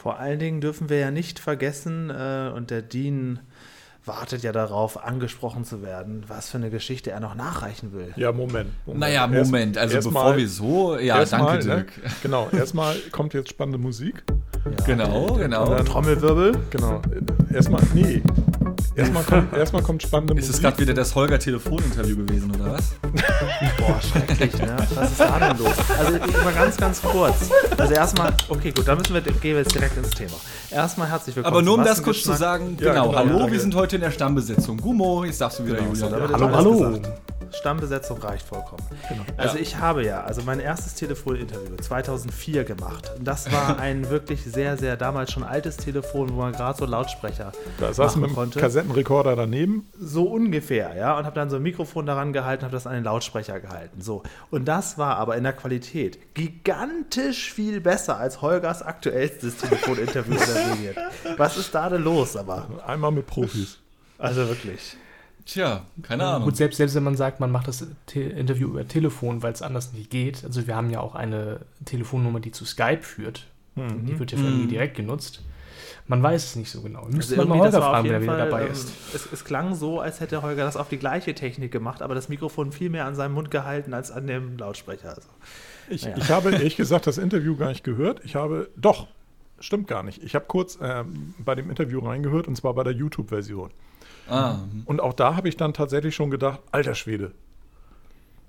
Vor 0.00 0.18
allen 0.18 0.38
Dingen 0.38 0.62
dürfen 0.62 0.88
wir 0.88 0.96
ja 0.96 1.10
nicht 1.10 1.38
vergessen, 1.38 2.08
äh, 2.08 2.50
und 2.56 2.70
der 2.70 2.80
Dean 2.80 3.38
wartet 4.06 4.42
ja 4.42 4.50
darauf, 4.50 5.04
angesprochen 5.04 5.66
zu 5.66 5.82
werden, 5.82 6.24
was 6.26 6.48
für 6.48 6.56
eine 6.56 6.70
Geschichte 6.70 7.10
er 7.10 7.20
noch 7.20 7.34
nachreichen 7.34 7.92
will. 7.92 8.14
Ja, 8.16 8.32
Moment. 8.32 8.70
Moment. 8.86 9.00
Naja, 9.00 9.26
Moment. 9.26 9.76
Erst, 9.76 9.82
also 9.82 9.94
erst 9.96 10.08
bevor 10.08 10.24
mal, 10.24 10.36
wir 10.38 10.48
so. 10.48 10.96
Ja, 10.96 11.22
danke, 11.22 11.58
Dirk. 11.58 11.98
Ne? 11.98 12.10
Genau, 12.22 12.48
erstmal 12.50 12.96
kommt 13.12 13.34
jetzt 13.34 13.50
spannende 13.50 13.76
Musik. 13.76 14.24
Ja, 14.64 14.84
genau, 14.86 15.34
genau. 15.34 15.68
dann, 15.68 15.84
Trommelwirbel. 15.84 16.56
Genau. 16.70 17.02
Erstmal, 17.52 17.82
nee. 17.92 18.22
Erstmal 18.96 19.22
kommt, 19.22 19.52
erstmal 19.56 19.82
kommt 19.82 20.02
spannende 20.02 20.34
Ist 20.34 20.40
Musik. 20.48 20.54
es 20.56 20.60
gerade 20.62 20.78
wieder 20.80 20.94
das 20.94 21.14
Holger-Telefoninterview 21.14 22.16
gewesen, 22.16 22.50
oder 22.54 22.72
was? 22.72 22.90
Boah, 23.78 24.00
schrecklich, 24.02 24.52
ne? 24.58 24.76
Was 24.94 25.12
ist 25.12 25.20
da 25.20 25.38
denn 25.38 25.58
los? 25.58 25.74
Also 25.98 26.12
mal 26.42 26.52
ganz, 26.52 26.76
ganz 26.76 27.00
kurz. 27.00 27.50
Also 27.78 27.94
erstmal, 27.94 28.32
okay, 28.48 28.72
gut, 28.72 28.86
dann 28.88 28.98
müssen 28.98 29.14
wir, 29.14 29.20
gehen 29.20 29.40
wir 29.42 29.58
jetzt 29.58 29.74
direkt 29.74 29.96
ins 29.96 30.10
Thema. 30.10 30.32
Erstmal 30.70 31.08
herzlich 31.08 31.36
willkommen. 31.36 31.54
Aber 31.54 31.62
nur 31.62 31.74
um 31.78 31.84
das 31.84 32.02
kurz 32.02 32.22
zu 32.22 32.32
sagen, 32.32 32.76
Ja, 32.80 32.90
genau, 32.92 33.08
genau, 33.08 33.18
hallo, 33.18 33.38
danke. 33.38 33.52
wir 33.52 33.60
sind 33.60 33.74
heute 33.76 33.96
in 33.96 34.02
der 34.02 34.10
Stammbesetzung. 34.10 34.76
Gummo, 34.78 35.24
jetzt 35.24 35.40
darfst 35.40 35.60
du 35.60 35.66
wieder, 35.66 35.76
Genau, 35.76 35.92
Julian. 35.92 36.12
ist 36.12 36.32
Hallo, 36.34 36.50
hallo. 36.56 36.78
gesagt. 36.98 37.10
Stammbesetzung 37.52 38.18
reicht 38.18 38.46
vollkommen. 38.46 38.82
Also 39.36 39.56
ich 39.58 39.76
habe 39.76 40.04
ja, 40.04 40.22
also 40.22 40.42
mein 40.42 40.60
erstes 40.60 40.94
Telefoninterview 40.94 41.76
2004 41.76 42.64
gemacht. 42.64 43.10
Und 43.16 43.24
Das 43.24 43.50
war 43.52 43.78
ein 43.80 44.08
wirklich 44.10 44.44
sehr, 44.44 44.76
sehr 44.76 44.96
damals 44.96 45.32
schon 45.32 45.42
altes 45.42 45.76
Telefon, 45.76 46.30
wo 46.30 46.40
man 46.40 46.52
gerade 46.52 46.78
so 46.78 46.84
Lautsprecher 46.86 47.52
Da 47.78 47.92
saß 47.92 48.16
machen 48.16 48.22
mit 48.22 48.34
konnte. 48.34 48.60
Kassettenrekorder 48.60 49.36
daneben. 49.36 49.88
So 49.98 50.24
ungefähr, 50.24 50.94
ja. 50.96 51.18
Und 51.18 51.24
habe 51.24 51.34
dann 51.34 51.50
so 51.50 51.56
ein 51.56 51.62
Mikrofon 51.62 52.06
daran 52.06 52.32
gehalten, 52.32 52.64
habe 52.64 52.72
das 52.72 52.86
an 52.86 52.94
den 52.94 53.04
Lautsprecher 53.04 53.60
gehalten. 53.60 54.00
So. 54.00 54.22
Und 54.50 54.66
das 54.66 54.98
war 54.98 55.16
aber 55.16 55.36
in 55.36 55.44
der 55.44 55.52
Qualität 55.52 56.34
gigantisch 56.34 57.52
viel 57.52 57.80
besser 57.80 58.18
als 58.18 58.42
Holgers 58.42 58.82
aktuellstes 58.82 59.56
Telefoninterview 59.56 60.32
in 60.34 60.38
der 60.54 60.66
Medien. 60.66 60.94
Was 61.36 61.56
ist 61.56 61.74
da 61.74 61.88
denn 61.88 62.02
los 62.02 62.36
aber? 62.36 62.68
Einmal 62.86 63.10
mit 63.12 63.26
Profis. 63.26 63.78
Also 64.18 64.48
wirklich. 64.48 64.96
Tja, 65.46 65.84
keine 66.02 66.24
Ahnung. 66.26 66.44
Gut, 66.44 66.56
selbst, 66.56 66.76
selbst 66.76 66.94
wenn 66.94 67.02
man 67.02 67.16
sagt, 67.16 67.40
man 67.40 67.50
macht 67.50 67.68
das 67.68 67.86
Te 68.06 68.20
Interview 68.20 68.68
über 68.68 68.86
Telefon, 68.86 69.42
weil 69.42 69.52
es 69.52 69.62
anders 69.62 69.92
nicht 69.92 70.10
geht. 70.10 70.44
Also 70.44 70.66
wir 70.66 70.76
haben 70.76 70.90
ja 70.90 71.00
auch 71.00 71.14
eine 71.14 71.60
Telefonnummer, 71.84 72.40
die 72.40 72.50
zu 72.52 72.64
Skype 72.64 73.02
führt. 73.02 73.46
Die 73.76 74.18
wird 74.18 74.32
ja 74.32 74.38
für 74.38 74.44
irgendwie 74.44 74.66
direkt 74.66 74.96
genutzt. 74.96 75.40
Man 76.06 76.22
weiß 76.22 76.44
es 76.44 76.56
nicht 76.56 76.70
so 76.70 76.82
genau. 76.82 77.06
Müsste 77.08 77.36
man 77.36 77.48
mal 77.48 77.58
Holger 77.60 77.80
fragen, 77.80 78.04
wenn 78.08 78.14
er 78.14 78.22
wieder 78.22 78.36
dabei 78.36 78.66
ähm, 78.66 78.72
ist. 78.72 78.92
Es, 79.14 79.28
es 79.32 79.44
klang 79.44 79.74
so, 79.74 80.00
als 80.00 80.20
hätte 80.20 80.42
Holger 80.42 80.64
das 80.64 80.76
auf 80.76 80.88
die 80.88 80.98
gleiche 80.98 81.34
Technik 81.34 81.70
gemacht, 81.72 82.02
aber 82.02 82.14
das 82.14 82.28
Mikrofon 82.28 82.72
viel 82.72 82.90
mehr 82.90 83.06
an 83.06 83.14
seinem 83.14 83.32
Mund 83.34 83.50
gehalten 83.50 83.94
als 83.94 84.10
an 84.10 84.26
dem 84.26 84.58
Lautsprecher. 84.58 85.10
Also. 85.10 85.28
Ich, 85.88 86.02
Ja. 86.02 86.16
ich 86.16 86.28
habe 86.30 86.50
ehrlich 86.50 86.76
gesagt 86.76 87.06
das 87.06 87.16
Interview 87.16 87.56
gar 87.56 87.68
nicht 87.68 87.84
gehört. 87.84 88.20
Ich 88.24 88.34
habe, 88.34 88.68
doch, 88.76 89.06
stimmt 89.60 89.86
gar 89.86 90.02
nicht. 90.02 90.22
Ich 90.22 90.34
habe 90.34 90.44
kurz 90.46 90.78
ähm, 90.82 91.34
bei 91.38 91.54
dem 91.54 91.70
Interview 91.70 92.00
reingehört 92.00 92.48
und 92.48 92.56
zwar 92.56 92.74
bei 92.74 92.82
der 92.82 92.92
YouTube-Version. 92.92 93.70
Ah, 94.30 94.58
Und 94.84 95.00
auch 95.00 95.12
da 95.12 95.34
habe 95.36 95.48
ich 95.48 95.56
dann 95.56 95.72
tatsächlich 95.74 96.14
schon 96.14 96.30
gedacht, 96.30 96.60
alter 96.72 96.94
Schwede. 96.94 97.32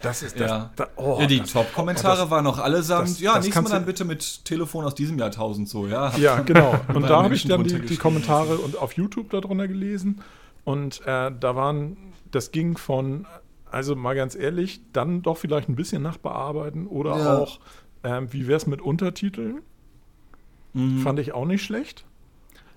Das 0.01 0.23
ist 0.23 0.39
das. 0.39 0.49
Ja. 0.49 0.71
da, 0.75 0.87
oh, 0.95 1.17
ja, 1.19 1.27
die 1.27 1.41
Top-Kommentare 1.41 2.25
oh, 2.25 2.29
waren 2.31 2.43
noch 2.43 2.57
allesamt, 2.59 3.07
das- 3.07 3.19
ja, 3.19 3.35
das 3.35 3.45
nächstes 3.45 3.63
Mal 3.63 3.69
dann 3.69 3.85
bitte 3.85 4.03
mit 4.03 4.45
Telefon 4.45 4.83
aus 4.85 4.95
diesem 4.95 5.19
Jahrtausend 5.19 5.69
so, 5.69 5.87
ja. 5.87 6.15
Ja, 6.17 6.41
genau. 6.41 6.73
Und 6.93 7.03
da 7.03 7.23
habe 7.23 7.35
ich 7.35 7.47
dann 7.47 7.63
die, 7.63 7.79
die. 7.81 7.97
Kommentare 7.97 8.57
und 8.57 8.77
auf 8.77 8.93
YouTube 8.93 9.29
darunter 9.29 9.67
gelesen. 9.67 10.21
Und 10.63 11.01
äh, 11.05 11.31
da 11.39 11.55
waren, 11.55 11.97
das 12.31 12.51
ging 12.51 12.77
von, 12.77 13.27
also 13.69 13.95
mal 13.95 14.15
ganz 14.15 14.35
ehrlich, 14.35 14.81
dann 14.91 15.21
doch 15.21 15.37
vielleicht 15.37 15.69
ein 15.69 15.75
bisschen 15.75 16.01
nachbearbeiten 16.01 16.87
oder 16.87 17.17
Ja. 17.17 17.37
auch, 17.37 17.59
ähm, 18.03 18.33
wie 18.33 18.47
wäre 18.47 18.57
es 18.57 18.65
mit 18.65 18.81
Untertiteln? 18.81 19.61
Mhm. 20.73 20.99
Fand 21.01 21.19
ich 21.19 21.33
auch 21.33 21.45
nicht 21.45 21.63
schlecht. 21.63 22.05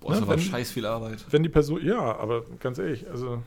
Boah, 0.05 0.11
das 0.11 0.21
ne, 0.21 0.29
war 0.29 0.39
scheiß 0.39 0.71
viel 0.71 0.85
Arbeit. 0.85 1.25
Wenn 1.31 1.43
die 1.43 1.49
Person, 1.49 1.85
ja, 1.85 1.99
aber 2.17 2.45
ganz 2.61 2.79
ehrlich, 2.79 3.09
also 3.11 3.43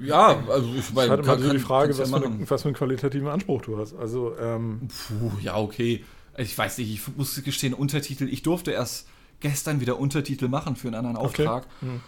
Ja, 0.00 0.42
also 0.48 0.74
ich 0.76 0.92
meine, 0.92 1.10
halt 1.12 1.20
immer 1.20 1.38
so 1.38 1.50
die 1.52 1.58
Frage, 1.60 1.94
kannst 1.94 2.00
ja 2.00 2.04
was 2.12 2.22
für, 2.22 2.26
eine, 2.26 2.50
was 2.50 2.62
für 2.62 2.68
einen 2.68 2.74
qualitativen 2.74 3.28
Anspruch 3.28 3.62
du 3.62 3.78
hast. 3.78 3.94
Also, 3.94 4.34
ähm, 4.40 4.88
Puh, 5.08 5.30
ja, 5.40 5.56
okay. 5.56 6.04
Ich 6.36 6.58
weiß 6.58 6.78
nicht, 6.78 6.92
ich 6.92 7.16
muss 7.16 7.40
gestehen, 7.44 7.74
Untertitel, 7.74 8.28
ich 8.28 8.42
durfte 8.42 8.72
erst 8.72 9.06
gestern 9.38 9.80
wieder 9.80 10.00
Untertitel 10.00 10.48
machen 10.48 10.74
für 10.74 10.88
einen 10.88 10.96
anderen 10.96 11.16
Okay. 11.16 11.46
Auftrag. 11.46 11.66
Hm. 11.80 12.00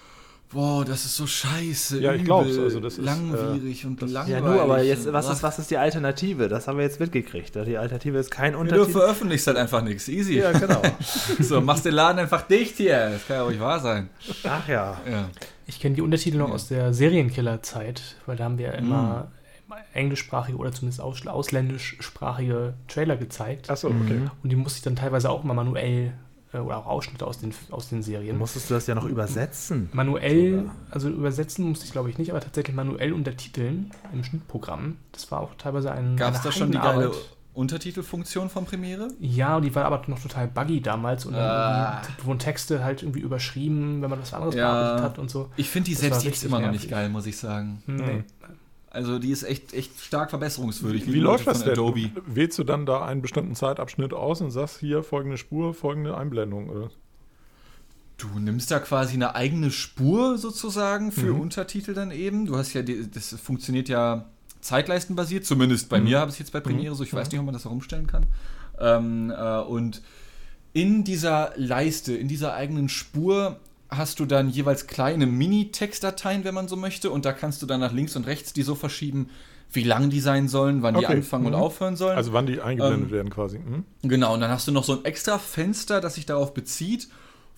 Boah, 0.52 0.84
das 0.84 1.04
ist 1.04 1.16
so 1.16 1.26
scheiße. 1.26 2.00
Ja, 2.00 2.10
ich 2.12 2.16
übel, 2.22 2.24
glaub's, 2.26 2.56
also 2.58 2.78
das 2.78 2.98
ist, 2.98 3.04
langwierig 3.04 3.84
und 3.84 4.00
langweilig. 4.00 4.28
Ja, 4.28 4.40
nur, 4.40 4.62
aber 4.62 4.82
jetzt, 4.82 5.12
was 5.12 5.26
ach, 5.26 5.32
ist, 5.32 5.42
was 5.42 5.58
ist 5.58 5.70
die 5.72 5.76
Alternative? 5.76 6.48
Das 6.48 6.68
haben 6.68 6.78
wir 6.78 6.84
jetzt 6.84 7.00
mitgekriegt. 7.00 7.54
Die 7.66 7.76
Alternative 7.76 8.16
ist 8.18 8.30
kein 8.30 8.52
Du 8.52 8.60
Untertitel. 8.60 8.90
veröffentlichst 8.92 9.46
halt 9.48 9.56
einfach 9.56 9.82
nichts. 9.82 10.08
Easy. 10.08 10.38
Ja, 10.38 10.52
genau. 10.52 10.80
So, 11.40 11.60
machst 11.60 11.84
den 11.84 11.94
Laden 11.94 12.18
einfach 12.20 12.42
dicht 12.42 12.76
hier. 12.76 13.10
Das 13.10 13.26
kann 13.26 13.36
ja 13.36 13.42
ruhig 13.42 13.58
wahr 13.60 13.80
sein. 13.80 14.08
Ach 14.44 14.66
ja. 14.68 15.00
Ja. 15.10 15.28
Ich 15.66 15.80
kenne 15.80 15.96
die 15.96 16.02
Untertitel 16.02 16.38
noch 16.38 16.48
Ja. 16.48 16.54
aus 16.54 16.68
der 16.68 16.94
Serienkiller-Zeit, 16.94 18.02
weil 18.26 18.36
da 18.36 18.44
haben 18.44 18.58
wir 18.58 18.70
Mhm. 18.72 18.78
immer 18.78 19.28
englischsprachige 19.94 20.56
oder 20.58 20.70
zumindest 20.70 21.00
ausl- 21.02 21.26
ausländischsprachige 21.28 22.74
Trailer 22.88 23.16
gezeigt. 23.16 23.68
achso, 23.68 23.88
okay. 23.88 24.20
Und 24.42 24.50
die 24.50 24.56
musste 24.56 24.78
ich 24.78 24.82
dann 24.84 24.94
teilweise 24.96 25.28
auch 25.28 25.42
immer 25.44 25.54
manuell 25.54 26.06
äh, 26.06 26.10
oder 26.64 26.78
auch 26.78 26.86
Ausschnitte 26.86 27.26
aus 27.26 27.38
den, 27.38 27.52
aus 27.70 27.88
den 27.88 28.02
Serien. 28.02 28.38
Musstest 28.38 28.70
du 28.70 28.74
das 28.74 28.86
ja 28.86 28.94
noch 28.94 29.04
übersetzen? 29.04 29.88
Manuell, 29.92 30.58
Sogar. 30.60 30.74
also 30.90 31.08
übersetzen 31.08 31.68
musste 31.68 31.84
ich 31.86 31.92
glaube 31.92 32.10
ich 32.10 32.18
nicht, 32.18 32.30
aber 32.30 32.40
tatsächlich 32.40 32.74
manuell 32.76 33.12
untertiteln 33.12 33.90
im 34.12 34.24
Schnittprogramm. 34.24 34.96
Das 35.12 35.30
war 35.30 35.40
auch 35.40 35.54
teilweise 35.58 35.92
ein. 35.92 36.16
Gab 36.16 36.34
es 36.34 36.42
da 36.42 36.52
schon 36.52 36.70
die 36.72 36.78
geile. 36.78 37.12
Untertitelfunktion 37.54 38.50
von 38.50 38.66
Premiere? 38.66 39.08
Ja, 39.18 39.56
und 39.56 39.62
die 39.62 39.74
war 39.74 39.86
aber 39.86 40.02
noch 40.08 40.20
total 40.20 40.46
buggy 40.46 40.82
damals 40.82 41.24
und 41.24 41.32
dann 41.32 41.42
Ah. 41.42 42.02
irgendwie 42.02 42.26
wurden 42.26 42.38
Texte 42.38 42.84
halt 42.84 43.02
irgendwie 43.02 43.20
überschrieben, 43.20 44.02
wenn 44.02 44.10
man 44.10 44.20
was 44.20 44.34
anderes 44.34 44.54
Ja. 44.54 44.70
bearbeitet 44.72 45.04
hat 45.04 45.18
und 45.18 45.30
so. 45.30 45.48
Ich 45.56 45.70
finde 45.70 45.86
die 45.86 45.92
Das 45.94 46.02
selbst 46.02 46.24
jetzt 46.24 46.44
immer 46.44 46.60
noch 46.60 46.70
nicht 46.70 46.90
geil, 46.90 47.08
muss 47.08 47.24
ich 47.24 47.38
sagen. 47.38 47.82
Nee. 47.86 48.24
Also 48.96 49.18
die 49.18 49.30
ist 49.30 49.42
echt, 49.42 49.74
echt 49.74 50.00
stark 50.00 50.30
verbesserungswürdig. 50.30 51.06
Wie 51.06 51.20
läuft 51.20 51.46
das 51.46 51.62
denn? 51.62 51.72
Adobe. 51.72 52.10
Wählst 52.26 52.58
du 52.58 52.64
dann 52.64 52.86
da 52.86 53.04
einen 53.04 53.20
bestimmten 53.20 53.54
Zeitabschnitt 53.54 54.14
aus 54.14 54.40
und 54.40 54.50
sagst 54.50 54.78
hier 54.80 55.02
folgende 55.02 55.36
Spur, 55.36 55.74
folgende 55.74 56.16
Einblendung? 56.16 56.70
Oder? 56.70 56.90
Du 58.16 58.28
nimmst 58.38 58.70
da 58.70 58.78
quasi 58.78 59.12
eine 59.14 59.34
eigene 59.34 59.70
Spur 59.70 60.38
sozusagen 60.38 61.12
für 61.12 61.34
Mhm. 61.34 61.40
Untertitel 61.40 61.92
dann 61.92 62.10
eben. 62.10 62.46
Du 62.46 62.56
hast 62.56 62.72
ja, 62.72 62.80
die, 62.80 63.10
das 63.10 63.34
funktioniert 63.38 63.90
ja 63.90 64.24
zeitleistenbasiert, 64.62 65.44
zumindest 65.44 65.90
bei 65.90 65.98
Mhm. 65.98 66.04
mir 66.04 66.20
habe 66.20 66.30
ich 66.30 66.36
es 66.36 66.38
jetzt 66.38 66.52
bei 66.52 66.60
Premiere 66.60 66.94
so, 66.94 67.04
ich 67.04 67.12
weiß 67.12 67.30
nicht, 67.30 67.38
ob 67.38 67.44
man 67.44 67.52
das 67.52 67.64
herumstellen 67.64 68.06
kann. 68.06 68.24
Ähm, 68.80 69.30
äh, 69.36 69.58
und 69.60 70.00
in 70.72 71.04
dieser 71.04 71.52
Leiste, 71.56 72.14
in 72.14 72.28
dieser 72.28 72.54
eigenen 72.54 72.88
Spur 72.88 73.60
hast 73.90 74.18
du 74.20 74.24
dann 74.26 74.48
jeweils 74.50 74.86
kleine 74.86 75.26
Mini-Textdateien, 75.26 76.44
wenn 76.44 76.54
man 76.54 76.68
so 76.68 76.76
möchte, 76.76 77.10
und 77.10 77.24
da 77.24 77.32
kannst 77.32 77.62
du 77.62 77.66
dann 77.66 77.80
nach 77.80 77.92
links 77.92 78.16
und 78.16 78.26
rechts 78.26 78.52
die 78.52 78.62
so 78.62 78.74
verschieben, 78.74 79.28
wie 79.72 79.82
lang 79.82 80.10
die 80.10 80.20
sein 80.20 80.48
sollen, 80.48 80.82
wann 80.82 80.94
die 80.94 81.04
Okay. 81.04 81.16
anfangen 81.16 81.46
und 81.46 81.52
Mhm. 81.52 81.58
aufhören 81.58 81.96
sollen. 81.96 82.16
Also 82.16 82.32
wann 82.32 82.46
die 82.46 82.60
eingeblendet 82.60 83.08
Ähm, 83.08 83.14
werden 83.14 83.30
quasi. 83.30 83.58
Hm? 83.58 83.84
Genau, 84.02 84.34
und 84.34 84.40
dann 84.40 84.50
hast 84.50 84.68
du 84.68 84.72
noch 84.72 84.84
so 84.84 84.92
ein 84.98 85.04
extra 85.04 85.38
Fenster, 85.38 86.00
das 86.00 86.14
sich 86.14 86.24
darauf 86.26 86.54
bezieht, 86.54 87.08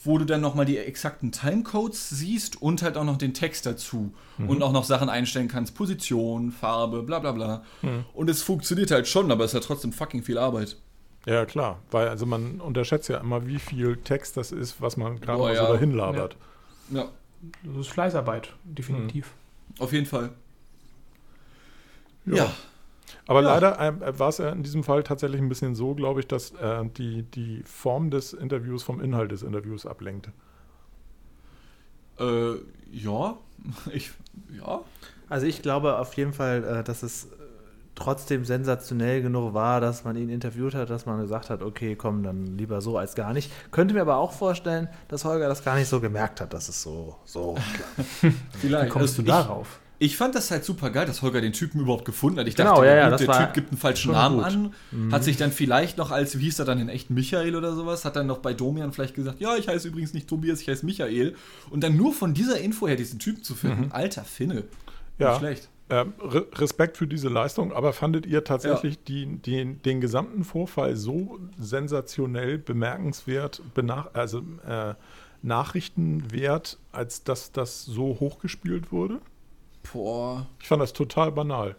wo 0.05 0.17
du 0.17 0.25
dann 0.25 0.41
nochmal 0.41 0.65
die 0.65 0.79
exakten 0.79 1.33
Timecodes 1.33 2.09
siehst 2.09 2.63
und 2.63 2.83
halt 2.83 2.97
auch 2.97 3.05
noch 3.05 3.19
den 3.19 3.35
Text 3.35 3.67
dazu. 3.67 4.13
Und 4.47 4.63
auch 4.63 4.71
noch 4.73 4.85
Sachen 4.85 5.09
einstellen 5.09 5.49
kannst, 5.49 5.75
Position, 5.75 6.53
Farbe, 6.53 7.03
bla 7.03 7.19
bla 7.19 7.33
bla. 7.33 7.63
Und 8.15 8.31
es 8.31 8.43
funktioniert 8.43 8.91
halt 8.93 9.09
schon, 9.09 9.31
aber 9.33 9.45
es 9.45 9.55
hat 9.55 9.65
trotzdem 9.65 9.93
fucking 9.93 10.23
viel 10.23 10.39
Arbeit. 10.39 10.77
Ja, 11.29 11.45
klar. 11.45 11.81
Weil 11.91 12.09
also 12.09 12.25
man 12.27 12.61
unterschätzt 12.61 13.09
ja 13.09 13.19
immer, 13.19 13.47
wie 13.47 13.59
viel 13.59 13.97
Text 13.99 14.37
das 14.37 14.51
ist, 14.53 14.81
was 14.81 14.97
man 14.97 15.21
gerade 15.21 15.39
mal 15.39 15.55
ja. 15.55 15.67
so 15.67 15.73
dahin 15.73 15.93
labert. 15.93 16.37
Ja, 16.91 17.09
Das 17.65 17.77
ist 17.77 17.89
Fleißarbeit, 17.89 18.55
definitiv. 18.65 19.35
auf 19.79 19.93
jeden 19.93 20.07
Fall. 20.07 20.31
Ja. 22.25 22.37
Ja. 22.37 22.53
Aber 23.27 23.43
Ja. 23.43 23.49
leider 23.59 23.79
äh, 23.81 24.19
war 24.19 24.29
es 24.31 24.39
ja 24.39 24.51
in 24.51 24.63
diesem 24.63 24.85
Fall 24.85 25.03
tatsächlich 25.03 25.41
ein 25.41 25.49
bisschen 25.49 25.75
so, 25.75 25.95
glaube 25.95 26.21
ich, 26.21 26.27
dass 26.29 26.53
äh, 26.53 26.85
die, 26.97 27.23
die 27.25 27.63
Form 27.65 28.11
des 28.11 28.33
Interviews 28.33 28.83
vom 28.83 29.01
Inhalt 29.01 29.31
des 29.33 29.43
Interviews 29.43 29.85
ablenkte. 29.87 30.33
Äh, 32.19 32.55
ja, 32.91 33.37
ich, 33.93 34.11
ja. 34.51 34.81
Also 35.29 35.47
ich 35.47 35.63
glaube 35.63 35.99
auf 35.99 36.15
jeden 36.15 36.33
Fall, 36.33 36.65
äh, 36.65 36.85
dass 36.85 37.03
es 37.03 37.29
trotzdem 37.99 38.45
sensationell 38.45 39.23
genug 39.23 39.55
war, 39.55 39.81
dass 39.81 40.05
man 40.05 40.17
ihn 40.17 40.29
interviewt 40.29 40.75
hat, 40.75 40.89
dass 40.91 41.05
man 41.07 41.21
gesagt 41.21 41.51
hat, 41.51 41.63
okay, 41.63 41.97
komm, 41.97 42.23
dann 42.23 42.57
lieber 42.57 42.81
so 42.81 42.97
als 42.97 43.15
gar 43.15 43.33
nicht. 43.33 43.51
Könnte 43.73 43.95
mir 43.95 44.03
aber 44.03 44.17
auch 44.17 44.33
vorstellen, 44.33 44.89
dass 45.09 45.25
Holger 45.25 45.49
das 45.49 45.65
gar 45.65 45.77
nicht 45.77 45.89
so 45.89 46.01
gemerkt 46.01 46.41
hat, 46.41 46.53
dass 46.55 46.69
es 46.69 46.83
so, 46.83 47.17
so 47.25 47.55
klar. 47.75 48.33
Vielleicht. 48.61 48.87
Wie 48.87 48.89
kommst 48.89 49.19
Also 49.19 49.23
du 49.23 49.29
darauf? 49.29 49.81
Ich 50.01 50.17
fand 50.17 50.37
das 50.37 50.49
halt 50.53 50.65
super 50.65 50.91
geil, 50.91 51.07
dass 51.07 51.23
Holger 51.23 51.41
den 51.41 51.53
Typen 51.53 51.81
überhaupt 51.81 52.05
gefunden 52.05 52.39
hat. 52.39 52.47
Ich 52.47 52.55
Genau, 52.55 52.75
dachte, 52.77 52.87
ja, 52.87 52.95
ja, 52.95 53.05
gut, 53.07 53.13
das 53.15 53.21
der 53.23 53.29
war 53.29 53.45
Typ 53.47 53.55
gibt 53.55 53.71
einen 53.73 53.79
falschen 53.81 54.13
Namen 54.13 54.37
gut. 54.37 54.45
an, 54.93 55.13
hat 55.13 55.25
sich 55.25 55.37
dann 55.37 55.51
vielleicht 55.51 55.99
noch 55.99 56.13
als, 56.13 56.39
wie 56.39 56.45
hieß 56.45 56.61
er 56.61 56.65
dann 56.67 56.79
in 56.79 56.89
echt, 56.89 57.11
Michael 57.11 57.57
oder 57.57 57.75
sowas, 57.75 58.05
hat 58.05 58.15
dann 58.15 58.29
noch 58.29 58.39
bei 58.39 58.55
Domian 58.55 58.93
vielleicht 58.93 59.17
gesagt, 59.17 59.41
ja, 59.41 59.57
ich 59.57 59.67
heiße 59.67 59.89
übrigens 59.89 60.15
nicht 60.15 60.29
Tobias, 60.29 60.61
ich 60.61 60.69
heiße 60.69 60.87
Michael. 60.87 61.35
Und 61.71 61.83
dann 61.83 61.97
nur 61.97 62.13
von 62.15 62.33
dieser 62.33 62.61
Info 62.61 62.87
her 62.87 62.95
diesen 62.95 63.19
Typen 63.19 63.43
zu 63.43 63.57
finden, 63.57 63.91
alter 63.91 64.23
Finne. 64.23 64.65
Ja. 65.19 65.31
Nicht 65.31 65.39
schlecht. 65.41 65.69
Ähm, 65.91 66.13
Re 66.21 66.47
Respekt 66.55 66.99
für 66.99 67.07
diese 67.07 67.29
Leistung, 67.31 67.73
aber 67.73 67.95
fandet 67.95 68.27
ihr 68.27 68.45
tatsächlich 68.45 68.97
ja. 68.97 69.01
die, 69.09 69.27
die, 69.39 69.75
den 69.75 70.01
gesamten 70.03 70.45
Vorfall 70.45 70.97
so 70.97 71.39
sensationell, 71.59 72.59
bemerkenswert, 72.59 73.63
also 74.13 74.43
äh, 74.67 74.95
nachrichtenwert, 75.43 76.79
als 76.93 77.25
dass 77.25 77.53
das 77.53 77.85
so 77.85 78.21
hochgespielt 78.21 78.93
wurde? 78.93 79.21
Boah. 79.93 80.47
Ich 80.61 80.69
fand 80.69 80.83
das 80.83 80.93
total 80.93 81.33
banal. 81.33 81.77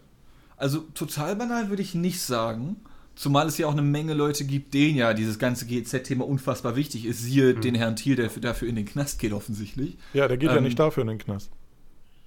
Also 0.57 0.79
total 0.94 1.35
banal 1.35 1.69
würde 1.69 1.81
ich 1.81 1.94
nicht 1.94 2.21
sagen. 2.21 2.77
Zumal 3.15 3.47
es 3.47 3.57
ja 3.57 3.67
auch 3.67 3.73
eine 3.73 3.81
Menge 3.81 4.13
Leute 4.13 4.45
gibt, 4.45 4.73
denen 4.73 4.95
ja 4.95 5.13
dieses 5.13 5.39
ganze 5.39 5.65
GZ-Thema 5.65 6.25
unfassbar 6.25 6.75
wichtig 6.75 7.06
ist. 7.06 7.21
Siehe 7.21 7.53
hm. 7.53 7.61
den 7.61 7.75
Herrn 7.75 7.95
Thiel, 7.95 8.15
der 8.15 8.29
dafür 8.29 8.67
in 8.67 8.75
den 8.75 8.85
Knast 8.85 9.19
geht, 9.19 9.33
offensichtlich. 9.33 9.97
Ja, 10.13 10.27
der 10.27 10.38
geht 10.38 10.50
ähm, 10.50 10.56
ja 10.56 10.61
nicht 10.61 10.79
dafür 10.79 11.01
in 11.01 11.09
den 11.09 11.17
Knast. 11.17 11.51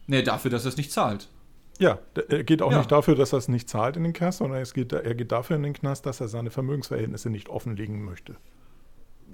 Nee, 0.06 0.22
dafür, 0.22 0.50
dass 0.50 0.64
er 0.64 0.68
es 0.68 0.76
nicht 0.76 0.92
zahlt. 0.92 1.28
Ja, 1.78 1.98
er 2.28 2.44
geht 2.44 2.62
auch 2.62 2.70
ja. 2.70 2.78
nicht 2.78 2.92
dafür, 2.92 3.14
dass 3.14 3.32
er 3.32 3.38
es 3.38 3.48
nicht 3.48 3.68
zahlt 3.68 3.96
in 3.96 4.04
den 4.04 4.12
Knast, 4.12 4.38
sondern 4.38 4.60
es 4.60 4.74
geht, 4.74 4.92
er 4.92 5.14
geht 5.14 5.32
dafür 5.32 5.56
in 5.56 5.62
den 5.62 5.72
Knast, 5.72 6.06
dass 6.06 6.20
er 6.20 6.28
seine 6.28 6.50
Vermögensverhältnisse 6.50 7.30
nicht 7.30 7.48
offenlegen 7.48 8.04
möchte. 8.04 8.36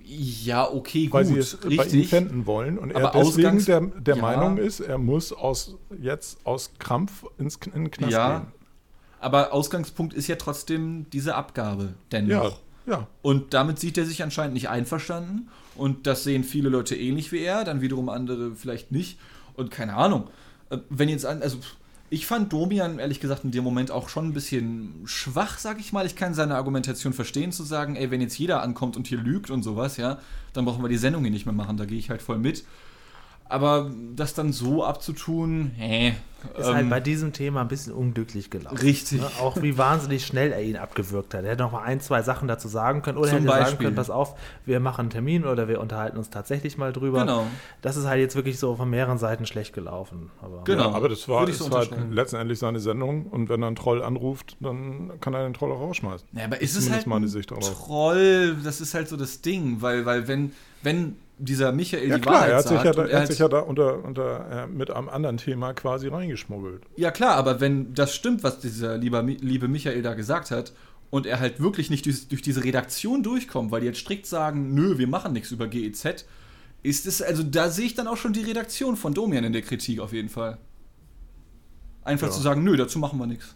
Ja, 0.05 0.71
okay, 0.71 1.07
gut. 1.07 1.15
Weil 1.15 1.25
sie 1.27 1.37
es 1.37 1.63
richtig. 1.65 1.77
bei 1.77 1.85
ihm 1.85 2.05
fänden 2.05 2.47
wollen 2.47 2.79
und 2.79 2.93
er 2.93 3.11
deswegen 3.11 3.63
der, 3.65 3.81
der 3.81 4.17
ja. 4.17 4.23
Meinung 4.23 4.57
ist, 4.57 4.81
er 4.81 4.97
muss 4.97 5.33
aus, 5.33 5.77
jetzt 6.01 6.47
aus 6.47 6.73
Krampf 6.79 7.25
ins, 7.37 7.59
in 7.67 7.73
den 7.73 7.91
Knast 7.91 8.13
ja, 8.13 8.39
gehen. 8.39 8.53
Aber 9.21 9.53
Ausgangspunkt 9.53 10.15
ist 10.15 10.29
ja 10.29 10.37
trotzdem 10.37 11.07
diese 11.13 11.35
Abgabe 11.35 11.95
dennoch. 12.11 12.61
Ja, 12.87 12.93
ja. 12.93 13.07
Und 13.21 13.53
damit 13.53 13.79
sieht 13.79 13.99
er 13.99 14.07
sich 14.07 14.23
anscheinend 14.23 14.55
nicht 14.55 14.71
einverstanden. 14.71 15.49
Und 15.75 16.07
das 16.07 16.25
sehen 16.25 16.43
viele 16.43 16.71
Leute 16.71 16.97
ähnlich 16.97 17.31
wie 17.31 17.41
er, 17.41 17.65
dann 17.65 17.81
wiederum 17.81 18.09
andere 18.09 18.55
vielleicht 18.55 18.91
nicht. 18.91 19.19
Und 19.55 19.71
keine 19.71 19.95
Ahnung. 19.95 20.29
Äh, 20.71 20.79
wenn 20.89 21.09
jetzt 21.09 21.27
also 21.27 21.59
ich 22.11 22.27
fand 22.27 22.53
Domian 22.53 22.99
ehrlich 22.99 23.21
gesagt 23.21 23.45
in 23.45 23.51
dem 23.51 23.65
Moment 23.65 23.91
auch 23.91 24.09
schon 24.09 24.29
ein 24.29 24.33
bisschen 24.33 24.95
schwach, 25.05 25.59
sag 25.59 25.79
ich 25.79 25.93
mal. 25.93 26.07
Ich 26.07 26.17
kann 26.17 26.33
seine 26.35 26.55
Argumentation 26.55 27.13
verstehen, 27.13 27.53
zu 27.53 27.65
sagen, 27.65 27.97
ey, 27.97 28.11
wenn 28.11 28.21
jetzt 28.21 28.39
jeder 28.39 28.63
ankommt 28.63 28.97
und 28.97 29.07
hier 29.07 29.19
lügt 29.19 29.51
und 29.51 29.63
sowas, 29.63 29.97
ja, 29.99 30.19
dann 30.55 30.65
brauchen 30.65 30.83
wir 30.83 30.89
die 30.89 30.97
Sendung 30.97 31.23
hier 31.23 31.31
nicht 31.31 31.47
mehr 31.47 31.55
machen. 31.55 31.77
Da 31.77 31.85
gehe 31.85 31.99
ich 31.99 32.09
halt 32.09 32.23
voll 32.23 32.39
mit. 32.39 32.65
Aber 33.49 33.91
das 34.15 34.35
dann 34.35 34.53
so 34.53 34.85
abzutun, 34.85 35.73
hä. 35.77 36.15
Ist 36.57 36.59
halt 36.59 36.69
ähm, 36.69 36.75
halt 36.75 36.91
bei 36.91 37.01
diesem 37.01 37.33
Thema 37.33 37.63
ein 37.63 37.69
bisschen 37.69 37.93
unglücklich 37.93 38.49
gelaufen. 38.49 38.79
Richtig. 38.79 39.21
Ne? 39.21 39.29
Auch 39.41 39.61
wie 39.61 39.77
wahnsinnig 39.77 40.25
schnell 40.25 40.53
er 40.53 40.63
ihn 40.63 40.77
abgewürgt 40.77 41.35
hat. 41.35 41.45
Er 41.45 41.51
hätte 41.51 41.65
noch 41.65 41.73
mal 41.73 41.83
ein, 41.83 42.01
zwei 42.01 42.23
Sachen 42.23 42.47
dazu 42.47 42.69
sagen 42.69 43.03
können. 43.03 43.19
Oder 43.19 43.31
Zum 43.31 43.39
hätte 43.39 43.49
Beispiel. 43.49 43.67
sagen 43.67 43.79
können, 43.83 43.97
pass 43.97 44.09
auf, 44.09 44.39
wir 44.65 44.79
machen 44.79 45.01
einen 45.03 45.11
Termin 45.11 45.45
oder 45.45 45.67
wir 45.67 45.81
unterhalten 45.81 46.17
uns 46.17 46.31
tatsächlich 46.31 46.79
mal 46.79 46.93
drüber. 46.93 47.21
Genau. 47.23 47.47
Das 47.83 47.97
ist 47.97 48.07
halt 48.07 48.21
jetzt 48.21 48.37
wirklich 48.37 48.59
so 48.61 48.77
von 48.77 48.89
mehreren 48.89 49.19
Seiten 49.19 49.47
schlecht 49.47 49.73
gelaufen. 49.73 50.31
Aber, 50.41 50.63
genau. 50.63 50.91
Ja, 50.91 50.95
aber 50.95 51.09
das 51.09 51.29
war, 51.29 51.45
das 51.45 51.59
so 51.59 51.73
war 51.73 51.85
letztendlich 52.11 52.61
seine 52.61 52.79
Sendung. 52.79 53.27
Und 53.27 53.49
wenn 53.49 53.61
er 53.61 53.67
einen 53.67 53.77
Troll 53.77 54.01
anruft, 54.03 54.57
dann 54.61 55.21
kann 55.21 55.35
er 55.35 55.43
den 55.43 55.55
Troll 55.55 55.73
auch 55.73 55.81
rausschmeißen. 55.81 56.29
Ja, 56.35 56.45
aber 56.45 56.61
ist 56.61 56.77
es 56.77 56.89
halt 56.89 57.09
meine 57.09 57.27
Sicht 57.27 57.49
Troll, 57.49 58.57
das 58.63 58.81
ist 58.81 58.95
halt 58.95 59.09
so 59.09 59.17
das 59.17 59.41
Ding. 59.41 59.79
Weil, 59.81 60.07
weil 60.07 60.29
wenn, 60.29 60.53
wenn 60.83 61.17
dieser 61.39 61.73
Michael 61.73 62.09
ja, 62.09 62.17
die 62.17 62.21
klar, 62.21 62.35
Wahrheit 62.35 62.51
er 62.51 62.57
hat 62.57 62.69
sich 62.69 62.83
ja 62.83 62.93
da, 62.93 63.07
er 63.07 63.21
hat 63.21 63.27
sich 63.29 63.39
ja 63.39 63.49
da 63.49 63.61
unter, 63.61 64.05
unter, 64.05 64.65
äh, 64.65 64.67
mit 64.67 64.91
einem 64.91 65.09
anderen 65.09 65.37
Thema 65.37 65.73
quasi 65.73 66.09
reingeschmuggelt. 66.09 66.83
Ja 66.97 67.11
klar, 67.11 67.37
aber 67.37 67.61
wenn 67.61 67.95
das 67.95 68.15
stimmt, 68.15 68.43
was 68.43 68.61
dieser 68.61 68.99
lieber, 68.99 69.23
liebe 69.23 69.69
Michael 69.69 70.03
da 70.03 70.15
gesagt 70.15 70.51
hat 70.51 70.73
und 71.11 71.27
er 71.27 71.41
halt 71.41 71.61
wirklich 71.61 71.91
nicht 71.91 72.07
durch, 72.07 72.29
durch 72.29 72.43
diese 72.43 72.65
Redaktion 72.65 73.23
durchkommt, 73.23 73.71
weil 73.71 73.81
die 73.81 73.87
jetzt 73.87 74.01
strikt 74.01 74.27
sagen, 74.27 74.75
nö, 74.75 74.99
wir 74.99 75.09
machen 75.09 75.33
nichts 75.33 75.51
über 75.51 75.69
GEZ, 75.69 76.27
ist 76.83 77.07
es, 77.07 77.23
also 77.23 77.43
da 77.43 77.71
sehe 77.71 77.87
ich 77.87 77.95
dann 77.95 78.07
auch 78.07 78.17
schon 78.17 78.33
die 78.33 78.43
Redaktion 78.43 78.97
von 78.97 79.15
Domian 79.15 79.45
in 79.45 79.53
der 79.53 79.63
Kritik 79.63 80.01
auf 80.01 80.13
jeden 80.13 80.29
Fall. 80.29 80.59
Einfach 82.03 82.29
ja. 82.29 82.33
zu 82.33 82.41
sagen, 82.41 82.65
nö, 82.65 82.77
dazu 82.77 82.99
machen 82.99 83.19
wir 83.19 83.27
nichts. 83.27 83.55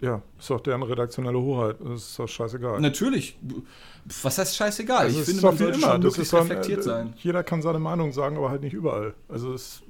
Ja, 0.00 0.22
ist 0.38 0.50
doch 0.50 0.60
deren 0.60 0.82
redaktionelle 0.82 1.38
Hoheit. 1.38 1.76
Das 1.82 2.02
ist 2.02 2.18
doch 2.18 2.28
scheißegal. 2.28 2.80
Natürlich. 2.80 3.38
Was 4.22 4.36
heißt 4.36 4.56
scheißegal? 4.56 4.98
Also 5.06 5.20
ich 5.20 5.24
finde, 5.24 5.42
man 5.42 5.56
sollte 5.56 5.78
immer. 5.78 5.92
schon 5.92 6.00
das 6.02 6.10
möglichst 6.12 6.34
reflektiert 6.34 6.78
dann, 6.80 6.84
sein. 6.84 7.14
Jeder 7.18 7.42
kann 7.42 7.62
seine 7.62 7.78
Meinung 7.78 8.12
sagen, 8.12 8.36
aber 8.36 8.50
halt 8.50 8.62
nicht 8.62 8.74
überall. 8.74 9.14
Also 9.28 9.54
es 9.54 9.82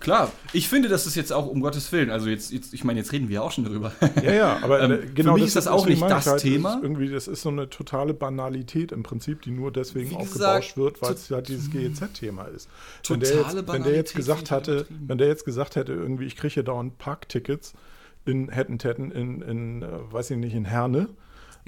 Klar, 0.00 0.32
ich 0.54 0.68
finde, 0.68 0.88
das 0.88 1.06
ist 1.06 1.14
jetzt 1.14 1.32
auch 1.32 1.46
um 1.46 1.60
Gottes 1.60 1.92
Willen. 1.92 2.10
Also 2.10 2.28
jetzt, 2.28 2.52
jetzt 2.52 2.72
ich 2.72 2.84
meine, 2.84 3.00
jetzt 3.00 3.12
reden 3.12 3.28
wir 3.28 3.36
ja 3.36 3.40
auch 3.42 3.52
schon 3.52 3.64
darüber. 3.64 3.92
Ja, 4.22 4.32
ja, 4.32 4.58
aber 4.62 4.80
ähm, 4.82 5.14
genau 5.14 5.34
für 5.34 5.40
mich 5.40 5.52
das, 5.52 5.64
ist 5.64 5.66
das 5.66 5.66
auch 5.68 5.86
nicht 5.86 6.02
das 6.02 6.26
halt, 6.26 6.40
Thema. 6.40 6.74
Das 6.74 6.82
irgendwie, 6.82 7.10
das 7.10 7.28
ist 7.28 7.42
so 7.42 7.48
eine 7.48 7.68
totale 7.68 8.12
Banalität 8.12 8.92
im 8.92 9.02
Prinzip, 9.02 9.42
die 9.42 9.50
nur 9.50 9.70
deswegen 9.70 10.10
gesagt, 10.10 10.22
aufgebauscht 10.22 10.76
wird, 10.76 11.02
weil 11.02 11.14
es 11.14 11.28
ja 11.28 11.40
dieses 11.40 11.70
GEZ-Thema 11.70 12.44
ist. 12.44 12.68
Wenn 13.08 13.20
der, 13.20 13.34
jetzt, 13.34 13.68
wenn 13.68 13.82
der 13.82 13.94
jetzt 13.94 14.14
gesagt 14.14 14.50
hatte, 14.50 14.86
wenn 14.88 15.18
der 15.18 15.28
jetzt 15.28 15.44
gesagt 15.44 15.76
hätte, 15.76 15.92
irgendwie, 15.92 16.24
ich 16.24 16.36
kriege 16.36 16.64
dauernd 16.64 16.98
Parktickets, 16.98 17.74
in 18.24 18.48
Hettentetten, 18.48 19.10
in, 19.10 19.42
in, 19.42 19.82
äh, 19.82 19.86
weiß 20.10 20.30
ich 20.30 20.36
nicht, 20.36 20.54
in 20.54 20.64
Herne. 20.64 21.08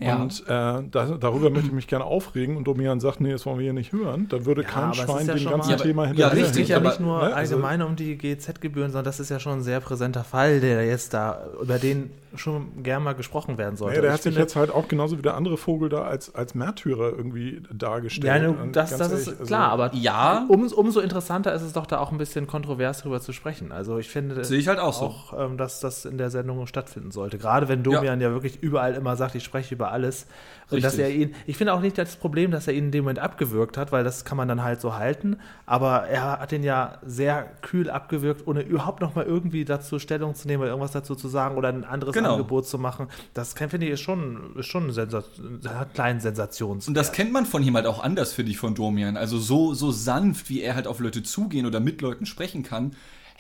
Ja. 0.01 0.17
Und 0.17 0.43
äh, 0.47 0.47
da, 0.47 1.17
darüber 1.21 1.51
möchte 1.51 1.67
ich 1.67 1.73
mich 1.73 1.87
gerne 1.87 2.05
aufregen 2.05 2.57
und 2.57 2.65
Domian 2.65 2.99
sagt, 2.99 3.21
nee, 3.21 3.31
das 3.31 3.45
wollen 3.45 3.59
wir 3.59 3.65
hier 3.65 3.73
nicht 3.73 3.93
hören. 3.93 4.27
Dann 4.29 4.47
würde 4.47 4.63
ja, 4.63 4.69
kein 4.69 4.95
Schwein 4.95 5.27
ja 5.27 5.35
dem 5.35 5.45
ganzen 5.45 5.71
mal, 5.71 5.77
Thema 5.77 6.07
hinterher. 6.07 6.37
Ja, 6.37 6.45
richtig, 6.45 6.69
ja 6.69 6.81
nicht 6.81 6.99
nur 6.99 7.19
ne? 7.19 7.35
Also 7.35 7.57
allgemein 7.57 7.83
um 7.83 7.95
die 7.95 8.17
GZ-Gebühren, 8.17 8.91
sondern 8.91 9.05
das 9.05 9.21
ist 9.21 9.29
ja 9.29 9.39
schon 9.39 9.59
ein 9.59 9.63
sehr 9.63 9.81
präsenter 9.81 10.25
Fall, 10.25 10.61
der 10.61 10.87
jetzt 10.87 11.13
da, 11.15 11.47
über 11.61 11.79
den 11.79 12.11
schon 12.35 12.83
gern 12.83 13.03
mal 13.03 13.15
gesprochen 13.15 13.59
werden 13.59 13.77
sollte. 13.77 13.97
Ja, 13.97 14.03
der 14.03 14.11
ich 14.11 14.15
hat 14.15 14.23
sich 14.23 14.37
jetzt 14.37 14.57
halt 14.57 14.71
auch 14.71 14.89
genauso 14.89 15.19
wie 15.19 15.23
der 15.23 15.35
andere 15.35 15.57
Vogel 15.57 15.89
da 15.89 16.03
als, 16.03 16.35
als 16.35 16.55
Märtyrer 16.55 17.11
irgendwie 17.11 17.63
dargestellt. 17.73 18.43
Ja, 18.43 18.51
ne, 18.51 18.73
das, 18.73 18.97
das 18.97 19.13
ist 19.13 19.29
also, 19.29 19.45
klar, 19.45 19.71
aber 19.71 19.95
ja. 19.95 20.47
Um, 20.49 20.67
umso 20.67 21.01
interessanter 21.01 21.53
ist 21.55 21.63
es 21.63 21.73
doch 21.73 21.87
da 21.87 21.99
auch 21.99 22.13
ein 22.13 22.19
bisschen 22.19 22.47
kontrovers 22.47 23.03
drüber 23.03 23.21
zu 23.21 23.33
sprechen. 23.33 23.73
Also 23.73 23.99
ich 23.99 24.09
finde 24.09 24.45
sehe 24.45 24.59
ich 24.59 24.69
halt 24.69 24.79
auch, 24.79 25.03
auch 25.03 25.33
so. 25.33 25.39
Ähm, 25.39 25.57
dass 25.57 25.81
das 25.81 26.05
in 26.05 26.19
der 26.19 26.31
Sendung 26.31 26.67
stattfinden 26.67 27.11
sollte. 27.11 27.39
Gerade 27.39 27.69
wenn 27.69 27.83
Domian 27.83 28.21
ja. 28.21 28.29
ja 28.29 28.33
wirklich 28.33 28.63
überall 28.63 28.95
immer 28.95 29.17
sagt, 29.17 29.35
ich 29.35 29.45
spreche 29.45 29.75
über 29.75 29.93
alles. 29.93 30.27
Und 30.73 30.85
dass 30.85 30.99
er 30.99 31.11
ihn, 31.11 31.35
ich 31.47 31.57
finde 31.57 31.75
auch 31.75 31.81
nicht 31.81 31.99
das 31.99 32.17
Problem, 32.17 32.51
dass 32.51 32.67
er 32.67 32.75
ihn 32.75 32.87
in 32.87 32.91
dem 32.91 33.05
Moment 33.05 33.19
abgewürgt 33.19 33.77
hat, 33.77 33.93
weil 33.93 34.05
das 34.05 34.25
kann 34.25 34.37
man 34.37 34.49
dann 34.49 34.63
halt 34.63 34.81
so 34.81 34.95
halten. 34.97 35.39
Aber 35.67 36.07
er 36.07 36.41
hat 36.41 36.53
ihn 36.53 36.63
ja 36.63 36.99
sehr 37.05 37.51
kühl 37.63 37.91
abgewürgt, 37.91 38.47
ohne 38.47 38.63
überhaupt 38.63 39.01
noch 39.01 39.15
mal 39.15 39.25
irgendwie 39.25 39.65
dazu 39.65 39.99
Stellung 39.99 40.35
zu 40.35 40.49
nehmen 40.49 40.63
oder 40.63 40.71
irgendwas 40.71 40.93
dazu 40.93 41.15
zu 41.15 41.29
sagen 41.29 41.57
oder 41.57 41.69
ein 41.69 41.85
anderes 41.85 42.15
genau. 42.15 42.33
Angebot 42.33 42.67
zu 42.67 42.79
machen. 42.79 43.09
Das 43.35 43.55
finde 43.55 43.87
ich 43.87 43.93
ist 43.93 44.01
schon, 44.01 44.55
ist 44.57 44.67
schon 44.67 44.89
ein 44.89 44.93
Sensation, 44.93 45.61
hat 45.69 45.95
kleinen 45.95 46.21
Sensations. 46.21 46.89
Und 46.89 46.95
das 46.95 47.13
kennt 47.13 47.33
man 47.33 47.47
von 47.47 47.63
ihm 47.63 47.75
halt 47.77 47.87
auch 47.87 48.03
anders, 48.03 48.33
finde 48.33 48.51
ich, 48.51 48.59
von 48.59 48.75
Domian. 48.75 49.17
Also 49.17 49.39
so, 49.39 49.75
so 49.75 49.91
sanft, 49.91 50.49
wie 50.51 50.63
er 50.63 50.75
halt 50.75 50.87
auf 50.87 51.01
Leute 51.01 51.23
zugehen 51.23 51.67
oder 51.67 51.81
mit 51.81 52.01
Leuten 52.01 52.27
sprechen 52.27 52.63
kann, 52.63 52.93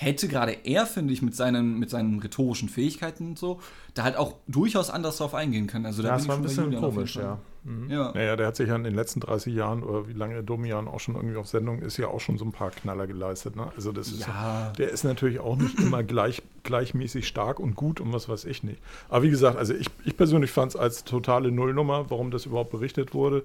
hätte 0.02 0.28
gerade 0.28 0.52
er, 0.64 0.86
finde 0.86 1.12
ich, 1.12 1.22
mit 1.22 1.34
seinen, 1.34 1.78
mit 1.78 1.90
seinen 1.90 2.18
rhetorischen 2.18 2.68
Fähigkeiten 2.68 3.28
und 3.28 3.38
so, 3.38 3.60
da 3.94 4.02
halt 4.02 4.16
auch 4.16 4.34
durchaus 4.46 4.90
anders 4.90 5.18
drauf 5.18 5.34
eingehen 5.34 5.66
können. 5.66 5.86
Also 5.86 6.02
da 6.02 6.10
ja, 6.10 6.14
das 6.16 6.28
war 6.28 6.36
ein 6.36 6.42
bisschen 6.42 6.74
komisch, 6.74 7.16
ja. 7.16 7.38
Mhm. 7.64 7.90
ja. 7.90 8.10
Naja, 8.12 8.36
der 8.36 8.48
hat 8.48 8.56
sich 8.56 8.68
ja 8.68 8.76
in 8.76 8.84
den 8.84 8.94
letzten 8.94 9.20
30 9.20 9.54
Jahren, 9.54 9.82
oder 9.82 10.08
wie 10.08 10.12
lange 10.12 10.42
Domian 10.42 10.88
auch 10.88 11.00
schon 11.00 11.14
irgendwie 11.14 11.36
auf 11.36 11.46
Sendung 11.46 11.80
ist, 11.80 11.96
ja 11.96 12.08
auch 12.08 12.20
schon 12.20 12.36
so 12.38 12.44
ein 12.44 12.52
paar 12.52 12.70
Knaller 12.70 13.06
geleistet. 13.06 13.54
Ne? 13.54 13.70
Also 13.76 13.92
das 13.92 14.08
ist 14.08 14.26
ja. 14.26 14.72
der 14.76 14.90
ist 14.90 15.04
natürlich 15.04 15.40
auch 15.40 15.56
nicht 15.56 15.78
immer 15.78 16.02
gleich, 16.02 16.42
gleichmäßig 16.64 17.26
stark 17.26 17.60
und 17.60 17.76
gut 17.76 18.00
und 18.00 18.12
was 18.12 18.28
weiß 18.28 18.44
ich 18.46 18.62
nicht. 18.62 18.80
Aber 19.08 19.22
wie 19.22 19.30
gesagt, 19.30 19.56
also 19.58 19.74
ich, 19.74 19.86
ich 20.04 20.16
persönlich 20.16 20.50
fand 20.50 20.72
es 20.72 20.76
als 20.76 21.04
totale 21.04 21.52
Nullnummer, 21.52 22.10
warum 22.10 22.30
das 22.30 22.46
überhaupt 22.46 22.70
berichtet 22.70 23.14
wurde. 23.14 23.44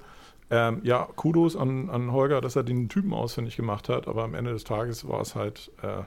Ähm, 0.49 0.79
ja, 0.83 1.07
Kudos 1.15 1.57
an, 1.57 1.89
an 1.89 2.11
Holger, 2.11 2.39
dass 2.39 2.55
er 2.55 2.63
den 2.63 2.87
Typen 2.87 3.13
ausfindig 3.13 3.57
gemacht 3.57 3.89
hat, 3.89 4.07
aber 4.07 4.23
am 4.23 4.33
Ende 4.33 4.53
des 4.53 4.63
Tages 4.63 5.07
war 5.07 5.19
es 5.21 5.35
halt 5.35 5.71
äh, 5.81 6.03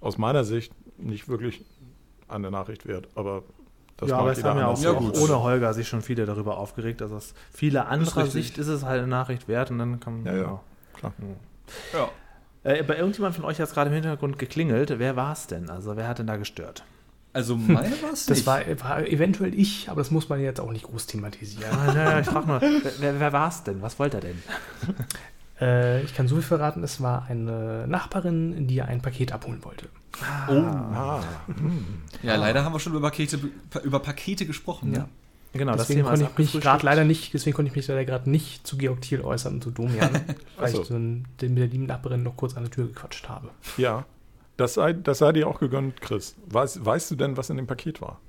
aus 0.00 0.18
meiner 0.18 0.44
Sicht 0.44 0.72
nicht 0.98 1.28
wirklich 1.28 1.64
an 2.28 2.42
der 2.42 2.50
Nachricht 2.50 2.86
wert. 2.86 3.08
Aber 3.14 3.42
das 3.96 4.10
ja, 4.10 4.18
aber 4.18 4.32
es 4.32 4.44
haben 4.44 4.58
ja 4.58 4.66
auch, 4.66 4.82
ja, 4.82 4.90
auch 4.92 5.20
ohne 5.20 5.42
Holger 5.42 5.72
sich 5.72 5.88
schon 5.88 6.02
viele 6.02 6.26
darüber 6.26 6.58
aufgeregt. 6.58 7.00
Also 7.00 7.16
aus 7.16 7.34
vieler 7.52 7.88
anderer 7.88 8.26
Sicht 8.26 8.58
ist 8.58 8.68
es 8.68 8.84
halt 8.84 8.98
eine 8.98 9.08
Nachricht 9.08 9.48
wert 9.48 9.70
und 9.70 9.78
dann 9.78 10.00
kann 10.00 10.22
man. 10.22 10.34
Ja, 10.34 10.42
ja, 10.42 10.60
klar. 10.94 11.12
Ja. 11.92 12.08
Äh, 12.62 12.82
bei 12.82 12.96
irgendjemand 12.96 13.34
von 13.34 13.44
euch 13.44 13.58
hat 13.58 13.68
es 13.68 13.74
gerade 13.74 13.88
im 13.88 13.94
Hintergrund 13.94 14.38
geklingelt. 14.38 14.98
Wer 14.98 15.16
war 15.16 15.32
es 15.32 15.46
denn? 15.46 15.70
Also 15.70 15.96
wer 15.96 16.08
hat 16.08 16.18
denn 16.18 16.26
da 16.26 16.36
gestört? 16.36 16.84
Also 17.32 17.54
meine 17.54 17.90
war 18.02 18.12
es 18.12 18.26
Das 18.26 18.46
war, 18.46 18.60
war, 18.80 19.06
eventuell 19.06 19.52
ich, 19.52 19.90
aber 19.90 20.00
das 20.00 20.10
muss 20.10 20.28
man 20.30 20.40
jetzt 20.40 20.58
auch 20.58 20.72
nicht 20.72 20.86
groß 20.86 21.06
thematisieren. 21.06 21.70
Ah, 21.78 21.92
naja, 21.92 22.20
ich 22.20 22.26
frage 22.26 22.46
mal, 22.46 22.60
wer, 22.98 23.20
wer 23.20 23.32
war 23.32 23.48
es 23.48 23.62
denn? 23.62 23.82
Was 23.82 23.98
wollte 23.98 24.18
er 24.18 24.20
denn? 24.22 24.42
Äh, 25.60 26.02
ich 26.02 26.14
kann 26.14 26.28
so 26.28 26.36
viel 26.36 26.44
verraten, 26.44 26.82
es 26.82 27.00
war 27.00 27.26
eine 27.28 27.86
Nachbarin, 27.88 28.66
die 28.66 28.82
ein 28.82 29.00
Paket 29.00 29.32
abholen 29.32 29.64
wollte. 29.64 29.88
Ah. 30.22 30.48
Oh. 30.48 30.52
Ah. 30.54 31.24
Ja, 32.22 32.34
ah. 32.34 32.36
leider 32.36 32.64
haben 32.64 32.72
wir 32.72 32.80
schon 32.80 32.92
über 32.92 33.02
Pakete, 33.02 33.38
über 33.82 34.00
Pakete 34.00 34.46
gesprochen. 34.46 34.92
Ja. 34.92 35.00
Ne? 35.00 35.08
Genau, 35.52 35.72
deswegen 35.72 36.00
das 36.00 36.08
Thema 36.18 36.26
konnte 36.26 36.42
ich 36.42 36.54
mich 36.54 36.62
gerade 36.62 36.84
leider 36.84 37.04
nicht, 37.04 37.32
deswegen 37.32 37.56
konnte 37.56 37.70
ich 37.70 37.76
mich 37.76 37.86
leider 37.88 38.04
gerade 38.04 38.28
nicht 38.28 38.66
zu 38.66 38.76
Georg 38.76 39.00
Thiel 39.00 39.22
äußern 39.22 39.54
und 39.54 39.64
zu 39.64 39.70
Domian, 39.70 40.10
weil 40.58 40.70
so. 40.70 40.82
ich 40.82 40.88
so 40.88 40.94
den, 40.94 41.26
mit 41.40 41.58
der 41.58 41.66
lieben 41.68 41.86
Nachbarin 41.86 42.22
noch 42.22 42.36
kurz 42.36 42.56
an 42.56 42.64
der 42.64 42.70
Tür 42.70 42.88
gequatscht 42.88 43.28
habe. 43.28 43.48
Ja, 43.78 44.04
das 44.58 44.74
sei, 44.74 44.92
das 44.92 45.18
sei 45.18 45.32
dir 45.32 45.48
auch 45.48 45.58
gegönnt, 45.58 46.00
Chris. 46.02 46.36
Weiß, 46.46 46.84
weißt 46.84 47.10
du 47.10 47.16
denn, 47.16 47.36
was 47.36 47.48
in 47.48 47.56
dem 47.56 47.66
Paket 47.66 48.02
war? 48.02 48.20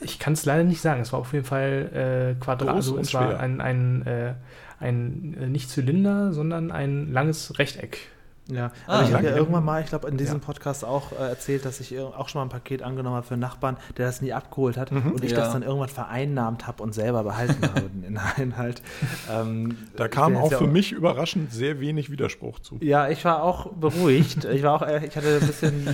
ich 0.00 0.18
kann 0.18 0.34
es 0.34 0.44
leider 0.44 0.64
nicht 0.64 0.80
sagen. 0.80 1.00
Es 1.00 1.12
war 1.12 1.20
auf 1.20 1.32
jeden 1.32 1.44
Fall 1.44 2.36
äh, 2.38 2.42
Quadrat, 2.42 2.74
also 2.74 2.98
es 2.98 3.14
war 3.14 3.40
ein, 3.40 3.60
ein, 3.60 4.06
äh, 4.06 4.34
ein 4.80 5.36
äh, 5.40 5.46
nicht 5.48 5.70
Zylinder, 5.70 6.32
sondern 6.32 6.70
ein 6.70 7.12
langes 7.12 7.58
Rechteck. 7.58 8.10
Ja, 8.52 8.72
ah, 8.86 8.98
aber 8.98 9.08
ich 9.08 9.14
habe 9.14 9.24
ja 9.24 9.36
irgendwann 9.36 9.64
mal, 9.64 9.80
ich 9.80 9.88
glaube, 9.88 10.06
in 10.06 10.18
diesem 10.18 10.38
ja. 10.38 10.44
Podcast 10.44 10.84
auch 10.84 11.12
äh, 11.12 11.28
erzählt, 11.30 11.64
dass 11.64 11.80
ich 11.80 11.98
auch 11.98 12.28
schon 12.28 12.40
mal 12.40 12.44
ein 12.44 12.50
Paket 12.50 12.82
angenommen 12.82 13.16
habe 13.16 13.26
für 13.26 13.34
einen 13.34 13.40
Nachbarn, 13.40 13.78
der 13.96 14.06
das 14.06 14.20
nie 14.20 14.34
abgeholt 14.34 14.76
hat 14.76 14.92
mhm. 14.92 15.12
und 15.12 15.24
ich 15.24 15.30
ja. 15.30 15.38
das 15.38 15.52
dann 15.52 15.62
irgendwann 15.62 15.88
vereinnahmt 15.88 16.66
habe 16.66 16.82
und 16.82 16.92
selber 16.92 17.24
behalten 17.24 17.62
habe, 17.62 17.82
den 17.82 18.04
Inhalt. 18.04 18.82
Ähm, 19.30 19.78
da 19.96 20.08
kam 20.08 20.36
auch 20.36 20.52
für 20.52 20.66
mich 20.66 20.92
überraschend 20.92 21.52
sehr 21.52 21.80
wenig 21.80 22.10
Widerspruch 22.10 22.58
zu. 22.58 22.78
Ja, 22.80 23.08
ich 23.08 23.24
war 23.24 23.42
auch 23.42 23.72
beruhigt. 23.72 24.44
ich 24.44 24.62
war 24.62 24.74
auch, 24.74 24.82
äh, 24.82 25.06
ich 25.06 25.16
hatte 25.16 25.38
ein 25.40 25.46
bisschen, 25.46 25.88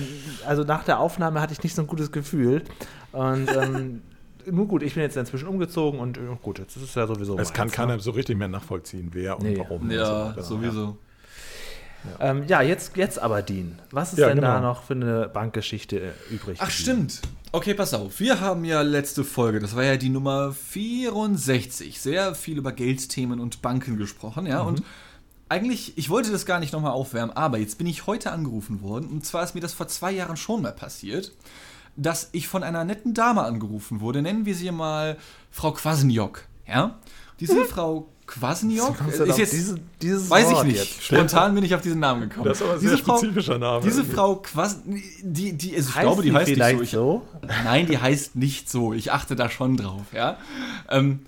also 0.45 0.63
nach 0.63 0.83
der 0.83 0.99
Aufnahme 0.99 1.39
hatte 1.39 1.53
ich 1.53 1.63
nicht 1.63 1.75
so 1.75 1.81
ein 1.81 1.87
gutes 1.87 2.11
Gefühl 2.11 2.63
und 3.11 3.49
ähm, 3.55 4.01
nur 4.49 4.67
gut, 4.67 4.83
ich 4.83 4.93
bin 4.93 5.03
jetzt 5.03 5.17
inzwischen 5.17 5.47
umgezogen 5.47 5.99
und 5.99 6.17
äh, 6.17 6.21
gut, 6.41 6.59
jetzt 6.59 6.75
ist 6.75 6.83
es 6.83 6.95
ja 6.95 7.07
sowieso. 7.07 7.37
Es 7.37 7.53
kann 7.53 7.69
keiner 7.69 7.99
so 7.99 8.11
richtig 8.11 8.37
mehr 8.37 8.47
nachvollziehen, 8.47 9.09
wer 9.13 9.37
nee. 9.39 9.55
und 9.55 9.59
warum. 9.59 9.91
Ja, 9.91 10.27
und 10.27 10.35
so. 10.35 10.41
sowieso. 10.41 10.97
Ja, 12.19 12.31
ähm, 12.31 12.43
ja 12.47 12.61
jetzt, 12.61 12.97
jetzt 12.97 13.19
aber, 13.19 13.41
Dean. 13.41 13.79
Was 13.91 14.13
ist 14.13 14.19
ja, 14.19 14.27
denn 14.27 14.37
genau. 14.37 14.47
da 14.47 14.59
noch 14.61 14.83
für 14.83 14.93
eine 14.93 15.29
Bankgeschichte 15.29 15.99
äh, 15.99 16.11
übrig? 16.33 16.57
Ach, 16.61 16.69
stimmt. 16.69 17.21
Okay, 17.51 17.73
pass 17.73 17.93
auf. 17.93 18.19
Wir 18.19 18.39
haben 18.39 18.63
ja 18.63 18.81
letzte 18.81 19.23
Folge, 19.23 19.59
das 19.59 19.75
war 19.75 19.83
ja 19.83 19.97
die 19.97 20.09
Nummer 20.09 20.53
64, 20.53 21.99
sehr 21.99 22.33
viel 22.33 22.57
über 22.57 22.71
Geldthemen 22.71 23.39
und 23.39 23.61
Banken 23.61 23.97
gesprochen, 23.97 24.45
ja. 24.45 24.61
Mhm. 24.61 24.69
Und 24.69 24.83
eigentlich, 25.49 25.97
ich 25.97 26.09
wollte 26.09 26.31
das 26.31 26.45
gar 26.45 26.61
nicht 26.61 26.71
nochmal 26.71 26.93
aufwärmen, 26.93 27.35
aber 27.35 27.57
jetzt 27.57 27.77
bin 27.77 27.87
ich 27.87 28.07
heute 28.07 28.31
angerufen 28.31 28.81
worden. 28.81 29.09
Und 29.09 29.25
zwar 29.25 29.43
ist 29.43 29.53
mir 29.53 29.59
das 29.59 29.73
vor 29.73 29.87
zwei 29.89 30.11
Jahren 30.11 30.37
schon 30.37 30.61
mal 30.61 30.71
passiert, 30.71 31.33
dass 31.95 32.29
ich 32.31 32.47
von 32.47 32.63
einer 32.63 32.83
netten 32.83 33.13
Dame 33.13 33.43
angerufen 33.43 34.01
wurde. 34.01 34.21
Nennen 34.21 34.45
wir 34.45 34.55
sie 34.55 34.71
mal 34.71 35.17
Frau 35.51 35.71
Quasenjock, 35.71 36.45
ja. 36.67 36.99
Diese 37.39 37.55
hm. 37.61 37.65
Frau 37.65 38.07
Kwasniok 38.31 38.95
ist 39.07 39.37
jetzt, 39.37 39.53
diese, 39.53 39.79
dieses 40.01 40.29
weiß 40.29 40.51
Wort 40.51 40.67
ich 40.67 40.73
nicht. 40.73 40.85
Jetzt. 40.85 41.03
Spontan 41.03 41.53
bin 41.53 41.65
ich 41.65 41.75
auf 41.75 41.81
diesen 41.81 41.99
Namen 41.99 42.29
gekommen. 42.29 42.45
Das 42.45 42.59
ist 42.59 42.63
aber 42.63 42.73
ein 42.73 42.79
diese 42.79 42.95
sehr 42.95 43.03
Frau, 43.03 43.17
spezifischer 43.17 43.57
Name. 43.57 43.81
Diese 43.83 43.97
irgendwie. 44.01 44.15
Frau 44.15 44.35
Quas, 44.37 44.79
die, 44.85 45.53
die, 45.53 45.75
also 45.75 45.89
ich 45.89 45.99
glaube, 45.99 46.21
die 46.21 46.31
heißt 46.31 46.49
nicht 46.49 46.61
so. 46.69 46.81
Ich, 46.81 46.91
so. 46.91 47.27
Nein, 47.65 47.87
die 47.87 47.97
heißt 47.97 48.37
nicht 48.37 48.69
so. 48.69 48.93
Ich 48.93 49.11
achte 49.11 49.35
da 49.35 49.49
schon 49.49 49.75
drauf, 49.75 50.13
ja. 50.13 50.37
Ähm, 50.89 51.25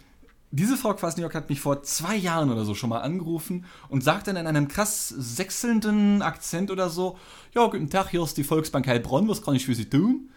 diese 0.51 0.77
Frau 0.77 0.93
Kwasniok 0.93 1.35
hat 1.35 1.49
mich 1.49 1.59
vor 1.59 1.83
zwei 1.83 2.15
Jahren 2.15 2.51
oder 2.51 2.63
so 2.63 2.73
schon 2.73 2.89
mal 2.91 2.99
angerufen 2.99 3.65
und 3.89 4.03
sagt 4.03 4.27
dann 4.27 4.37
in 4.37 4.47
einem 4.47 4.69
krass 4.69 5.09
sechselnden 5.09 6.21
Akzent 6.21 6.71
oder 6.71 6.89
so: 6.89 7.17
Ja, 7.53 7.65
guten 7.65 7.89
Tag, 7.89 8.11
hier 8.11 8.23
ist 8.23 8.37
die 8.37 8.45
Volksbank 8.45 8.87
Heilbronn, 8.87 9.27
was 9.27 9.41
kann 9.41 9.55
ich 9.55 9.65
für 9.65 9.75
Sie 9.75 9.89
tun? 9.89 10.29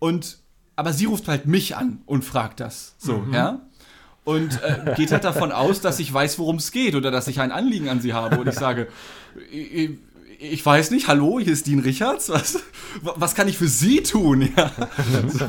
Und 0.00 0.38
aber 0.74 0.92
sie 0.92 1.04
ruft 1.04 1.28
halt 1.28 1.46
mich 1.46 1.76
an 1.76 2.00
und 2.06 2.24
fragt 2.24 2.58
das. 2.58 2.94
So, 2.98 3.18
mhm. 3.18 3.34
ja 3.34 3.60
und 4.24 4.62
äh, 4.62 4.94
geht 4.96 5.12
halt 5.12 5.24
davon 5.24 5.52
aus, 5.52 5.80
dass 5.80 5.98
ich 5.98 6.12
weiß, 6.12 6.38
worum 6.38 6.56
es 6.56 6.72
geht 6.72 6.94
oder 6.94 7.10
dass 7.10 7.28
ich 7.28 7.40
ein 7.40 7.52
Anliegen 7.52 7.88
an 7.88 8.00
sie 8.00 8.12
habe. 8.12 8.38
Und 8.38 8.48
ich 8.48 8.54
sage, 8.54 8.88
ich, 9.50 9.90
ich 10.38 10.64
weiß 10.64 10.90
nicht, 10.90 11.08
hallo, 11.08 11.40
hier 11.40 11.52
ist 11.52 11.66
Dean 11.66 11.80
Richards, 11.80 12.28
was, 12.28 12.60
was 13.02 13.34
kann 13.34 13.48
ich 13.48 13.58
für 13.58 13.68
Sie 13.68 14.02
tun? 14.02 14.48
Ja. 14.56 14.72
So. 15.28 15.48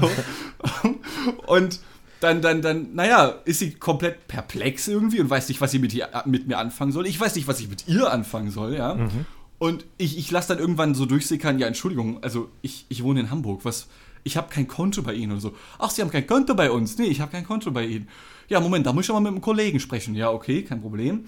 Und 1.48 1.80
dann, 2.20 2.42
dann, 2.42 2.62
dann, 2.62 2.94
naja, 2.94 3.36
ist 3.46 3.60
sie 3.60 3.72
komplett 3.72 4.28
perplex 4.28 4.88
irgendwie 4.88 5.20
und 5.20 5.30
weiß 5.30 5.50
nicht, 5.50 5.60
was 5.60 5.72
sie 5.72 5.80
mit, 5.80 5.94
ihr, 5.94 6.08
mit 6.26 6.48
mir 6.48 6.60
anfangen 6.60 6.92
soll. 6.92 7.08
Ich 7.08 7.20
weiß 7.20 7.36
nicht, 7.36 7.48
was 7.48 7.60
ich 7.60 7.68
mit 7.68 7.88
ihr 7.88 8.12
anfangen 8.12 8.52
soll, 8.52 8.76
ja. 8.76 8.94
Mhm. 8.96 9.26
Und 9.58 9.86
ich, 9.98 10.18
ich 10.18 10.30
lasse 10.30 10.50
dann 10.50 10.60
irgendwann 10.60 10.94
so 10.94 11.06
durchsickern, 11.06 11.58
ja, 11.58 11.68
Entschuldigung, 11.68 12.24
also 12.24 12.50
ich, 12.62 12.86
ich 12.90 13.04
wohne 13.04 13.22
in 13.22 13.32
Hamburg, 13.32 13.66
was, 13.66 13.88
ich 14.24 14.38
habe 14.38 14.50
kein 14.50 14.68
Konto 14.68 15.02
bei 15.02 15.14
Ihnen 15.14 15.34
oder 15.34 15.42
so. 15.42 15.54
Ach, 15.80 15.90
Sie 15.90 16.02
haben 16.02 16.12
kein 16.12 16.28
Konto 16.28 16.56
bei 16.56 16.72
uns? 16.72 16.98
Nee, 16.98 17.06
ich 17.06 17.22
habe 17.22 17.32
kein 17.32 17.46
Konto 17.46 17.72
bei 17.72 17.86
Ihnen. 17.86 18.08
Ja, 18.50 18.60
Moment, 18.60 18.86
da 18.86 18.94
muss 18.94 19.02
ich 19.02 19.08
schon 19.08 19.16
mal 19.16 19.22
mit 19.22 19.32
einem 19.32 19.42
Kollegen 19.42 19.80
sprechen. 19.80 20.14
Ja, 20.16 20.30
okay, 20.32 20.64
kein 20.64 20.82
Problem. 20.82 21.26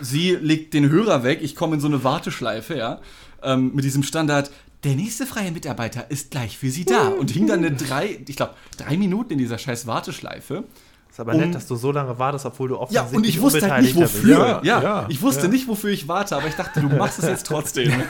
Sie 0.00 0.30
legt 0.30 0.74
den 0.74 0.88
Hörer 0.88 1.22
weg, 1.22 1.40
ich 1.42 1.54
komme 1.54 1.74
in 1.74 1.80
so 1.80 1.86
eine 1.86 2.02
Warteschleife, 2.02 2.76
ja, 2.76 3.00
ähm, 3.42 3.72
mit 3.74 3.84
diesem 3.84 4.02
Standard, 4.02 4.50
der 4.84 4.94
nächste 4.94 5.26
freie 5.26 5.50
Mitarbeiter 5.50 6.10
ist 6.10 6.30
gleich 6.30 6.56
für 6.56 6.70
Sie 6.70 6.84
da. 6.84 7.08
Und 7.08 7.30
hing 7.30 7.46
dann 7.46 7.64
eine 7.64 7.72
drei, 7.76 8.20
ich 8.26 8.36
glaube, 8.36 8.54
drei 8.76 8.96
Minuten 8.96 9.32
in 9.32 9.38
dieser 9.38 9.58
scheiß 9.58 9.86
Warteschleife. 9.86 10.64
Ist 11.10 11.20
aber 11.20 11.32
um, 11.32 11.40
nett, 11.40 11.54
dass 11.54 11.66
du 11.66 11.76
so 11.76 11.92
lange 11.92 12.18
wartest, 12.18 12.46
obwohl 12.46 12.68
du 12.68 12.78
offensichtlich 12.78 13.12
Ja, 13.12 13.16
und 13.16 13.26
ich 13.26 13.40
wusste 13.40 13.70
halt 13.70 13.84
nicht 13.84 13.96
wofür. 13.96 14.38
Ja, 14.38 14.60
ja, 14.62 14.82
ja, 14.82 15.06
ich 15.08 15.22
wusste 15.22 15.44
ja. 15.44 15.48
nicht, 15.48 15.66
wofür 15.66 15.90
ich 15.90 16.08
warte, 16.08 16.36
aber 16.36 16.46
ich 16.46 16.54
dachte, 16.54 16.80
du 16.80 16.88
machst 16.88 17.18
es 17.18 17.26
jetzt 17.26 17.46
trotzdem. 17.46 17.92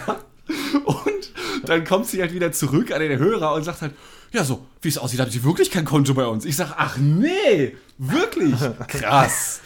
und 0.84 1.32
dann 1.64 1.84
kommt 1.84 2.06
sie 2.06 2.20
halt 2.20 2.32
wieder 2.32 2.52
zurück 2.52 2.92
an 2.92 3.00
den 3.00 3.18
Hörer 3.18 3.54
und 3.54 3.64
sagt 3.64 3.82
halt, 3.82 3.94
ja, 4.32 4.44
so, 4.44 4.66
wie 4.82 4.88
es 4.88 4.98
aussieht, 4.98 5.20
hat 5.20 5.30
sie 5.32 5.44
wirklich 5.44 5.70
kein 5.70 5.84
Konto 5.84 6.14
bei 6.14 6.26
uns. 6.26 6.44
Ich 6.44 6.56
sag, 6.56 6.74
ach 6.76 6.96
nee, 6.98 7.76
wirklich? 7.98 8.54
Krass. 8.88 9.60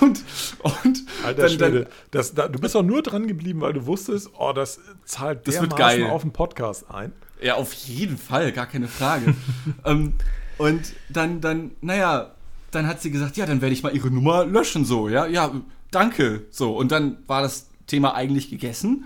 Und, 0.00 0.24
und 0.62 1.04
Alter 1.24 1.42
dann, 1.42 1.50
Schwede, 1.50 1.88
das, 2.10 2.34
da, 2.34 2.48
du 2.48 2.58
bist 2.58 2.74
doch 2.74 2.82
nur 2.82 3.02
dran 3.02 3.28
geblieben, 3.28 3.60
weil 3.60 3.72
du 3.72 3.86
wusstest, 3.86 4.30
oh, 4.36 4.52
das 4.52 4.80
zahlt 5.04 5.46
das 5.46 5.60
wird 5.60 5.76
geil. 5.76 6.04
auf 6.06 6.22
den 6.22 6.32
Podcast 6.32 6.90
ein. 6.90 7.12
Ja, 7.40 7.54
auf 7.54 7.72
jeden 7.72 8.18
Fall, 8.18 8.50
gar 8.50 8.66
keine 8.66 8.88
Frage. 8.88 9.34
ähm, 9.84 10.14
und 10.56 10.94
dann, 11.08 11.40
dann, 11.40 11.70
naja, 11.80 12.32
dann 12.72 12.88
hat 12.88 13.00
sie 13.00 13.12
gesagt, 13.12 13.36
ja, 13.36 13.46
dann 13.46 13.60
werde 13.60 13.72
ich 13.72 13.84
mal 13.84 13.94
ihre 13.94 14.10
Nummer 14.10 14.44
löschen, 14.44 14.84
so, 14.84 15.08
ja, 15.08 15.26
ja, 15.26 15.52
danke, 15.92 16.42
so. 16.50 16.76
Und 16.76 16.90
dann 16.90 17.18
war 17.28 17.42
das 17.42 17.68
Thema 17.86 18.14
eigentlich 18.14 18.50
gegessen. 18.50 19.04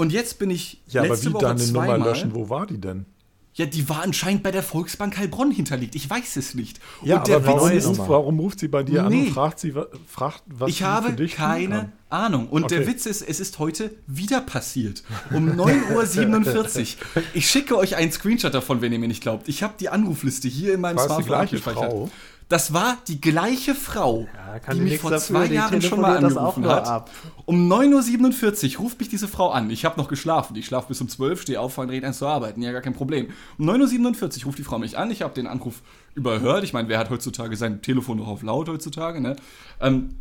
Und 0.00 0.12
jetzt 0.12 0.38
bin 0.38 0.48
ich 0.48 0.80
ja, 0.88 1.02
letzte 1.02 1.28
aber 1.28 1.40
wie 1.40 1.44
Woche 1.44 1.54
deine 1.54 1.72
Nummer 1.72 1.98
löschen, 1.98 2.34
wo 2.34 2.48
war 2.48 2.66
die 2.66 2.80
denn? 2.80 3.04
Ja, 3.52 3.66
die 3.66 3.86
war 3.90 4.00
anscheinend 4.00 4.42
bei 4.42 4.50
der 4.50 4.62
Volksbank 4.62 5.18
Heilbronn 5.18 5.50
hinterlegt. 5.50 5.94
Ich 5.94 6.08
weiß 6.08 6.36
es 6.36 6.54
nicht. 6.54 6.80
Ja, 7.02 7.18
und 7.18 7.28
der 7.28 7.44
warum, 7.44 7.70
ist, 7.70 7.98
warum, 7.98 8.40
ruft 8.40 8.60
sie 8.60 8.68
bei 8.68 8.82
dir 8.82 9.02
nee. 9.02 9.20
an 9.20 9.26
und 9.26 9.32
fragt 9.34 9.58
sie, 9.58 9.74
fragt, 10.06 10.42
was 10.46 10.70
Ich 10.70 10.82
habe 10.82 11.10
für 11.10 11.16
dich 11.16 11.34
keine 11.34 11.92
Ahnung. 12.08 12.48
Und 12.48 12.64
okay. 12.64 12.78
der 12.78 12.86
Witz 12.86 13.04
ist, 13.04 13.20
es 13.20 13.40
ist 13.40 13.58
heute 13.58 13.90
wieder 14.06 14.40
passiert. 14.40 15.02
Um 15.32 15.50
9.47 15.50 16.96
Uhr. 17.16 17.22
Ich 17.34 17.50
schicke 17.50 17.76
euch 17.76 17.96
einen 17.96 18.10
Screenshot 18.10 18.54
davon, 18.54 18.80
wenn 18.80 18.94
ihr 18.94 18.98
mir 18.98 19.08
nicht 19.08 19.20
glaubt. 19.20 19.48
Ich 19.48 19.62
habe 19.62 19.74
die 19.78 19.90
Anrufliste 19.90 20.48
hier 20.48 20.72
in 20.72 20.80
meinem 20.80 20.96
Smartphone 20.96 21.34
abgespeichert. 21.34 21.90
Frau? 21.90 22.10
Das 22.50 22.72
war 22.72 22.98
die 23.06 23.20
gleiche 23.20 23.76
Frau, 23.76 24.26
ja, 24.34 24.74
die 24.74 24.80
mich 24.80 24.98
vor 24.98 25.16
zwei 25.18 25.42
dafür, 25.42 25.54
Jahren 25.54 25.82
schon 25.82 26.00
mal 26.00 26.16
angerufen 26.16 26.66
hat. 26.66 27.08
Um 27.46 27.72
9.47 27.72 28.74
Uhr 28.74 28.80
ruft 28.80 28.98
mich 28.98 29.08
diese 29.08 29.28
Frau 29.28 29.50
an. 29.50 29.70
Ich 29.70 29.84
habe 29.84 29.96
noch 30.00 30.08
geschlafen. 30.08 30.56
Ich 30.56 30.66
schlafe 30.66 30.88
bis 30.88 31.00
um 31.00 31.08
12, 31.08 31.42
stehe 31.42 31.60
auf, 31.60 31.74
fange 31.74 31.92
direkt 31.92 32.04
an 32.06 32.12
zu 32.12 32.26
arbeiten. 32.26 32.60
Ja, 32.60 32.72
gar 32.72 32.80
kein 32.80 32.92
Problem. 32.92 33.28
Um 33.56 33.70
9.47 33.70 34.40
Uhr 34.40 34.46
ruft 34.46 34.58
die 34.58 34.64
Frau 34.64 34.80
mich 34.80 34.98
an. 34.98 35.12
Ich 35.12 35.22
habe 35.22 35.32
den 35.32 35.46
Anruf 35.46 35.80
überhört. 36.16 36.64
Ich 36.64 36.72
meine, 36.72 36.88
wer 36.88 36.98
hat 36.98 37.08
heutzutage 37.08 37.56
sein 37.56 37.82
Telefon 37.82 38.18
noch 38.18 38.26
auf 38.26 38.42
laut 38.42 38.68
heutzutage, 38.68 39.20
ne? 39.20 39.36
Ähm, 39.80 40.16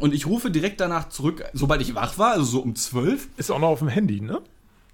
und 0.00 0.14
ich 0.14 0.24
rufe 0.24 0.50
direkt 0.50 0.80
danach 0.80 1.10
zurück, 1.10 1.44
sobald 1.52 1.82
ich 1.82 1.94
wach 1.94 2.16
war, 2.16 2.32
also 2.32 2.44
so 2.44 2.60
um 2.60 2.74
12. 2.74 3.28
Ist 3.36 3.50
auch 3.50 3.58
noch 3.58 3.68
auf 3.68 3.80
dem 3.80 3.88
Handy, 3.88 4.22
ne? 4.22 4.40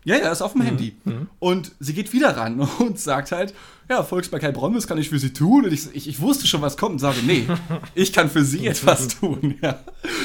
Ja, 0.04 0.16
ja, 0.16 0.32
ist 0.32 0.42
auf 0.42 0.52
dem 0.52 0.62
mhm. 0.62 0.66
Handy. 0.66 0.96
Mhm. 1.04 1.28
Und 1.38 1.72
sie 1.78 1.94
geht 1.94 2.12
wieder 2.12 2.36
ran 2.36 2.60
und 2.80 2.98
sagt 2.98 3.30
halt, 3.30 3.54
ja, 3.92 4.02
Volkspartei 4.02 4.52
Bronn, 4.52 4.74
was 4.74 4.86
kann 4.86 4.96
ich 4.96 5.10
für 5.10 5.18
Sie 5.18 5.34
tun? 5.34 5.66
Und 5.66 5.72
ich, 5.72 5.94
ich, 5.94 6.08
ich, 6.08 6.20
wusste 6.20 6.46
schon, 6.46 6.62
was 6.62 6.78
kommt 6.78 6.94
und 6.94 6.98
sage, 6.98 7.18
nee, 7.26 7.46
ich 7.94 8.12
kann 8.12 8.30
für 8.30 8.42
Sie 8.42 8.66
etwas 8.66 9.08
tun. 9.08 9.56
Ja, 9.62 9.80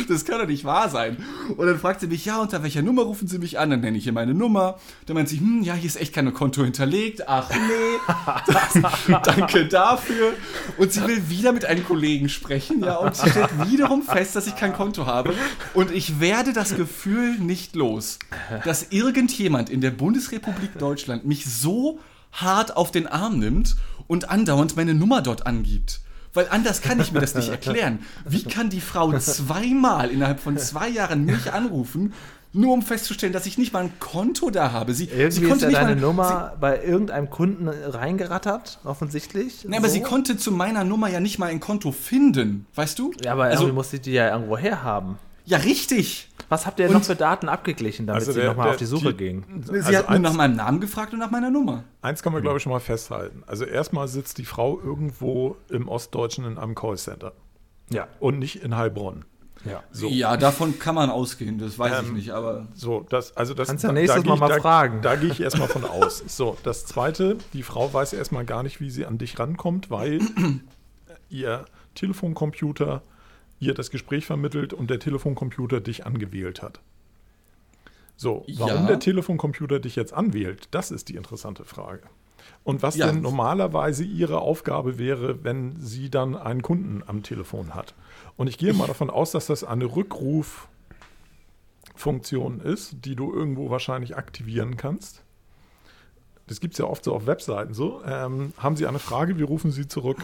das 0.08 0.24
kann 0.24 0.40
doch 0.40 0.48
nicht 0.48 0.64
wahr 0.64 0.90
sein. 0.90 1.18
Und 1.58 1.68
dann 1.68 1.78
fragt 1.78 2.00
sie 2.00 2.08
mich, 2.08 2.24
ja, 2.26 2.40
unter 2.42 2.64
welcher 2.64 2.82
Nummer 2.82 3.04
rufen 3.04 3.28
Sie 3.28 3.40
mich 3.40 3.60
an? 3.60 3.70
Dann 3.70 3.82
nenne 3.82 3.98
ich 3.98 4.08
ihr 4.08 4.14
meine 4.14 4.34
Nummer. 4.34 4.80
Dann 5.06 5.16
meint 5.16 5.28
sie, 5.28 5.40
hm, 5.40 5.64
ja, 5.64 5.74
hier 5.74 5.88
ist 5.88 6.00
echt 6.00 6.14
kein 6.14 6.34
Konto 6.34 6.64
hinterlegt. 6.64 7.28
Ach 7.28 7.50
nee, 7.50 8.14
das, 8.48 8.80
danke 9.24 9.68
dafür. 9.68 10.34
Und 10.78 10.94
sie 10.94 11.06
will 11.06 11.30
wieder 11.30 11.52
mit 11.52 11.66
einem 11.66 11.86
Kollegen 11.86 12.30
sprechen, 12.30 12.82
ja, 12.84 12.96
und 12.96 13.16
sie 13.16 13.30
stellt 13.30 13.70
wiederum 13.70 14.02
fest, 14.04 14.36
dass 14.36 14.48
ich 14.48 14.56
kein 14.56 14.74
Konto 14.74 15.06
habe. 15.06 15.34
Und 15.74 15.92
ich 15.92 16.22
werde 16.22 16.54
das 16.54 16.76
Gefühl 16.76 17.38
nicht 17.38 17.76
los, 17.76 18.20
dass 18.64 18.92
irgendjemand 18.92 19.70
in 19.70 19.82
der 19.82 19.92
Bundesrepublik 19.92 20.78
Deutschland 20.80 21.26
mich 21.26 21.46
so 21.46 22.00
hart 22.32 22.76
auf 22.78 22.92
den 22.92 23.08
Arm 23.08 23.40
nimmt 23.40 23.76
und 24.08 24.30
andauernd 24.30 24.76
meine 24.76 24.94
Nummer 24.94 25.22
dort 25.22 25.46
angibt. 25.46 26.02
Weil 26.34 26.48
anders 26.50 26.82
kann 26.82 27.00
ich 27.00 27.12
mir 27.12 27.20
das 27.20 27.36
nicht 27.36 27.50
erklären. 27.50 28.00
Wie 28.26 28.44
kann 28.44 28.70
die 28.70 28.82
Frau 28.82 29.18
zweimal 29.18 30.12
innerhalb 30.12 30.40
von 30.40 30.58
zwei 30.58 30.88
Jahren 30.88 31.26
mich 31.26 31.52
anrufen, 31.52 32.14
nur 32.54 32.74
um 32.74 32.82
festzustellen, 32.82 33.34
dass 33.34 33.46
ich 33.46 33.58
nicht 33.58 33.74
mal 33.74 33.84
ein 33.84 34.00
Konto 34.00 34.50
da 34.50 34.72
habe. 34.72 34.94
Sie, 34.94 35.06
Irgendwie 35.06 35.32
sie 35.32 35.48
konnte 35.48 35.66
ist 35.66 35.74
ja 35.74 35.82
deine 35.82 35.96
mal, 35.96 36.02
Nummer 36.02 36.52
sie, 36.54 36.60
bei 36.60 36.84
irgendeinem 36.84 37.30
Kunden 37.30 37.68
reingerattert, 37.68 38.80
offensichtlich. 38.84 39.66
Ne, 39.66 39.72
so. 39.72 39.78
aber 39.78 39.90
sie 39.90 40.02
konnte 40.02 40.38
zu 40.38 40.52
meiner 40.52 40.84
Nummer 40.84 41.10
ja 41.10 41.20
nicht 41.20 41.40
mal 41.40 41.48
ein 41.48 41.60
Konto 41.60 41.92
finden, 41.92 42.66
weißt 42.76 42.98
du? 43.00 43.14
Ja, 43.24 43.34
aber 43.34 43.46
also, 43.46 43.64
irgendwie 43.64 43.76
musste 43.76 44.00
die 44.00 44.12
ja 44.12 44.32
irgendwo 44.32 44.58
herhaben. 44.58 45.18
Ja, 45.48 45.60
richtig. 45.60 46.28
Was 46.50 46.66
habt 46.66 46.78
ihr 46.78 46.88
und 46.88 46.94
noch 46.94 47.04
für 47.06 47.16
Daten 47.16 47.48
abgeglichen, 47.48 48.06
damit 48.06 48.20
also 48.20 48.34
sie 48.34 48.46
nochmal 48.46 48.72
auf 48.72 48.76
die 48.76 48.86
Suche 48.86 49.14
die, 49.14 49.18
ging? 49.18 49.46
Sie 49.64 49.78
also 49.78 49.98
hat 49.98 50.10
nur 50.10 50.20
nach 50.20 50.34
meinem 50.34 50.58
Namen 50.58 50.82
gefragt 50.82 51.14
und 51.14 51.20
nach 51.20 51.32
meiner 51.32 51.50
Nummer. 51.50 51.86
Eins 52.02 52.22
kann 52.22 52.34
man, 52.34 52.42
glaube 52.42 52.58
ich, 52.58 52.64
schon 52.64 52.74
mal 52.74 52.82
festhalten. 52.82 53.44
Also 53.48 53.64
erstmal 53.64 54.10
sitzt 54.10 54.40
die 54.40 54.46
Frau 54.46 54.78
irgendwo 54.78 55.56
im 55.70 55.88
Ostdeutschen 55.88 56.44
in 56.44 56.58
einem 56.58 56.76
Callcenter. 56.76 57.32
Ja. 57.90 58.10
Und 58.20 58.40
nicht 58.40 58.62
in 58.62 58.76
Heilbronn. 58.76 59.24
Ja. 59.64 59.84
So. 59.90 60.10
ja, 60.10 60.36
davon 60.36 60.80
kann 60.80 60.96
man 60.96 61.10
ausgehen, 61.10 61.60
das 61.60 61.80
weiß 61.80 62.00
ähm, 62.00 62.06
ich 62.08 62.12
nicht, 62.12 62.32
aber. 62.32 62.68
So, 62.74 63.06
das, 63.10 63.36
also 63.38 63.54
das. 63.54 63.70
Kannst 63.70 63.86
du 63.86 63.88
ja 63.88 63.94
nächstes 63.94 64.24
da, 64.24 64.30
Mal 64.30 64.38
mal 64.38 64.50
da, 64.50 64.60
fragen. 64.60 65.02
Da, 65.02 65.12
da 65.12 65.16
gehe 65.16 65.32
ich 65.32 65.40
erstmal 65.40 65.70
von 65.70 65.86
aus. 65.86 66.24
So, 66.28 66.58
das 66.64 66.86
zweite, 66.86 67.38
die 67.54 67.64
Frau 67.64 67.94
weiß 67.94 68.12
erstmal 68.12 68.44
gar 68.44 68.64
nicht, 68.64 68.82
wie 68.82 68.90
sie 68.90 69.06
an 69.06 69.18
dich 69.18 69.40
rankommt, 69.40 69.90
weil 69.90 70.20
ihr 71.30 71.64
Telefoncomputer 71.96 73.02
ihr 73.60 73.74
das 73.74 73.90
Gespräch 73.92 74.26
vermittelt 74.26 74.74
und 74.74 74.90
der 74.90 75.00
Telefoncomputer 75.00 75.80
dich 75.82 76.06
angewählt 76.06 76.62
hat. 76.62 76.80
So, 78.16 78.46
warum 78.58 78.82
Ja. 78.82 78.88
der 78.88 79.00
Telefoncomputer 79.00 79.80
dich 79.80 79.96
jetzt 79.96 80.14
anwählt, 80.14 80.68
das 80.72 80.92
ist 80.92 81.10
die 81.10 81.16
interessante 81.16 81.66
Frage. 81.66 82.02
Und 82.64 82.82
was 82.82 82.96
Ja. 82.96 83.08
denn 83.08 83.22
normalerweise 83.22 84.04
Ihre 84.04 84.40
Aufgabe 84.42 84.98
wäre, 84.98 85.44
wenn 85.44 85.80
sie 85.80 86.10
dann 86.10 86.36
einen 86.36 86.62
Kunden 86.62 87.04
am 87.06 87.22
Telefon 87.24 87.76
hat. 87.76 87.94
Und 88.36 88.48
ich 88.48 88.58
gehe 88.58 88.74
mal 88.74 88.88
davon 88.88 89.10
aus, 89.10 89.32
dass 89.32 89.48
das 89.48 89.64
eine 89.64 89.86
Rückruffunktion 91.96 92.60
ist, 92.62 93.06
die 93.06 93.16
du 93.16 93.34
irgendwo 93.34 93.70
wahrscheinlich 93.70 94.16
aktivieren 94.18 94.78
kannst. 94.78 95.24
Das 96.48 96.60
gibt 96.62 96.74
es 96.74 96.78
ja 96.80 96.86
oft 96.86 97.04
so 97.04 97.14
auf 97.14 97.26
Webseiten 97.28 97.74
so. 97.74 98.02
Ähm, 98.06 98.54
haben 98.58 98.76
Sie 98.78 98.88
eine 98.88 99.00
Frage, 99.00 99.38
wir 99.38 99.46
rufen 99.46 99.72
Sie 99.72 99.88
zurück. 99.88 100.18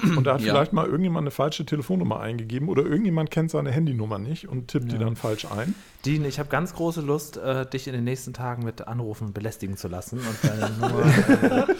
Und 0.16 0.24
da 0.26 0.34
hat 0.34 0.40
Ja. 0.42 0.52
vielleicht 0.52 0.72
mal 0.72 0.86
irgendjemand 0.86 1.24
eine 1.24 1.30
falsche 1.30 1.64
Telefonnummer 1.66 2.20
eingegeben 2.20 2.68
oder 2.68 2.82
irgendjemand 2.84 3.30
kennt 3.30 3.50
seine 3.50 3.70
Handynummer 3.70 4.18
nicht 4.18 4.48
und 4.48 4.68
tippt 4.68 4.90
die 4.92 4.98
dann 4.98 5.16
falsch 5.16 5.46
ein. 5.46 5.74
Dean, 6.04 6.24
ich 6.24 6.38
habe 6.40 6.48
ganz 6.48 6.74
große 6.74 7.00
Lust, 7.00 7.36
äh, 7.36 7.64
dich 7.64 7.86
in 7.86 7.92
den 7.92 8.02
nächsten 8.02 8.32
Tagen 8.32 8.64
mit 8.64 8.88
Anrufen 8.88 9.32
belästigen 9.32 9.76
zu 9.76 9.86
lassen. 9.88 10.18
Und 10.18 10.36
deine 10.42 10.70
Nummer, 10.80 11.04
äh, 11.06 11.74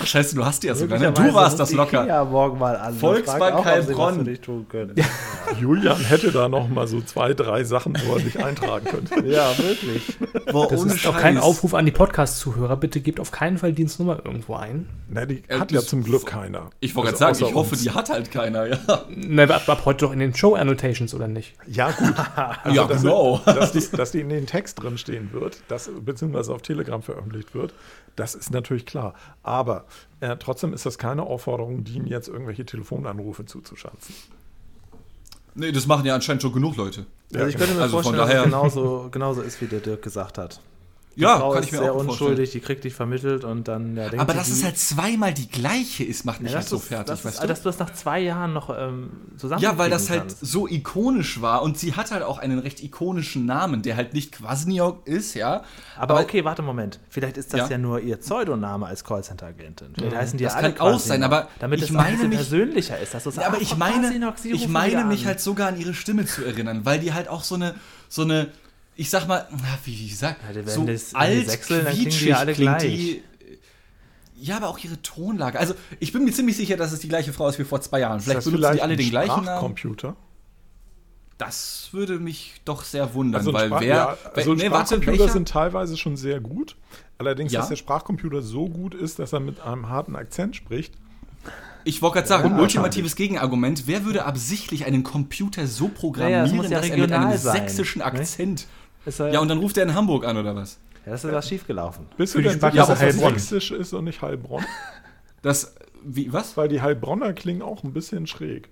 Ach, 0.00 0.06
scheiße, 0.06 0.34
du 0.36 0.44
hast 0.44 0.62
die 0.62 0.68
ja 0.68 0.74
sogar. 0.74 0.98
Ne? 0.98 1.12
Du 1.12 1.34
warst 1.34 1.58
das 1.60 1.72
locker. 1.72 2.06
Ja, 2.06 2.24
morgen 2.24 2.58
mal 2.58 2.76
an. 2.76 2.94
Volksbank 2.94 3.64
Heilbronn. 3.64 4.24
können. 4.68 4.94
Julian 5.60 5.98
hätte 6.00 6.30
da 6.32 6.48
noch 6.48 6.68
mal 6.68 6.86
so 6.86 7.00
zwei, 7.00 7.34
drei 7.34 7.64
Sachen, 7.64 7.94
wo 8.06 8.14
er 8.14 8.20
sich 8.20 8.42
eintragen 8.42 8.86
könnte. 8.86 9.14
Ja, 9.28 9.50
wirklich. 9.58 10.16
Boah, 10.50 10.68
Das 10.68 10.84
ist 10.84 11.06
auch 11.06 11.16
kein 11.16 11.34
Scheiß. 11.34 11.42
Aufruf 11.44 11.74
an 11.74 11.84
die 11.84 11.90
Podcast-Zuhörer. 11.92 12.76
Bitte 12.76 13.00
gebt 13.00 13.20
auf 13.20 13.30
keinen 13.30 13.58
Fall 13.58 13.72
Dienstnummer 13.72 14.20
irgendwo 14.24 14.54
ein. 14.54 14.88
Na, 15.10 15.26
die 15.26 15.42
Äh, 15.48 15.58
hat 15.58 15.72
ja 15.72 15.80
zum 15.80 16.02
Glück 16.04 16.24
keiner. 16.26 16.70
Ich 16.80 16.94
wollte 16.94 17.10
Also 17.10 17.18
gerade 17.24 17.34
sagen, 17.34 17.44
außer 17.46 17.47
ich 17.48 17.54
hoffe, 17.54 17.70
uns. 17.72 17.82
die 17.82 17.90
hat 17.90 18.10
halt 18.10 18.30
keiner, 18.30 18.66
ja. 18.66 18.78
Na, 19.08 19.44
ab, 19.44 19.68
ab 19.68 19.82
heute 19.84 20.06
doch 20.06 20.12
in 20.12 20.18
den 20.18 20.34
Show-Annotations, 20.34 21.14
oder 21.14 21.28
nicht? 21.28 21.54
Ja, 21.66 21.90
gut. 21.90 22.14
Also, 22.64 22.76
Ja, 22.76 22.84
dass, 22.86 23.02
genau. 23.02 23.40
Dass 23.44 23.72
die, 23.72 23.96
dass 23.96 24.10
die 24.12 24.20
in 24.20 24.28
den 24.28 24.46
Text 24.46 24.82
drin 24.82 24.98
stehen 24.98 25.32
wird, 25.32 25.58
das, 25.68 25.90
beziehungsweise 26.00 26.52
auf 26.54 26.62
Telegram 26.62 27.02
veröffentlicht 27.02 27.54
wird, 27.54 27.72
das 28.16 28.34
ist 28.34 28.50
natürlich 28.50 28.86
klar. 28.86 29.14
Aber 29.42 29.84
äh, 30.20 30.36
trotzdem 30.38 30.72
ist 30.72 30.84
das 30.86 30.98
keine 30.98 31.22
Aufforderung, 31.22 31.84
Dean 31.84 32.06
jetzt 32.06 32.28
irgendwelche 32.28 32.64
Telefonanrufe 32.66 33.44
zuzuschanzen. 33.46 34.14
Nee, 35.54 35.72
das 35.72 35.86
machen 35.86 36.04
ja 36.06 36.14
anscheinend 36.14 36.42
schon 36.42 36.52
genug 36.52 36.76
Leute. 36.76 37.06
Also 37.34 37.46
ich 37.46 37.56
könnte 37.56 37.74
mir 37.74 37.82
Also 37.82 38.00
von 38.00 38.14
vorstellen, 38.14 38.18
dass 38.18 38.28
es 38.28 38.32
daher- 38.34 38.44
genauso, 38.44 39.08
genauso 39.10 39.42
ist, 39.42 39.60
wie 39.60 39.66
der 39.66 39.80
Dirk 39.80 40.02
gesagt 40.02 40.38
hat. 40.38 40.60
Die 41.18 41.22
Ja, 41.24 41.36
Frau 41.38 41.50
kann 41.50 41.62
ist 41.62 41.66
ich 41.66 41.72
mir 41.72 41.78
sehr 41.78 41.92
auch 41.92 41.96
unschuldig, 41.96 42.18
vorstellen. 42.48 42.50
die 42.52 42.60
kriegt 42.60 42.84
dich 42.84 42.94
vermittelt 42.94 43.42
und 43.42 43.66
dann 43.66 43.96
ja, 43.96 44.04
denkt 44.08 44.20
Aber 44.20 44.34
dass 44.34 44.48
es 44.50 44.62
halt 44.62 44.78
zweimal 44.78 45.34
die 45.34 45.48
gleiche 45.48 46.04
ist, 46.04 46.24
macht 46.24 46.40
mich 46.40 46.52
ja, 46.52 46.58
halt 46.58 46.68
so 46.68 46.78
fertig, 46.78 47.06
dass, 47.08 47.24
weißt 47.24 47.42
du? 47.42 47.46
dass 47.48 47.62
du 47.62 47.68
das 47.70 47.78
nach 47.80 47.92
zwei 47.92 48.20
Jahren 48.20 48.52
noch 48.52 48.70
ähm, 48.70 49.10
zusammen 49.36 49.60
Ja, 49.60 49.76
weil 49.78 49.90
das 49.90 50.10
halt 50.10 50.30
so 50.40 50.68
ikonisch 50.68 51.40
war 51.42 51.62
und 51.62 51.76
sie 51.76 51.94
hat 51.94 52.12
halt 52.12 52.22
auch 52.22 52.38
einen 52.38 52.60
recht 52.60 52.80
ikonischen 52.84 53.46
Namen, 53.46 53.82
der 53.82 53.96
halt 53.96 54.14
nicht 54.14 54.30
Kwasniok 54.30 55.04
ist, 55.08 55.34
ja. 55.34 55.64
Aber, 55.96 56.20
okay, 56.20 56.44
warte 56.44 56.62
Moment. 56.62 57.00
Vielleicht 57.10 57.36
ist 57.36 57.52
das 57.52 57.62
ja, 57.62 57.68
Ja. 57.70 57.78
nur 57.78 57.98
ihr 58.00 58.16
Pseudoname 58.18 58.86
als 58.86 59.02
Callcenter-Agentin. 59.02 59.88
Vielleicht 59.96 60.16
heißen 60.16 60.38
die 60.38 60.44
Das 60.44 60.52
ja 60.52 60.58
alle 60.60 60.72
kann 60.72 60.86
auch 60.94 61.00
sein, 61.00 61.24
aber 61.24 61.48
damit 61.58 61.80
ich 61.80 61.86
es 61.86 61.90
ein 61.90 61.96
meine 61.96 62.28
mich- 62.28 62.38
persönlicher 62.38 62.96
ist. 63.00 63.14
Dass 63.14 63.24
Ja, 63.34 63.48
aber 63.48 63.56
ah, 63.56 63.60
ich 63.60 63.76
meine, 63.76 64.12
ich 64.44 64.68
meine 64.68 65.04
mich 65.04 65.26
halt 65.26 65.40
sogar 65.40 65.66
an 65.68 65.80
ihre 65.80 65.94
Stimme 65.94 66.26
zu 66.26 66.44
erinnern, 66.44 66.84
weil 66.84 67.00
die 67.00 67.12
halt 67.12 67.26
auch 67.26 67.42
so 67.42 67.56
eine, 67.56 67.74
so 68.08 68.22
eine, 68.22 68.48
ich 68.98 69.08
sag 69.10 69.26
mal, 69.28 69.46
wie, 69.84 69.98
wie 69.98 70.08
gesagt, 70.08 70.40
Ja, 70.46 70.60
die 70.60 70.68
so 70.70 70.84
das- 70.84 71.14
wenn 71.14 71.20
die 71.20 71.36
alt, 71.38 71.48
sechseln, 71.50 71.84
dann 71.84 71.92
klingen 71.94 72.04
die 72.04 72.10
quietschig 72.10 72.28
ja 72.28 72.36
alle 72.38 72.52
klingt 72.52 72.78
gleich. 72.78 72.92
die. 72.94 73.22
Ja, 74.40 74.56
aber 74.58 74.68
auch 74.68 74.78
ihre 74.78 75.00
Tonlage. 75.02 75.58
Also, 75.58 75.74
ich 75.98 76.12
bin 76.12 76.24
mir 76.24 76.32
ziemlich 76.32 76.56
sicher, 76.56 76.76
dass 76.76 76.92
es 76.92 77.00
die 77.00 77.08
gleiche 77.08 77.32
Frau 77.32 77.48
ist 77.48 77.58
wie 77.58 77.64
vor 77.64 77.80
zwei 77.80 78.00
Jahren. 78.00 78.20
Vielleicht 78.20 78.38
das 78.38 78.44
benutzen 78.44 78.74
die 78.74 78.82
alle 78.82 78.96
den 78.96 79.08
gleichen 79.10 79.28
Namen. 79.28 79.44
Sprachcomputer? 79.46 80.16
Das 81.38 81.88
würde 81.92 82.18
mich 82.18 82.60
doch 82.64 82.82
sehr 82.82 83.14
wundern, 83.14 83.40
Also, 83.40 83.52
weil 83.52 83.68
Sprach- 83.68 83.80
wer. 83.80 83.88
ja, 83.96 84.16
also 84.34 84.54
nee, 84.54 84.66
Sprachcomputer 84.66 85.28
sind 85.28 85.48
teilweise 85.48 85.96
schon 85.96 86.16
sehr 86.16 86.40
gut. 86.40 86.76
Allerdings, 87.18 87.52
Ja. 87.52 87.60
dass 87.60 87.68
der 87.68 87.76
Sprachcomputer 87.76 88.42
so 88.42 88.68
gut 88.68 88.94
ist, 88.94 89.18
dass 89.20 89.32
er 89.32 89.40
mit 89.40 89.60
einem 89.60 89.88
harten 89.88 90.16
Akzent 90.16 90.56
spricht. 90.56 90.94
Ich 91.84 92.02
wollte 92.02 92.14
gerade 92.16 92.28
sagen, 92.28 92.50
Ja, 92.50 92.58
ultimatives 92.60 93.14
Gegenargument. 93.14 93.84
Wer 93.86 94.04
würde 94.04 94.24
absichtlich 94.24 94.84
einen 94.84 95.04
Computer 95.04 95.66
so 95.68 95.88
programmieren, 95.88 96.64
ja 96.64 96.80
dass 96.80 96.88
er 96.90 96.96
mit 96.98 97.12
einem 97.12 97.38
sein, 97.38 97.52
sächsischen? 97.62 98.02
Akzent. 98.02 98.66
Ist, 99.08 99.18
Ja, 99.20 99.40
und 99.40 99.48
dann 99.48 99.58
ruft 99.58 99.76
er 99.76 99.84
in 99.84 99.94
Hamburg 99.94 100.24
an, 100.26 100.36
oder 100.36 100.54
was? 100.54 100.78
ja, 101.04 101.12
das 101.12 101.24
ist 101.24 101.32
was 101.32 101.48
schiefgelaufen. 101.48 102.06
Bist 102.16 102.34
du 102.34 102.40
denn 102.42 102.52
sicher, 102.52 102.70
dass 102.70 102.86
das 102.88 103.00
Heilbronn. 103.00 103.32
sächsisch 103.34 103.70
ist 103.72 103.92
und 103.94 104.04
nicht 104.04 104.20
Heilbronn? 104.22 104.64
Das. 105.42 105.74
Wie, 106.04 106.32
was? 106.32 106.56
Weil 106.56 106.68
die 106.68 106.80
Heilbronner 106.82 107.32
klingen 107.32 107.62
auch 107.62 107.84
ein 107.84 107.92
bisschen 107.92 108.26
schräg. 108.26 108.68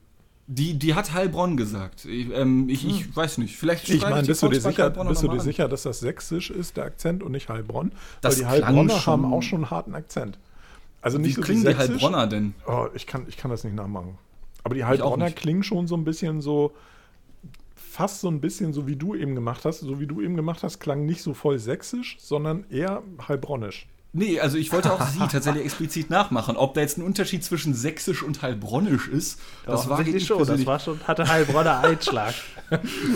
Die, 0.49 0.75
die 0.79 0.95
hat 0.95 1.13
Heilbronn 1.13 1.57
gesagt. 1.57 2.05
Ich, 2.05 2.29
ähm, 2.33 2.69
ich, 2.69 2.87
ich 2.87 3.17
weiß 3.17 3.39
nicht. 3.39 3.57
Vielleicht 3.57 3.89
Ich 3.89 4.01
schreibe 4.01 4.15
meine, 4.17 4.27
bist 4.27 4.43
du 4.43 4.49
dir 4.49 4.61
sicher, 4.61 4.91
bist 4.91 5.23
du 5.23 5.29
dir 5.29 5.41
sicher, 5.41 5.69
dass 5.69 5.83
das 5.83 6.01
sächsisch 6.01 6.51
ist, 6.51 6.77
der 6.77 6.85
Akzent 6.85 7.23
und 7.23 7.33
nicht 7.33 7.49
Heilbronn? 7.49 7.93
Das 8.21 8.35
Weil 8.35 8.39
die 8.43 8.47
Heilbronner 8.47 8.95
schon- 8.99 9.13
haben 9.13 9.33
auch 9.33 9.43
schon 9.43 9.59
einen 9.59 9.71
harten 9.71 9.95
Akzent. 9.95 10.39
Also 11.03 11.19
Wie 11.19 11.23
nicht 11.23 11.37
so 11.37 11.43
klingen 11.43 11.65
wie 11.65 11.69
die. 11.69 11.77
Heilbronner 11.77 12.27
denn? 12.27 12.55
Oh, 12.67 12.87
ich, 12.95 13.07
kann, 13.07 13.25
ich 13.29 13.37
kann 13.37 13.51
das 13.51 13.63
nicht 13.65 13.75
nachmachen. 13.77 14.19
Aber 14.65 14.75
die 14.75 14.85
Heilbronner 14.85 15.31
klingen 15.31 15.63
schon 15.63 15.87
so 15.87 15.97
ein 15.97 16.05
bisschen 16.05 16.41
so, 16.41 16.73
fast 17.97 18.21
so 18.21 18.29
ein 18.29 18.41
bisschen 18.41 18.75
so, 18.75 18.87
wie 18.87 18.97
du 18.97 19.15
eben 19.15 19.35
gemacht 19.35 19.65
hast. 19.65 19.81
So 19.81 19.99
wie 19.99 20.07
du 20.07 20.21
eben 20.21 20.37
gemacht 20.37 20.63
hast, 20.63 20.81
klang 20.81 21.07
nicht 21.07 21.23
so 21.23 21.33
voll 21.33 21.59
sächsisch, 21.59 22.17
sondern 22.21 22.67
eher 22.69 23.03
heilbronnisch. 23.27 23.87
Nee, 24.13 24.39
also 24.39 24.59
ich 24.59 24.73
wollte 24.73 24.93
auch 24.93 25.03
sie 25.07 25.19
tatsächlich 25.31 25.65
explizit 25.65 26.11
nachmachen. 26.11 26.57
Ob 26.57 26.75
da 26.75 26.83
jetzt 26.83 26.99
ein 26.99 27.03
Unterschied 27.03 27.43
zwischen 27.43 27.75
sächsisch 27.75 28.23
und 28.23 28.43
heilbronnisch 28.43 29.09
ist, 29.09 29.41
das 29.65 29.89
war 29.89 30.07
ich 30.07 30.27
schon. 30.27 30.47
Das 30.47 30.67
war 30.67 30.79
schon, 30.79 31.01
hatte 31.07 31.27
Heilbronner 31.27 31.81
Einschlag. 31.85 32.35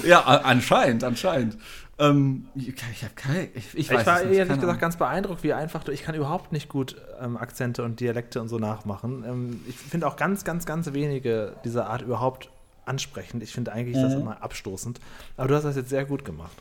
Ja, 0.05 0.23
anscheinend, 0.23 1.05
anscheinend. 1.05 1.59
Ähm, 1.99 2.49
ich 2.55 2.69
ich 2.69 3.15
keine. 3.15 3.49
Ich, 3.55 3.67
ich 3.67 3.75
Ich 3.75 3.91
weiß 3.91 4.07
war 4.07 4.21
es 4.21 4.29
nicht, 4.29 4.39
ehrlich 4.39 4.55
gesagt 4.55 4.65
Ahnung. 4.65 4.81
ganz 4.81 4.97
beeindruckt, 4.97 5.43
wie 5.43 5.53
einfach 5.53 5.85
du. 5.85 5.93
Ich 5.93 6.03
kann 6.03 6.15
überhaupt 6.15 6.53
nicht 6.53 6.71
gut 6.71 6.97
ähm, 7.21 7.37
Akzente 7.37 7.83
und 7.85 8.01
Dialekte 8.01 8.41
und 8.41 8.49
so 8.49 8.59
nachmachen. 8.59 9.25
Ähm, 9.27 9.61
ich 9.69 9.77
finde 9.77 10.07
auch 10.07 10.17
ganz, 10.17 10.45
ganz, 10.45 10.65
ganz 10.65 10.93
wenige 10.95 11.57
dieser 11.65 11.89
Art 11.89 12.01
überhaupt 12.03 12.51
ansprechend. 12.91 13.43
Ich 13.43 13.53
finde 13.53 13.73
eigentlich 13.73 13.97
das 13.97 14.15
Mhm. 14.15 14.21
immer 14.21 14.43
abstoßend. 14.43 15.01
Aber 15.39 15.49
du 15.49 15.55
hast 15.55 15.65
das 15.65 15.77
jetzt 15.77 15.89
sehr 15.89 16.05
gut 16.05 16.25
gemacht. 16.27 16.53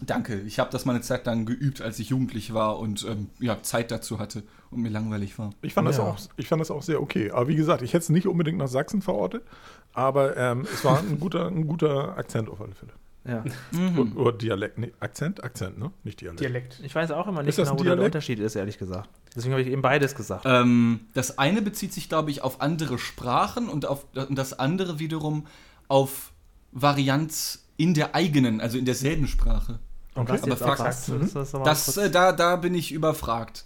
Danke. 0.00 0.40
Ich 0.40 0.58
habe 0.58 0.70
das 0.70 0.84
mal 0.86 0.94
eine 0.94 1.02
Zeit 1.02 1.26
lang 1.26 1.44
geübt, 1.44 1.80
als 1.82 1.98
ich 1.98 2.08
jugendlich 2.08 2.54
war 2.54 2.78
und 2.78 3.04
ähm, 3.08 3.28
ja, 3.38 3.62
Zeit 3.62 3.90
dazu 3.90 4.18
hatte 4.18 4.42
und 4.70 4.80
mir 4.80 4.88
langweilig 4.88 5.38
war. 5.38 5.50
Ich 5.60 5.74
fand, 5.74 5.86
das 5.86 5.98
Ja. 5.98 6.04
auch, 6.04 6.18
ich 6.36 6.48
fand 6.48 6.60
das 6.60 6.70
auch 6.70 6.82
sehr 6.82 7.00
okay. 7.00 7.30
Aber 7.30 7.46
wie 7.46 7.54
gesagt, 7.56 7.82
ich 7.82 7.92
hätte 7.92 8.02
es 8.04 8.08
nicht 8.08 8.26
unbedingt 8.26 8.56
nach 8.58 8.68
Sachsen 8.68 9.02
verortet, 9.02 9.44
aber 9.92 10.36
ähm, 10.36 10.66
es 10.72 10.82
war 10.84 10.98
ein 10.98 11.20
guter, 11.20 11.46
ein 11.46 11.66
guter 11.68 12.16
Akzent 12.16 12.48
auf 12.48 12.60
alle 12.60 12.74
Fälle. 12.74 12.92
Ja. 13.24 13.44
Mhm. 13.70 14.16
Oder, 14.16 14.36
Dialekt. 14.36 14.78
Nee, 14.78 14.92
Akzent? 14.98 15.44
Akzent, 15.44 15.78
ne? 15.78 15.92
Nicht 16.02 16.20
Dialekt. 16.20 16.40
Dialekt. 16.40 16.80
Ich 16.82 16.94
weiß 16.94 17.12
auch 17.12 17.28
immer 17.28 17.42
nicht 17.42 17.50
Ist 17.50 17.58
das 17.58 17.68
genau, 17.68 17.80
wo 17.80 17.84
der? 17.84 18.04
Unterschied 18.04 18.38
ist, 18.40 18.56
ehrlich 18.56 18.78
gesagt. 18.78 19.08
Deswegen 19.36 19.52
habe 19.54 19.62
ich 19.62 19.68
eben 19.68 19.80
beides 19.82 20.14
gesagt. 20.14 20.44
Ähm, 20.44 21.00
das 21.14 21.38
eine 21.38 21.62
bezieht 21.62 21.92
sich, 21.92 22.08
glaube 22.08 22.30
ich, 22.32 22.42
auf 22.42 22.60
andere 22.60 22.98
Sprachen 22.98 23.68
und, 23.68 23.86
auf, 23.86 24.06
und 24.14 24.36
das 24.36 24.58
andere 24.58 24.98
wiederum 24.98 25.46
auf 25.88 26.32
Varianz 26.72 27.64
in 27.76 27.94
der 27.94 28.14
eigenen, 28.14 28.60
also 28.60 28.76
in 28.78 28.84
derselben 28.84 29.26
Sprache. 29.28 29.78
Okay. 30.14 30.38
aber 30.42 30.56
sagst, 30.56 31.08
Mhm. 31.08 31.30
das, 31.32 31.52
das, 31.52 31.96
äh, 31.96 32.10
da, 32.10 32.32
da 32.32 32.56
bin 32.56 32.74
ich 32.74 32.92
überfragt. 32.92 33.64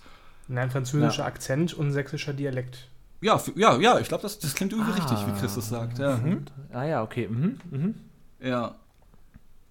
Nein, 0.49 0.71
französischer 0.71 1.23
Ja. 1.23 1.27
Akzent 1.27 1.75
und 1.75 1.91
sächsischer 1.91 2.33
Dialekt. 2.33 2.89
Ja, 3.21 3.41
ja, 3.57 3.77
ja, 3.79 3.99
ich 3.99 4.07
glaube, 4.09 4.23
das, 4.23 4.39
das 4.39 4.55
klingt 4.55 4.73
irgendwie 4.73 4.93
Ah. 4.93 4.95
richtig, 4.95 5.27
wie 5.27 5.41
Christus 5.41 5.69
sagt. 5.69 5.99
Ja. 5.99 6.21
Ah 6.73 6.85
ja, 6.85 7.03
okay. 7.03 7.27
Mhm. 7.27 7.59
Mhm. 7.71 7.95
ja. 8.41 8.77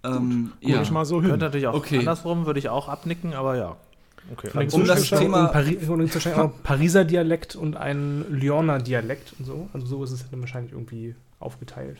Ähm, 0.06 0.52
Guck 0.62 0.70
ja. 0.70 0.82
ich 0.82 0.92
mal 0.92 1.06
so 1.06 1.22
hin. 1.22 1.32
Könnte 1.32 1.46
natürlich 1.46 1.68
auch 1.68 1.74
Okay. 1.76 2.00
andersrum, 2.00 2.46
würde 2.46 2.60
ich 2.60 2.70
auch 2.70 2.88
abnicken, 2.90 3.34
aber 3.34 3.56
ja. 3.58 3.76
Okay. 4.32 4.50
Vielleicht 4.52 4.74
Um 4.74 4.86
das 4.86 5.04
Thema- 5.10 5.48
Pari 5.48 5.78
Pariser 6.64 7.06
Dialekt 7.06 7.56
und 7.56 7.78
ein 7.78 8.26
Lyoner 8.30 8.80
Dialekt 8.80 9.34
und 9.38 9.46
so. 9.46 9.70
Also 9.74 9.86
so 9.86 10.04
ist 10.04 10.12
es 10.12 10.30
dann 10.30 10.40
wahrscheinlich 10.42 10.72
irgendwie 10.72 11.16
aufgeteilt. 11.40 12.00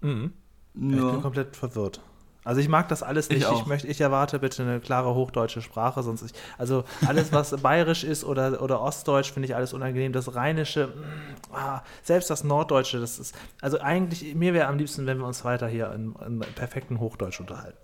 Mhm. 0.00 0.32
Ich 0.74 0.80
bin 0.80 0.96
Ja. 0.96 1.16
komplett 1.16 1.56
verwirrt. 1.56 2.00
Also 2.44 2.60
ich 2.60 2.68
mag 2.68 2.88
das 2.88 3.02
alles 3.02 3.28
Ich 3.28 3.36
nicht. 3.36 3.42
Ich, 3.42 3.48
auch. 3.48 3.66
möchte, 3.66 3.86
ich 3.86 4.00
erwarte 4.00 4.38
bitte 4.38 4.62
eine 4.62 4.80
klare 4.80 5.14
hochdeutsche 5.14 5.60
Sprache, 5.60 6.02
sonst 6.02 6.22
ich, 6.22 6.32
also 6.58 6.84
alles 7.06 7.32
was 7.32 7.56
bayerisch 7.62 8.04
ist 8.04 8.24
oder, 8.24 8.62
oder 8.62 8.80
ostdeutsch 8.80 9.32
finde 9.32 9.48
ich 9.48 9.54
alles 9.54 9.72
unangenehm. 9.72 10.12
Das 10.12 10.34
rheinische, 10.34 10.88
mm, 10.88 11.54
ah, 11.54 11.82
selbst 12.02 12.30
das 12.30 12.44
norddeutsche, 12.44 12.98
das 13.00 13.18
ist 13.18 13.34
also 13.60 13.80
eigentlich 13.80 14.34
mir 14.34 14.54
wäre 14.54 14.68
am 14.68 14.78
liebsten, 14.78 15.06
wenn 15.06 15.18
wir 15.18 15.26
uns 15.26 15.44
weiter 15.44 15.68
hier 15.68 15.92
in, 15.92 16.14
in 16.26 16.40
perfekten 16.54 16.98
Hochdeutsch 16.98 17.40
unterhalten. 17.40 17.76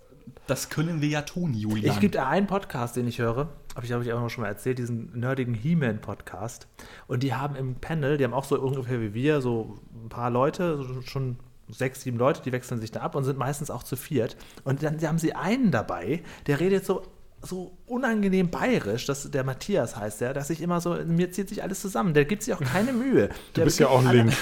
Das 0.47 0.69
können 0.69 1.01
wir 1.01 1.09
ja 1.09 1.21
tun, 1.21 1.53
Julian. 1.53 1.93
Es 1.93 1.99
gibt 1.99 2.15
einen 2.15 2.47
Podcast, 2.47 2.95
den 2.95 3.07
ich 3.07 3.19
höre, 3.19 3.49
habe 3.75 3.83
ich, 3.83 3.87
glaube 3.87 4.03
ich, 4.03 4.13
auch 4.13 4.29
schon 4.29 4.43
mal 4.43 4.47
erzählt, 4.47 4.79
diesen 4.79 5.17
nerdigen 5.17 5.53
He-Man-Podcast. 5.53 6.67
Und 7.07 7.21
die 7.21 7.33
haben 7.33 7.55
im 7.55 7.75
Panel, 7.75 8.17
die 8.17 8.23
haben 8.23 8.33
auch 8.33 8.45
so 8.45 8.59
ungefähr 8.59 9.01
wie 9.01 9.13
wir, 9.13 9.41
so 9.41 9.77
ein 9.93 10.09
paar 10.09 10.29
Leute, 10.29 10.77
so 10.77 11.01
schon 11.01 11.37
sechs, 11.69 12.01
sieben 12.01 12.17
Leute, 12.17 12.41
die 12.41 12.51
wechseln 12.51 12.79
sich 12.79 12.91
da 12.91 13.01
ab 13.01 13.15
und 13.15 13.23
sind 13.23 13.37
meistens 13.37 13.69
auch 13.69 13.83
zu 13.83 13.95
viert. 13.95 14.37
Und 14.63 14.83
dann 14.83 15.01
haben 15.01 15.19
sie 15.19 15.33
einen 15.33 15.71
dabei, 15.71 16.23
der 16.47 16.59
redet 16.59 16.85
so 16.85 17.03
so 17.41 17.77
unangenehm 17.87 18.49
bayerisch, 18.49 19.05
dass 19.05 19.31
der 19.31 19.43
Matthias 19.45 19.95
heißt 19.95 20.21
der, 20.21 20.33
dass 20.33 20.49
ich 20.49 20.61
immer 20.61 20.81
so, 20.81 20.97
mir 21.05 21.31
zieht 21.31 21.47
sich 21.49 21.63
alles 21.63 21.81
zusammen. 21.81 22.13
Der 22.13 22.25
gibt 22.25 22.43
sich 22.43 22.53
auch 22.53 22.61
keine 22.61 22.91
Mühe. 22.91 23.29
Du 23.53 23.63
bist 23.63 23.79
ja 23.79 23.87
auch 23.87 24.05
ein 24.05 24.15
Link. 24.15 24.33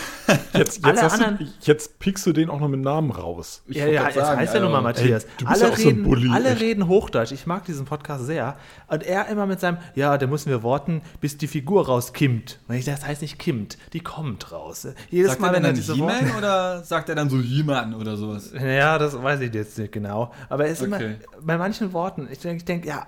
Jetzt, 0.54 0.86
jetzt, 0.86 1.20
du, 1.20 1.48
jetzt 1.62 2.00
pickst 2.00 2.26
du 2.26 2.34
den 2.34 2.50
auch 2.50 2.60
noch 2.60 2.68
mit 2.68 2.80
Namen 2.80 3.12
raus. 3.12 3.62
Ich 3.68 3.78
ja, 3.78 3.86
ja, 3.86 4.06
jetzt 4.06 4.16
sagen, 4.16 4.40
heißt 4.40 4.56
ja 4.56 4.60
nun 4.62 4.72
mal 4.72 4.82
Matthias. 4.82 5.26
Ey, 5.26 5.46
alle, 5.46 5.62
ja 5.62 5.68
reden, 5.68 6.04
so 6.04 6.10
Bulli, 6.10 6.30
alle 6.32 6.60
reden 6.60 6.88
Hochdeutsch. 6.88 7.32
Ich 7.32 7.46
mag 7.46 7.66
diesen 7.66 7.86
Podcast 7.86 8.26
sehr. 8.26 8.58
Und 8.88 9.04
er 9.04 9.28
immer 9.28 9.46
mit 9.46 9.60
seinem, 9.60 9.78
ja, 9.94 10.18
da 10.18 10.26
müssen 10.26 10.50
wir 10.50 10.64
warten, 10.64 11.02
bis 11.22 11.38
die 11.38 11.48
Figur 11.48 11.86
rauskimmt. 11.86 12.60
Das 12.68 13.06
heißt 13.06 13.22
nicht 13.22 13.38
kimmt, 13.38 13.78
die 13.94 14.00
kommt 14.00 14.52
raus. 14.52 14.88
Jedes 15.12 15.32
sagt 15.32 15.42
Mal, 15.42 15.50
er 15.50 15.54
wenn 15.54 15.66
er 15.66 15.74
diese 15.74 15.98
Worte... 16.00 16.34
oder 16.38 16.84
sagt 16.84 17.10
er 17.10 17.16
dann 17.16 17.30
so 17.30 17.38
Jemand 17.38 17.96
oder 17.96 18.18
sowas? 18.18 18.52
Ja, 18.60 18.98
das 18.98 19.22
weiß 19.22 19.42
ich 19.42 19.54
jetzt 19.54 19.78
nicht 19.78 19.92
genau. 19.92 20.32
Aber 20.50 20.66
er 20.66 20.72
ist 20.72 20.82
okay. 20.82 20.96
immer, 20.96 21.16
bei 21.42 21.58
manchen 21.58 21.94
Worten, 21.94 22.28
ich 22.32 22.40
denke, 22.40 22.58
ich 22.58 22.66
denk, 22.66 22.86
ja, 22.86 23.06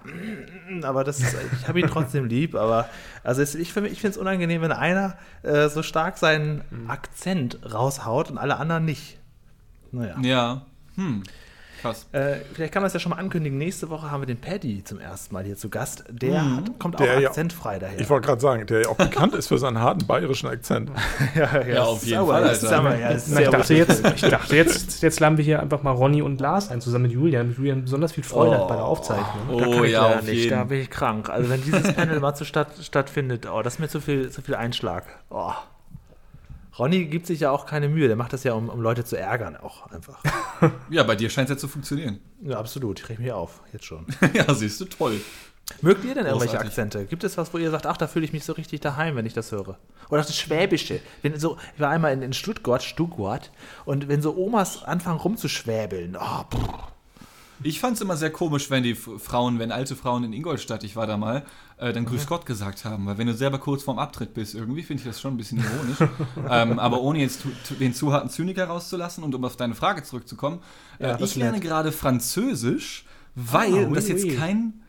aber 0.83 1.03
das 1.03 1.19
ist, 1.19 1.35
ich 1.61 1.67
habe 1.67 1.79
ihn 1.79 1.87
trotzdem 1.87 2.25
lieb, 2.25 2.55
aber 2.55 2.89
also 3.23 3.41
ich, 3.41 3.73
finde 3.73 3.91
es 3.91 4.17
unangenehm, 4.17 4.61
wenn 4.61 4.71
einer 4.71 5.17
äh, 5.43 5.69
so 5.69 5.83
stark 5.83 6.17
seinen 6.17 6.63
mhm. 6.69 6.89
Akzent 6.89 7.59
raushaut 7.73 8.31
und 8.31 8.37
alle 8.37 8.57
anderen 8.57 8.85
nicht. 8.85 9.17
Naja. 9.91 10.17
Ja. 10.21 10.61
Hm. 10.95 11.23
Krass. 11.81 12.07
Äh, 12.11 12.37
vielleicht 12.53 12.73
kann 12.73 12.81
man 12.81 12.87
es 12.87 12.93
ja 12.93 12.99
schon 12.99 13.11
mal 13.11 13.17
ankündigen. 13.17 13.57
Nächste 13.57 13.89
Woche 13.89 14.09
haben 14.09 14.21
wir 14.21 14.27
den 14.27 14.39
Paddy 14.39 14.83
zum 14.83 14.99
ersten 14.99 15.33
Mal 15.33 15.43
hier 15.43 15.57
zu 15.57 15.69
Gast. 15.69 16.03
Der 16.09 16.41
mhm. 16.41 16.57
hat, 16.57 16.79
kommt 16.79 16.99
der 16.99 17.17
auch 17.17 17.25
akzentfrei 17.27 17.73
ja, 17.73 17.79
daher. 17.79 17.99
Ich 17.99 18.09
wollte 18.09 18.27
gerade 18.27 18.41
sagen, 18.41 18.65
der 18.65 18.81
ja 18.81 18.89
auch 18.89 18.95
bekannt 18.95 19.35
ist 19.35 19.47
für 19.47 19.57
seinen 19.57 19.79
harten 19.79 20.05
bayerischen 20.07 20.47
Akzent. 20.47 20.91
ja, 21.35 21.61
ja, 21.61 21.67
ja, 21.67 21.83
auf 21.83 22.03
jeden 22.03 22.25
Fall. 22.25 22.51
ich, 22.51 23.49
dachte 23.49 23.73
jetzt, 23.73 24.05
ich 24.15 24.21
dachte 24.21 24.55
jetzt, 24.55 25.01
jetzt 25.01 25.19
laden 25.19 25.37
wir 25.37 25.45
hier 25.45 25.59
einfach 25.59 25.83
mal 25.83 25.91
Ronny 25.91 26.21
und 26.21 26.41
Lars 26.41 26.69
ein, 26.69 26.81
zusammen 26.81 27.03
mit 27.03 27.13
Julian. 27.13 27.49
Mit 27.49 27.57
Julian 27.57 27.83
besonders 27.83 28.13
viel 28.13 28.23
Freude 28.23 28.57
oh. 28.57 28.61
hat 28.61 28.67
bei 28.67 28.75
der 28.75 28.85
Aufzeichnung. 28.85 29.49
Oh, 29.51 29.59
da 29.59 29.65
kann 29.65 29.83
ich 29.83 29.91
ja, 29.91 30.21
nicht. 30.21 30.33
Jeden. 30.33 30.57
Da 30.57 30.63
bin 30.63 30.81
ich 30.81 30.89
krank. 30.89 31.29
Also 31.29 31.49
wenn 31.49 31.61
dieses 31.63 31.93
Panel 31.93 32.19
mal 32.19 32.35
zu 32.35 32.45
statt, 32.45 32.69
stattfindet, 32.81 33.47
oh, 33.51 33.61
das 33.61 33.75
ist 33.75 33.79
mir 33.79 33.89
zu 33.89 34.01
viel, 34.01 34.29
zu 34.29 34.41
viel 34.41 34.55
Einschlag. 34.55 35.03
Oh. 35.29 35.53
Ronny 36.77 37.05
gibt 37.05 37.25
sich 37.25 37.39
ja 37.39 37.51
auch 37.51 37.65
keine 37.65 37.89
Mühe, 37.89 38.07
der 38.07 38.15
macht 38.15 38.33
das 38.33 38.43
ja, 38.43 38.53
um, 38.53 38.69
um 38.69 38.81
Leute 38.81 39.03
zu 39.03 39.17
ärgern, 39.17 39.55
auch 39.57 39.87
einfach. 39.87 40.23
ja, 40.89 41.03
bei 41.03 41.15
dir 41.15 41.29
scheint 41.29 41.49
es 41.49 41.55
ja 41.55 41.57
zu 41.57 41.67
funktionieren. 41.67 42.19
Ja, 42.41 42.59
absolut. 42.59 42.99
Ich 42.99 43.09
reg 43.09 43.19
mich 43.19 43.31
auf, 43.31 43.61
jetzt 43.73 43.85
schon. 43.85 44.05
ja, 44.33 44.53
siehst 44.53 44.79
du, 44.81 44.85
toll. 44.85 45.19
Mögt 45.81 46.05
ihr 46.05 46.13
denn 46.13 46.23
Großartig. 46.23 46.53
irgendwelche 46.53 46.59
Akzente? 46.59 47.05
Gibt 47.05 47.23
es 47.23 47.37
was, 47.37 47.53
wo 47.53 47.57
ihr 47.57 47.71
sagt, 47.71 47.85
ach, 47.85 47.97
da 47.97 48.07
fühle 48.07 48.25
ich 48.25 48.31
mich 48.31 48.45
so 48.45 48.53
richtig 48.53 48.79
daheim, 48.79 49.15
wenn 49.15 49.25
ich 49.25 49.33
das 49.33 49.51
höre? 49.51 49.77
Oder 50.09 50.21
das 50.21 50.35
Schwäbische. 50.35 51.01
Wenn 51.21 51.37
so, 51.39 51.57
ich 51.75 51.81
war 51.81 51.89
einmal 51.89 52.13
in, 52.13 52.21
in 52.21 52.33
Stuttgart, 52.33 52.81
Stuttgart, 52.81 53.51
und 53.83 54.07
wenn 54.07 54.21
so 54.21 54.37
Omas 54.37 54.83
anfangen 54.83 55.19
rumzuschwäbeln, 55.19 56.15
oh, 56.15 56.45
ich 57.63 57.79
fand 57.79 57.95
es 57.95 58.01
immer 58.01 58.17
sehr 58.17 58.31
komisch, 58.31 58.69
wenn 58.69 58.83
die 58.83 58.95
Frauen, 58.95 59.59
wenn 59.59 59.71
alte 59.71 59.95
Frauen 59.95 60.23
in 60.23 60.33
Ingolstadt, 60.33 60.83
ich 60.83 60.95
war 60.95 61.07
da 61.07 61.17
mal, 61.17 61.43
äh, 61.77 61.93
dann 61.93 62.05
Grüß 62.05 62.25
Gott 62.25 62.45
gesagt 62.45 62.85
haben. 62.85 63.05
Weil 63.05 63.17
wenn 63.17 63.27
du 63.27 63.33
selber 63.33 63.59
kurz 63.59 63.83
vorm 63.83 63.99
Abtritt 63.99 64.33
bist, 64.33 64.55
irgendwie 64.55 64.83
finde 64.83 65.01
ich 65.01 65.07
das 65.07 65.21
schon 65.21 65.35
ein 65.35 65.37
bisschen 65.37 65.59
ironisch. 65.59 66.11
ähm, 66.49 66.79
aber 66.79 67.01
ohne 67.01 67.19
jetzt 67.19 67.43
den 67.79 67.93
zu 67.93 68.11
harten 68.11 68.29
Zyniker 68.29 68.65
rauszulassen 68.65 69.23
und 69.23 69.33
um 69.35 69.45
auf 69.45 69.55
deine 69.55 69.75
Frage 69.75 70.03
zurückzukommen, 70.03 70.59
äh, 70.99 71.09
ja, 71.09 71.19
ich 71.19 71.35
lerne 71.35 71.59
gerade 71.59 71.91
Französisch, 71.91 73.05
weil, 73.35 73.73
ah, 73.73 73.87
oui, 73.89 73.95
das 73.95 74.05
ist 74.05 74.23
jetzt 74.23 74.37
kein, 74.37 74.81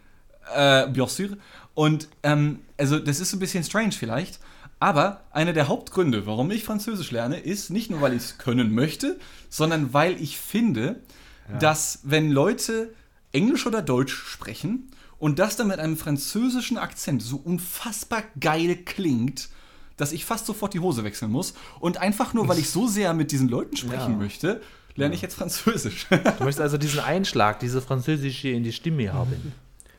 äh, 0.55 0.88
bien 0.88 1.07
sûr, 1.09 1.37
und 1.74 2.09
ähm, 2.22 2.61
also 2.77 2.98
das 2.98 3.20
ist 3.20 3.33
ein 3.35 3.38
bisschen 3.38 3.62
strange 3.62 3.92
vielleicht, 3.92 4.40
aber 4.81 5.22
einer 5.31 5.53
der 5.53 5.68
Hauptgründe, 5.68 6.27
warum 6.27 6.51
ich 6.51 6.64
Französisch 6.64 7.11
lerne, 7.11 7.38
ist 7.38 7.70
nicht 7.70 7.90
nur, 7.90 8.01
weil 8.01 8.14
ich 8.14 8.22
es 8.22 8.38
können 8.38 8.74
möchte, 8.74 9.18
sondern 9.48 9.92
weil 9.92 10.20
ich 10.20 10.38
finde, 10.38 11.01
ja. 11.48 11.59
dass 11.59 12.01
wenn 12.03 12.31
Leute 12.31 12.94
Englisch 13.33 13.66
oder 13.66 13.83
Deutsch 13.83 14.14
sprechen 14.14 14.90
und 15.19 15.39
das 15.39 15.57
dann 15.57 15.69
mit 15.69 15.79
einem 15.79 15.97
französischen 15.97 16.79
Akzent 16.79 17.23
so 17.23 17.37
unfassbar 17.37 18.23
geil 18.39 18.77
klingt, 18.77 19.49
dass 19.97 20.13
ich 20.13 20.25
fast 20.25 20.47
sofort 20.47 20.75
die 20.75 20.81
Hose 20.81 21.05
wechseln 21.05 21.31
muss. 21.31 21.55
Und 21.81 21.99
einfach 21.99 22.35
nur, 22.35 22.49
weil 22.49 22.59
ich 22.59 22.71
so 22.71 22.87
sehr 22.87 23.15
mit 23.15 23.33
diesen 23.33 23.49
Leuten 23.49 23.77
sprechen 23.77 24.13
ja. 24.13 24.19
möchte, 24.19 24.61
lerne 24.95 25.15
ich 25.15 25.23
jetzt 25.23 25.35
Französisch. 25.35 26.07
Du 26.11 26.17
möchtest 26.45 26.61
also 26.61 26.79
diesen 26.79 27.01
Einschlag, 27.01 27.59
diese 27.61 27.81
französische 27.81 28.49
in 28.49 28.63
die 28.63 28.73
Stimme 28.73 29.13
haben. 29.13 29.53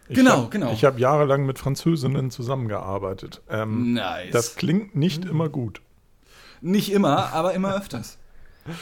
Ich 0.07 0.15
genau, 0.15 0.43
hab, 0.43 0.51
genau. 0.51 0.71
Ich 0.71 0.85
habe 0.85 0.99
jahrelang 0.99 1.45
mit 1.45 1.59
Französinnen 1.59 2.31
zusammengearbeitet. 2.31 3.41
Ähm, 3.49 3.93
nice. 3.93 4.31
Das 4.31 4.55
klingt 4.55 4.95
nicht 4.95 5.25
immer 5.25 5.49
gut. 5.49 5.81
Nicht 6.61 6.91
immer, 6.91 7.31
aber 7.33 7.53
immer 7.53 7.75
öfters. 7.75 8.18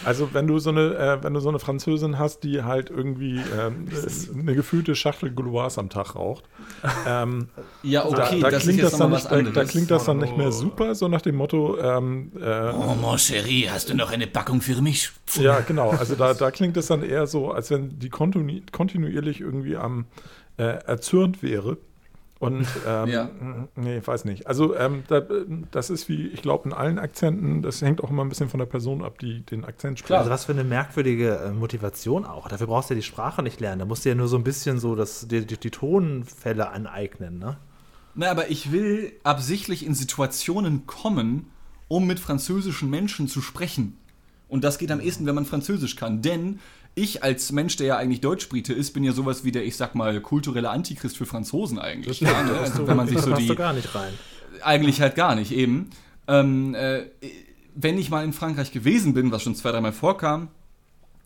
Also 0.05 0.33
wenn 0.33 0.47
du 0.47 0.59
so 0.59 0.69
eine, 0.69 0.95
äh, 0.95 1.23
wenn 1.23 1.33
du 1.33 1.39
so 1.39 1.49
eine 1.49 1.59
Französin 1.59 2.17
hast, 2.17 2.43
die 2.43 2.63
halt 2.63 2.89
irgendwie 2.89 3.41
ähm, 3.57 3.87
eine 4.39 4.55
gefühlte 4.55 4.95
Schachtel 4.95 5.31
Gouloirs 5.31 5.77
am 5.77 5.89
Tag 5.89 6.15
raucht, 6.15 6.43
ähm, 7.07 7.49
ja 7.83 8.05
okay, 8.05 8.39
da, 8.41 8.49
da 8.49 8.59
klingt 8.59 8.83
das 8.83 8.97
dann 8.97 9.11
nicht, 9.11 9.31
da, 9.31 9.41
da, 9.41 9.65
klingt 9.65 9.91
das 9.91 10.05
dann 10.05 10.17
nicht 10.19 10.37
mehr 10.37 10.51
super, 10.51 10.95
so 10.95 11.07
nach 11.07 11.21
dem 11.21 11.35
Motto. 11.35 11.77
Ähm, 11.79 12.31
äh, 12.39 12.71
oh 12.71 12.95
mon 12.95 13.17
chéri, 13.17 13.67
hast 13.69 13.89
du 13.89 13.95
noch 13.95 14.11
eine 14.11 14.27
Packung 14.27 14.61
für 14.61 14.81
mich? 14.81 15.11
Ja, 15.39 15.59
genau. 15.61 15.91
Also 15.91 16.15
da, 16.15 16.33
da 16.33 16.51
klingt 16.51 16.77
es 16.77 16.87
dann 16.87 17.03
eher 17.03 17.27
so, 17.27 17.51
als 17.51 17.69
wenn 17.71 17.99
die 17.99 18.09
kontinu 18.09 18.61
kontinuierlich 18.71 19.41
irgendwie 19.41 19.75
am 19.77 20.05
äh, 20.57 20.63
erzürnt 20.85 21.43
wäre. 21.43 21.77
Und 22.39 22.67
ähm, 22.87 23.09
ja. 23.09 23.29
nee, 23.75 24.01
weiß 24.03 24.25
nicht. 24.25 24.47
Also 24.47 24.75
ähm, 24.75 25.03
das 25.71 25.89
ist 25.89 26.07
wie, 26.09 26.27
ich 26.27 26.41
glaube, 26.41 26.69
in 26.69 26.73
allen 26.73 26.99
Akzenten, 26.99 27.61
das 27.61 27.81
hängt 27.81 28.03
auch 28.03 28.09
immer 28.09 28.23
ein 28.23 28.29
bisschen 28.29 28.49
von 28.49 28.59
der 28.59 28.67
Person 28.67 29.03
ab, 29.03 29.19
die 29.19 29.41
den 29.41 29.65
Akzent 29.65 29.99
spricht. 29.99 30.07
Klar, 30.07 30.19
also 30.19 30.31
was 30.31 30.45
für 30.45 30.51
eine 30.51 30.63
merkwürdige 30.63 31.37
äh, 31.37 31.51
Motivation 31.51 32.25
auch. 32.25 32.47
Dafür 32.47 32.67
brauchst 32.67 32.89
du 32.89 32.93
ja 32.93 32.99
die 32.99 33.05
Sprache 33.05 33.41
nicht 33.41 33.59
lernen. 33.59 33.79
Da 33.79 33.85
musst 33.85 34.05
du 34.05 34.09
ja 34.09 34.15
nur 34.15 34.27
so 34.27 34.37
ein 34.37 34.43
bisschen 34.43 34.79
so 34.79 34.95
das, 34.95 35.27
die, 35.27 35.45
die, 35.45 35.57
die 35.57 35.71
Tonfälle 35.71 36.69
aneignen, 36.69 37.39
ne? 37.39 37.57
Na, 38.19 38.31
aber 38.31 38.49
ich 38.49 38.71
will 38.71 39.13
absichtlich 39.23 39.85
in 39.85 39.93
Situationen 39.93 40.87
kommen, 40.87 41.51
um 41.87 42.07
mit 42.07 42.19
französischen 42.19 42.89
Menschen 42.89 43.27
zu 43.27 43.41
sprechen. 43.41 43.95
Und 44.47 44.63
das 44.63 44.79
geht 44.79 44.91
am 44.91 44.99
ehesten, 44.99 45.25
wenn 45.27 45.35
man 45.35 45.45
Französisch 45.45 45.95
kann. 45.95 46.21
Denn 46.21 46.59
ich 46.97 47.23
als 47.23 47.51
Mensch, 47.51 47.75
der 47.77 47.87
ja 47.87 47.97
eigentlich 47.97 48.21
Deutschbrite 48.21 48.73
ist, 48.73 48.93
bin 48.93 49.03
ja 49.03 49.11
sowas 49.11 49.43
wie 49.43 49.51
der, 49.51 49.65
ich 49.65 49.77
sag 49.77 49.95
mal, 49.95 50.19
kulturelle 50.19 50.69
Antichrist 50.69 51.17
für 51.17 51.25
Franzosen 51.25 51.79
eigentlich. 51.79 52.21
Ja, 52.21 52.43
ne? 52.43 52.59
also, 52.59 52.87
wenn 52.87 52.97
man 52.97 53.07
sich 53.07 53.19
so 53.19 53.33
die, 53.33 53.47
gar 53.55 53.73
nicht 53.73 53.93
rein. 53.93 54.13
Eigentlich 54.63 54.99
halt 55.01 55.15
gar 55.15 55.35
nicht, 55.35 55.51
eben. 55.51 55.91
Ähm, 56.27 56.73
äh, 56.75 57.03
wenn 57.75 57.97
ich 57.97 58.09
mal 58.09 58.23
in 58.23 58.33
Frankreich 58.33 58.71
gewesen 58.71 59.13
bin, 59.13 59.31
was 59.31 59.43
schon 59.43 59.55
zwei, 59.55 59.71
dreimal 59.71 59.93
vorkam, 59.93 60.49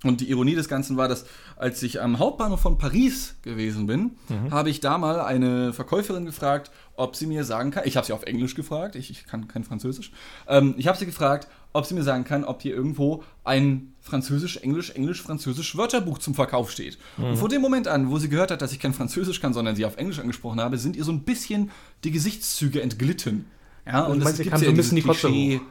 und 0.03 0.19
die 0.21 0.29
Ironie 0.29 0.55
des 0.55 0.67
Ganzen 0.67 0.97
war, 0.97 1.07
dass 1.07 1.25
als 1.57 1.83
ich 1.83 2.01
am 2.01 2.17
Hauptbahnhof 2.17 2.59
von 2.59 2.77
Paris 2.77 3.35
gewesen 3.43 3.85
bin, 3.85 4.11
mhm. 4.29 4.51
habe 4.51 4.69
ich 4.69 4.79
da 4.79 4.97
mal 4.97 5.19
eine 5.19 5.73
Verkäuferin 5.73 6.25
gefragt, 6.25 6.71
ob 6.95 7.15
sie 7.15 7.27
mir 7.27 7.43
sagen 7.43 7.71
kann, 7.71 7.83
ich 7.85 7.97
habe 7.97 8.07
sie 8.07 8.13
auf 8.13 8.23
Englisch 8.23 8.55
gefragt, 8.55 8.95
ich, 8.95 9.11
ich 9.11 9.25
kann 9.27 9.47
kein 9.47 9.63
Französisch, 9.63 10.11
ähm, 10.47 10.73
ich 10.77 10.87
habe 10.87 10.97
sie 10.97 11.05
gefragt, 11.05 11.47
ob 11.73 11.85
sie 11.85 11.93
mir 11.93 12.03
sagen 12.03 12.23
kann, 12.23 12.43
ob 12.43 12.61
hier 12.61 12.75
irgendwo 12.75 13.23
ein 13.43 13.93
Französisch, 14.01 14.57
Englisch, 14.57 14.91
Englisch, 14.91 15.21
Französisch 15.21 15.77
Wörterbuch 15.77 16.17
zum 16.17 16.35
Verkauf 16.35 16.71
steht. 16.71 16.97
Mhm. 17.17 17.25
Und 17.25 17.37
von 17.37 17.49
dem 17.49 17.61
Moment 17.61 17.87
an, 17.87 18.09
wo 18.09 18.17
sie 18.17 18.29
gehört 18.29 18.51
hat, 18.51 18.61
dass 18.61 18.71
ich 18.71 18.79
kein 18.79 18.93
Französisch 18.93 19.39
kann, 19.39 19.53
sondern 19.53 19.75
sie 19.75 19.85
auf 19.85 19.97
Englisch 19.97 20.19
angesprochen 20.19 20.59
habe, 20.59 20.77
sind 20.77 20.95
ihr 20.95 21.03
so 21.03 21.11
ein 21.11 21.21
bisschen 21.21 21.71
die 22.03 22.11
Gesichtszüge 22.11 22.81
entglitten. 22.81 23.45
Ja, 23.85 24.05
und, 24.05 24.21
und 24.21 24.27
es 24.27 24.37
gibt 24.37 24.57
so 24.57 24.65
ein 24.65 24.75
bisschen 24.75 24.95
die 24.97 25.01
Klischee, 25.01 25.61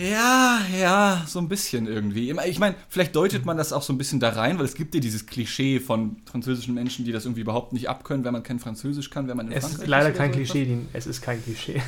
ja, 0.00 0.60
ja, 0.78 1.24
so 1.26 1.38
ein 1.40 1.48
bisschen 1.48 1.86
irgendwie. 1.86 2.30
Ich 2.46 2.58
meine, 2.58 2.74
vielleicht 2.88 3.14
deutet 3.14 3.44
man 3.44 3.58
das 3.58 3.72
auch 3.72 3.82
so 3.82 3.92
ein 3.92 3.98
bisschen 3.98 4.18
da 4.18 4.30
rein, 4.30 4.58
weil 4.58 4.64
es 4.64 4.74
gibt 4.74 4.94
ja 4.94 5.00
dieses 5.00 5.26
Klischee 5.26 5.78
von 5.78 6.16
französischen 6.24 6.74
Menschen, 6.74 7.04
die 7.04 7.12
das 7.12 7.26
irgendwie 7.26 7.42
überhaupt 7.42 7.72
nicht 7.72 7.88
abkönnen, 7.88 8.24
wenn 8.24 8.32
man 8.32 8.42
kein 8.42 8.58
Französisch 8.58 9.10
kann, 9.10 9.28
wenn 9.28 9.36
man 9.36 9.48
in 9.48 9.52
es 9.52 9.64
Frankreich 9.64 9.82
ist 9.82 9.88
leider 9.88 10.12
kein 10.12 10.32
Klischee, 10.32 10.64
die, 10.64 10.86
es 10.94 11.06
ist 11.06 11.20
kein 11.20 11.42
Klischee. 11.42 11.82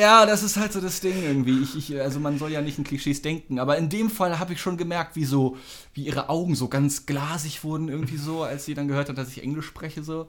Ja, 0.00 0.26
das 0.26 0.42
ist 0.42 0.56
halt 0.56 0.72
so 0.72 0.80
das 0.80 1.00
Ding 1.00 1.22
irgendwie. 1.22 1.62
Ich, 1.62 1.76
ich, 1.76 2.00
also 2.00 2.20
man 2.20 2.38
soll 2.38 2.50
ja 2.50 2.60
nicht 2.60 2.78
in 2.78 2.84
Klischees 2.84 3.22
denken, 3.22 3.58
aber 3.58 3.78
in 3.78 3.88
dem 3.88 4.10
Fall 4.10 4.38
habe 4.38 4.52
ich 4.52 4.60
schon 4.60 4.76
gemerkt, 4.76 5.16
wie 5.16 5.24
so, 5.24 5.56
wie 5.92 6.04
ihre 6.04 6.28
Augen 6.28 6.54
so 6.54 6.68
ganz 6.68 7.06
glasig 7.06 7.64
wurden 7.64 7.88
irgendwie 7.88 8.16
so, 8.16 8.42
als 8.42 8.64
sie 8.64 8.74
dann 8.74 8.88
gehört 8.88 9.08
hat, 9.08 9.18
dass 9.18 9.28
ich 9.28 9.42
Englisch 9.42 9.66
spreche 9.66 10.02
so. 10.02 10.28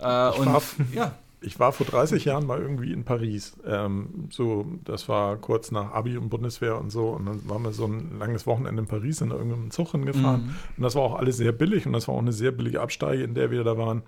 Äh, 0.00 0.30
und 0.30 0.62
ja 0.94 1.12
ich 1.40 1.60
war 1.60 1.72
vor 1.72 1.86
30 1.86 2.24
Jahren 2.24 2.46
mal 2.46 2.60
irgendwie 2.60 2.92
in 2.92 3.04
Paris. 3.04 3.56
Ähm, 3.64 4.28
so, 4.30 4.66
das 4.84 5.08
war 5.08 5.36
kurz 5.36 5.70
nach 5.70 5.92
Abi 5.92 6.16
und 6.16 6.28
Bundeswehr 6.30 6.78
und 6.78 6.90
so. 6.90 7.08
Und 7.10 7.26
dann 7.26 7.48
waren 7.48 7.62
wir 7.62 7.72
so 7.72 7.86
ein 7.86 8.18
langes 8.18 8.46
Wochenende 8.46 8.82
in 8.82 8.88
Paris 8.88 9.20
in 9.20 9.30
irgendeinem 9.30 9.70
Zug 9.70 9.92
hingefahren. 9.92 10.46
Mhm. 10.46 10.54
Und 10.76 10.82
das 10.82 10.94
war 10.94 11.02
auch 11.02 11.14
alles 11.14 11.36
sehr 11.36 11.52
billig 11.52 11.86
und 11.86 11.92
das 11.92 12.08
war 12.08 12.14
auch 12.14 12.20
eine 12.20 12.32
sehr 12.32 12.50
billige 12.50 12.80
Absteige, 12.80 13.22
in 13.22 13.34
der 13.34 13.50
wir 13.50 13.62
da 13.64 13.76
waren. 13.78 14.02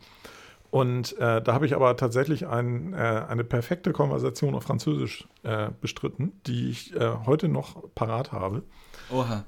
Und 0.70 1.18
äh, 1.18 1.42
da 1.42 1.52
habe 1.52 1.66
ich 1.66 1.74
aber 1.74 1.96
tatsächlich 1.96 2.46
ein, 2.46 2.92
äh, 2.92 2.96
eine 2.96 3.42
perfekte 3.42 3.92
Konversation 3.92 4.54
auf 4.54 4.62
Französisch 4.62 5.26
äh, 5.42 5.70
bestritten, 5.80 6.32
die 6.46 6.70
ich 6.70 6.94
äh, 6.94 7.12
heute 7.26 7.48
noch 7.48 7.92
parat 7.94 8.32
habe. 8.32 8.62
Oha. 9.10 9.44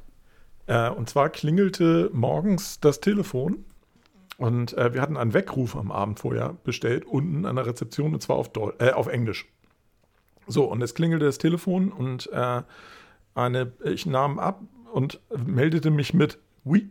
Äh, 0.66 0.90
und 0.90 1.08
zwar 1.08 1.30
klingelte 1.30 2.10
morgens 2.12 2.80
das 2.80 3.00
Telefon 3.00 3.64
und 4.42 4.76
äh, 4.76 4.92
wir 4.92 5.00
hatten 5.00 5.16
einen 5.16 5.34
Weckruf 5.34 5.76
am 5.76 5.92
Abend 5.92 6.18
vorher 6.18 6.56
bestellt, 6.64 7.04
unten 7.04 7.46
an 7.46 7.54
der 7.54 7.64
Rezeption, 7.64 8.12
und 8.12 8.20
zwar 8.20 8.34
auf, 8.34 8.52
Deu 8.52 8.72
äh, 8.80 8.90
auf 8.90 9.06
Englisch. 9.06 9.46
So, 10.48 10.64
und 10.64 10.82
es 10.82 10.96
klingelte 10.96 11.26
das 11.26 11.38
Telefon 11.38 11.92
und 11.92 12.28
äh, 12.32 12.62
eine, 13.36 13.72
ich 13.84 14.04
nahm 14.04 14.40
ab 14.40 14.60
und 14.92 15.20
meldete 15.46 15.92
mich 15.92 16.12
mit 16.12 16.40
Oui. 16.64 16.90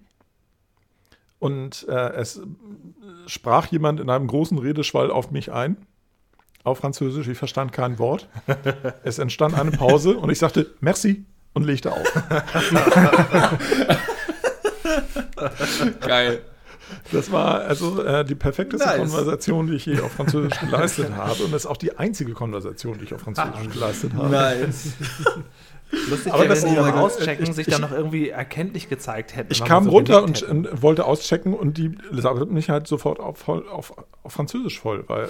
Und 1.39 1.85
äh, 1.89 2.13
es 2.13 2.39
sprach 3.27 3.67
jemand 3.67 3.99
in 3.99 4.09
einem 4.09 4.27
großen 4.27 4.57
Redeschwall 4.57 5.11
auf 5.11 5.31
mich 5.31 5.51
ein, 5.51 5.75
auf 6.63 6.77
Französisch. 6.77 7.27
Ich 7.27 7.37
verstand 7.37 7.73
kein 7.73 7.99
Wort. 7.99 8.29
es 9.03 9.19
entstand 9.19 9.59
eine 9.59 9.71
Pause 9.71 10.17
und 10.17 10.29
ich 10.29 10.39
sagte 10.39 10.73
Merci 10.79 11.25
und 11.51 11.65
legte 11.65 11.91
auf. 11.91 12.23
Geil. 15.99 16.45
Das 17.11 17.31
war 17.31 17.61
also 17.61 18.03
äh, 18.03 18.25
die 18.25 18.35
perfekteste 18.35 18.87
nice. 18.87 18.97
Konversation, 18.97 19.67
die 19.67 19.75
ich 19.75 19.85
je 19.85 19.99
auf 19.99 20.11
Französisch 20.11 20.59
geleistet 20.59 21.15
habe. 21.15 21.43
Und 21.43 21.51
das 21.51 21.63
ist 21.63 21.69
auch 21.69 21.77
die 21.77 21.97
einzige 21.97 22.33
Konversation, 22.33 22.97
die 22.97 23.05
ich 23.05 23.13
auf 23.13 23.21
Französisch 23.21 23.69
geleistet 23.71 24.13
habe. 24.13 24.29
Nice. 24.29 24.93
Lustig, 26.09 26.33
aber 26.33 26.47
das, 26.47 26.63
wenn 26.63 26.73
die 26.73 26.79
beim 26.79 26.95
Auschecken 26.95 27.47
ich, 27.47 27.53
sich 27.53 27.67
dann 27.67 27.81
noch 27.81 27.91
irgendwie 27.91 28.29
erkenntlich 28.29 28.87
gezeigt 28.87 29.35
hätten. 29.35 29.51
Ich 29.51 29.63
kam 29.63 29.85
so 29.85 29.89
runter 29.89 30.23
und, 30.23 30.41
und, 30.41 30.81
wollte 30.81 31.05
auschecken 31.05 31.53
und 31.53 31.77
die 31.77 31.97
sagten 32.11 32.53
mich 32.53 32.69
halt 32.69 32.87
sofort 32.87 33.19
auf, 33.19 33.47
auf, 33.47 33.93
auf 34.23 34.33
Französisch 34.33 34.79
voll, 34.79 35.03
weil 35.07 35.27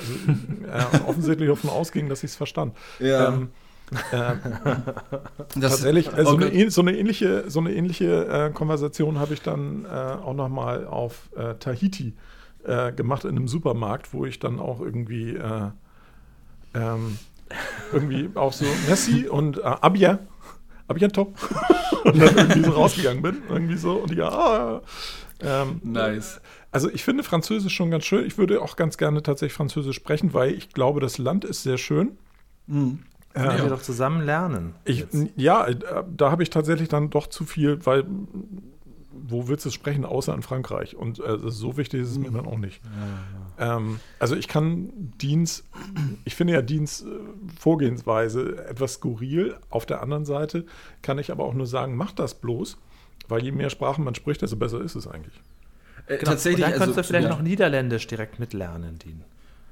also, 0.71 0.97
äh, 1.01 1.01
offensichtlich 1.07 1.49
davon 1.49 1.71
ausging, 1.71 2.09
dass 2.09 2.23
ich 2.23 2.31
es 2.31 2.35
verstand. 2.35 2.75
Ja. 2.99 3.29
Ähm, 3.29 3.49
äh, 4.11 4.35
tatsächlich, 5.59 6.07
äh, 6.15 6.25
so, 6.25 6.37
eine, 6.37 6.71
so, 6.71 6.81
eine, 6.81 6.97
ähnliche, 6.97 7.49
so 7.49 7.59
eine 7.59 7.73
ähnliche 7.73 8.25
äh, 8.27 8.51
Konversation 8.51 9.19
habe 9.19 9.33
ich 9.33 9.41
dann 9.41 9.85
äh, 9.85 9.87
auch 9.87 10.33
nochmal 10.33 10.85
auf 10.87 11.29
äh, 11.35 11.55
Tahiti 11.55 12.13
äh, 12.63 12.91
gemacht 12.91 13.25
in 13.25 13.31
einem 13.31 13.47
Supermarkt, 13.47 14.13
wo 14.13 14.25
ich 14.25 14.39
dann 14.39 14.59
auch 14.59 14.79
irgendwie 14.79 15.37
ähm, 16.73 17.17
irgendwie 17.91 18.29
auch 18.35 18.53
so 18.53 18.65
Messi 18.87 19.27
und 19.27 19.57
äh, 19.57 19.61
Abia, 19.61 20.19
Abiento 20.87 21.33
und 22.03 22.19
dann 22.19 22.37
irgendwie 22.37 22.63
so 22.63 22.71
rausgegangen 22.71 23.21
bin, 23.21 23.41
irgendwie 23.49 23.77
so 23.77 23.93
und 23.93 24.13
ja, 24.13 24.29
ah, 24.29 24.81
ähm, 25.41 25.81
nice. 25.83 26.39
Also 26.71 26.89
ich 26.89 27.03
finde 27.03 27.23
Französisch 27.23 27.75
schon 27.75 27.91
ganz 27.91 28.05
schön. 28.05 28.25
Ich 28.25 28.37
würde 28.37 28.61
auch 28.61 28.77
ganz 28.77 28.97
gerne 28.97 29.21
tatsächlich 29.21 29.53
Französisch 29.53 29.95
sprechen, 29.95 30.33
weil 30.33 30.53
ich 30.53 30.69
glaube, 30.69 31.01
das 31.01 31.17
Land 31.17 31.43
ist 31.43 31.63
sehr 31.63 31.77
schön. 31.77 32.17
Mhm. 32.67 32.99
Können 33.33 33.57
ja. 33.57 33.63
wir 33.63 33.69
doch 33.69 33.81
zusammen 33.81 34.21
lernen. 34.25 34.75
Ich, 34.83 35.05
ja, 35.35 35.67
äh, 35.67 35.75
da 36.15 36.31
habe 36.31 36.43
ich 36.43 36.49
tatsächlich 36.49 36.89
dann 36.89 37.09
doch 37.09 37.27
zu 37.27 37.45
viel, 37.45 37.85
weil 37.85 38.05
wo 39.31 39.47
willst 39.47 39.65
du 39.65 39.69
es 39.69 39.75
sprechen, 39.75 40.05
außer 40.05 40.33
in 40.33 40.41
Frankreich? 40.41 40.95
Und 40.95 41.19
äh, 41.19 41.37
so 41.45 41.77
wichtig 41.77 42.01
ist 42.01 42.11
es 42.11 42.17
mir 42.17 42.31
dann 42.31 42.45
auch 42.45 42.57
nicht. 42.57 42.81
Ja, 42.83 43.65
ja. 43.65 43.77
Ähm, 43.77 43.99
also 44.19 44.35
ich 44.35 44.47
kann 44.47 44.89
Dienst, 45.21 45.65
ich 46.25 46.35
finde 46.35 46.53
ja 46.53 46.61
Dienst 46.61 47.05
äh, 47.05 47.09
Vorgehensweise 47.59 48.65
etwas 48.67 48.93
skurril. 48.93 49.57
Auf 49.69 49.85
der 49.85 50.01
anderen 50.01 50.25
Seite 50.25 50.65
kann 51.01 51.19
ich 51.19 51.31
aber 51.31 51.45
auch 51.45 51.53
nur 51.53 51.67
sagen, 51.67 51.95
mach 51.95 52.11
das 52.11 52.35
bloß, 52.35 52.77
weil 53.27 53.43
je 53.43 53.51
mehr 53.51 53.69
Sprachen 53.69 54.03
man 54.03 54.15
spricht, 54.15 54.41
desto 54.41 54.57
besser 54.57 54.81
ist 54.81 54.95
es 54.95 55.07
eigentlich. 55.07 55.41
Äh, 56.07 56.17
genau. 56.17 56.31
Tatsächlich. 56.31 56.65
Und 56.65 56.71
dann 56.71 56.79
könntest 56.79 56.97
also, 56.97 57.01
du 57.01 57.07
vielleicht 57.07 57.29
ja. 57.29 57.35
noch 57.35 57.41
Niederländisch 57.41 58.07
direkt 58.07 58.39
mitlernen, 58.39 58.99
Dean. 58.99 59.23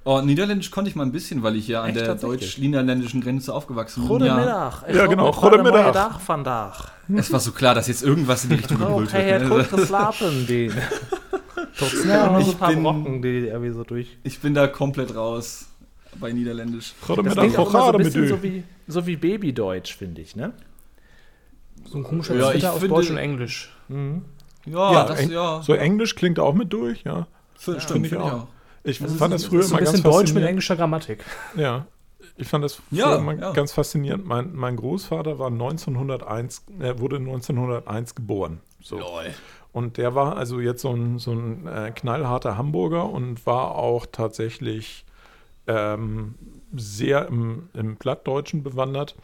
Oh, 0.05 0.21
Niederländisch 0.21 0.71
konnte 0.71 0.89
ich 0.89 0.95
mal 0.95 1.03
ein 1.03 1.11
bisschen, 1.11 1.43
weil 1.43 1.55
ich 1.55 1.67
ja 1.67 1.81
an 1.83 1.89
Echt, 1.89 1.99
der 1.99 2.15
deutsch-niederländischen 2.15 3.21
Grenze 3.21 3.53
aufgewachsen 3.53 4.01
bin. 4.01 4.07
Goedemiddag. 4.07 4.83
Ja, 4.87 4.95
ja 4.95 5.07
genau. 5.07 5.31
Goedemiddag. 5.31 5.91
Dag 5.91 6.19
vandaag. 6.25 6.91
Es 7.15 7.31
war 7.33 7.39
so 7.39 7.51
klar, 7.51 7.75
dass 7.75 7.87
jetzt 7.87 8.03
irgendwas 8.03 8.43
in 8.45 8.51
die 8.51 8.55
Richtung 8.55 8.79
gebrüllt 8.79 9.11
wird. 9.11 9.23
Hey, 9.23 9.47
gut 9.47 9.69
geslapen, 9.75 10.47
die. 10.47 10.71
Schnell 11.73 12.41
ich 12.41 12.55
bin, 12.55 12.83
Brocken, 12.83 13.21
die 13.21 13.47
irgendwie 13.47 13.71
so 13.71 13.83
durch. 13.83 14.17
Ich 14.23 14.39
bin 14.39 14.53
da 14.53 14.67
komplett 14.67 15.15
raus 15.15 15.67
bei 16.19 16.31
Niederländisch. 16.31 16.93
Das 17.07 17.35
klingt 17.35 17.57
auch 17.57 17.69
immer 17.69 17.83
so 17.83 17.91
ein 17.91 17.97
bisschen 17.97 18.27
so 18.27 18.43
wie, 18.43 18.63
so 18.87 19.05
wie 19.05 19.15
Babydeutsch, 19.15 19.95
finde 19.95 20.21
ich, 20.21 20.35
ne? 20.35 20.53
So 21.85 21.97
ein 21.97 22.03
komischer 22.03 22.35
ja, 22.35 22.51
ich 22.51 22.67
aus 22.67 22.81
Deutsch 22.81 23.09
und 23.09 23.17
Englisch. 23.17 23.73
Mhm. 23.87 24.23
Ja, 24.65 24.91
ja, 24.91 25.05
das, 25.05 25.29
ja. 25.29 25.61
So 25.61 25.73
Englisch 25.73 26.15
klingt 26.15 26.39
auch 26.39 26.53
mit 26.53 26.71
durch, 26.73 27.03
ja. 27.03 27.27
Stimmt, 27.57 27.81
finde 27.83 28.07
ich 28.07 28.17
auch. 28.17 28.47
Ich 28.83 28.99
das 28.99 29.13
fand 29.15 29.33
das 29.33 29.45
früher 29.45 29.65
immer 29.65 29.77
ganz 29.77 29.91
faszinierend. 29.91 30.05
Deutsch 30.05 30.33
mit 30.33 30.43
englischer 30.43 30.75
Grammatik. 30.75 31.23
Ja, 31.55 31.85
ich 32.39 32.47
fand 32.47 32.63
das 32.63 32.81
ja, 32.89 33.17
immer 33.17 33.33
ja. 33.33 33.51
ganz 33.51 33.73
faszinierend. 33.73 34.25
Mein, 34.25 34.55
mein 34.55 34.77
Großvater 34.77 35.39
war 35.39 35.47
1901, 35.47 36.63
er 36.79 36.99
wurde 36.99 37.17
1901 37.17 38.15
geboren. 38.15 38.61
So. 38.81 39.01
Und 39.73 39.97
der 39.97 40.15
war 40.15 40.37
also 40.37 40.61
jetzt 40.61 40.81
so 40.81 40.91
ein, 40.91 41.19
so 41.19 41.33
ein 41.33 41.67
äh, 41.67 41.91
knallharter 41.93 42.57
Hamburger 42.57 43.09
und 43.09 43.45
war 43.45 43.75
auch 43.75 44.05
tatsächlich 44.09 45.05
ähm, 45.67 46.35
sehr 46.73 47.27
im, 47.27 47.69
im 47.73 47.97
Plattdeutschen 47.97 48.63
bewandert. 48.63 49.15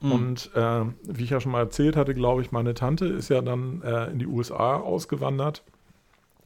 Mhm. 0.00 0.12
Und 0.12 0.50
äh, 0.54 0.82
wie 1.04 1.24
ich 1.24 1.30
ja 1.30 1.40
schon 1.40 1.52
mal 1.52 1.60
erzählt 1.60 1.96
hatte, 1.96 2.14
glaube 2.14 2.42
ich, 2.42 2.50
meine 2.50 2.74
Tante 2.74 3.06
ist 3.06 3.28
ja 3.28 3.42
dann 3.42 3.80
äh, 3.82 4.06
in 4.06 4.18
die 4.18 4.26
USA 4.26 4.76
ausgewandert. 4.76 5.62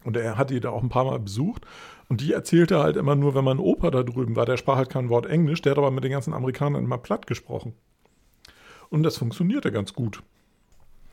Und 0.05 0.17
er 0.17 0.39
hat 0.39 0.51
die 0.51 0.61
da 0.61 0.71
auch 0.71 0.83
ein 0.83 0.89
paar 0.89 1.05
Mal 1.05 1.19
besucht. 1.19 1.67
Und 2.11 2.21
die 2.21 2.33
erzählte 2.33 2.81
halt 2.81 2.97
immer 2.97 3.15
nur, 3.15 3.37
wenn 3.37 3.45
man 3.45 3.61
Opa 3.61 3.93
da 3.93 4.03
drüben 4.03 4.35
war, 4.35 4.45
der 4.45 4.57
sprach 4.57 4.77
halt 4.77 4.91
kein 4.91 5.11
Wort 5.11 5.27
Englisch, 5.27 5.63
der 5.63 5.71
hat 5.71 5.79
aber 5.79 5.93
mit 5.93 6.03
den 6.03 6.11
ganzen 6.11 6.35
Amerikanern 6.35 6.83
immer 6.83 6.99
platt 6.99 7.29
gesprochen. 7.29 7.73
Und 8.89 9.05
das 9.05 9.17
funktionierte 9.17 9.71
ganz 9.71 9.95
gut. 9.95 10.21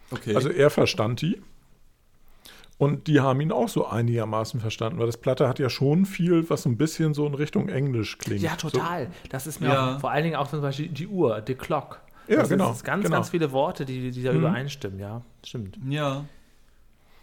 Okay. 0.10 0.36
Also 0.36 0.50
er 0.50 0.72
verstand 0.72 1.22
die. 1.22 1.40
Und 2.80 3.06
die 3.06 3.20
haben 3.20 3.40
ihn 3.42 3.52
auch 3.52 3.70
so 3.70 3.86
einigermaßen 3.86 4.60
verstanden, 4.60 4.98
weil 4.98 5.06
das 5.06 5.18
Platte 5.18 5.48
hat 5.48 5.60
ja 5.60 5.70
schon 5.70 6.08
viel, 6.08 6.50
was 6.50 6.64
so 6.64 6.70
ein 6.70 6.78
bisschen 6.78 7.14
so 7.14 7.28
in 7.28 7.36
Richtung 7.36 7.70
Englisch 7.70 8.18
klingt. 8.18 8.42
Ja, 8.42 8.56
total. 8.56 9.06
So. 9.06 9.12
Das 9.30 9.46
ist 9.46 9.62
mir 9.62 9.68
ja. 9.68 9.96
auch, 9.96 10.00
vor 10.00 10.10
allen 10.10 10.24
Dingen 10.24 10.36
auch 10.36 10.48
zum 10.48 10.62
Beispiel 10.62 10.88
die 10.88 11.06
Uhr, 11.06 11.44
the 11.46 11.54
clock. 11.54 12.02
Ja, 12.28 12.38
das 12.38 12.50
genau. 12.50 12.70
Das 12.70 12.84
ganz, 12.84 13.04
genau. 13.04 13.18
ganz 13.18 13.30
viele 13.30 13.52
Worte, 13.52 13.86
die, 13.86 14.10
die 14.10 14.24
da 14.24 14.32
mhm. 14.32 14.40
übereinstimmen, 14.40 15.00
ja. 15.00 15.22
Stimmt. 15.46 15.78
Ja. 15.88 16.26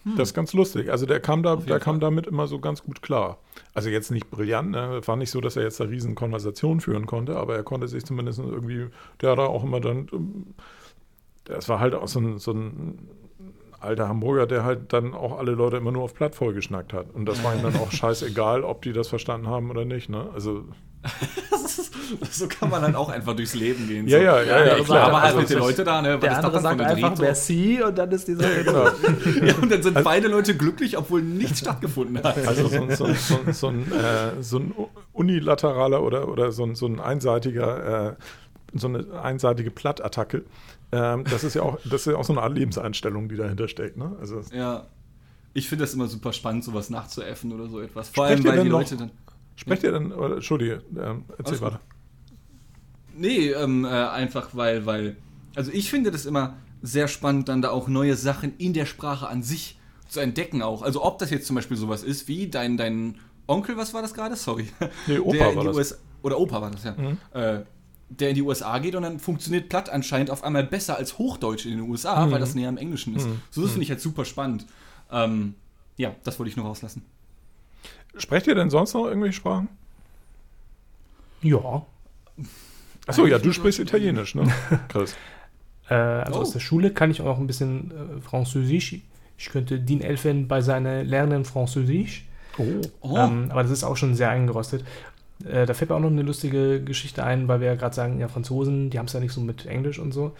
Hm. 0.04 0.16
Das 0.16 0.28
ist 0.28 0.34
ganz 0.34 0.52
lustig. 0.52 0.90
Also 0.90 1.06
der 1.06 1.20
kam 1.20 1.42
da, 1.42 1.56
der 1.56 1.80
kam 1.80 2.00
damit 2.00 2.26
immer 2.26 2.46
so 2.46 2.58
ganz 2.58 2.82
gut 2.82 3.02
klar. 3.02 3.38
Also 3.72 3.88
jetzt 3.88 4.10
nicht 4.10 4.30
brillant, 4.30 4.70
ne? 4.70 5.00
war 5.04 5.16
nicht 5.16 5.30
so, 5.30 5.40
dass 5.40 5.56
er 5.56 5.62
jetzt 5.62 5.80
eine 5.80 5.90
riesen 5.90 6.14
Konversation 6.14 6.80
führen 6.80 7.06
konnte, 7.06 7.36
aber 7.36 7.56
er 7.56 7.62
konnte 7.62 7.88
sich 7.88 8.04
zumindest 8.04 8.38
irgendwie, 8.38 8.88
der 9.20 9.32
hat 9.32 9.38
da 9.38 9.46
auch 9.46 9.64
immer 9.64 9.80
dann, 9.80 10.08
ähm, 10.12 10.54
das 11.44 11.68
war 11.68 11.80
halt 11.80 11.94
auch 11.94 12.08
so 12.08 12.20
ein, 12.20 12.38
so 12.38 12.52
ein 12.52 13.08
alter 13.84 14.08
Hamburger, 14.08 14.46
der 14.46 14.64
halt 14.64 14.92
dann 14.92 15.14
auch 15.14 15.38
alle 15.38 15.52
Leute 15.52 15.76
immer 15.76 15.92
nur 15.92 16.02
auf 16.02 16.14
Platt 16.14 16.34
vollgeschnackt 16.34 16.92
hat. 16.92 17.06
Und 17.14 17.26
das 17.26 17.42
war 17.44 17.54
ihm 17.54 17.62
dann 17.62 17.76
auch 17.76 17.92
scheißegal, 17.92 18.64
ob 18.64 18.82
die 18.82 18.92
das 18.92 19.08
verstanden 19.08 19.48
haben 19.48 19.70
oder 19.70 19.84
nicht. 19.84 20.08
Ne? 20.08 20.28
Also 20.34 20.64
so 22.30 22.48
kann 22.48 22.70
man 22.70 22.82
dann 22.82 22.94
auch 22.94 23.08
einfach 23.08 23.34
durchs 23.36 23.54
Leben 23.54 23.86
gehen. 23.86 24.08
So. 24.08 24.16
Ja, 24.16 24.22
ja, 24.22 24.42
ja, 24.42 24.76
ja, 24.78 24.84
klar. 24.84 25.08
Aber 25.08 25.22
halt 25.22 25.36
mit 25.36 25.50
den 25.50 25.58
Leuten 25.58 25.84
da, 25.84 26.02
ne? 26.02 26.14
Was 26.14 26.20
der 26.20 26.36
andere 26.38 26.60
sagt 26.60 26.80
einfach 26.80 27.18
Merci 27.18 27.82
und 27.82 27.98
dann 27.98 28.10
ist 28.10 28.28
dieser 28.28 28.48
genau. 28.62 28.84
ja, 29.44 29.54
und 29.60 29.70
dann 29.70 29.82
sind 29.82 29.96
also, 29.96 30.08
beide 30.08 30.28
Leute 30.28 30.56
glücklich, 30.56 30.96
obwohl 30.96 31.22
nichts 31.22 31.60
stattgefunden 31.60 32.18
hat. 32.22 32.38
Also 32.46 32.68
so, 32.68 32.88
so, 32.90 33.14
so, 33.14 33.38
so 33.52 33.68
ein, 33.68 33.92
äh, 33.92 34.42
so 34.42 34.58
ein 34.58 34.74
unilateraler 35.12 36.02
oder, 36.02 36.28
oder 36.28 36.52
so, 36.52 36.64
ein, 36.64 36.74
so 36.74 36.86
ein 36.86 37.00
einseitiger, 37.00 38.10
äh, 38.10 38.14
so 38.72 38.88
eine 38.88 39.04
einseitige 39.22 39.70
Plattattacke. 39.70 40.44
Ähm, 40.92 41.24
das 41.24 41.44
ist 41.44 41.54
ja 41.54 41.62
auch, 41.62 41.78
das 41.84 42.02
ist 42.02 42.06
ja 42.06 42.16
auch 42.16 42.24
so 42.24 42.32
eine 42.32 42.42
Art 42.42 42.54
Lebenseinstellung, 42.54 43.28
die 43.28 43.36
dahinter 43.36 43.68
steckt. 43.68 43.96
Ne? 43.96 44.16
Also, 44.20 44.42
ja. 44.52 44.86
Ich 45.56 45.68
finde 45.68 45.84
das 45.84 45.94
immer 45.94 46.08
super 46.08 46.32
spannend, 46.32 46.64
sowas 46.64 46.90
nachzuäffen 46.90 47.52
oder 47.52 47.68
so 47.68 47.80
etwas. 47.80 48.08
Vor 48.08 48.24
allem, 48.24 48.44
weil 48.44 48.62
die 48.64 48.68
Leute 48.68 48.96
dann. 48.96 49.10
Sprecht 49.56 49.84
ihr 49.84 49.92
dann, 49.92 50.12
oder, 50.12 50.34
Entschuldige, 50.34 50.82
ähm, 50.98 51.24
erzähl 51.38 51.60
weiter. 51.60 51.80
Nee, 53.16 53.50
ähm, 53.50 53.84
äh, 53.84 53.88
einfach 53.88 54.50
weil, 54.54 54.84
weil, 54.84 55.16
also 55.54 55.70
ich 55.70 55.90
finde 55.90 56.10
das 56.10 56.26
immer 56.26 56.56
sehr 56.82 57.06
spannend, 57.06 57.48
dann 57.48 57.62
da 57.62 57.70
auch 57.70 57.86
neue 57.86 58.16
Sachen 58.16 58.56
in 58.58 58.72
der 58.72 58.84
Sprache 58.84 59.28
an 59.28 59.44
sich 59.44 59.78
zu 60.08 60.18
entdecken 60.18 60.62
auch. 60.62 60.82
Also 60.82 61.04
ob 61.04 61.18
das 61.20 61.30
jetzt 61.30 61.46
zum 61.46 61.54
Beispiel 61.54 61.76
sowas 61.76 62.02
ist 62.02 62.26
wie 62.26 62.48
dein, 62.48 62.76
dein 62.76 63.18
Onkel, 63.46 63.76
was 63.76 63.94
war 63.94 64.02
das 64.02 64.12
gerade? 64.12 64.34
Sorry. 64.36 64.68
Nee, 65.06 65.18
Opa 65.18 65.50
die 65.50 65.64
das. 65.64 65.76
US 65.76 66.00
oder 66.22 66.38
Opa 66.38 66.60
war 66.60 66.70
das, 66.70 66.84
ja. 66.84 66.92
Mhm. 66.92 67.18
Äh, 67.32 67.60
der 68.08 68.30
in 68.30 68.34
die 68.34 68.42
USA 68.42 68.78
geht 68.78 68.94
und 68.94 69.02
dann 69.02 69.18
funktioniert 69.18 69.68
Platt 69.68 69.90
anscheinend 69.90 70.30
auf 70.30 70.44
einmal 70.44 70.64
besser 70.64 70.96
als 70.96 71.18
Hochdeutsch 71.18 71.66
in 71.66 71.72
den 71.72 71.80
USA, 71.80 72.26
mhm. 72.26 72.32
weil 72.32 72.40
das 72.40 72.54
näher 72.54 72.68
am 72.68 72.76
Englischen 72.76 73.16
ist. 73.16 73.26
Mhm. 73.26 73.40
So 73.50 73.62
das 73.62 73.70
finde 73.70 73.84
ich 73.84 73.90
halt 73.90 74.00
super 74.00 74.24
spannend. 74.24 74.66
Ähm, 75.10 75.54
ja, 75.96 76.14
das 76.24 76.38
wollte 76.38 76.50
ich 76.50 76.56
nur 76.56 76.66
rauslassen. 76.66 77.02
Sprecht 78.16 78.46
ihr 78.46 78.54
denn 78.54 78.70
sonst 78.70 78.94
noch 78.94 79.06
irgendwelche 79.06 79.36
Sprachen? 79.36 79.68
Ja. 81.42 81.84
Achso, 83.06 83.26
ja, 83.26 83.38
du 83.38 83.52
sprichst 83.52 83.80
Italienisch, 83.80 84.34
ne? 84.34 84.50
Chris. 84.88 85.14
äh, 85.88 85.94
also 85.94 86.38
oh. 86.38 86.42
aus 86.42 86.52
der 86.52 86.60
Schule 86.60 86.92
kann 86.92 87.10
ich 87.10 87.20
auch 87.20 87.26
noch 87.26 87.38
ein 87.38 87.46
bisschen 87.46 87.90
äh, 87.90 88.20
Französisch. 88.20 89.00
Ich 89.36 89.50
könnte 89.50 89.80
Dean 89.80 90.00
Elfen 90.00 90.48
bei 90.48 90.60
seiner 90.60 91.02
Lernen 91.04 91.44
Französisch. 91.44 92.24
Oh. 92.56 92.80
oh. 93.00 93.16
Ähm, 93.16 93.48
aber 93.50 93.62
das 93.62 93.72
ist 93.72 93.84
auch 93.84 93.96
schon 93.96 94.14
sehr 94.14 94.30
eingerostet. 94.30 94.84
Äh, 95.44 95.66
da 95.66 95.74
fällt 95.74 95.90
mir 95.90 95.96
auch 95.96 96.00
noch 96.00 96.10
eine 96.10 96.22
lustige 96.22 96.82
Geschichte 96.82 97.24
ein, 97.24 97.48
weil 97.48 97.60
wir 97.60 97.68
ja 97.68 97.74
gerade 97.74 97.94
sagen, 97.94 98.20
ja, 98.20 98.28
Franzosen, 98.28 98.90
die 98.90 98.98
haben 98.98 99.06
es 99.06 99.12
ja 99.12 99.20
nicht 99.20 99.32
so 99.32 99.40
mit 99.40 99.66
Englisch 99.66 99.98
und 99.98 100.12
so. 100.12 100.34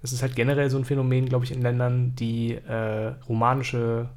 Das 0.00 0.12
ist 0.12 0.22
halt 0.22 0.36
generell 0.36 0.70
so 0.70 0.78
ein 0.78 0.84
Phänomen, 0.84 1.26
glaube 1.26 1.44
ich, 1.44 1.52
in 1.52 1.60
Ländern, 1.60 2.14
die 2.14 2.54
äh, 2.54 3.12
romanische 3.28 4.08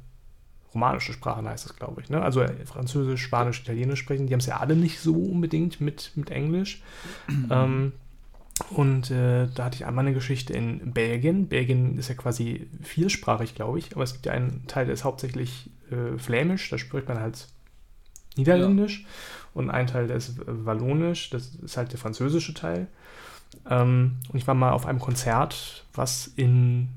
romanische 0.74 1.12
Sprachen 1.12 1.48
heißt 1.48 1.66
das, 1.66 1.76
glaube 1.76 2.00
ich. 2.00 2.10
Ne? 2.10 2.22
Also 2.22 2.40
äh, 2.40 2.64
Französisch, 2.64 3.22
Spanisch, 3.22 3.60
Italienisch 3.60 4.00
sprechen. 4.00 4.26
Die 4.26 4.32
haben 4.32 4.40
es 4.40 4.46
ja 4.46 4.58
alle 4.58 4.76
nicht 4.76 5.00
so 5.00 5.14
unbedingt 5.14 5.80
mit, 5.80 6.12
mit 6.14 6.30
Englisch. 6.30 6.82
ähm, 7.50 7.92
und 8.70 9.10
äh, 9.10 9.48
da 9.54 9.64
hatte 9.64 9.76
ich 9.76 9.86
einmal 9.86 10.04
eine 10.04 10.14
Geschichte 10.14 10.52
in 10.52 10.92
Belgien. 10.92 11.48
Belgien 11.48 11.98
ist 11.98 12.08
ja 12.08 12.14
quasi 12.14 12.68
viersprachig, 12.82 13.54
glaube 13.54 13.78
ich, 13.78 13.94
aber 13.94 14.04
es 14.04 14.12
gibt 14.12 14.26
ja 14.26 14.32
einen 14.32 14.66
Teil, 14.66 14.86
der 14.86 14.94
ist 14.94 15.04
hauptsächlich 15.04 15.70
äh, 15.90 16.18
Flämisch, 16.18 16.70
da 16.70 16.78
spricht 16.78 17.08
man 17.08 17.18
halt 17.18 17.48
Niederländisch. 18.36 19.02
Ja. 19.02 19.08
Und 19.54 19.70
ein 19.70 19.86
Teil, 19.86 20.06
der 20.06 20.16
ist 20.16 20.34
Wallonisch, 20.46 21.30
das 21.30 21.54
ist 21.56 21.76
halt 21.76 21.92
der 21.92 21.98
französische 21.98 22.54
Teil. 22.54 22.86
Ähm, 23.68 24.16
und 24.30 24.38
ich 24.38 24.46
war 24.46 24.54
mal 24.54 24.72
auf 24.72 24.86
einem 24.86 24.98
Konzert, 24.98 25.84
was 25.94 26.32
in 26.36 26.88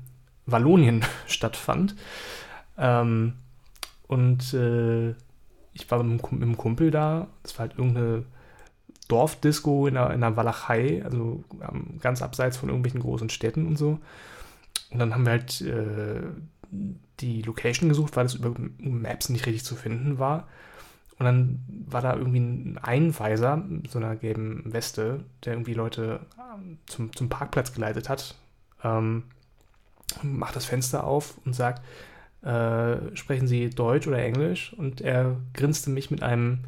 Wallonien 0.46 1.04
stattfand. 1.26 1.94
Ähm, 2.78 3.34
und 4.06 4.54
äh, 4.54 5.10
ich 5.72 5.90
war 5.90 6.02
mit 6.02 6.24
einem 6.24 6.56
Kumpel 6.56 6.90
da. 6.90 7.28
Das 7.42 7.58
war 7.58 7.68
halt 7.68 7.78
irgendeine 7.78 8.24
Dorfdisco 9.08 9.86
in 9.86 9.94
der, 9.94 10.10
in 10.10 10.20
der 10.20 10.36
Walachei, 10.36 11.02
also 11.04 11.44
ähm, 11.60 11.98
ganz 12.00 12.22
abseits 12.22 12.56
von 12.56 12.68
irgendwelchen 12.68 13.00
großen 13.00 13.28
Städten 13.28 13.66
und 13.66 13.76
so. 13.76 13.98
Und 14.90 14.98
dann 14.98 15.14
haben 15.14 15.24
wir 15.24 15.32
halt 15.32 15.60
äh, 15.60 16.22
die 17.20 17.42
Location 17.42 17.88
gesucht, 17.88 18.16
weil 18.16 18.24
das 18.24 18.34
über 18.34 18.54
Maps 18.78 19.28
nicht 19.28 19.46
richtig 19.46 19.64
zu 19.64 19.76
finden 19.76 20.18
war. 20.18 20.48
Und 21.18 21.24
dann 21.24 21.64
war 21.86 22.02
da 22.02 22.14
irgendwie 22.14 22.40
ein 22.40 22.78
Einweiser 22.82 23.56
mit 23.56 23.90
so 23.90 23.98
einer 23.98 24.16
gelben 24.16 24.62
Weste, 24.66 25.24
der 25.44 25.54
irgendwie 25.54 25.74
Leute 25.74 26.20
ähm, 26.38 26.78
zum, 26.86 27.14
zum 27.14 27.28
Parkplatz 27.28 27.72
geleitet 27.72 28.08
hat. 28.08 28.34
Ähm, 28.84 29.24
macht 30.22 30.56
das 30.56 30.66
Fenster 30.66 31.04
auf 31.04 31.38
und 31.44 31.54
sagt, 31.54 31.82
äh, 32.42 33.16
sprechen 33.16 33.48
Sie 33.48 33.70
Deutsch 33.70 34.06
oder 34.06 34.18
Englisch? 34.22 34.74
Und 34.74 35.00
er 35.00 35.36
grinste 35.54 35.90
mich 35.90 36.10
mit 36.10 36.22
einem, 36.22 36.60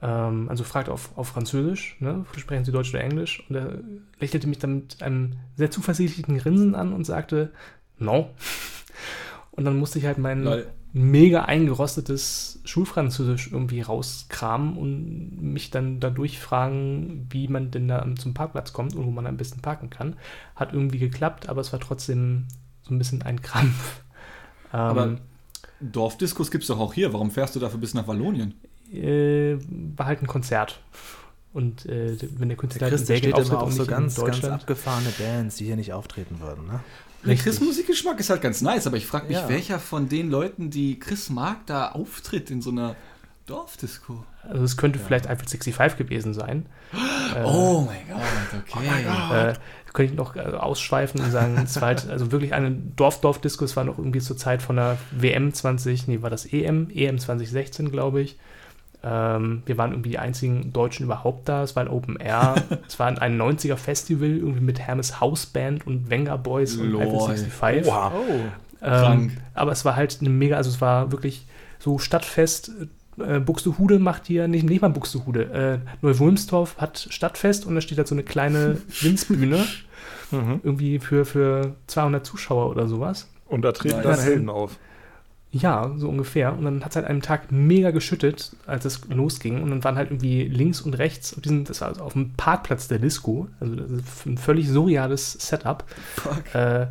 ähm, 0.00 0.48
also 0.48 0.64
fragt 0.64 0.88
auf, 0.88 1.16
auf 1.16 1.28
Französisch, 1.28 1.96
ne? 2.00 2.26
sprechen 2.36 2.64
Sie 2.64 2.72
Deutsch 2.72 2.90
oder 2.90 3.04
Englisch? 3.04 3.44
Und 3.48 3.56
er 3.56 3.78
lächelte 4.18 4.48
mich 4.48 4.58
dann 4.58 4.74
mit 4.74 5.02
einem 5.02 5.34
sehr 5.56 5.70
zuversichtlichen 5.70 6.36
Grinsen 6.36 6.74
an 6.74 6.92
und 6.92 7.04
sagte, 7.04 7.52
no. 7.98 8.30
Und 9.52 9.64
dann 9.64 9.76
musste 9.76 9.98
ich 9.98 10.06
halt 10.06 10.18
meinen 10.18 10.64
mega 10.92 11.42
eingerostetes 11.44 12.60
Schulfranzösisch 12.64 13.50
irgendwie 13.50 13.80
rauskramen 13.80 14.76
und 14.76 15.40
mich 15.40 15.70
dann 15.70 16.00
dadurch 16.00 16.38
fragen, 16.38 17.26
wie 17.30 17.48
man 17.48 17.70
denn 17.70 17.88
da 17.88 18.06
zum 18.16 18.34
Parkplatz 18.34 18.72
kommt 18.72 18.94
und 18.94 19.06
wo 19.06 19.10
man 19.10 19.26
am 19.26 19.38
besten 19.38 19.62
parken 19.62 19.88
kann. 19.88 20.16
Hat 20.54 20.72
irgendwie 20.72 20.98
geklappt, 20.98 21.48
aber 21.48 21.62
es 21.62 21.72
war 21.72 21.80
trotzdem 21.80 22.46
so 22.82 22.94
ein 22.94 22.98
bisschen 22.98 23.22
ein 23.22 23.40
Krampf. 23.40 24.00
Aber 24.72 25.04
ähm, 25.04 25.18
Dorfdiskos 25.80 26.50
gibt 26.50 26.64
es 26.64 26.68
doch 26.68 26.80
auch 26.80 26.94
hier. 26.94 27.12
Warum 27.12 27.30
fährst 27.30 27.54
du 27.54 27.60
dafür 27.60 27.78
bis 27.78 27.92
nach 27.92 28.08
Wallonien? 28.08 28.54
Äh, 28.90 29.58
war 29.96 30.06
halt 30.06 30.22
ein 30.22 30.26
Konzert. 30.26 30.80
Und 31.52 31.84
äh, 31.84 32.16
wenn 32.38 32.48
der 32.48 32.56
Künstler 32.56 32.88
der 32.88 32.88
Christ 32.88 33.04
steht 33.04 33.24
immer 33.26 33.62
auf 33.62 33.72
so 33.72 33.84
ganz, 33.84 34.16
ganz 34.16 34.44
abgefahrene 34.44 35.10
Bands, 35.18 35.56
die 35.56 35.66
hier 35.66 35.76
nicht 35.76 35.92
auftreten 35.92 36.40
würden, 36.40 36.66
ne? 36.66 36.80
Chris 37.24 37.60
Musikgeschmack 37.60 38.18
ist 38.20 38.30
halt 38.30 38.42
ganz 38.42 38.60
nice, 38.62 38.86
aber 38.86 38.96
ich 38.96 39.06
frage 39.06 39.26
mich, 39.26 39.36
ja. 39.36 39.48
welcher 39.48 39.78
von 39.78 40.08
den 40.08 40.30
Leuten, 40.30 40.70
die 40.70 40.98
Chris 40.98 41.30
mag, 41.30 41.66
da 41.66 41.90
auftritt 41.90 42.50
in 42.50 42.62
so 42.62 42.70
einer 42.70 42.96
Dorfdisco. 43.46 44.24
Also 44.48 44.64
es 44.64 44.76
könnte 44.76 44.98
ja. 44.98 45.04
vielleicht 45.04 45.28
Eiffel 45.28 45.46
65 45.46 45.96
gewesen 45.98 46.34
sein. 46.34 46.66
Oh 47.44 47.86
mein 47.86 48.06
Gott, 48.08 48.60
okay. 48.60 49.06
Oh 49.08 49.34
äh, 49.34 49.54
könnte 49.94 50.12
ich 50.12 50.18
noch 50.18 50.36
äh, 50.36 50.40
ausschweifen 50.40 51.22
und 51.22 51.30
sagen, 51.30 51.58
es 51.64 51.80
war 51.80 51.88
halt, 51.88 52.10
also 52.10 52.30
wirklich 52.30 52.52
eine 52.52 52.70
Dorf-Dorf-Disco, 52.70 53.64
es 53.64 53.74
war 53.74 53.84
noch 53.84 53.96
irgendwie 53.96 54.20
zur 54.20 54.36
Zeit 54.36 54.60
von 54.60 54.76
der 54.76 54.98
WM 55.12 55.54
20, 55.54 56.08
nee, 56.08 56.20
war 56.20 56.28
das 56.28 56.44
EM, 56.44 56.90
EM 56.90 57.18
2016, 57.18 57.90
glaube 57.90 58.20
ich. 58.20 58.38
Ähm, 59.04 59.62
wir 59.66 59.78
waren 59.78 59.90
irgendwie 59.90 60.10
die 60.10 60.18
einzigen 60.18 60.72
Deutschen 60.72 61.04
überhaupt 61.06 61.48
da. 61.48 61.62
Es 61.62 61.74
war 61.74 61.82
ein 61.82 61.88
Open 61.88 62.16
Air. 62.16 62.54
es 62.86 62.98
war 62.98 63.08
ein 63.08 63.40
90er 63.40 63.76
Festival, 63.76 64.28
irgendwie 64.28 64.60
mit 64.60 64.80
Hermes 64.80 65.20
Hausband 65.20 65.86
und 65.86 66.08
Wenger 66.10 66.38
Boys 66.38 66.76
und 66.76 66.94
Eiffel 66.96 67.18
65. 67.18 67.86
Wow. 67.86 68.12
Oh, 68.14 68.84
ähm, 68.84 69.32
aber 69.54 69.72
es 69.72 69.84
war 69.84 69.96
halt 69.96 70.18
eine 70.20 70.30
mega, 70.30 70.56
also 70.56 70.70
es 70.70 70.80
war 70.80 71.12
wirklich 71.12 71.46
so 71.78 71.98
Stadtfest. 71.98 72.70
Äh, 73.18 73.40
Buxtehude 73.40 73.98
macht 73.98 74.26
hier, 74.26 74.48
nicht, 74.48 74.64
nicht 74.64 74.82
mal 74.82 74.88
Buxtehude, 74.88 75.82
äh, 75.82 75.88
Neu-Wulmstorf 76.00 76.78
hat 76.78 77.06
Stadtfest 77.10 77.66
und 77.66 77.74
da 77.74 77.80
steht 77.80 77.98
halt 77.98 78.08
so 78.08 78.14
eine 78.14 78.22
kleine 78.22 78.78
Winzbühne. 79.00 79.64
mhm. 80.30 80.60
Irgendwie 80.62 80.98
für, 80.98 81.24
für 81.24 81.74
200 81.88 82.24
Zuschauer 82.24 82.70
oder 82.70 82.88
sowas. 82.88 83.28
Und 83.46 83.62
da 83.62 83.72
treten 83.72 84.02
dann 84.02 84.18
Helden 84.18 84.48
auf. 84.48 84.78
Ja, 85.54 85.92
so 85.98 86.08
ungefähr. 86.08 86.56
Und 86.56 86.64
dann 86.64 86.82
hat 86.82 86.92
es 86.92 86.96
halt 86.96 87.06
einen 87.06 87.20
Tag 87.20 87.52
mega 87.52 87.90
geschüttet, 87.90 88.52
als 88.66 88.86
es 88.86 89.06
losging. 89.08 89.62
Und 89.62 89.68
dann 89.68 89.84
waren 89.84 89.96
halt 89.96 90.10
irgendwie 90.10 90.44
links 90.44 90.80
und 90.80 90.94
rechts, 90.94 91.34
auf 91.34 91.42
diesen, 91.42 91.64
das 91.64 91.82
war 91.82 91.88
also 91.88 92.02
auf 92.02 92.14
dem 92.14 92.32
Parkplatz 92.32 92.88
der 92.88 92.98
Disco, 92.98 93.48
also 93.60 93.76
ein 94.26 94.38
völlig 94.38 94.68
surreales 94.68 95.32
Setup. 95.32 95.84
Fuck. 96.16 96.54
Äh, 96.54 96.86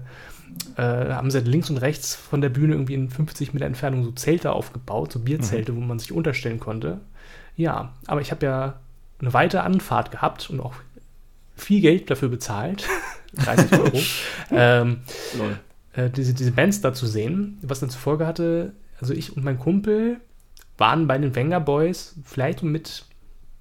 äh, 0.75 1.13
haben 1.13 1.31
sie 1.31 1.39
halt 1.39 1.47
links 1.47 1.71
und 1.71 1.77
rechts 1.77 2.13
von 2.13 2.41
der 2.41 2.49
Bühne 2.49 2.73
irgendwie 2.73 2.93
in 2.93 3.09
50 3.09 3.53
Meter 3.53 3.65
Entfernung 3.65 4.03
so 4.03 4.11
Zelte 4.11 4.51
aufgebaut, 4.51 5.11
so 5.11 5.19
Bierzelte, 5.19 5.71
mhm. 5.71 5.77
wo 5.77 5.81
man 5.81 5.97
sich 5.97 6.11
unterstellen 6.11 6.59
konnte. 6.59 6.99
Ja, 7.55 7.93
aber 8.05 8.21
ich 8.21 8.29
habe 8.29 8.45
ja 8.45 8.79
eine 9.21 9.33
weite 9.33 9.63
Anfahrt 9.63 10.11
gehabt 10.11 10.51
und 10.51 10.59
auch 10.59 10.73
viel 11.55 11.81
Geld 11.81 12.11
dafür 12.11 12.29
bezahlt. 12.29 12.87
30 13.37 13.79
Euro. 13.79 13.99
ähm, 14.51 14.99
Lol 15.37 15.57
äh, 15.93 16.09
diese, 16.09 16.33
diese 16.33 16.51
Bands 16.51 16.81
da 16.81 16.93
zu 16.93 17.07
sehen, 17.07 17.57
was 17.61 17.79
dann 17.79 17.89
zur 17.89 18.01
Folge 18.01 18.27
hatte, 18.27 18.73
also 18.99 19.13
ich 19.13 19.35
und 19.35 19.43
mein 19.43 19.59
Kumpel 19.59 20.21
waren 20.77 21.07
bei 21.07 21.17
den 21.17 21.35
Wenger 21.35 21.59
Boys 21.59 22.15
vielleicht 22.23 22.63
mit 22.63 23.05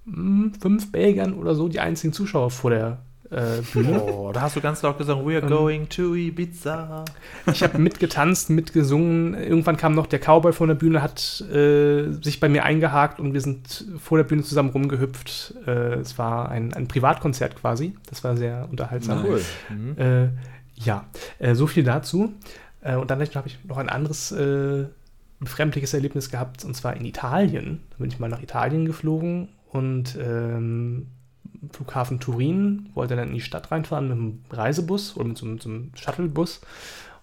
mh, 0.04 0.16
hm, 0.16 0.54
fünf 0.60 0.92
Belgiern 0.92 1.34
oder 1.34 1.54
so 1.54 1.68
die 1.68 1.80
einzigen 1.80 2.12
Zuschauer 2.12 2.50
vor 2.50 2.70
der 2.70 2.98
äh, 3.30 3.62
Bühne. 3.72 4.00
Oh, 4.10 4.32
da 4.32 4.42
hast 4.42 4.56
du 4.56 4.60
ganz 4.60 4.82
laut 4.82 4.98
gesagt, 4.98 5.20
we're 5.20 5.42
ähm, 5.42 5.48
going 5.48 5.88
to 5.88 6.14
Ibiza. 6.14 7.04
Ich 7.52 7.62
habe 7.62 7.78
mitgetanzt, 7.78 8.50
mitgesungen. 8.50 9.34
Irgendwann 9.34 9.76
kam 9.76 9.94
noch 9.94 10.06
der 10.06 10.18
Cowboy 10.18 10.52
von 10.52 10.68
der 10.68 10.74
Bühne, 10.74 11.02
hat 11.02 11.40
äh, 11.52 12.10
sich 12.22 12.40
bei 12.40 12.48
mir 12.48 12.64
eingehakt 12.64 13.20
und 13.20 13.32
wir 13.32 13.40
sind 13.40 13.86
vor 13.98 14.18
der 14.18 14.24
Bühne 14.24 14.42
zusammen 14.42 14.70
rumgehüpft. 14.70 15.54
Äh, 15.66 15.94
es 15.94 16.18
war 16.18 16.50
ein, 16.50 16.72
ein 16.74 16.88
Privatkonzert 16.88 17.56
quasi. 17.56 17.96
Das 18.08 18.24
war 18.24 18.36
sehr 18.36 18.68
unterhaltsam. 18.70 19.24
Cool. 19.24 19.42
Mhm. 19.68 19.96
Ja, 20.84 21.06
äh, 21.38 21.54
so 21.54 21.66
viel 21.66 21.84
dazu. 21.84 22.34
Äh, 22.80 22.96
und 22.96 23.10
dann 23.10 23.20
habe 23.20 23.48
ich 23.48 23.58
noch 23.64 23.76
ein 23.76 23.88
anderes 23.88 24.32
äh, 24.32 24.86
befremdliches 25.38 25.94
Erlebnis 25.94 26.30
gehabt, 26.30 26.64
und 26.64 26.74
zwar 26.74 26.96
in 26.96 27.04
Italien. 27.04 27.82
Da 27.90 27.96
bin 27.98 28.10
ich 28.10 28.18
mal 28.18 28.28
nach 28.28 28.42
Italien 28.42 28.84
geflogen 28.84 29.48
und 29.70 30.16
ähm, 30.20 31.08
Flughafen 31.72 32.20
Turin, 32.20 32.90
wollte 32.94 33.16
dann 33.16 33.28
in 33.28 33.34
die 33.34 33.40
Stadt 33.40 33.70
reinfahren 33.70 34.08
mit 34.08 34.16
einem 34.16 34.44
Reisebus 34.50 35.16
oder 35.16 35.28
mit 35.28 35.38
so, 35.38 35.46
mit 35.46 35.62
so 35.62 35.68
einem 35.68 35.92
Shuttlebus. 35.94 36.60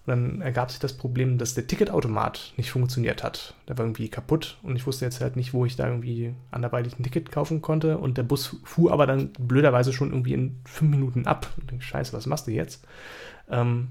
Und 0.06 0.10
dann 0.10 0.40
ergab 0.40 0.70
sich 0.70 0.80
das 0.80 0.96
Problem, 0.96 1.38
dass 1.38 1.54
der 1.54 1.66
Ticketautomat 1.66 2.54
nicht 2.56 2.70
funktioniert 2.70 3.22
hat. 3.22 3.54
Der 3.68 3.76
war 3.76 3.84
irgendwie 3.84 4.08
kaputt 4.08 4.58
und 4.62 4.76
ich 4.76 4.86
wusste 4.86 5.04
jetzt 5.04 5.20
halt 5.20 5.36
nicht, 5.36 5.52
wo 5.52 5.66
ich 5.66 5.76
da 5.76 5.86
irgendwie 5.86 6.34
anderweitig 6.50 6.98
ein 6.98 7.02
Ticket 7.02 7.30
kaufen 7.30 7.60
konnte. 7.60 7.98
Und 7.98 8.16
der 8.16 8.22
Bus 8.22 8.56
fuhr 8.64 8.92
aber 8.92 9.06
dann 9.06 9.32
blöderweise 9.38 9.92
schon 9.92 10.10
irgendwie 10.10 10.34
in 10.34 10.60
fünf 10.64 10.90
Minuten 10.90 11.26
ab. 11.26 11.48
Und 11.60 11.72
ich 11.72 11.84
scheiße, 11.84 12.12
was 12.12 12.26
machst 12.26 12.46
du 12.46 12.52
jetzt? 12.52 12.86
Ähm, 13.50 13.88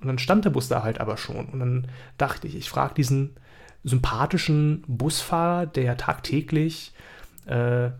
und 0.00 0.06
dann 0.06 0.18
stand 0.18 0.44
der 0.44 0.50
Bus 0.50 0.68
da 0.68 0.82
halt 0.82 1.00
aber 1.00 1.16
schon. 1.16 1.46
Und 1.46 1.60
dann 1.60 1.88
dachte 2.16 2.46
ich, 2.46 2.56
ich 2.56 2.70
frage 2.70 2.94
diesen 2.94 3.36
sympathischen 3.84 4.84
Busfahrer, 4.86 5.66
der 5.66 5.84
ja 5.84 5.94
tagtäglich 5.94 6.92
äh, 7.46 7.90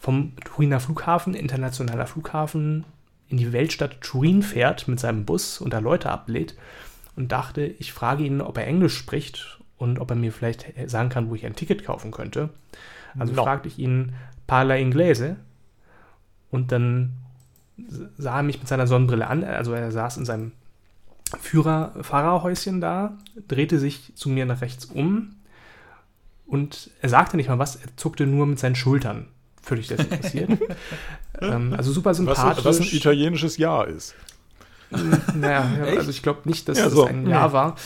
vom 0.00 0.36
Turiner 0.44 0.80
Flughafen, 0.80 1.34
internationaler 1.34 2.06
Flughafen, 2.06 2.84
in 3.28 3.36
die 3.36 3.52
Weltstadt 3.52 4.00
Turin 4.00 4.42
fährt 4.42 4.88
mit 4.88 5.00
seinem 5.00 5.24
Bus 5.24 5.60
und 5.60 5.72
da 5.72 5.78
Leute 5.78 6.10
ablädt. 6.10 6.56
Und 7.16 7.32
dachte, 7.32 7.62
ich 7.62 7.92
frage 7.92 8.24
ihn, 8.24 8.40
ob 8.40 8.56
er 8.58 8.66
Englisch 8.66 8.96
spricht 8.96 9.58
und 9.76 9.98
ob 9.98 10.10
er 10.10 10.16
mir 10.16 10.32
vielleicht 10.32 10.66
sagen 10.86 11.08
kann, 11.08 11.28
wo 11.30 11.34
ich 11.34 11.44
ein 11.44 11.56
Ticket 11.56 11.84
kaufen 11.84 12.12
könnte. 12.12 12.50
Also 13.18 13.32
no. 13.34 13.42
fragte 13.42 13.68
ich 13.68 13.78
ihn, 13.78 14.14
parla 14.46 14.76
inglese? 14.76 15.36
Und 16.50 16.72
dann 16.72 17.14
sah 18.16 18.38
er 18.38 18.42
mich 18.42 18.58
mit 18.58 18.68
seiner 18.68 18.86
Sonnenbrille 18.86 19.26
an. 19.26 19.44
Also 19.44 19.72
er 19.72 19.90
saß 19.90 20.16
in 20.16 20.24
seinem 20.24 20.52
Führer 21.40 21.92
Fahrerhäuschen 22.00 22.80
da, 22.80 23.18
drehte 23.48 23.78
sich 23.78 24.12
zu 24.14 24.28
mir 24.28 24.46
nach 24.46 24.62
rechts 24.62 24.86
um 24.86 25.36
und 26.46 26.90
er 27.02 27.10
sagte 27.10 27.36
nicht 27.36 27.48
mal 27.48 27.58
was, 27.58 27.76
er 27.76 27.94
zuckte 27.96 28.26
nur 28.26 28.46
mit 28.46 28.58
seinen 28.58 28.74
Schultern. 28.74 29.28
Völlig 29.62 29.88
desinteressiert. 29.88 30.58
ähm, 31.42 31.74
also 31.76 31.92
super 31.92 32.14
sympathisch. 32.14 32.64
Was, 32.64 32.80
was 32.80 32.80
ein 32.80 32.96
italienisches 32.96 33.58
Jahr 33.58 33.86
ist. 33.86 34.14
Naja, 34.90 35.70
ja, 35.76 35.84
also 35.98 36.08
ich 36.08 36.22
glaube 36.22 36.48
nicht, 36.48 36.66
dass 36.68 36.78
ja, 36.78 36.88
so. 36.88 37.02
das 37.02 37.10
ein 37.10 37.26
Jahr 37.28 37.52
war. 37.52 37.76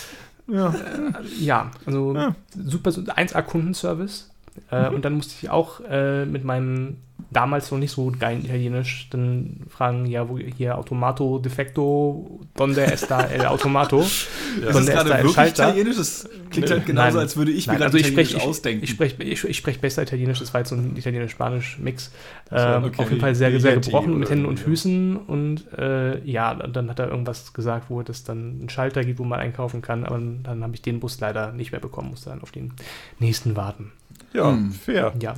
Ja, 0.46 0.68
äh, 0.72 1.12
ja 1.40 1.70
also 1.84 2.14
ja. 2.14 2.36
super 2.54 2.90
1A-Kundenservice. 2.90 4.30
Äh, 4.70 4.88
mhm. 4.88 4.94
Und 4.96 5.04
dann 5.04 5.14
musste 5.14 5.34
ich 5.40 5.50
auch 5.50 5.80
äh, 5.80 6.24
mit 6.24 6.44
meinem 6.44 6.96
damals 7.32 7.70
noch 7.70 7.78
nicht 7.78 7.90
so 7.90 8.12
geil 8.18 8.40
Italienisch, 8.44 9.08
dann 9.10 9.60
fragen, 9.68 10.06
ja, 10.06 10.28
wo 10.28 10.38
hier 10.38 10.76
Automato 10.76 11.38
defecto, 11.38 12.40
donde 12.54 12.84
está 12.84 13.22
el 13.22 13.46
automato? 13.46 14.00
ja. 14.60 14.66
Das 14.66 14.80
ist 14.80 14.90
gerade 14.90 15.10
wirklich? 15.10 15.36
Italienisch, 15.36 15.96
das 15.96 16.28
klingt 16.50 16.70
halt 16.70 16.86
genauso, 16.86 17.16
nein, 17.16 17.18
als 17.18 17.36
würde 17.36 17.52
ich 17.52 17.66
mir 17.66 17.80
also 17.80 17.96
ich 17.96 18.06
sprech, 18.06 18.40
ausdenken. 18.40 18.84
Ich, 18.84 18.90
ich 18.90 18.96
spreche 18.96 19.22
ich, 19.22 19.44
ich 19.44 19.56
sprech 19.56 19.80
besser 19.80 20.02
Italienisch, 20.02 20.40
das 20.40 20.52
war 20.52 20.60
jetzt 20.60 20.70
so 20.70 20.76
ein 20.76 20.96
Italienisch-Spanisch-Mix. 20.96 22.10
Ähm, 22.50 22.84
okay. 22.84 23.02
Auf 23.02 23.08
jeden 23.08 23.20
Fall 23.20 23.34
sehr, 23.34 23.58
sehr 23.60 23.74
gebrochen 23.74 24.18
mit 24.18 24.28
Händen 24.30 24.46
und 24.46 24.60
Füßen 24.60 25.16
und 25.16 25.72
äh, 25.78 26.22
ja, 26.24 26.54
dann 26.54 26.90
hat 26.90 26.98
er 26.98 27.08
irgendwas 27.08 27.52
gesagt, 27.52 27.88
wo 27.88 28.00
es 28.00 28.24
dann 28.24 28.58
einen 28.60 28.68
Schalter 28.68 29.04
gibt, 29.04 29.18
wo 29.18 29.24
man 29.24 29.40
einkaufen 29.40 29.80
kann, 29.80 30.04
aber 30.04 30.20
dann 30.42 30.62
habe 30.62 30.74
ich 30.74 30.82
den 30.82 31.00
Bus 31.00 31.20
leider 31.20 31.52
nicht 31.52 31.72
mehr 31.72 31.80
bekommen, 31.80 32.10
musste 32.10 32.30
dann 32.30 32.42
auf 32.42 32.50
den 32.50 32.72
nächsten 33.18 33.56
warten. 33.56 33.92
Ja, 34.32 34.50
hm. 34.50 34.72
fair. 34.72 35.14
Ja. 35.20 35.34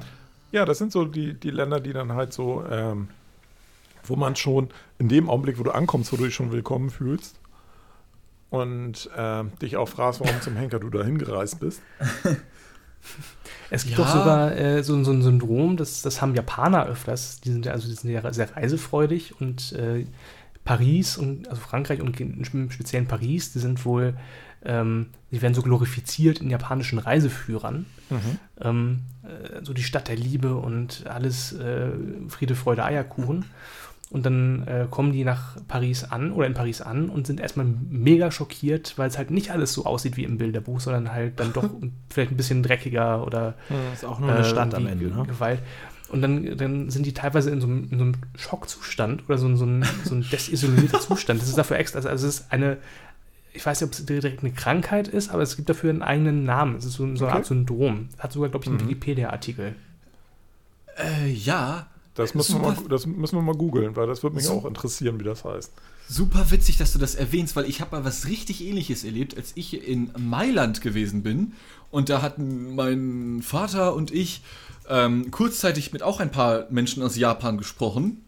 Ja, 0.53 0.65
das 0.65 0.79
sind 0.79 0.93
so 0.93 1.05
die, 1.05 1.35
die 1.35 1.51
Länder, 1.51 1.81
die 1.81 1.93
dann 1.93 2.13
halt 2.13 2.33
so, 2.33 2.65
ähm, 2.71 3.09
wo 4.05 4.15
man 4.15 4.37
schon 4.37 4.69
in 4.99 5.09
dem 5.09 5.29
Augenblick, 5.29 5.59
wo 5.59 5.65
du 5.65 5.73
ankommst, 5.73 6.13
wo 6.13 6.17
du 6.17 6.25
dich 6.25 6.35
schon 6.35 6.53
willkommen 6.53 6.91
fühlst 6.91 7.41
und 8.51 9.11
äh, 9.17 9.43
dich 9.61 9.77
auch 9.77 9.89
fragst, 9.89 10.21
warum 10.21 10.41
zum 10.41 10.55
Henker 10.55 10.79
du 10.79 10.91
da 10.91 11.03
hingereist 11.03 11.61
bist. 11.61 11.83
Es 13.71 13.85
gibt 13.85 13.99
ja. 13.99 14.05
doch 14.05 14.11
sogar 14.11 14.57
äh, 14.57 14.83
so, 14.83 15.03
so, 15.05 15.11
ein 15.11 15.23
Syndrom, 15.23 15.77
das, 15.77 16.03
das 16.03 16.23
haben 16.23 16.35
Japaner 16.35 16.87
öfters, 16.87 17.41
die 17.41 17.51
sind, 17.51 17.67
also 17.67 17.89
die 17.89 17.95
sind 17.95 18.11
sehr, 18.11 18.33
sehr 18.33 18.57
reisefreudig 18.57 19.41
und 19.41 19.73
äh, 19.73 20.07
Paris 20.65 21.19
und 21.19 21.49
also 21.49 21.61
Frankreich 21.61 22.01
und 22.01 22.19
im 22.21 22.71
speziellen 22.71 23.07
Paris, 23.07 23.53
die 23.53 23.59
sind 23.59 23.85
wohl 23.85 24.15
ähm, 24.65 25.07
sie 25.31 25.43
werden 25.43 25.55
so 25.55 25.63
glorifiziert 25.63 26.41
in 26.41 26.51
japanischen 26.51 26.99
Reiseführern. 26.99 27.87
Mhm. 28.11 28.39
Ähm, 28.61 29.01
äh, 29.23 29.65
so 29.65 29.73
die 29.73 29.83
Stadt 29.83 30.09
der 30.09 30.17
Liebe 30.17 30.55
und 30.57 31.07
alles 31.07 31.53
äh, 31.53 31.89
Friede, 32.29 32.55
Freude, 32.55 32.85
Eierkuchen. 32.85 33.45
Und 34.11 34.25
dann 34.25 34.67
äh, 34.69 34.87
kommen 34.89 35.13
die 35.13 35.25
nach 35.25 35.57
Paris 35.67 36.05
an 36.05 36.31
oder 36.31 36.47
in 36.47 36.55
Paris 36.55 36.81
an 36.81 37.09
und 37.09 37.27
sind 37.27 37.41
erstmal 37.41 37.67
mega 37.67 38.31
schockiert, 38.31 38.95
weil 38.97 39.09
es 39.09 39.19
halt 39.19 39.31
nicht 39.31 39.51
alles 39.51 39.73
so 39.73 39.87
aussieht 39.87 40.17
wie 40.17 40.25
im 40.25 40.39
Bilderbuch, 40.39 40.79
sondern 40.79 41.13
halt 41.13 41.41
dann 41.41 41.53
doch 41.53 41.69
vielleicht 42.11 42.31
ein 42.31 42.37
bisschen 42.37 42.63
dreckiger 42.63 43.27
oder. 43.27 43.55
Ja, 43.71 43.77
ist 43.93 44.05
auch 44.05 44.21
nur 44.21 44.33
eine 44.33 44.45
Stadt 44.45 44.75
am 44.75 44.87
Ende. 44.87 45.07
Ne? 45.07 45.25
Gewalt. 45.27 45.61
Und 46.11 46.23
dann, 46.23 46.57
dann 46.57 46.91
sind 46.91 47.07
die 47.07 47.13
teilweise 47.15 47.51
in 47.51 47.61
so, 47.61 47.67
einem, 47.67 47.89
in 47.91 47.99
so 47.99 48.05
einem 48.05 48.15
Schockzustand 48.37 49.25
oder 49.27 49.37
so, 49.37 49.53
so, 49.57 49.65
ein, 49.65 49.85
so 50.05 50.15
ein 50.15 50.25
desisolierter 50.31 51.01
Zustand. 51.01 51.41
Das 51.41 51.49
ist 51.49 51.59
dafür 51.59 51.79
extra. 51.79 51.99
Also, 51.99 52.11
es 52.11 52.23
ist 52.23 52.53
eine, 52.53 52.77
ich 53.55 53.65
weiß 53.65 53.81
nicht, 53.81 53.89
ob 53.89 53.95
es 53.95 54.05
direkt 54.05 54.43
eine 54.43 54.53
Krankheit 54.53 55.09
ist, 55.09 55.31
aber 55.31 55.43
es 55.43 55.57
gibt 55.57 55.69
dafür 55.69 55.91
einen 55.91 56.03
eigenen 56.03 56.45
Namen. 56.45 56.77
Es 56.77 56.85
ist 56.85 56.95
so, 56.95 57.05
so 57.17 57.25
eine 57.25 57.33
okay. 57.33 57.33
Art 57.39 57.47
Syndrom. 57.47 58.09
Hat 58.19 58.33
sogar, 58.33 58.51
glaube 58.51 58.65
ich, 58.65 58.69
einen 58.69 58.79
mhm. 58.79 58.89
Wikipedia-Artikel. 58.89 59.77
Äh, 60.99 61.31
ja. 61.31 61.87
Das 62.15 62.35
müssen, 62.35 62.61
wir 62.61 62.69
mal, 62.69 62.77
das 62.89 63.07
müssen 63.07 63.37
wir 63.37 63.43
mal 63.43 63.57
googeln, 63.57 63.97
weil 63.97 64.07
das 64.07 64.23
würde 64.23 64.37
mich 64.37 64.45
so 64.45 64.53
auch 64.53 64.67
interessieren, 64.67 65.19
wie 65.19 65.25
das 65.25 65.45
heißt. 65.45 65.73
Super 66.09 66.51
witzig, 66.51 66.77
dass 66.77 66.93
du 66.93 67.01
das 67.01 67.17
erwähnst, 67.17 67.57
weil 67.57 67.65
ich 67.65 67.81
habe 67.81 67.97
mal 67.97 68.05
was 68.05 68.29
richtig 68.29 68.65
ähnliches 68.65 69.03
erlebt, 69.03 69.37
als 69.37 69.53
ich 69.57 69.87
in 69.87 70.13
Mailand 70.17 70.81
gewesen 70.81 71.25
bin. 71.25 71.55
Und 71.91 72.11
da 72.11 72.23
hatten 72.23 72.77
mein 72.77 73.43
Vater 73.43 73.95
und 73.95 74.13
ich 74.13 74.43
ähm, 74.89 75.31
kurzzeitig 75.33 75.93
mit 75.93 76.03
auch 76.03 76.21
ein 76.21 76.31
paar 76.31 76.67
Menschen 76.71 77.03
aus 77.03 77.17
Japan 77.17 77.59
gesprochen. 77.59 78.24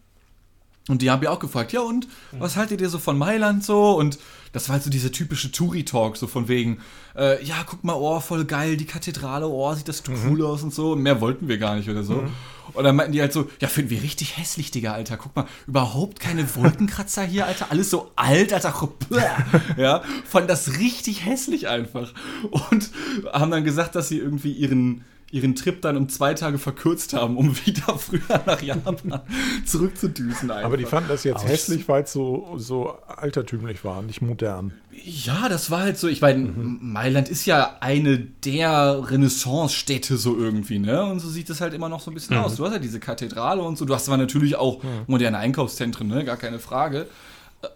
Und 0.87 1.01
die 1.01 1.11
haben 1.11 1.21
ja 1.21 1.31
auch 1.31 1.39
gefragt, 1.39 1.73
ja 1.73 1.81
und, 1.81 2.07
was 2.31 2.55
haltet 2.55 2.79
ihr 2.81 2.89
so 2.89 2.99
von 2.99 3.17
Mailand 3.17 3.63
so? 3.63 3.93
Und 3.97 4.19
das 4.53 4.69
war 4.69 4.73
halt 4.73 4.83
so 4.83 4.89
dieser 4.89 5.11
typische 5.11 5.51
Touri-Talk, 5.51 6.17
so 6.17 6.27
von 6.27 6.47
wegen, 6.47 6.79
äh, 7.15 7.43
ja, 7.43 7.55
guck 7.65 7.83
mal, 7.83 7.93
oh, 7.93 8.19
voll 8.19 8.45
geil, 8.45 8.77
die 8.77 8.85
Kathedrale, 8.85 9.47
oh, 9.47 9.73
sieht 9.73 9.87
das 9.87 10.07
mhm. 10.07 10.15
cool 10.25 10.45
aus 10.45 10.63
und 10.63 10.73
so. 10.73 10.93
Und 10.93 11.01
mehr 11.01 11.19
wollten 11.19 11.47
wir 11.47 11.57
gar 11.57 11.75
nicht 11.75 11.89
oder 11.89 12.03
so. 12.03 12.13
Mhm. 12.13 12.31
Und 12.73 12.83
dann 12.83 12.95
meinten 12.95 13.13
die 13.13 13.21
halt 13.21 13.33
so, 13.33 13.49
ja, 13.61 13.67
finden 13.67 13.91
wir 13.91 14.01
richtig 14.01 14.37
hässlich, 14.37 14.71
Digga, 14.71 14.93
Alter. 14.93 15.17
Guck 15.17 15.35
mal, 15.35 15.47
überhaupt 15.67 16.19
keine 16.19 16.55
Wolkenkratzer 16.55 17.23
hier, 17.23 17.45
Alter. 17.45 17.67
Alles 17.69 17.89
so 17.89 18.11
alt, 18.15 18.53
Alter. 18.53 18.73
ja, 19.77 20.03
fanden 20.25 20.47
das 20.47 20.79
richtig 20.79 21.25
hässlich 21.25 21.67
einfach. 21.67 22.13
Und 22.49 22.89
haben 23.31 23.51
dann 23.51 23.63
gesagt, 23.63 23.95
dass 23.95 24.09
sie 24.09 24.17
irgendwie 24.17 24.51
ihren 24.51 25.05
ihren 25.29 25.55
Trip 25.55 25.81
dann 25.81 25.97
um 25.97 26.07
zwei 26.07 26.33
Tage 26.33 26.57
verkürzt 26.57 27.13
haben, 27.13 27.37
um 27.37 27.55
wieder 27.65 27.97
früher 27.97 28.41
nach 28.45 28.61
Japan 28.61 29.21
zurückzudüsen. 29.65 30.51
Einfach. 30.51 30.65
Aber 30.65 30.77
die 30.77 30.85
fanden 30.85 31.09
das 31.09 31.23
jetzt 31.23 31.43
Aus. 31.43 31.47
hässlich, 31.47 31.87
weil 31.87 32.03
es 32.03 32.13
so, 32.13 32.55
so 32.57 32.97
altertümlich 33.07 33.83
war, 33.83 34.01
nicht 34.01 34.21
modern. 34.21 34.73
Ja, 35.03 35.49
das 35.49 35.69
war 35.69 35.81
halt 35.81 35.97
so. 35.97 36.07
Ich 36.07 36.21
meine, 36.21 36.39
mhm. 36.39 36.79
Mailand 36.81 37.29
ist 37.29 37.45
ja 37.45 37.77
eine 37.81 38.17
der 38.17 39.09
Renaissance-Städte 39.09 40.17
so 40.17 40.37
irgendwie, 40.37 40.79
ne? 40.79 41.03
Und 41.03 41.19
so 41.19 41.29
sieht 41.29 41.49
es 41.49 41.61
halt 41.61 41.73
immer 41.73 41.89
noch 41.89 41.99
so 41.99 42.09
ein 42.09 42.13
bisschen 42.13 42.37
mhm. 42.37 42.43
aus. 42.43 42.55
Du 42.55 42.65
hast 42.65 42.73
ja 42.73 42.79
diese 42.79 42.99
Kathedrale 42.99 43.61
und 43.61 43.77
so. 43.77 43.85
Du 43.85 43.93
hast 43.93 44.05
zwar 44.05 44.17
natürlich 44.17 44.55
auch 44.55 44.81
mhm. 44.81 44.89
moderne 45.07 45.37
Einkaufszentren, 45.37 46.07
ne? 46.07 46.25
Gar 46.25 46.37
keine 46.37 46.59
Frage. 46.59 47.07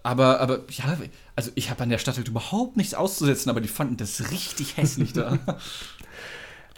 Aber, 0.03 0.39
aber 0.39 0.59
ja, 0.69 0.97
also 1.35 1.51
ich 1.55 1.69
habe 1.69 1.83
an 1.83 1.89
der 1.89 1.97
Stadt 1.97 2.17
halt 2.17 2.27
überhaupt 2.27 2.77
nichts 2.77 2.93
auszusetzen, 2.93 3.49
aber 3.49 3.61
die 3.61 3.67
fanden 3.67 3.97
das 3.97 4.31
richtig 4.31 4.77
hässlich 4.77 5.13
da. 5.13 5.39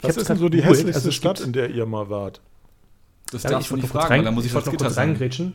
Was 0.04 0.18
ist 0.18 0.30
denn 0.30 0.38
so 0.38 0.50
die 0.50 0.60
cool. 0.60 0.66
hässlichste 0.66 0.96
also 0.96 1.12
Stadt, 1.12 1.40
in 1.40 1.54
der 1.54 1.70
ihr 1.70 1.86
mal 1.86 2.10
wart? 2.10 2.42
Das 3.32 3.44
ja, 3.44 3.52
darfst 3.52 3.72
du 3.72 3.76
nicht 3.78 3.88
fragen, 3.88 4.08
rein, 4.08 4.26
da 4.26 4.32
muss 4.32 4.46
ich, 4.46 4.54
ich 4.54 4.66
noch 4.66 4.78
kurz 4.78 4.98
reingrätschen. 4.98 5.54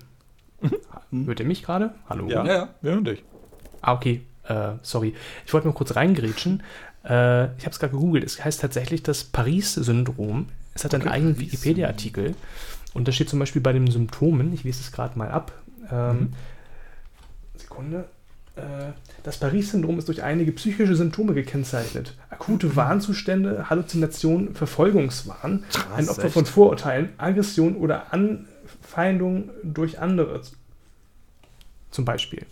Hm? 1.10 1.26
Hört 1.26 1.40
ihr 1.40 1.46
mich 1.46 1.62
gerade? 1.62 1.94
Hallo? 2.08 2.28
Ja, 2.28 2.44
ja, 2.44 2.68
wir 2.82 2.92
hören 2.92 3.04
dich. 3.04 3.22
Ah, 3.80 3.94
okay. 3.94 4.22
Äh, 4.44 4.72
sorry. 4.82 5.14
Ich 5.46 5.52
wollte 5.52 5.66
nur 5.66 5.74
kurz 5.74 5.94
reingrätschen. 5.94 6.62
Äh, 7.04 7.56
ich 7.56 7.64
habe 7.64 7.70
es 7.70 7.78
gerade 7.78 7.92
gegoogelt. 7.92 8.24
Es 8.24 8.42
heißt 8.44 8.60
tatsächlich 8.60 9.02
das 9.02 9.24
Paris-Syndrom. 9.24 10.48
Es 10.74 10.84
hat 10.84 10.94
okay, 10.94 11.02
einen 11.02 11.12
eigenen 11.12 11.38
Wikipedia-Artikel. 11.38 12.34
Und 12.94 13.06
da 13.06 13.12
steht 13.12 13.28
zum 13.28 13.38
Beispiel 13.38 13.62
bei 13.62 13.72
den 13.72 13.90
Symptomen, 13.90 14.52
ich 14.52 14.64
lese 14.64 14.80
es 14.80 14.90
gerade 14.90 15.18
mal 15.18 15.30
ab. 15.30 15.52
Ähm, 15.90 16.18
mhm. 16.18 16.32
Sekunde. 17.56 18.08
Äh, 18.58 18.92
das 19.22 19.38
Paris-Syndrom 19.38 19.98
ist 19.98 20.08
durch 20.08 20.22
einige 20.22 20.52
psychische 20.52 20.94
Symptome 20.94 21.34
gekennzeichnet. 21.34 22.14
Akute 22.30 22.76
Warnzustände, 22.76 23.68
Halluzinationen, 23.68 24.54
Verfolgungswahn, 24.54 25.64
Krass, 25.70 25.86
ein 25.94 26.08
Opfer 26.08 26.24
echt? 26.24 26.34
von 26.34 26.46
Vorurteilen, 26.46 27.10
Aggression 27.18 27.76
oder 27.76 28.12
Anfeindung 28.12 29.50
durch 29.62 29.98
andere. 29.98 30.42
Zum 31.90 32.04
Beispiel. 32.04 32.46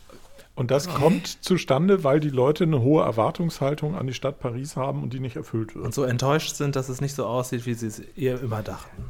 Und 0.54 0.70
das 0.70 0.88
okay. 0.88 0.98
kommt 0.98 1.44
zustande, 1.44 2.02
weil 2.02 2.18
die 2.18 2.30
Leute 2.30 2.64
eine 2.64 2.80
hohe 2.80 3.04
Erwartungshaltung 3.04 3.94
an 3.94 4.07
die 4.07 4.14
Stadt 4.14 4.40
Paris 4.40 4.74
haben 4.74 5.02
und 5.02 5.12
die 5.12 5.20
nicht 5.20 5.36
erfüllt 5.36 5.74
wird. 5.74 5.84
Und 5.84 5.94
so 5.94 6.04
enttäuscht 6.04 6.57
sind, 6.57 6.76
dass 6.76 6.88
es 6.88 7.02
nicht 7.02 7.14
so 7.14 7.26
aussieht, 7.26 7.66
wie 7.66 7.74
sie 7.74 7.86
es 7.86 7.98
eher 8.16 8.40
überdachten. 8.40 9.04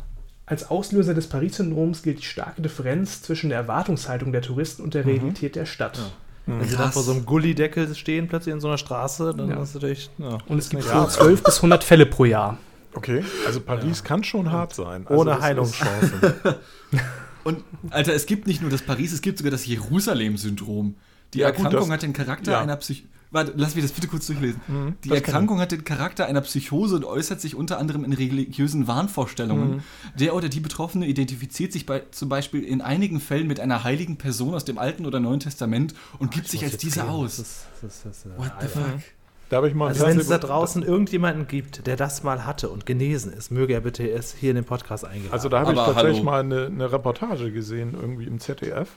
Als 0.44 0.70
Auslöser 0.70 1.14
des 1.14 1.28
Paris-Syndroms 1.28 2.02
gilt 2.02 2.18
die 2.18 2.24
starke 2.24 2.62
Differenz 2.62 3.22
zwischen 3.22 3.50
der 3.50 3.58
Erwartungshaltung 3.58 4.32
der 4.32 4.42
Touristen 4.42 4.82
und 4.82 4.94
der 4.94 5.04
mhm. 5.04 5.10
Realität 5.10 5.56
der 5.56 5.66
Stadt. 5.66 5.98
Ja. 5.98 6.10
Wenn 6.46 6.60
Krass. 6.60 6.70
sie 6.70 6.76
dann 6.76 6.92
vor 6.92 7.02
so 7.02 7.12
einem 7.12 7.26
Gullideckel 7.26 7.92
stehen, 7.94 8.28
plötzlich 8.28 8.54
in 8.54 8.60
so 8.60 8.68
einer 8.68 8.78
Straße, 8.78 9.34
dann 9.36 9.50
ja. 9.50 9.60
ist 9.60 9.74
natürlich. 9.74 10.10
Ja, 10.18 10.38
Und 10.46 10.58
es 10.58 10.70
gibt 10.70 10.84
so 10.84 11.04
12 11.04 11.42
bis 11.42 11.56
100 11.56 11.82
Fälle 11.82 12.06
pro 12.06 12.24
Jahr. 12.24 12.58
Okay, 12.94 13.24
also 13.44 13.60
Paris 13.60 13.98
ja. 13.98 14.04
kann 14.04 14.24
schon 14.24 14.50
hart 14.50 14.74
sein. 14.74 15.06
Also 15.06 15.20
Ohne 15.20 15.40
Heilungschancen. 15.40 16.20
Und, 17.44 17.62
Alter, 17.90 18.14
es 18.14 18.26
gibt 18.26 18.46
nicht 18.46 18.60
nur 18.62 18.70
das 18.70 18.82
Paris, 18.82 19.12
es 19.12 19.20
gibt 19.20 19.38
sogar 19.38 19.50
das 19.50 19.66
Jerusalem-Syndrom. 19.66 20.96
Die 21.34 21.38
ja, 21.38 21.48
Erkrankung 21.48 21.80
gut, 21.80 21.90
hat 21.90 22.02
den 22.02 22.12
Charakter 22.12 22.52
ja. 22.52 22.60
einer 22.60 22.76
Psych 22.76 23.04
Warte, 23.30 23.52
lass 23.56 23.74
mich 23.74 23.84
das 23.84 23.92
bitte 23.92 24.06
kurz 24.08 24.26
durchlesen. 24.26 24.60
Mhm, 24.68 24.94
die 25.04 25.10
Erkrankung 25.10 25.60
hat 25.60 25.72
den 25.72 25.84
Charakter 25.84 26.26
einer 26.26 26.40
Psychose 26.42 26.96
und 26.96 27.04
äußert 27.04 27.40
sich 27.40 27.54
unter 27.54 27.78
anderem 27.78 28.04
in 28.04 28.12
religiösen 28.12 28.86
Wahnvorstellungen. 28.86 29.76
Mhm. 29.76 29.82
Der 30.18 30.34
oder 30.34 30.48
die 30.48 30.60
Betroffene 30.60 31.06
identifiziert 31.06 31.72
sich 31.72 31.86
bei, 31.86 32.02
zum 32.10 32.28
Beispiel 32.28 32.62
in 32.62 32.80
einigen 32.80 33.20
Fällen 33.20 33.46
mit 33.46 33.60
einer 33.60 33.84
heiligen 33.84 34.16
Person 34.16 34.54
aus 34.54 34.64
dem 34.64 34.78
Alten 34.78 35.06
oder 35.06 35.20
Neuen 35.20 35.40
Testament 35.40 35.94
und 36.18 36.28
Ach, 36.28 36.34
gibt 36.34 36.48
sich 36.48 36.62
als 36.62 36.76
diese 36.76 37.08
aus. 37.08 37.36
Das 37.36 37.46
ist, 37.82 38.04
das 38.04 38.18
ist, 38.18 38.38
What 38.38 38.52
the 38.60 38.68
fuck? 38.68 39.00
Darf 39.48 39.64
ich 39.64 39.74
mal 39.74 39.88
also 39.88 40.04
wenn 40.06 40.18
es 40.18 40.26
da 40.26 40.38
draußen 40.38 40.82
irgendjemanden 40.82 41.46
gibt, 41.46 41.86
der 41.86 41.96
das 41.96 42.24
mal 42.24 42.46
hatte 42.46 42.68
und 42.68 42.84
genesen 42.84 43.32
ist, 43.32 43.52
möge 43.52 43.74
er 43.74 43.80
bitte 43.80 44.08
es 44.10 44.34
hier 44.34 44.50
in 44.50 44.56
den 44.56 44.64
Podcast 44.64 45.04
eingeladen. 45.04 45.32
Also 45.32 45.48
da 45.48 45.60
habe 45.60 45.72
ich 45.72 45.78
tatsächlich 45.78 46.16
hallo. 46.16 46.24
mal 46.24 46.40
eine, 46.40 46.66
eine, 46.66 46.90
Reportage 46.90 47.52
gesehen, 47.52 47.94
irgendwie 47.94 48.24
im 48.24 48.40
ZDF, 48.40 48.88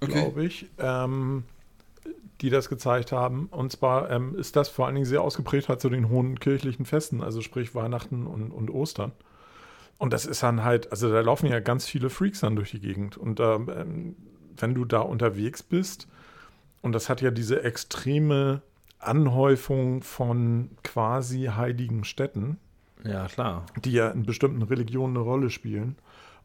okay. 0.00 0.12
glaube 0.12 0.44
ich. 0.44 0.66
Ähm, 0.78 1.44
die 2.40 2.50
das 2.50 2.68
gezeigt 2.68 3.12
haben. 3.12 3.46
Und 3.46 3.72
zwar 3.72 4.10
ähm, 4.10 4.36
ist 4.36 4.56
das 4.56 4.68
vor 4.68 4.86
allen 4.86 4.94
Dingen 4.94 5.06
sehr 5.06 5.22
ausgeprägt 5.22 5.68
halt 5.68 5.80
zu 5.80 5.90
den 5.90 6.08
hohen 6.08 6.38
kirchlichen 6.38 6.84
Festen, 6.84 7.22
also 7.22 7.40
sprich 7.40 7.74
Weihnachten 7.74 8.26
und, 8.26 8.50
und 8.50 8.70
Ostern. 8.70 9.12
Und 9.98 10.12
das 10.12 10.26
ist 10.26 10.42
dann 10.42 10.62
halt, 10.62 10.92
also 10.92 11.10
da 11.10 11.20
laufen 11.20 11.46
ja 11.46 11.58
ganz 11.58 11.86
viele 11.86 12.08
Freaks 12.08 12.40
dann 12.40 12.54
durch 12.54 12.70
die 12.70 12.80
Gegend. 12.80 13.16
Und 13.16 13.40
ähm, 13.40 14.14
wenn 14.56 14.74
du 14.74 14.84
da 14.84 15.00
unterwegs 15.00 15.62
bist, 15.62 16.06
und 16.80 16.92
das 16.92 17.08
hat 17.08 17.20
ja 17.20 17.32
diese 17.32 17.62
extreme 17.64 18.62
Anhäufung 19.00 20.02
von 20.02 20.70
quasi 20.84 21.50
heiligen 21.54 22.04
Städten. 22.04 22.58
Ja, 23.04 23.26
klar. 23.26 23.66
Die 23.84 23.92
ja 23.92 24.10
in 24.10 24.24
bestimmten 24.24 24.62
Religionen 24.62 25.16
eine 25.16 25.24
Rolle 25.24 25.50
spielen. 25.50 25.96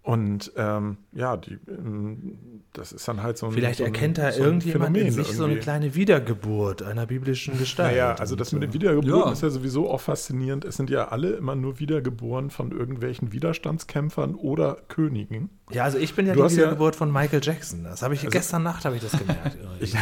Und 0.03 0.51
ähm, 0.57 0.97
ja, 1.13 1.37
die, 1.37 1.57
ähm, 1.69 2.37
das 2.73 2.91
ist 2.91 3.07
dann 3.07 3.23
halt 3.23 3.37
so 3.37 3.45
ein. 3.45 3.53
Vielleicht 3.53 3.77
so 3.77 3.85
erkennt 3.85 4.17
da 4.17 4.33
so 4.33 4.43
irgendjemand 4.43 4.97
in 4.97 5.11
sich 5.11 5.19
irgendwie. 5.19 5.33
so 5.33 5.45
eine 5.45 5.55
kleine 5.55 5.95
Wiedergeburt 5.95 6.83
einer 6.83 7.05
biblischen 7.05 7.57
Gestalt. 7.57 7.91
Naja, 7.93 8.15
also 8.15 8.35
das 8.35 8.51
mit 8.51 8.63
den 8.63 8.73
Wiedergeburten 8.73 9.27
ja. 9.27 9.31
ist 9.31 9.41
ja 9.43 9.49
sowieso 9.49 9.89
auch 9.89 10.01
faszinierend. 10.01 10.65
Es 10.65 10.75
sind 10.75 10.89
ja 10.89 11.07
alle 11.07 11.29
immer 11.31 11.55
nur 11.55 11.79
wiedergeboren 11.79 12.49
von 12.49 12.71
irgendwelchen 12.71 13.31
Widerstandskämpfern 13.31 14.35
oder 14.35 14.75
Königen. 14.89 15.49
Ja, 15.71 15.85
also 15.85 15.97
ich 15.97 16.13
bin 16.13 16.27
ja 16.27 16.33
du 16.33 16.45
die 16.45 16.53
Wiedergeburt 16.53 16.95
ja, 16.95 16.97
von 16.97 17.09
Michael 17.09 17.39
Jackson. 17.41 17.85
Das 17.85 18.01
habe 18.01 18.13
ich 18.13 18.25
also, 18.25 18.31
gestern 18.31 18.63
Nacht 18.63 18.83
habe 18.83 18.97
ich 18.97 19.01
das 19.01 19.17
gemerkt. 19.17 19.57
ich, 19.79 19.95
äh, 19.95 19.99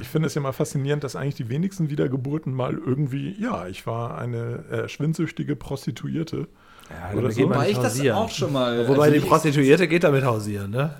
ich 0.00 0.08
finde 0.08 0.26
es 0.26 0.34
ja 0.34 0.40
mal 0.40 0.50
faszinierend, 0.50 1.04
dass 1.04 1.14
eigentlich 1.14 1.36
die 1.36 1.48
wenigsten 1.48 1.90
Wiedergeburten 1.90 2.52
mal 2.52 2.74
irgendwie, 2.74 3.40
ja, 3.40 3.68
ich 3.68 3.86
war 3.86 4.18
eine 4.18 4.64
äh, 4.68 4.88
schwindsüchtige 4.88 5.54
Prostituierte. 5.54 6.48
Ja, 6.90 7.18
oder 7.18 7.30
so. 7.30 7.42
Wobei 7.42 7.70
ich 7.70 7.78
das 7.78 8.00
auch 8.08 8.30
schon 8.30 8.52
mal. 8.52 8.86
Wobei 8.88 9.06
also 9.06 9.20
die 9.20 9.26
Prostituierte 9.26 9.88
geht 9.88 10.04
damit 10.04 10.24
hausieren, 10.24 10.70
ne? 10.70 10.94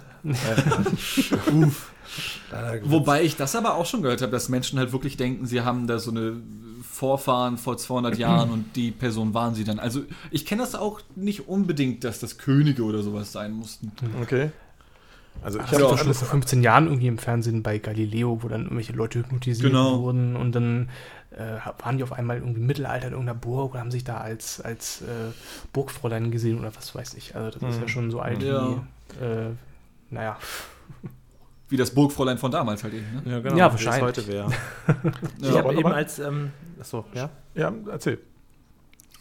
Uff. 1.53 1.91
Wobei 2.85 3.22
ich 3.22 3.37
das 3.37 3.57
aber 3.57 3.74
auch 3.74 3.87
schon 3.87 4.03
gehört 4.03 4.22
habe, 4.22 4.32
dass 4.32 4.49
Menschen 4.49 4.78
halt 4.78 4.93
wirklich 4.93 5.16
denken, 5.16 5.47
sie 5.47 5.62
haben 5.62 5.87
da 5.87 5.99
so 5.99 6.11
eine 6.11 6.37
Vorfahren 6.82 7.59
vor 7.59 7.76
200 7.76 8.16
Jahren 8.18 8.51
und 8.51 8.76
die 8.76 8.93
Person 8.93 9.35
waren 9.35 9.55
sie 9.55 9.64
dann. 9.64 9.80
Also 9.80 10.03
ich 10.30 10.47
kenne 10.47 10.62
das 10.62 10.74
auch 10.74 11.01
nicht 11.16 11.49
unbedingt, 11.49 12.05
dass 12.05 12.20
das 12.20 12.39
Könige 12.39 12.85
oder 12.85 13.03
sowas 13.03 13.32
sein 13.32 13.53
mussten. 13.53 13.91
Okay. 14.22 14.51
Also 15.43 15.59
ich 15.59 15.66
habe 15.66 15.82
ja, 15.82 15.99
schon 15.99 16.14
vor 16.14 16.28
15 16.28 16.62
Jahren 16.62 16.87
irgendwie 16.87 17.09
im 17.09 17.18
Fernsehen 17.18 17.62
bei 17.64 17.78
Galileo, 17.78 18.43
wo 18.43 18.49
dann 18.49 18.62
irgendwelche 18.62 18.93
Leute 18.93 19.18
hypnotisiert 19.18 19.72
genau. 19.72 20.01
wurden 20.01 20.37
und 20.37 20.53
dann 20.53 20.89
waren 21.78 21.97
die 21.97 22.03
auf 22.03 22.12
einmal 22.12 22.39
irgendwie 22.39 22.61
im 22.61 22.66
Mittelalter 22.66 23.07
in 23.07 23.12
irgendeiner 23.12 23.39
Burg 23.39 23.74
und 23.74 23.80
haben 23.80 23.91
sich 23.91 24.05
da 24.05 24.18
als, 24.18 24.61
als 24.61 25.03
äh, 25.03 25.32
Burgfräulein 25.72 26.30
gesehen 26.30 26.59
oder 26.59 26.74
was 26.76 26.95
weiß 26.95 27.14
ich. 27.14 27.35
Also 27.35 27.51
das 27.51 27.62
mhm. 27.62 27.68
ist 27.68 27.76
ja 27.76 27.82
mhm. 27.82 27.89
schon 27.89 28.11
so 28.11 28.20
alt 28.20 28.43
ja. 28.43 28.68
wie, 28.68 29.24
äh, 29.24 29.51
naja. 30.11 30.39
Wie 31.68 31.76
das 31.76 31.95
Burgfräulein 31.95 32.39
von 32.39 32.51
damals 32.51 32.85
halt 32.85 32.95
eben, 32.95 33.22
ne? 33.24 33.32
Ja, 33.32 33.41
genau. 33.41 33.57
Ja, 33.57 33.70
wahrscheinlich. 33.70 34.03
heute 34.03 34.26
wäre. 34.26 34.51
ja, 35.41 35.51
ich 35.51 35.57
habe 35.57 35.74
eben 35.74 35.93
als, 35.93 36.18
ähm, 36.18 36.53
achso, 36.78 37.05
ja? 37.14 37.30
Ja, 37.55 37.72
erzähl 37.91 38.18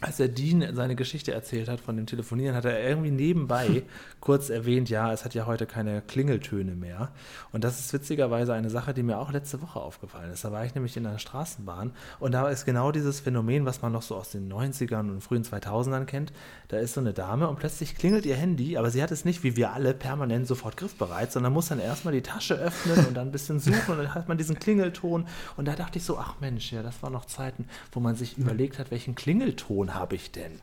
als 0.04 0.18
der 0.18 0.28
Dean 0.28 0.74
seine 0.74 0.96
Geschichte 0.96 1.32
erzählt 1.32 1.68
hat 1.68 1.80
von 1.80 1.96
dem 1.96 2.06
Telefonieren, 2.06 2.54
hat 2.54 2.64
er 2.64 2.82
irgendwie 2.82 3.10
nebenbei 3.10 3.82
kurz 4.20 4.50
erwähnt, 4.50 4.90
ja, 4.90 5.12
es 5.12 5.24
hat 5.24 5.34
ja 5.34 5.46
heute 5.46 5.66
keine 5.66 6.02
Klingeltöne 6.02 6.72
mehr. 6.72 7.10
Und 7.52 7.64
das 7.64 7.80
ist 7.80 7.92
witzigerweise 7.92 8.54
eine 8.54 8.70
Sache, 8.70 8.94
die 8.94 9.02
mir 9.02 9.18
auch 9.18 9.32
letzte 9.32 9.62
Woche 9.62 9.80
aufgefallen 9.80 10.32
ist. 10.32 10.44
Da 10.44 10.52
war 10.52 10.64
ich 10.64 10.74
nämlich 10.74 10.96
in 10.96 11.06
einer 11.06 11.18
Straßenbahn 11.18 11.92
und 12.20 12.32
da 12.32 12.48
ist 12.48 12.64
genau 12.64 12.92
dieses 12.92 13.20
Phänomen, 13.20 13.66
was 13.66 13.82
man 13.82 13.92
noch 13.92 14.02
so 14.02 14.16
aus 14.16 14.30
den 14.30 14.52
90ern 14.52 15.10
und 15.10 15.20
frühen 15.20 15.44
2000ern 15.44 16.04
kennt. 16.04 16.32
Da 16.68 16.78
ist 16.78 16.94
so 16.94 17.00
eine 17.00 17.12
Dame 17.12 17.48
und 17.48 17.58
plötzlich 17.58 17.96
klingelt 17.96 18.26
ihr 18.26 18.36
Handy, 18.36 18.76
aber 18.76 18.90
sie 18.90 19.02
hat 19.02 19.10
es 19.10 19.24
nicht 19.24 19.42
wie 19.42 19.56
wir 19.56 19.72
alle 19.72 19.94
permanent 19.94 20.46
sofort 20.46 20.76
griffbereit, 20.76 21.32
sondern 21.32 21.52
muss 21.52 21.68
dann 21.68 21.78
erstmal 21.78 22.14
die 22.14 22.22
Tasche 22.22 22.54
öffnen 22.54 23.06
und 23.06 23.14
dann 23.14 23.28
ein 23.28 23.32
bisschen 23.32 23.60
suchen 23.60 23.92
und 23.92 23.98
dann 23.98 24.14
hat 24.14 24.28
man 24.28 24.38
diesen 24.38 24.58
Klingelton. 24.58 25.26
Und 25.56 25.66
da 25.66 25.74
dachte 25.74 25.98
ich 25.98 26.04
so, 26.04 26.18
ach 26.18 26.40
Mensch, 26.40 26.72
ja, 26.72 26.82
das 26.82 27.02
waren 27.02 27.12
noch 27.12 27.26
Zeiten, 27.26 27.66
wo 27.92 28.00
man 28.00 28.16
sich 28.16 28.36
überlegt 28.38 28.78
hat, 28.78 28.90
welchen 28.90 29.14
Klingelton 29.14 29.93
habe 29.94 30.16
ich 30.16 30.30
denn? 30.32 30.60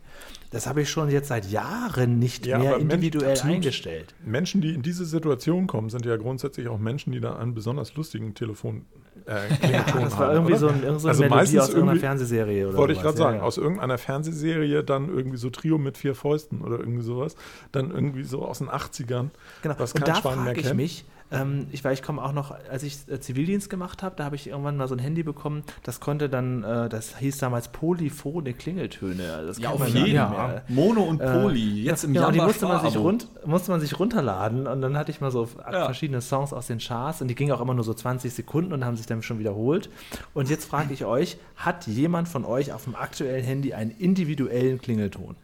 Das 0.52 0.68
habe 0.68 0.82
ich 0.82 0.90
schon 0.90 1.10
jetzt 1.10 1.30
seit 1.30 1.50
Jahren 1.50 2.20
nicht 2.20 2.46
ja, 2.46 2.58
mehr 2.58 2.78
individuell 2.78 3.28
Menschen, 3.28 3.50
eingestellt. 3.50 4.14
Menschen, 4.26 4.60
die 4.60 4.74
in 4.74 4.82
diese 4.82 5.06
Situation 5.06 5.66
kommen, 5.66 5.90
sind 5.90 6.06
ja 6.06 6.18
grundsätzlich 6.18 6.68
auch 6.68 6.78
Menschen, 6.78 7.14
die 7.14 7.22
da 7.22 7.38
einen 7.38 7.54
besonders 7.54 7.96
lustigen 7.96 8.34
Telefon 8.34 8.86
äh, 9.26 9.72
ja, 9.72 9.86
das 9.94 10.18
war 10.18 10.34
irgendwie 10.34 10.56
so, 10.56 10.68
ein, 10.68 10.82
so 10.82 11.08
eine 11.08 11.10
also 11.10 11.24
Melodie 11.24 11.60
aus 11.60 11.70
irgendeiner 11.70 12.00
Fernsehserie 12.00 12.68
oder 12.68 12.78
Wollte 12.78 12.94
ich 12.94 13.02
gerade 13.02 13.18
sagen, 13.18 13.38
ja, 13.38 13.44
aus 13.44 13.58
irgendeiner 13.58 13.98
Fernsehserie 13.98 14.84
dann 14.84 15.10
irgendwie 15.10 15.38
so 15.38 15.50
Trio 15.50 15.78
mit 15.78 15.98
vier 15.98 16.16
Fäusten 16.16 16.62
oder 16.62 16.80
irgendwie 16.80 17.04
sowas, 17.04 17.36
dann 17.72 17.92
irgendwie 17.92 18.24
so 18.24 18.44
aus 18.44 18.60
den 18.60 18.70
80ern, 18.70 19.30
genau. 19.62 19.76
was 19.78 19.94
kein 19.94 20.04
Und 20.04 20.08
da 20.08 20.16
Schwein 20.16 20.44
mehr 20.44 20.54
kennt. 20.54 20.68
ich 20.68 20.74
mich, 20.74 21.06
ähm, 21.32 21.68
ich 21.72 21.84
weiß, 21.84 22.00
ich 22.00 22.04
komme 22.04 22.22
auch 22.24 22.34
noch, 22.34 22.52
als 22.70 22.84
ich 22.84 23.08
äh, 23.08 23.20
Zivildienst 23.20 23.70
gemacht 23.70 24.04
habe, 24.04 24.16
da 24.18 24.26
habe 24.26 24.36
ich 24.36 24.48
irgendwann 24.48 24.78
mal 24.78 24.88
so 24.88 24.96
ein 24.96 25.00
Handy 25.00 25.24
bekommen, 25.24 25.64
das 25.84 26.00
konnte 26.00 26.30
dann, 26.30 26.64
äh, 26.64 26.90
das 26.90 27.18
hieß 27.18 27.38
damals 27.38 27.70
polyphone 27.70 28.58
Klingeltöne. 28.58 29.44
Das 29.46 29.58
ja, 29.58 29.70
auf 29.70 29.88
jeden 29.88 30.18
Fall. 30.18 30.64
Mono 30.68 31.04
und 31.04 31.22
äh, 31.22 31.42
Poly, 31.42 31.84
jetzt 31.84 32.04
im 32.04 32.14
ja, 32.14 32.22
Jahr. 32.22 32.28
Und 32.30 32.36
die 32.36 32.42
musste 32.42 32.66
man, 32.68 32.82
sich 32.82 32.98
rund, 32.98 33.28
musste 33.46 33.72
man 33.72 33.80
sich 33.80 33.98
runterladen 33.98 34.68
und 34.68 34.82
dann 34.82 34.98
hatte 34.98 35.12
ich 35.12 35.22
mal 35.22 35.32
so 35.32 35.48
ja. 35.72 35.86
verschiedene 35.86 36.22
Songs 36.22 36.54
aus 36.54 36.68
den 36.68 36.80
Charts 36.80 37.22
und 37.22 37.28
die 37.28 37.36
gingen 37.36 37.52
auch 37.54 37.62
immer 37.62 37.74
nur 37.74 37.84
so 37.84 37.94
20 37.94 38.34
Sekunden 38.34 38.74
und 38.74 38.84
haben 38.84 38.98
sich 38.98 39.06
dann 39.06 39.24
schon 39.24 39.40
wiederholt. 39.40 39.90
Und 40.34 40.50
jetzt 40.50 40.66
frage 40.66 40.94
ich 40.94 41.06
euch, 41.06 41.38
hat 41.56 41.88
jemand 41.88 42.28
von 42.28 42.46
euch 42.46 42.74
auf 42.74 42.84
dem 42.84 42.96
aktuellen 42.96 43.44
Handy 43.44 43.74
einen 43.74 43.92
individuellen 43.92 44.80
Klingelton? 44.82 45.36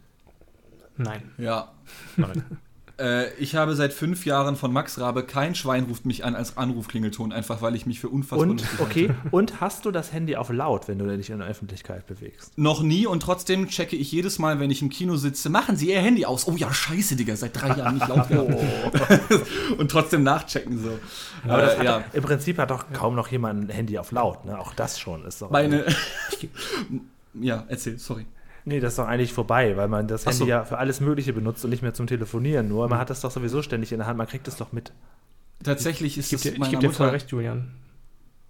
Nein. 0.97 1.31
Ja. 1.37 1.71
Nein. 2.17 2.43
Äh, 2.99 3.33
ich 3.35 3.55
habe 3.55 3.75
seit 3.75 3.93
fünf 3.93 4.25
Jahren 4.25 4.55
von 4.55 4.73
Max 4.73 4.99
Rabe 4.99 5.23
kein 5.23 5.53
Schwein 5.53 5.83
ruft 5.83 6.05
mich 6.05 6.25
an 6.25 6.35
als 6.35 6.57
Anrufklingelton, 6.57 7.31
einfach 7.31 7.61
weil 7.61 7.75
ich 7.75 7.85
mich 7.85 7.99
für 7.99 8.09
unfassbar 8.09 8.49
Und 8.49 8.63
okay, 8.79 9.11
und 9.31 9.61
hast 9.61 9.85
du 9.85 9.91
das 9.91 10.13
Handy 10.13 10.35
auf 10.35 10.49
laut, 10.49 10.87
wenn 10.87 10.97
du 10.97 11.05
dich 11.15 11.29
in 11.29 11.39
der 11.39 11.47
Öffentlichkeit 11.47 12.07
bewegst? 12.07 12.57
Noch 12.57 12.81
nie 12.81 13.05
und 13.05 13.21
trotzdem 13.21 13.67
checke 13.67 13.95
ich 13.95 14.11
jedes 14.11 14.39
Mal, 14.39 14.59
wenn 14.59 14.71
ich 14.71 14.81
im 14.81 14.89
Kino 14.89 15.15
sitze, 15.15 15.49
machen 15.49 15.75
Sie 15.75 15.89
Ihr 15.89 16.01
Handy 16.01 16.25
aus. 16.25 16.47
Oh 16.47 16.55
ja, 16.55 16.73
scheiße, 16.73 17.15
Digga, 17.15 17.35
seit 17.35 17.59
drei 17.61 17.77
Jahren 17.77 17.95
nicht 17.95 18.07
laut 18.07 18.27
gehabt. 18.29 19.37
und 19.77 19.91
trotzdem 19.91 20.23
nachchecken 20.23 20.81
so. 20.81 20.99
Aber 21.43 21.77
äh, 21.77 21.85
ja. 21.85 22.03
Im 22.13 22.23
Prinzip 22.23 22.57
hat 22.57 22.71
doch 22.71 22.85
kaum 22.93 23.15
noch 23.15 23.27
jemand 23.27 23.65
ein 23.65 23.69
Handy 23.69 23.99
auf 23.99 24.11
laut, 24.11 24.45
ne? 24.45 24.59
Auch 24.59 24.73
das 24.73 24.99
schon 24.99 25.23
ist 25.25 25.41
doch. 25.41 25.51
Meine. 25.51 25.85
ja, 27.35 27.63
erzähl, 27.67 27.99
sorry. 27.99 28.25
Nee, 28.67 28.81
das 28.81 28.93
ist 28.93 28.99
doch 28.99 29.07
eigentlich 29.07 29.31
vorbei, 29.31 29.77
weil 29.77 29.87
man 29.87 30.09
das 30.09 30.25
Handy 30.25 30.39
so. 30.39 30.45
ja 30.45 30.65
für 30.65 30.77
alles 30.77 30.99
Mögliche 30.99 31.31
benutzt 31.31 31.63
und 31.63 31.69
nicht 31.69 31.83
mehr 31.83 31.93
zum 31.93 32.05
Telefonieren. 32.05 32.67
Nur 32.67 32.89
man 32.89 32.99
hat 32.99 33.09
das 33.09 33.21
doch 33.21 33.31
sowieso 33.31 33.61
ständig 33.61 33.93
in 33.93 33.99
der 33.99 34.07
Hand, 34.07 34.17
man 34.17 34.27
kriegt 34.27 34.45
es 34.49 34.57
doch 34.57 34.73
mit. 34.73 34.91
Tatsächlich 35.63 36.17
ist 36.17 36.33
ich, 36.33 36.45
es. 36.45 36.45
Ich 36.45 36.69
gebe 36.69 36.79
dir 36.79 36.91
voll 36.91 37.07
recht, 37.07 37.31
Julian. 37.31 37.71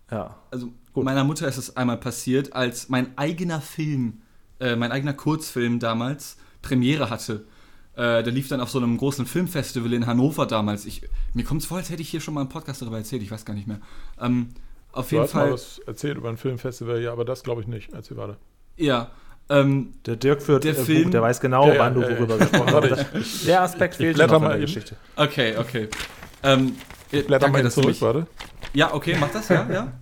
Ja. 0.10 0.38
Also 0.50 0.72
Gut. 0.92 1.06
meiner 1.06 1.24
Mutter 1.24 1.48
ist 1.48 1.58
es 1.58 1.78
einmal 1.78 1.98
passiert, 1.98 2.54
als 2.54 2.90
mein 2.90 3.16
eigener 3.16 3.62
Film, 3.62 4.24
äh, 4.60 4.76
mein 4.76 4.92
eigener 4.92 5.14
Kurzfilm 5.14 5.78
damals 5.78 6.38
Premiere 6.64 7.12
hatte. 7.12 7.46
Äh, 7.94 8.24
der 8.24 8.34
lief 8.34 8.48
dann 8.48 8.60
auf 8.60 8.72
so 8.72 8.80
einem 8.80 8.98
großen 8.98 9.28
Filmfestival 9.28 9.94
in 9.94 10.08
Hannover 10.08 10.48
damals. 10.48 10.88
Ich, 10.88 11.04
mir 11.36 11.44
kommt 11.44 11.62
es 11.62 11.68
vor, 11.68 11.78
als 11.78 11.92
hätte 11.92 12.02
ich 12.02 12.10
hier 12.10 12.22
schon 12.22 12.34
mal 12.34 12.42
einen 12.42 12.50
Podcast 12.50 12.82
darüber 12.82 12.98
erzählt, 12.98 13.22
ich 13.22 13.30
weiß 13.30 13.46
gar 13.46 13.54
nicht 13.54 13.68
mehr. 13.68 13.82
Ähm, 14.20 14.50
auf 14.94 15.10
du 15.10 15.16
jeden 15.18 15.26
hast 15.26 15.32
Fall. 15.34 15.46
Mal 15.46 15.54
was 15.54 15.78
erzählt 15.86 16.18
über 16.18 16.30
ein 16.30 16.38
Filmfestival, 16.38 17.04
ja, 17.04 17.12
aber 17.12 17.24
das 17.24 17.44
glaube 17.44 17.62
ich 17.62 17.68
nicht. 17.68 17.94
Erzähl 17.94 18.18
weiter. 18.18 18.38
Ja, 18.78 19.12
ähm, 19.50 19.94
der 20.06 20.18
Dirk 20.18 20.42
führt 20.42 20.64
der, 20.64 20.76
Film, 20.76 21.06
Buch, 21.06 21.12
der 21.12 21.22
weiß 21.22 21.40
genau, 21.40 21.72
ja, 21.72 21.80
wann 21.80 21.94
du 21.94 22.02
worüber 22.02 22.38
ja, 22.38 22.46
gesprochen 22.46 22.92
hast. 23.14 23.48
Der 23.48 23.62
Aspekt 23.62 23.96
fehlt 23.96 24.18
noch 24.18 24.42
in 24.42 24.42
der 24.42 24.60
Geschichte. 24.60 24.96
Okay, 25.16 25.56
okay. 25.58 25.88
Ähm, 26.44 26.76
ich 27.12 27.26
blätter 27.26 27.46
danke, 27.46 27.64
mal 27.64 27.72
zurück, 27.72 27.96
warte. 28.02 28.28
Ja, 28.74 28.94
okay, 28.94 29.16
mach 29.20 29.32
das, 29.32 29.48
ja, 29.48 29.66
ja. 29.72 29.94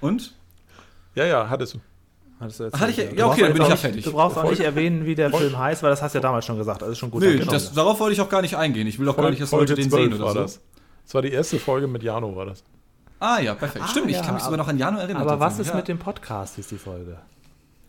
Und? 0.00 0.34
Ja, 1.14 1.26
ja, 1.26 1.48
hattest 1.48 1.74
du. 1.74 1.80
Hattest 2.40 2.60
du 2.60 2.72
Hatte 2.72 2.90
ich, 2.90 2.96
ja, 3.16 3.26
okay, 3.26 3.42
dann 3.42 3.52
bin 3.52 3.62
ich 3.62 3.68
ja 3.68 3.76
fertig. 3.76 4.04
Du 4.04 4.12
brauchst 4.12 4.36
auch 4.36 4.48
nicht 4.48 4.60
erwähnen, 4.60 5.04
wie 5.04 5.14
der 5.14 5.30
Film 5.30 5.56
heißt, 5.56 5.82
weil 5.82 5.90
das 5.90 6.02
hast 6.02 6.14
du 6.14 6.18
ja 6.18 6.22
damals 6.22 6.46
schon 6.46 6.56
gesagt. 6.56 6.82
Also 6.82 6.94
schon 6.94 7.10
gut. 7.10 7.22
Nö, 7.22 7.44
das, 7.44 7.72
darauf 7.72 8.00
wollte 8.00 8.14
ich 8.14 8.20
auch 8.20 8.28
gar 8.28 8.42
nicht 8.42 8.56
eingehen. 8.56 8.86
Ich 8.86 8.98
will 8.98 9.08
auch 9.08 9.16
gar 9.16 9.30
nicht, 9.30 9.40
dass 9.40 9.52
Leute 9.52 9.74
den 9.74 9.90
sehen 9.90 10.14
oder 10.14 10.28
so. 10.28 10.34
Das. 10.40 10.60
das 11.04 11.14
war 11.14 11.22
die 11.22 11.30
erste 11.30 11.58
Folge 11.58 11.86
mit 11.86 12.02
Jano, 12.02 12.34
war 12.34 12.46
das. 12.46 12.64
Ah 13.20 13.38
ja, 13.38 13.54
perfekt. 13.54 13.84
Ah, 13.84 13.88
Stimmt, 13.88 14.10
ja, 14.10 14.18
ich 14.18 14.24
kann 14.24 14.34
mich 14.34 14.42
sogar 14.42 14.58
noch 14.58 14.68
an 14.68 14.78
Jano 14.78 14.98
erinnern. 14.98 15.22
Aber 15.22 15.38
was 15.38 15.58
ist 15.58 15.74
mit 15.74 15.88
dem 15.88 15.98
Podcast, 15.98 16.58
ist 16.58 16.70
die 16.70 16.78
Folge? 16.78 17.18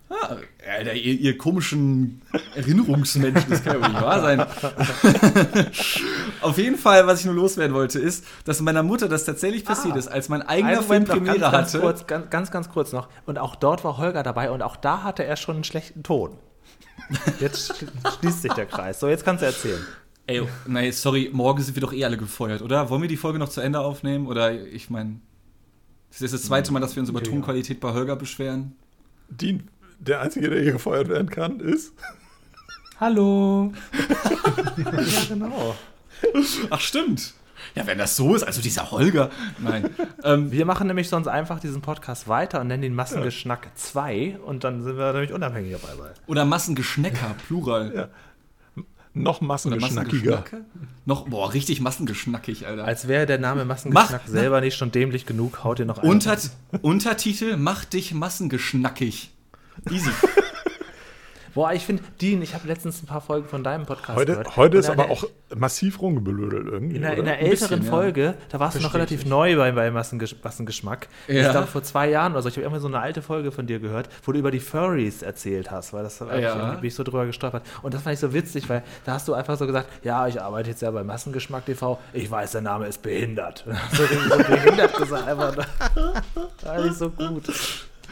Ah, 0.08 0.38
Alter, 0.68 0.94
ihr, 0.94 1.20
ihr, 1.20 1.36
komischen 1.36 2.22
Erinnerungsmenschen, 2.56 3.50
das 3.50 3.64
kann 3.64 3.74
ja 3.74 3.82
wohl 3.82 3.90
nicht 3.90 4.02
wahr 4.02 4.22
sein. 4.22 4.42
Auf 6.42 6.60
jeden 6.60 6.78
Fall, 6.78 7.08
was 7.08 7.22
ich 7.22 7.26
nur 7.26 7.34
loswerden 7.34 7.76
wollte, 7.76 8.00
ist, 8.00 8.24
dass 8.44 8.62
meiner 8.62 8.84
Mutter 8.84 9.10
das 9.10 9.26
tatsächlich 9.26 9.66
passiert 9.66 9.96
ah, 9.96 9.98
ist, 9.98 10.08
als 10.08 10.30
mein 10.30 10.44
eigener 10.44 10.84
Film 10.84 11.06
Premiere 11.06 11.40
ganz, 11.40 11.74
hatte. 11.74 11.80
Kurz, 11.80 12.06
ganz, 12.06 12.30
ganz, 12.30 12.52
ganz 12.52 12.70
kurz 12.70 12.92
noch. 12.92 13.10
Und 13.26 13.40
auch 13.40 13.56
dort 13.56 13.84
war 13.84 13.98
Holger 13.98 14.22
dabei 14.22 14.52
und 14.52 14.62
auch 14.62 14.76
da 14.76 15.02
hatte 15.02 15.24
er 15.24 15.38
schon 15.38 15.56
einen 15.56 15.64
schlechten 15.64 16.04
Ton. 16.04 16.38
Jetzt 17.40 17.84
schließt 18.20 18.44
sich 18.44 18.54
der 18.54 18.68
Kreis. 18.68 19.00
So, 19.00 19.08
jetzt 19.08 19.26
kannst 19.26 19.42
du 19.42 19.48
erzählen. 19.48 19.84
Ey, 20.28 20.44
nein, 20.68 20.92
sorry, 20.92 21.30
morgen 21.34 21.62
sind 21.62 21.76
wir 21.76 21.82
doch 21.82 21.94
eh 21.94 22.06
alle 22.06 22.18
gefeuert, 22.18 22.62
oder? 22.62 22.90
Wollen 22.90 23.02
wir 23.02 23.10
die 23.10 23.18
Folge 23.18 23.38
noch 23.38 23.50
zu 23.50 23.62
Ende 23.62 23.80
aufnehmen? 23.80 24.28
Oder 24.28 24.54
ich 24.54 24.90
meine, 24.90 25.20
das 26.12 26.22
ist 26.22 26.34
das 26.34 26.44
zweite 26.44 26.72
Mal, 26.72 26.80
dass 26.80 26.96
wir 26.96 27.02
uns 27.02 27.10
über 27.10 27.22
Tonqualität 27.22 27.80
bei 27.80 27.94
Holger 27.94 28.16
beschweren. 28.16 28.76
Die 29.30 29.62
der 30.08 30.22
Einzige, 30.22 30.50
der 30.50 30.62
hier 30.62 30.74
gefeuert 30.74 31.08
werden 31.08 31.30
kann, 31.30 31.60
ist. 31.60 31.94
Hallo. 33.00 33.74
ja, 34.78 35.22
genau. 35.28 35.76
Ach, 36.70 36.80
stimmt. 36.80 37.34
Ja, 37.74 37.86
wenn 37.88 37.98
das 37.98 38.16
so 38.16 38.36
ist, 38.36 38.44
also 38.44 38.62
dieser 38.62 38.92
Holger. 38.92 39.30
Nein. 39.60 39.90
Ähm, 40.24 40.52
wir 40.52 40.66
machen 40.66 40.88
nämlich 40.88 41.10
sonst 41.10 41.28
einfach 41.28 41.60
diesen 41.60 41.82
Podcast 41.82 42.28
weiter 42.28 42.62
und 42.62 42.68
nennen 42.68 42.84
ihn 42.84 42.96
Massengeschnack 42.96 43.70
2 43.76 44.40
und 44.46 44.64
dann 44.64 44.82
sind 44.84 44.98
wir 44.98 45.12
nämlich 45.12 45.34
unabhängig 45.34 45.74
dabei. 45.74 46.12
Oder 46.28 46.46
Massengeschnecker, 46.46 47.36
Plural. 47.48 47.94
Ja. 47.94 48.10
Noch 49.14 49.40
massengeschnackiger. 49.40 50.44
Noch, 51.06 51.30
boah, 51.30 51.54
richtig 51.54 51.80
massengeschnackig, 51.80 52.68
Alter. 52.68 52.84
Als 52.84 53.08
wäre 53.08 53.26
der 53.26 53.38
Name 53.38 53.64
Massengeschnack 53.64 54.24
Mach, 54.26 54.28
selber 54.28 54.60
nicht 54.60 54.76
schon 54.76 54.92
dämlich 54.92 55.26
genug, 55.26 55.64
haut 55.64 55.80
ihr 55.80 55.86
noch 55.86 56.00
einen. 56.00 56.12
Unter, 56.12 56.38
Untertitel, 56.82 57.56
mach 57.56 57.86
dich 57.86 58.14
massengeschnackig. 58.14 59.32
Easy. 59.90 60.10
Boah, 61.56 61.72
ich 61.72 61.86
finde, 61.86 62.04
Dean, 62.22 62.42
ich 62.42 62.54
habe 62.54 62.68
letztens 62.68 63.02
ein 63.02 63.06
paar 63.06 63.22
Folgen 63.22 63.48
von 63.48 63.64
deinem 63.64 63.86
Podcast 63.86 64.20
heute, 64.20 64.34
gehört. 64.34 64.58
Heute 64.58 64.78
ist 64.78 64.90
aber 64.90 65.10
auch 65.10 65.24
massiv 65.56 66.02
rumgeblödelt 66.02 66.68
irgendwie. 66.68 66.98
In 66.98 67.02
der, 67.02 67.18
in 67.18 67.24
der 67.24 67.40
älteren 67.40 67.80
bisschen, 67.80 67.84
Folge, 67.84 68.24
ja. 68.24 68.34
da 68.50 68.60
warst 68.60 68.78
du 68.78 68.82
noch 68.82 68.94
relativ 68.94 69.22
ich. 69.22 69.30
neu 69.30 69.56
bei, 69.56 69.72
bei 69.72 69.90
Massengesch 69.90 70.36
Massengeschmack. 70.44 71.08
Ja. 71.30 71.46
Ich 71.46 71.52
glaube, 71.52 71.68
vor 71.68 71.82
zwei 71.82 72.10
Jahren 72.10 72.34
oder 72.34 72.42
so, 72.42 72.50
ich 72.50 72.58
habe 72.58 72.68
immer 72.68 72.82
so 72.82 72.90
eine 72.90 73.00
alte 73.00 73.22
Folge 73.22 73.54
von 73.54 73.68
dir 73.68 73.80
gehört, 73.80 74.10
wo 74.26 74.34
du 74.34 74.40
über 74.40 74.52
die 74.52 74.60
Furries 74.60 75.22
erzählt 75.22 75.72
hast, 75.72 75.94
weil 75.94 76.04
das 76.04 76.20
ja. 76.20 76.74
bin 76.74 76.84
ich 76.84 76.94
so 76.94 77.04
drüber 77.04 77.26
gestolpert. 77.26 77.64
Und 77.84 77.94
das 77.94 78.02
fand 78.02 78.16
ich 78.16 78.20
so 78.20 78.34
witzig, 78.34 78.68
weil 78.68 78.84
da 79.06 79.14
hast 79.14 79.30
du 79.30 79.34
einfach 79.34 79.58
so 79.58 79.66
gesagt, 79.66 79.88
ja, 80.04 80.28
ich 80.28 80.42
arbeite 80.42 80.72
jetzt 80.72 80.82
ja 80.82 80.92
bei 80.92 81.06
Massengeschmack 81.06 81.66
TV, 81.66 81.98
ich 82.12 82.30
weiß, 82.30 82.52
der 82.52 82.62
Name 82.62 82.88
ist 82.88 83.02
behindert. 83.02 83.64
so, 83.94 84.04
so 84.06 84.38
behindert 84.44 84.94
gesagt, 84.98 85.26
einfach. 85.26 85.56
Das 85.56 85.68
fand 86.58 86.86
ich 86.86 86.98
so 86.98 87.10
gut. 87.10 87.46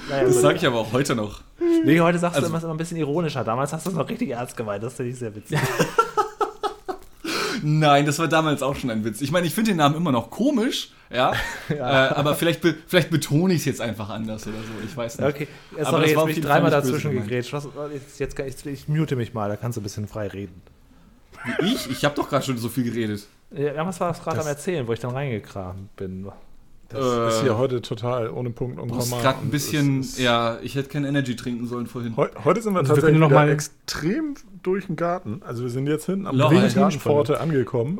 Naja, 0.09 0.25
das 0.25 0.41
sage 0.41 0.57
ich 0.57 0.65
aber 0.65 0.79
auch 0.79 0.91
heute 0.91 1.15
noch. 1.15 1.41
Nee, 1.85 1.99
heute 1.99 2.19
sagst 2.19 2.37
also, 2.37 2.49
du 2.49 2.57
immer 2.57 2.73
ein 2.73 2.77
bisschen 2.77 2.97
ironischer. 2.97 3.43
Damals 3.43 3.73
hast 3.73 3.85
du 3.85 3.91
es 3.91 3.95
noch 3.95 4.09
richtig 4.09 4.29
ernst 4.29 4.57
gemeint. 4.57 4.83
Das 4.83 4.95
finde 4.95 5.11
ich 5.11 5.19
sehr 5.19 5.35
witzig. 5.35 5.59
Nein, 7.63 8.05
das 8.05 8.19
war 8.19 8.27
damals 8.27 8.61
auch 8.61 8.75
schon 8.75 8.89
ein 8.89 9.05
Witz. 9.05 9.21
Ich 9.21 9.31
meine, 9.31 9.47
ich 9.47 9.53
finde 9.53 9.71
den 9.71 9.77
Namen 9.77 9.95
immer 9.95 10.11
noch 10.11 10.29
komisch, 10.29 10.91
ja. 11.09 11.33
ja. 11.69 12.07
Äh, 12.07 12.13
aber 12.13 12.35
vielleicht, 12.35 12.61
be 12.61 12.75
vielleicht 12.87 13.09
betone 13.09 13.53
ich 13.53 13.59
es 13.59 13.65
jetzt 13.65 13.81
einfach 13.81 14.09
anders 14.09 14.45
oder 14.47 14.57
so. 14.57 14.85
Ich 14.85 14.95
weiß 14.95 15.19
nicht. 15.19 15.27
Okay, 15.27 15.47
sorry, 15.71 15.85
aber 15.85 16.07
jetzt 16.07 16.25
bin 16.25 16.35
ich 16.35 16.41
dreimal 16.41 16.71
dazwischen 16.71 17.11
gegrätscht. 17.11 17.53
Jetzt, 17.93 18.19
jetzt, 18.19 18.37
jetzt, 18.37 18.65
ich 18.65 18.87
mute 18.89 19.15
mich 19.15 19.33
mal, 19.33 19.47
da 19.47 19.55
kannst 19.55 19.77
du 19.77 19.81
ein 19.81 19.83
bisschen 19.83 20.07
frei 20.07 20.27
reden. 20.27 20.61
Ich? 21.59 21.89
Ich 21.89 22.03
habe 22.03 22.15
doch 22.15 22.29
gerade 22.29 22.45
schon 22.45 22.57
so 22.57 22.69
viel 22.69 22.83
geredet. 22.83 23.25
Ja, 23.51 23.85
was 23.85 23.99
war 23.99 24.09
das 24.09 24.21
gerade 24.21 24.41
am 24.41 24.47
Erzählen, 24.47 24.87
wo 24.87 24.93
ich 24.93 24.99
dann 24.99 25.11
reingekramt 25.11 25.95
bin? 25.95 26.27
Das 26.89 27.03
äh, 27.03 27.27
ist 27.29 27.41
hier 27.41 27.57
heute 27.57 27.81
total 27.81 28.29
ohne 28.29 28.51
Punkt 28.51 28.79
und 28.79 28.89
Komma. 28.89 29.19
gerade 29.21 29.39
ein 29.39 29.49
bisschen, 29.49 30.05
ja, 30.17 30.59
ich 30.61 30.75
hätte 30.75 30.89
kein 30.89 31.05
Energy 31.05 31.35
trinken 31.35 31.67
sollen 31.67 31.87
vorhin. 31.87 32.15
Heu, 32.15 32.27
heute 32.43 32.61
sind 32.61 32.73
wir 32.73 32.79
also 32.79 32.93
tatsächlich 32.93 33.19
wir 33.19 33.27
noch 33.27 33.33
mal 33.33 33.49
extrem 33.49 34.35
durch 34.61 34.85
den 34.85 34.95
Garten. 34.95 35.41
Also 35.45 35.63
wir 35.63 35.69
sind 35.69 35.87
jetzt 35.87 36.05
hinten 36.05 36.27
am 36.27 36.37
Gartenpforte 36.37 37.39
angekommen. 37.39 37.99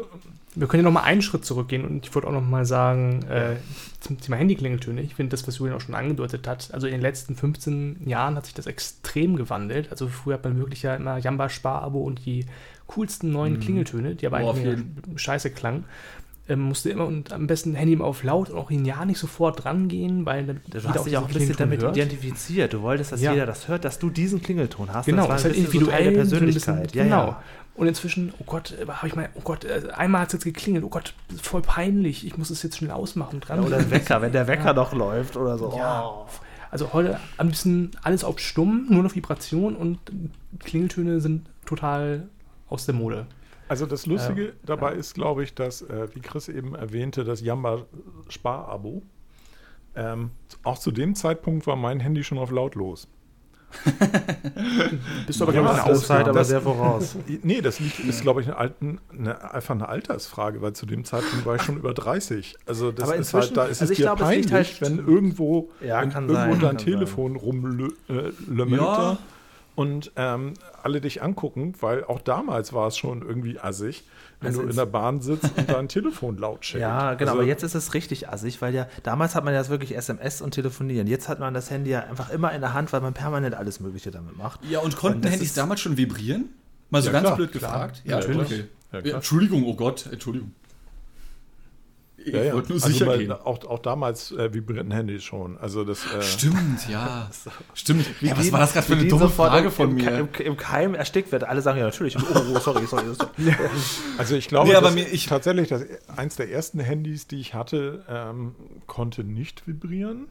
Wir 0.56 0.68
können 0.68 0.84
ja 0.84 0.90
noch 0.90 0.94
mal 0.94 1.04
einen 1.04 1.24
Schritt 1.24 1.46
zurückgehen 1.46 1.84
und 1.84 2.06
ich 2.06 2.14
würde 2.14 2.28
auch 2.28 2.32
noch 2.32 2.44
mal 2.44 2.64
sagen, 2.64 3.24
äh, 3.24 3.56
zum 4.00 4.20
Thema 4.20 4.38
Handyklingeltöne, 4.38 5.02
ich 5.02 5.16
finde 5.16 5.32
das, 5.32 5.48
was 5.48 5.58
Julian 5.58 5.78
auch 5.78 5.82
schon 5.82 5.96
angedeutet 5.96 6.48
hat, 6.48 6.70
also 6.74 6.86
in 6.86 6.94
den 6.94 7.02
letzten 7.02 7.36
15 7.36 8.08
Jahren 8.08 8.36
hat 8.36 8.46
sich 8.46 8.54
das 8.54 8.68
extrem 8.68 9.36
gewandelt. 9.36 9.90
Also 9.90 10.08
früher 10.08 10.36
hat 10.36 10.44
man 10.44 10.60
wirklich 10.60 10.84
ja 10.84 10.96
immer 10.96 11.18
Jamba 11.18 11.50
Sparabo 11.50 12.02
und 12.02 12.24
die 12.26 12.46
coolsten 12.86 13.32
neuen 13.32 13.54
mhm. 13.54 13.60
Klingeltöne, 13.62 14.16
die 14.16 14.28
aber 14.28 14.40
Boah, 14.40 14.54
eigentlich 14.54 14.80
scheiße 15.16 15.50
klangen 15.50 15.86
ähm, 16.50 16.60
musste 16.60 16.89
immer 16.89 17.06
und 17.06 17.32
am 17.32 17.48
besten 17.48 17.74
Handy 17.74 17.98
auf 18.00 18.24
laut 18.24 18.50
und 18.50 18.58
auch 18.58 18.70
ihn 18.70 18.84
ja 18.84 19.06
nicht 19.06 19.18
sofort 19.18 19.66
rangehen, 19.66 20.26
weil 20.26 20.46
dann 20.46 20.62
du 20.70 20.84
hast 20.84 21.06
dich 21.06 21.18
auch 21.18 21.28
ein 21.28 21.34
bisschen 21.34 21.56
damit 21.56 21.82
hört. 21.82 21.96
identifiziert. 21.96 22.74
Du 22.74 22.82
wolltest, 22.82 23.14
dass 23.14 23.22
ja. 23.22 23.32
jeder 23.32 23.46
das 23.46 23.68
hört, 23.68 23.86
dass 23.86 24.00
du 24.00 24.10
diesen 24.10 24.41
Klingelton 24.41 24.91
hast. 24.91 25.06
Genau, 25.06 25.28
das 25.28 25.41
ist 25.41 25.46
halt 25.46 25.56
individuell 25.56 26.06
so 26.06 26.16
Persönlichkeit. 26.16 26.84
Bisschen, 26.84 26.98
ja, 26.98 27.04
genau. 27.04 27.28
Ja. 27.28 27.44
Und 27.76 27.88
inzwischen, 27.88 28.34
oh 28.39 28.44
Gott, 28.46 28.72
äh, 28.74 28.86
habe 28.88 29.08
ich 29.08 29.16
mal, 29.16 29.30
oh 29.36 29.41
Gott, 29.44 29.64
äh, 29.64 29.84
einmal 29.96 30.22
hat 30.22 30.28
es 30.28 30.34
jetzt 30.34 30.44
geklingelt, 30.44 30.84
oh 30.84 30.89
Gott, 30.89 31.14
voll 31.41 31.62
peinlich, 31.62 32.26
ich 32.26 32.38
muss 32.38 32.50
es 32.50 32.62
jetzt 32.62 32.78
schnell 32.78 32.91
ausmachen. 32.91 33.39
Dran. 33.39 33.62
Ja, 33.62 33.66
oder 33.66 33.78
ein 33.78 33.89
Wecker, 33.89 34.22
wenn 34.22 34.32
der 34.32 34.48
Wecker 34.48 34.74
noch 34.74 34.94
läuft 34.94 35.38
oder 35.38 35.58
so. 35.58 35.74
Ja. 35.78 36.06
Oh. 36.06 36.28
Also 36.70 36.91
heute 36.91 37.20
ein 37.38 37.50
bisschen 37.50 37.91
alles 38.02 38.24
auf 38.24 38.39
stumm, 38.39 38.88
nur 38.89 39.04
noch 39.04 39.16
Vibration 39.16 39.76
und 39.76 40.00
Klingeltöne 40.60 41.22
sind 41.22 41.46
total 41.66 42.28
aus 42.68 42.86
der 42.86 42.96
Mode. 42.96 43.28
Also 43.74 43.88
das 43.88 44.05
Lustige 44.05 44.49
äh, 44.49 44.53
dabei 44.67 44.91
ja. 44.91 44.99
ist, 44.99 45.15
glaube 45.15 45.43
ich, 45.43 45.55
dass, 45.55 45.82
äh, 45.82 46.07
wie 46.13 46.19
Chris 46.19 46.47
eben 46.47 46.76
erwähnte, 46.76 47.24
das 47.24 47.41
Jamba-Spar-Abo. 47.41 49.01
Ähm, 49.95 50.30
auch 50.61 50.78
zu 50.78 50.91
dem 50.91 51.15
Zeitpunkt 51.15 51.65
war 51.65 51.76
mein 51.76 51.99
Handy 51.99 52.24
schon 52.24 52.38
auf 52.38 52.51
lautlos. 52.51 53.07
Bist 55.26 55.39
du 55.39 55.45
aber, 55.45 55.55
ja, 55.55 55.67
eine 55.67 55.86
Auszeit, 55.86 56.28
aber 56.28 56.43
sehr 56.43 56.61
voraus. 56.61 57.15
Nee, 57.41 57.61
das 57.61 57.80
liegt, 57.80 57.97
ist, 57.97 58.21
glaube 58.21 58.41
ich, 58.41 58.47
eine, 58.47 58.57
alten, 58.57 58.99
eine, 59.11 59.51
einfach 59.51 59.74
eine 59.74 59.89
Altersfrage, 59.89 60.61
weil 60.61 60.74
zu 60.74 60.86
dem 60.86 61.03
Zeitpunkt 61.03 61.43
war 61.47 61.55
ich 61.55 61.63
schon 61.63 61.78
über 61.78 61.95
30. 61.95 62.55
Also 62.67 62.91
das 62.91 63.09
aber 63.09 63.17
ist 63.17 63.34
halt, 63.34 63.57
da 63.57 63.65
ist 63.65 63.82
also 63.82 63.91
es 63.91 63.97
dir 63.97 64.03
glaube, 64.03 64.21
peinlich, 64.21 64.51
halt 64.51 64.82
wenn 64.82 64.99
irgendwo, 64.99 65.71
ja, 65.82 65.99
wenn 66.01 66.11
irgendwo 66.11 66.51
sein, 66.51 66.59
dein 66.59 66.78
Telefon 66.78 67.36
rumlömmelt. 67.36 67.97
Ja 68.51 69.17
und 69.76 70.11
ähm, 70.15 70.53
alle 70.82 71.01
dich 71.01 71.24
angucken, 71.24 71.74
weil 71.80 72.03
auch 72.03 72.19
damals 72.19 72.74
war 72.74 72.88
es 72.88 72.97
schon 72.97 73.21
irgendwie 73.21 73.59
assig, 73.59 74.03
wenn 74.39 74.49
also 74.49 74.61
du 74.61 74.69
in 74.69 74.76
der 74.76 74.86
Bahn 74.86 75.21
sitzt 75.21 75.49
und 75.57 75.69
dein 75.69 75.88
Telefon 75.89 76.38
laut 76.38 76.61
checkt. 76.61 76.82
Ja, 76.82 77.13
genau, 77.15 77.32
also, 77.32 77.41
aber 77.41 77.47
jetzt 77.47 77.63
ist 77.63 77.76
es 77.76 77.93
richtig 77.93 78.30
assig, 78.30 78.61
weil 78.61 78.74
ja 78.74 78.88
damals 79.03 79.36
hat 79.36 79.43
man 79.43 79.53
ja 79.53 79.67
wirklich 79.69 79.95
SMS 79.95 80.41
und 80.41 80.51
Telefonieren. 80.51 81.07
Jetzt 81.07 81.30
hat 81.30 81.39
man 81.39 81.53
das 81.53 81.71
Handy 81.71 81.91
ja 81.91 82.01
einfach 82.01 82.30
immer 82.30 82.51
in 82.51 82.61
der 82.61 82.74
Hand, 82.74 82.93
weil 82.93 83.01
man 83.01 83.13
permanent 83.13 83.55
alles 83.55 83.80
Mögliche 83.80 84.11
damit 84.11 84.38
macht. 84.38 84.59
Ja, 84.69 84.80
und 84.80 84.95
konnten 84.95 85.26
und 85.26 85.32
Handys 85.32 85.53
damals 85.53 85.82
schon 85.82 85.97
vibrieren? 85.97 86.49
Mal 86.89 87.01
so 87.01 87.07
ja, 87.07 87.13
ganz 87.13 87.26
klar, 87.26 87.36
blöd 87.38 87.51
gefragt. 87.51 88.03
Klar, 88.05 88.21
ja, 88.21 88.28
natürlich. 88.28 88.65
Okay. 88.91 89.09
Ja, 89.09 89.15
Entschuldigung, 89.15 89.63
oh 89.65 89.76
Gott, 89.76 90.07
Entschuldigung. 90.11 90.53
Ich 92.26 92.34
ja, 92.34 92.43
ja. 92.43 92.53
wollte 92.53 92.69
nur 92.74 92.84
also 92.84 92.88
sicher 92.88 93.17
gehen. 93.17 93.32
Auch, 93.32 93.65
auch 93.65 93.80
damals 93.80 94.32
äh, 94.32 94.53
vibrierten 94.53 94.91
Handys 94.91 95.24
schon. 95.24 95.57
Also 95.57 95.84
das, 95.84 96.05
äh 96.13 96.21
Stimmt, 96.21 96.88
ja. 96.89 97.30
Stimmt. 97.74 98.05
Ja, 98.21 98.38
was 98.38 98.51
war 98.51 98.59
das 98.59 98.74
gerade 98.74 98.88
für 98.88 98.93
eine 98.93 99.07
dumme 99.07 99.30
Frage 99.30 99.71
von 99.71 99.89
im, 99.89 99.95
mir? 99.95 100.19
Im, 100.19 100.30
Im, 100.39 100.57
Keim 100.57 100.95
erstickt 100.95 101.32
wird. 101.32 101.43
Alle 101.43 101.61
sagen 101.61 101.80
ja 101.80 101.86
natürlich. 101.86 102.17
Oh, 102.17 102.21
oh 102.34 102.59
sorry, 102.59 102.86
sorry. 102.86 103.13
sorry. 103.13 103.30
also 104.17 104.36
ich 104.36 104.47
glaube, 104.47 104.69
nee, 104.69 104.76
aber 104.76 104.91
mir, 104.91 105.07
ich 105.07 105.26
tatsächlich, 105.26 105.69
dass 105.69 105.84
eins 106.15 106.36
der 106.36 106.49
ersten 106.51 106.80
Handys, 106.80 107.28
die 107.28 107.39
ich 107.39 107.53
hatte, 107.53 108.03
ähm, 108.07 108.55
konnte 108.88 109.24
nicht 109.24 109.67
vibrieren. 109.67 110.28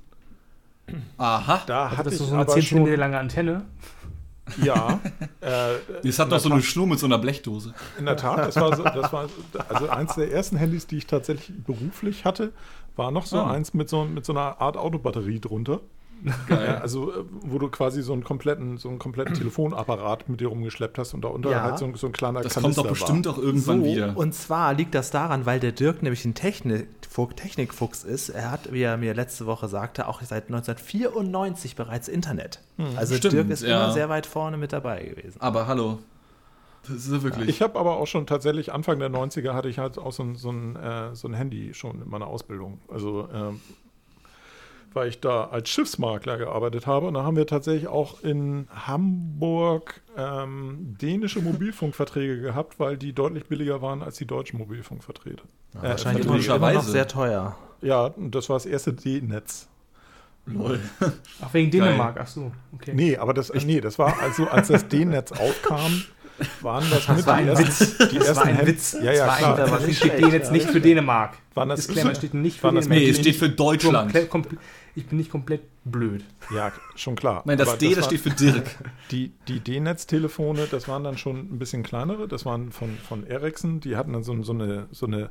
Aha. 1.19 1.63
Da 1.67 1.91
hatte 1.91 2.05
das 2.05 2.15
ich 2.15 2.27
so 2.27 2.35
eine 2.35 2.47
10 2.47 2.63
cm 2.63 2.95
lange 2.97 3.19
Antenne. 3.19 3.65
Ja. 4.63 5.01
Äh, 5.43 6.07
es 6.07 6.21
hat 6.21 6.31
doch 6.31 6.39
so 6.39 6.53
eine 6.53 6.63
Schnur 6.63 6.87
mit 6.87 7.01
so 7.01 7.07
einer 7.07 7.19
Blechdose. 7.19 7.75
In 7.99 8.07
der 8.07 8.17
Tat, 8.17 8.39
das 8.39 8.55
war, 8.55 8.77
so, 8.77 8.85
das 8.85 9.13
war 9.13 9.29
also 9.69 9.89
eins 9.89 10.15
der 10.15 10.31
ersten 10.31 10.57
Handys, 10.57 10.87
die 10.87 10.99
ich 10.99 11.09
tatsächlich 11.09 11.65
beruflich 11.65 12.25
hatte, 12.25 12.53
war 12.95 13.11
noch 13.11 13.27
so 13.27 13.39
ah. 13.39 13.51
eins 13.51 13.75
mit 13.75 13.89
so, 13.89 14.05
mit 14.05 14.25
so 14.25 14.33
einer 14.33 14.61
Art 14.61 14.77
Autobatterie 14.77 15.41
drunter. 15.41 15.81
Geil. 16.49 16.79
Also, 16.83 17.13
äh, 17.13 17.25
wo 17.43 17.59
du 17.59 17.69
quasi 17.69 18.03
so 18.03 18.13
einen 18.13 18.23
kompletten, 18.23 18.79
so 18.79 18.89
einen 18.89 18.99
kompletten 18.99 19.35
Telefonapparat 19.35 20.29
mit 20.29 20.41
dir 20.41 20.49
rumgeschleppt 20.49 20.99
hast 20.99 21.15
und 21.15 21.23
da 21.23 21.29
unter 21.29 21.51
ja. 21.51 21.63
halt 21.63 21.79
so, 21.79 21.91
so, 21.97 22.07
ein 22.07 22.13
kleiner 22.13 22.43
Das 22.43 22.55
Kanister 22.55 22.83
kommt 22.83 22.87
doch 22.87 22.99
bestimmt 22.99 23.27
war. 23.27 23.35
auch 23.35 23.39
irgendwann 23.39 23.81
so, 23.81 23.87
wieder. 23.87 24.17
Und 24.17 24.35
zwar 24.35 24.75
liegt 24.75 24.95
das 24.95 25.11
daran, 25.11 25.47
weil 25.47 25.61
der 25.61 25.73
Dirk 25.73 26.03
nämlich 26.03 26.25
ein 26.25 26.35
Technik, 26.35 26.87
Technikfuchs 27.37 28.05
ist. 28.05 28.31
Er 28.31 28.51
hat, 28.51 28.73
wie 28.73 28.83
er 28.83 28.97
mir 28.97 29.15
letzte 29.15 29.47
Woche 29.47 29.69
sagte, 29.69 30.09
auch 30.09 30.23
seit 30.23 30.45
1994 30.45 31.77
bereits 31.77 32.09
Internet. 32.09 32.61
Hm, 32.77 32.87
also 32.97 33.15
stimmt, 33.17 33.35
Dirk 33.35 33.51
ist 33.51 33.63
ja. 33.63 33.85
immer 33.85 33.93
sehr 33.93 34.09
weit 34.09 34.27
vorne 34.27 34.57
mit 34.57 34.73
dabei 34.73 35.05
gewesen. 35.05 35.41
Aber 35.41 35.67
hallo, 35.67 35.99
das 36.89 37.07
ist 37.07 37.23
wirklich. 37.23 37.49
Ich 37.49 37.63
habe 37.63 37.79
aber 37.79 37.97
auch 37.97 38.07
schon 38.07 38.27
tatsächlich 38.27 38.73
Anfang 38.73 38.99
der 38.99 39.11
90er 39.11 39.53
hatte 39.53 39.69
ich 39.69 39.79
halt 39.79 39.99
auch 39.99 40.13
so 40.13 40.23
ein, 40.23 40.37
so 40.37 40.51
ein, 40.51 40.77
äh, 40.77 41.15
so 41.15 41.29
ein 41.29 41.35
Handy 41.35 41.75
schon 41.75 42.03
in 42.03 42.09
meiner 42.09 42.27
Ausbildung. 42.27 42.81
Also 42.89 43.29
ähm, 43.33 43.61
weil 44.95 45.09
ich 45.09 45.21
da 45.21 45.45
als 45.45 45.69
Schiffsmakler 45.69 46.39
gearbeitet 46.39 46.87
habe. 46.87 47.07
Und 47.07 47.15
da 47.15 47.23
haben 47.23 47.37
wir 47.37 47.47
tatsächlich 47.47 47.89
auch 47.89 48.23
in 48.23 48.69
Hamburg 48.75 50.01
ähm, 50.17 50.97
dänische 51.01 51.41
Mobilfunkverträge 51.41 52.41
gehabt, 52.41 52.79
weil 52.79 52.97
die 52.97 53.13
deutlich 53.13 53.47
billiger 53.47 53.83
waren 53.83 54.03
als 54.03 54.17
die 54.17 54.27
deutschen 54.27 54.59
Mobilfunkverträge. 54.59 55.43
Ja, 55.75 55.81
äh, 55.81 55.89
wahrscheinlich 55.91 56.27
noch 56.27 56.83
sehr 56.83 57.09
teuer. 57.09 57.57
Ja, 57.81 58.07
und 58.07 58.35
das 58.35 58.49
war 58.49 58.57
das 58.57 58.67
erste 58.67 58.93
D-Netz. 58.93 59.69
Lol. 60.47 60.81
Ach, 61.41 61.55
wegen 61.55 61.71
Dänemark, 61.71 62.19
ach 62.19 62.27
so. 62.27 62.51
Okay. 62.75 62.93
Nee, 62.95 63.17
aber 63.17 63.33
das, 63.33 63.53
nee, 63.65 63.81
das 63.81 63.99
war 63.99 64.21
also, 64.21 64.49
als 64.49 64.69
das 64.69 64.89
D-Netz 64.89 65.33
aufkam, 65.41 66.03
waren 66.61 66.85
das, 66.91 67.07
das 67.07 67.27
war 67.27 67.35
ein 67.35 67.49
ersten, 67.49 67.67
Witz. 67.67 68.11
Die 68.11 68.19
das 68.19 68.37
war 68.37 68.45
ein 68.45 68.67
Witz. 68.67 68.97
Ja, 69.03 69.13
ja, 69.13 69.37
klar. 69.37 69.59
Ein, 69.59 69.71
das 69.71 69.97
steht 69.97 70.19
D-Netz 70.19 70.51
nicht 70.51 70.71
für 70.71 70.81
Dänemark. 70.81 71.35
Waren 71.55 71.69
das 71.69 71.87
Disclaimer 71.87 72.15
steht 72.15 72.35
nicht 72.35 72.61
für 72.61 72.69
Dänemark. 72.69 72.89
Nee, 72.89 73.09
es 73.09 73.19
steht 73.19 73.37
für 73.37 73.49
Deutschland. 73.49 74.15
Ich 74.95 75.07
bin 75.07 75.19
nicht 75.19 75.31
komplett 75.31 75.63
blöd. 75.85 76.23
Ja, 76.55 76.71
schon 76.97 77.17
klar. 77.17 77.43
Nein, 77.47 77.57
das 77.57 77.69
Aber 77.69 77.79
D, 77.79 77.89
das, 77.89 77.97
das 77.97 78.07
steht 78.07 78.21
für 78.21 78.31
Dirk. 78.31 78.67
Die, 79.11 79.33
die 79.49 79.61
D-Netz-Telefone, 79.61 80.67
das 80.71 80.89
waren 80.89 81.05
dann 81.05 81.19
schon 81.19 81.39
ein 81.39 81.59
bisschen 81.59 81.83
kleinere. 81.83 82.29
Das 82.29 82.45
waren 82.45 82.73
von, 82.73 82.97
von 82.97 83.27
Ericsson. 83.27 83.81
Die 83.81 83.97
hatten 83.97 84.13
dann 84.13 84.23
so, 84.23 84.43
so 84.43 84.53
eine, 84.53 84.87
so 84.91 85.07
eine 85.07 85.31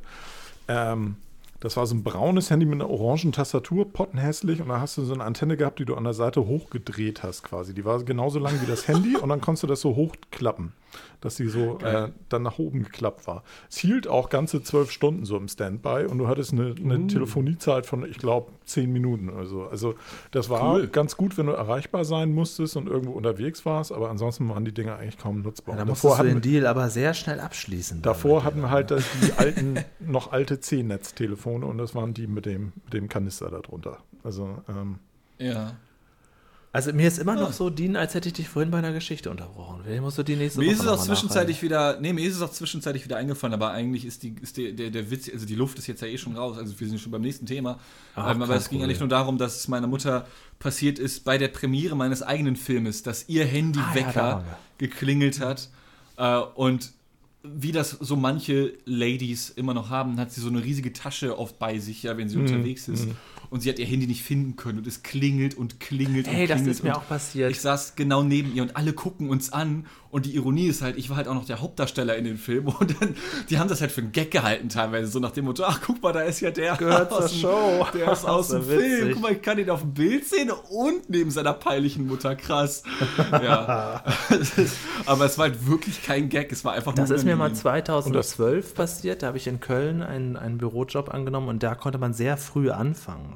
ähm, 0.68 1.16
das 1.62 1.76
war 1.76 1.86
so 1.86 1.94
ein 1.94 2.02
braunes 2.02 2.50
Handy 2.50 2.66
mit 2.66 2.80
einer 2.80 2.90
orangen 2.90 3.30
Tastatur, 3.30 3.92
pottenhässlich. 3.92 4.60
Und 4.60 4.68
da 4.68 4.80
hast 4.80 4.98
du 4.98 5.04
so 5.04 5.14
eine 5.14 5.22
Antenne 5.22 5.56
gehabt, 5.56 5.78
die 5.78 5.84
du 5.84 5.94
an 5.94 6.02
der 6.02 6.12
Seite 6.12 6.44
hochgedreht 6.44 7.22
hast 7.22 7.44
quasi. 7.44 7.72
Die 7.72 7.84
war 7.84 8.02
genauso 8.02 8.40
lang 8.40 8.60
wie 8.60 8.66
das 8.66 8.88
Handy 8.88 9.16
und 9.16 9.28
dann 9.28 9.40
konntest 9.40 9.62
du 9.62 9.68
das 9.68 9.80
so 9.80 9.94
hochklappen 9.94 10.72
dass 11.20 11.36
sie 11.36 11.48
so 11.48 11.78
äh, 11.78 12.10
dann 12.28 12.42
nach 12.42 12.58
oben 12.58 12.82
geklappt 12.82 13.26
war. 13.26 13.44
Es 13.70 13.78
hielt 13.78 14.08
auch 14.08 14.28
ganze 14.28 14.62
zwölf 14.62 14.90
Stunden 14.90 15.24
so 15.24 15.36
im 15.36 15.48
Standby 15.48 16.06
und 16.08 16.18
du 16.18 16.28
hattest 16.28 16.52
eine, 16.52 16.74
eine 16.78 16.98
uh. 16.98 17.06
Telefoniezeit 17.06 17.86
von, 17.86 18.04
ich 18.08 18.18
glaube, 18.18 18.52
zehn 18.64 18.92
Minuten 18.92 19.30
oder 19.30 19.46
so. 19.46 19.64
Also 19.64 19.94
das 20.30 20.50
war 20.50 20.74
cool. 20.74 20.88
ganz 20.88 21.16
gut, 21.16 21.38
wenn 21.38 21.46
du 21.46 21.52
erreichbar 21.52 22.04
sein 22.04 22.32
musstest 22.32 22.76
und 22.76 22.88
irgendwo 22.88 23.12
unterwegs 23.12 23.64
warst, 23.64 23.92
aber 23.92 24.10
ansonsten 24.10 24.48
waren 24.48 24.64
die 24.64 24.72
Dinger 24.72 24.96
eigentlich 24.96 25.18
kaum 25.18 25.42
nutzbar. 25.42 25.76
Ja, 25.76 25.80
da 25.80 25.84
musstest 25.86 26.18
du 26.18 26.24
den 26.24 26.40
Deal 26.40 26.66
aber 26.66 26.90
sehr 26.90 27.14
schnell 27.14 27.40
abschließen. 27.40 28.02
Davor 28.02 28.44
hatten 28.44 28.60
wir 28.60 28.70
halt 28.70 28.90
die 28.90 29.32
alten, 29.36 29.78
noch 30.00 30.32
alte 30.32 30.60
C-Netz-Telefone 30.60 31.64
und 31.66 31.78
das 31.78 31.94
waren 31.94 32.14
die 32.14 32.26
mit 32.26 32.46
dem, 32.46 32.72
mit 32.84 32.94
dem 32.94 33.08
Kanister 33.08 33.50
darunter. 33.50 33.98
Also 34.24 34.62
ähm, 34.68 34.98
ja. 35.38 35.76
Also 36.74 36.90
mir 36.94 37.06
ist 37.06 37.18
immer 37.18 37.34
noch 37.34 37.50
ah. 37.50 37.52
so 37.52 37.68
dienen, 37.68 37.96
als 37.96 38.14
hätte 38.14 38.28
ich 38.28 38.32
dich 38.32 38.48
vorhin 38.48 38.70
bei 38.70 38.78
einer 38.78 38.94
Geschichte 38.94 39.30
unterbrochen. 39.30 39.82
Ich 39.92 40.00
musst 40.00 40.16
du 40.16 40.22
die 40.22 40.36
nächste 40.36 40.58
mir 40.58 40.66
Woche 40.66 40.74
ist 40.74 40.80
es 40.80 40.86
auch 40.88 41.04
zwischenzeitlich 41.04 41.62
wieder, 41.62 42.00
nee, 42.00 42.14
mir 42.14 42.26
ist 42.26 42.36
es 42.36 42.40
auch 42.40 42.50
zwischenzeitlich 42.50 43.04
wieder 43.04 43.18
eingefallen, 43.18 43.52
aber 43.52 43.72
eigentlich 43.72 44.06
ist 44.06 44.22
die, 44.22 44.34
ist 44.40 44.56
der, 44.56 44.72
der, 44.72 44.90
der 44.90 45.10
Witz, 45.10 45.28
also 45.30 45.44
die 45.44 45.54
Luft 45.54 45.78
ist 45.78 45.86
jetzt 45.86 46.00
ja 46.00 46.08
eh 46.08 46.16
schon 46.16 46.34
raus, 46.34 46.56
also 46.56 46.80
wir 46.80 46.88
sind 46.88 46.98
schon 46.98 47.12
beim 47.12 47.20
nächsten 47.20 47.44
Thema. 47.44 47.78
Ach, 48.14 48.34
ähm, 48.34 48.40
aber 48.40 48.56
es 48.56 48.70
ging 48.70 48.82
eigentlich 48.82 49.00
nur 49.00 49.08
darum, 49.10 49.36
dass 49.36 49.56
es 49.56 49.68
meiner 49.68 49.86
Mutter 49.86 50.26
passiert 50.60 50.98
ist 50.98 51.24
bei 51.24 51.36
der 51.36 51.48
Premiere 51.48 51.94
meines 51.94 52.22
eigenen 52.22 52.56
Filmes, 52.56 53.02
dass 53.02 53.28
ihr 53.28 53.44
Handywecker 53.44 54.36
ah, 54.36 54.44
ja, 54.48 54.58
geklingelt 54.78 55.40
hat 55.40 55.68
äh, 56.16 56.38
und 56.38 56.92
wie 57.42 57.72
das 57.72 57.90
so 57.90 58.16
manche 58.16 58.72
Ladies 58.86 59.50
immer 59.50 59.74
noch 59.74 59.90
haben, 59.90 60.18
hat 60.18 60.32
sie 60.32 60.40
so 60.40 60.48
eine 60.48 60.64
riesige 60.64 60.92
Tasche 60.94 61.38
oft 61.38 61.58
bei 61.58 61.78
sich, 61.78 62.04
ja, 62.04 62.16
wenn 62.16 62.28
sie 62.28 62.38
mm, 62.38 62.40
unterwegs 62.40 62.88
ist. 62.88 63.08
Mm 63.08 63.12
und 63.52 63.60
sie 63.60 63.68
hat 63.68 63.78
ihr 63.78 63.84
Handy 63.84 64.06
nicht 64.06 64.22
finden 64.22 64.56
können 64.56 64.78
und 64.78 64.86
es 64.86 65.02
klingelt 65.02 65.54
und 65.54 65.78
klingelt 65.78 66.26
Ey, 66.26 66.30
und 66.30 66.46
klingelt. 66.46 66.50
das 66.50 66.66
ist 66.66 66.82
mir 66.82 66.96
auch 66.96 67.06
passiert. 67.06 67.50
Ich 67.50 67.60
saß 67.60 67.96
genau 67.96 68.22
neben 68.22 68.54
ihr 68.54 68.62
und 68.62 68.76
alle 68.76 68.94
gucken 68.94 69.28
uns 69.28 69.52
an 69.52 69.86
und 70.12 70.26
die 70.26 70.34
Ironie 70.34 70.66
ist 70.66 70.82
halt, 70.82 70.96
ich 70.98 71.08
war 71.08 71.16
halt 71.16 71.26
auch 71.26 71.34
noch 71.34 71.46
der 71.46 71.60
Hauptdarsteller 71.60 72.16
in 72.16 72.24
dem 72.24 72.36
Film 72.36 72.68
und 72.80 73.00
dann, 73.00 73.14
die 73.50 73.58
haben 73.58 73.68
das 73.68 73.80
halt 73.80 73.92
für 73.92 74.00
einen 74.00 74.12
Gag 74.12 74.30
gehalten 74.30 74.68
teilweise, 74.68 75.10
so 75.10 75.18
nach 75.18 75.32
dem 75.32 75.44
Motto, 75.44 75.64
ach 75.66 75.80
guck 75.84 76.02
mal, 76.02 76.12
da 76.12 76.20
ist 76.22 76.40
ja 76.40 76.50
der 76.50 76.76
Gehört 76.76 77.12
aus, 77.12 77.30
zur 77.30 77.50
Show. 77.50 77.86
Der 77.94 78.12
ist 78.12 78.24
aus 78.24 78.48
dem 78.48 78.62
Film. 78.62 79.12
Guck 79.12 79.22
mal, 79.22 79.32
ich 79.32 79.42
kann 79.42 79.58
ihn 79.58 79.68
auf 79.68 79.80
dem 79.80 79.92
Bild 79.92 80.26
sehen 80.26 80.50
und 80.50 81.08
neben 81.08 81.30
seiner 81.30 81.52
peinlichen 81.52 82.06
Mutter, 82.06 82.34
krass. 82.36 82.82
Ja. 83.30 84.04
Aber 85.06 85.24
es 85.26 85.36
war 85.36 85.48
halt 85.48 85.66
wirklich 85.66 86.02
kein 86.02 86.28
Gag, 86.28 86.52
es 86.52 86.64
war 86.64 86.72
einfach 86.72 86.94
Das 86.94 87.10
ist 87.10 87.24
mir 87.24 87.36
mal 87.36 87.54
2012 87.54 88.74
passiert, 88.74 89.22
da 89.22 89.28
habe 89.28 89.36
ich 89.36 89.46
in 89.46 89.60
Köln 89.60 90.02
einen, 90.02 90.36
einen 90.36 90.58
Bürojob 90.58 91.12
angenommen 91.12 91.48
und 91.48 91.62
da 91.62 91.74
konnte 91.74 91.98
man 91.98 92.14
sehr 92.14 92.36
früh 92.36 92.70
anfangen. 92.70 93.34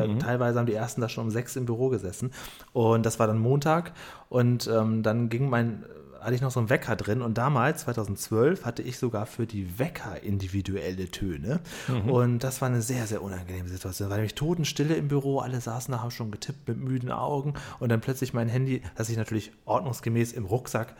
Also 0.00 0.12
mhm. 0.14 0.18
teilweise 0.18 0.58
haben 0.58 0.66
die 0.66 0.74
ersten 0.74 1.00
da 1.00 1.08
schon 1.08 1.24
um 1.24 1.30
sechs 1.30 1.56
im 1.56 1.66
Büro 1.66 1.88
gesessen. 1.88 2.30
Und 2.72 3.06
das 3.06 3.18
war 3.18 3.26
dann 3.26 3.38
Montag. 3.38 3.92
Und 4.28 4.68
ähm, 4.72 5.02
dann 5.02 5.28
ging 5.28 5.48
mein 5.48 5.84
hatte 6.20 6.34
ich 6.34 6.40
noch 6.40 6.50
so 6.50 6.60
einen 6.60 6.70
Wecker 6.70 6.96
drin 6.96 7.22
und 7.22 7.38
damals, 7.38 7.82
2012, 7.82 8.64
hatte 8.64 8.82
ich 8.82 8.98
sogar 8.98 9.26
für 9.26 9.46
die 9.46 9.78
Wecker 9.78 10.22
individuelle 10.22 11.10
Töne. 11.10 11.60
Mhm. 11.88 12.10
Und 12.10 12.44
das 12.44 12.60
war 12.60 12.68
eine 12.68 12.82
sehr, 12.82 13.06
sehr 13.06 13.22
unangenehme 13.22 13.68
Situation. 13.68 14.08
Da 14.08 14.10
war 14.10 14.16
nämlich 14.18 14.34
Totenstille 14.34 14.94
im 14.94 15.08
Büro, 15.08 15.38
alle 15.38 15.60
saßen 15.60 15.92
da, 15.92 16.02
haben 16.02 16.10
schon 16.10 16.30
getippt 16.30 16.68
mit 16.68 16.78
müden 16.78 17.10
Augen 17.10 17.54
und 17.78 17.88
dann 17.88 18.00
plötzlich 18.00 18.34
mein 18.34 18.48
Handy, 18.48 18.82
das 18.96 19.08
ich 19.08 19.16
natürlich 19.16 19.52
ordnungsgemäß 19.64 20.32
im 20.32 20.44
Rucksack 20.44 20.94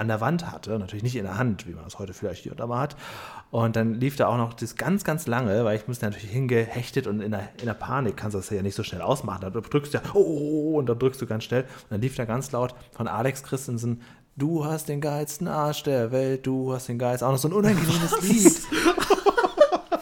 an 0.00 0.08
der 0.08 0.20
Wand 0.22 0.50
hatte, 0.50 0.78
natürlich 0.78 1.02
nicht 1.02 1.16
in 1.16 1.24
der 1.24 1.36
Hand, 1.36 1.66
wie 1.66 1.72
man 1.72 1.84
das 1.84 1.98
heute 1.98 2.14
vielleicht 2.14 2.42
hier 2.42 2.52
und 2.52 2.58
da 2.58 2.66
mal 2.66 2.80
hat. 2.80 2.96
Und 3.50 3.76
dann 3.76 3.94
lief 3.94 4.16
da 4.16 4.28
auch 4.28 4.38
noch 4.38 4.54
das 4.54 4.76
ganz, 4.76 5.04
ganz 5.04 5.26
lange, 5.26 5.64
weil 5.64 5.76
ich 5.76 5.86
musste 5.88 6.06
natürlich 6.06 6.30
hingehechtet 6.30 7.06
und 7.06 7.20
in 7.20 7.32
der, 7.32 7.50
in 7.58 7.66
der 7.66 7.74
Panik 7.74 8.16
kannst 8.16 8.34
du 8.34 8.38
das 8.38 8.48
ja 8.48 8.62
nicht 8.62 8.74
so 8.76 8.82
schnell 8.82 9.02
ausmachen. 9.02 9.42
Da 9.42 9.50
drückst 9.50 9.92
du 9.92 9.98
ja, 9.98 10.04
oh, 10.14 10.18
oh, 10.18 10.72
oh, 10.72 10.78
und 10.78 10.88
dann 10.88 10.98
drückst 10.98 11.20
du 11.20 11.26
ganz 11.26 11.44
schnell. 11.44 11.62
Und 11.64 11.90
dann 11.90 12.00
lief 12.00 12.16
da 12.16 12.24
ganz 12.24 12.50
laut 12.50 12.74
von 12.92 13.08
Alex 13.08 13.42
Christensen, 13.42 14.00
du 14.36 14.64
hast 14.64 14.88
den 14.88 15.02
geilsten 15.02 15.48
Arsch 15.48 15.82
der 15.82 16.12
Welt, 16.12 16.46
du 16.46 16.72
hast 16.72 16.88
den 16.88 16.98
geilsten, 16.98 17.28
auch 17.28 17.32
noch 17.32 17.38
so 17.38 17.48
ein 17.48 17.52
unangenehmes 17.52 18.12
Was? 18.12 18.22
Lied. 18.22 18.62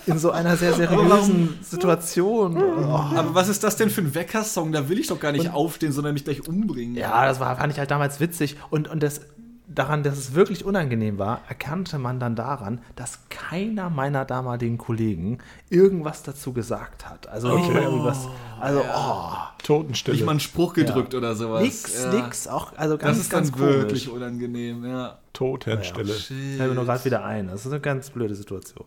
in 0.06 0.18
so 0.18 0.30
einer 0.30 0.56
sehr 0.56 0.74
seriösen 0.74 1.58
Situation. 1.62 2.56
Oh. 2.56 2.84
Aber 3.16 3.34
was 3.34 3.48
ist 3.48 3.62
das 3.64 3.76
denn 3.76 3.90
für 3.90 4.00
ein 4.00 4.14
Weckersong? 4.14 4.72
Da 4.72 4.88
will 4.88 4.98
ich 4.98 5.08
doch 5.08 5.20
gar 5.20 5.32
nicht 5.32 5.46
und, 5.46 5.54
aufstehen, 5.54 5.92
sondern 5.92 6.14
mich 6.14 6.24
gleich 6.24 6.48
umbringen. 6.48 6.94
Ja, 6.94 7.26
das 7.26 7.40
war, 7.40 7.56
fand 7.56 7.72
ich 7.72 7.78
halt 7.78 7.90
damals 7.90 8.20
witzig. 8.20 8.56
Und, 8.70 8.88
und 8.88 9.02
das 9.02 9.20
daran, 9.68 10.02
dass 10.02 10.16
es 10.16 10.34
wirklich 10.34 10.64
unangenehm 10.64 11.18
war, 11.18 11.42
erkannte 11.48 11.98
man 11.98 12.18
dann 12.18 12.34
daran, 12.34 12.80
dass 12.96 13.28
keiner 13.28 13.90
meiner 13.90 14.24
damaligen 14.24 14.78
Kollegen 14.78 15.38
irgendwas 15.68 16.22
dazu 16.22 16.52
gesagt 16.52 17.08
hat. 17.08 17.28
Also 17.28 17.56
nicht 17.56 17.72
mal 17.72 17.82
irgendwas. 17.82 18.28
Also, 18.60 18.80
ja. 18.80 18.94
oh. 18.96 19.62
Totenstille. 19.62 20.16
Nicht 20.16 20.24
mal 20.24 20.32
einen 20.32 20.40
Spruch 20.40 20.72
gedrückt 20.72 21.12
ja. 21.12 21.18
oder 21.18 21.34
sowas. 21.34 21.62
Nix, 21.62 22.02
ja. 22.02 22.12
nix. 22.12 22.48
Auch, 22.48 22.72
also 22.76 22.96
ganz, 22.96 23.18
das 23.18 23.26
ist 23.26 23.30
ganz 23.30 23.50
dann 23.50 23.60
komisch. 23.60 23.76
wirklich 23.76 24.08
unangenehm, 24.08 24.84
ja. 24.84 25.18
Totenstille. 25.32 26.12
Ja, 26.12 26.56
Fällt 26.56 26.70
mir 26.70 26.74
nur 26.74 26.84
gerade 26.84 27.04
wieder 27.04 27.24
ein. 27.24 27.48
Das 27.48 27.66
ist 27.66 27.70
eine 27.70 27.80
ganz 27.80 28.10
blöde 28.10 28.34
Situation. 28.34 28.86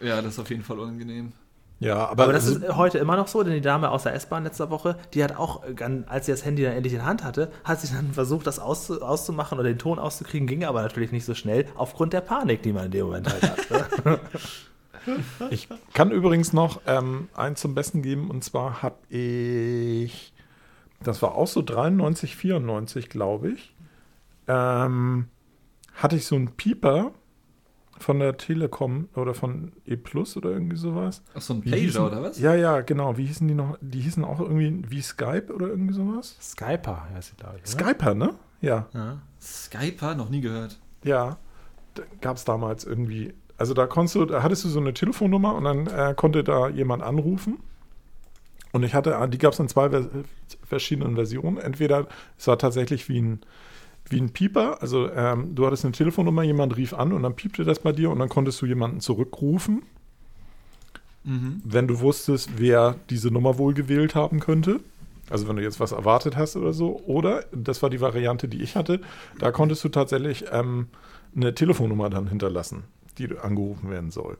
Ja, 0.00 0.20
das 0.20 0.34
ist 0.34 0.38
auf 0.38 0.50
jeden 0.50 0.64
Fall 0.64 0.78
unangenehm. 0.78 1.32
Ja, 1.82 2.06
aber, 2.06 2.24
aber 2.24 2.32
das 2.32 2.46
ist 2.46 2.76
heute 2.76 2.98
immer 2.98 3.16
noch 3.16 3.26
so, 3.26 3.42
denn 3.42 3.54
die 3.54 3.60
Dame 3.60 3.90
aus 3.90 4.04
der 4.04 4.14
S-Bahn 4.14 4.44
letzter 4.44 4.70
Woche, 4.70 4.96
die 5.14 5.24
hat 5.24 5.36
auch, 5.36 5.62
als 6.06 6.26
sie 6.26 6.32
das 6.32 6.44
Handy 6.44 6.62
dann 6.62 6.74
endlich 6.74 6.94
in 6.94 7.04
Hand 7.04 7.24
hatte, 7.24 7.50
hat 7.64 7.80
sie 7.80 7.92
dann 7.92 8.12
versucht, 8.12 8.46
das 8.46 8.60
auszu 8.60 9.02
auszumachen 9.02 9.58
oder 9.58 9.68
den 9.68 9.78
Ton 9.78 9.98
auszukriegen, 9.98 10.46
ging 10.46 10.64
aber 10.64 10.82
natürlich 10.82 11.10
nicht 11.10 11.24
so 11.24 11.34
schnell, 11.34 11.66
aufgrund 11.74 12.12
der 12.12 12.20
Panik, 12.20 12.62
die 12.62 12.72
man 12.72 12.86
in 12.86 12.90
dem 12.92 13.06
Moment 13.06 13.28
halt 13.32 13.42
hat. 13.42 14.04
Ne? 14.04 14.20
ich 15.50 15.68
kann 15.92 16.12
übrigens 16.12 16.52
noch 16.52 16.80
ähm, 16.86 17.28
einen 17.34 17.56
zum 17.56 17.74
Besten 17.74 18.00
geben, 18.00 18.30
und 18.30 18.44
zwar 18.44 18.82
habe 18.82 18.98
ich, 19.08 20.32
das 21.02 21.20
war 21.20 21.34
auch 21.34 21.48
so 21.48 21.62
93, 21.62 22.36
94, 22.36 23.08
glaube 23.08 23.50
ich, 23.50 23.74
ähm, 24.46 25.26
hatte 25.94 26.14
ich 26.14 26.26
so 26.26 26.36
einen 26.36 26.52
Pieper 26.52 27.10
von 28.02 28.18
der 28.18 28.36
Telekom 28.36 29.08
oder 29.14 29.34
von 29.34 29.72
E 29.86 29.96
Plus 29.96 30.36
oder 30.36 30.50
irgendwie 30.50 30.76
sowas. 30.76 31.22
Ach 31.34 31.40
so 31.40 31.54
ein 31.54 31.62
Pager 31.62 32.06
oder 32.06 32.22
was? 32.22 32.38
Ja, 32.38 32.54
ja, 32.54 32.80
genau. 32.80 33.16
Wie 33.16 33.26
hießen 33.26 33.46
die 33.48 33.54
noch? 33.54 33.78
Die 33.80 34.00
hießen 34.00 34.24
auch 34.24 34.40
irgendwie 34.40 34.82
wie 34.88 35.00
Skype 35.00 35.52
oder 35.54 35.68
irgendwie 35.68 35.94
sowas? 35.94 36.36
Skyper 36.40 37.08
heißt 37.14 37.30
sie, 37.30 37.36
glaube 37.36 37.58
ich. 37.62 37.70
Skyper, 37.70 38.14
ne? 38.14 38.34
Ja. 38.60 38.86
ja. 38.92 39.22
Skyper, 39.40 40.14
noch 40.14 40.28
nie 40.28 40.40
gehört. 40.40 40.78
Ja, 41.04 41.38
gab 42.20 42.36
es 42.36 42.44
damals 42.44 42.84
irgendwie. 42.84 43.34
Also 43.56 43.74
da 43.74 43.86
konntest 43.86 44.16
du, 44.16 44.24
da 44.24 44.42
hattest 44.42 44.64
du 44.64 44.68
so 44.68 44.80
eine 44.80 44.94
Telefonnummer 44.94 45.54
und 45.54 45.64
dann 45.64 45.86
äh, 45.86 46.14
konnte 46.14 46.44
da 46.44 46.68
jemand 46.68 47.02
anrufen. 47.02 47.58
Und 48.72 48.82
ich 48.82 48.94
hatte, 48.94 49.28
die 49.30 49.38
gab 49.38 49.52
es 49.52 49.58
in 49.58 49.68
zwei 49.68 49.90
Vers 49.90 50.08
verschiedenen 50.64 51.14
Versionen. 51.14 51.58
Entweder 51.58 52.06
es 52.38 52.46
war 52.46 52.58
tatsächlich 52.58 53.08
wie 53.08 53.20
ein 53.20 53.40
wie 54.12 54.20
ein 54.20 54.30
Pieper. 54.30 54.80
Also 54.80 55.10
ähm, 55.10 55.54
du 55.54 55.66
hattest 55.66 55.84
eine 55.84 55.92
Telefonnummer, 55.92 56.42
jemand 56.42 56.76
rief 56.76 56.94
an 56.94 57.12
und 57.12 57.22
dann 57.22 57.34
piepte 57.34 57.64
das 57.64 57.80
bei 57.80 57.92
dir 57.92 58.10
und 58.10 58.18
dann 58.18 58.28
konntest 58.28 58.62
du 58.62 58.66
jemanden 58.66 59.00
zurückrufen, 59.00 59.82
mhm. 61.24 61.60
wenn 61.64 61.88
du 61.88 62.00
wusstest, 62.00 62.50
wer 62.56 62.96
diese 63.10 63.30
Nummer 63.30 63.58
wohl 63.58 63.74
gewählt 63.74 64.14
haben 64.14 64.38
könnte. 64.40 64.80
Also 65.30 65.48
wenn 65.48 65.56
du 65.56 65.62
jetzt 65.62 65.80
was 65.80 65.92
erwartet 65.92 66.36
hast 66.36 66.56
oder 66.56 66.72
so. 66.72 67.00
Oder, 67.06 67.44
das 67.52 67.82
war 67.82 67.90
die 67.90 68.00
Variante, 68.00 68.48
die 68.48 68.62
ich 68.62 68.76
hatte, 68.76 69.00
da 69.38 69.50
konntest 69.50 69.82
du 69.82 69.88
tatsächlich 69.88 70.44
ähm, 70.52 70.88
eine 71.34 71.54
Telefonnummer 71.54 72.10
dann 72.10 72.28
hinterlassen, 72.28 72.84
die 73.18 73.36
angerufen 73.38 73.90
werden 73.90 74.10
soll. 74.10 74.36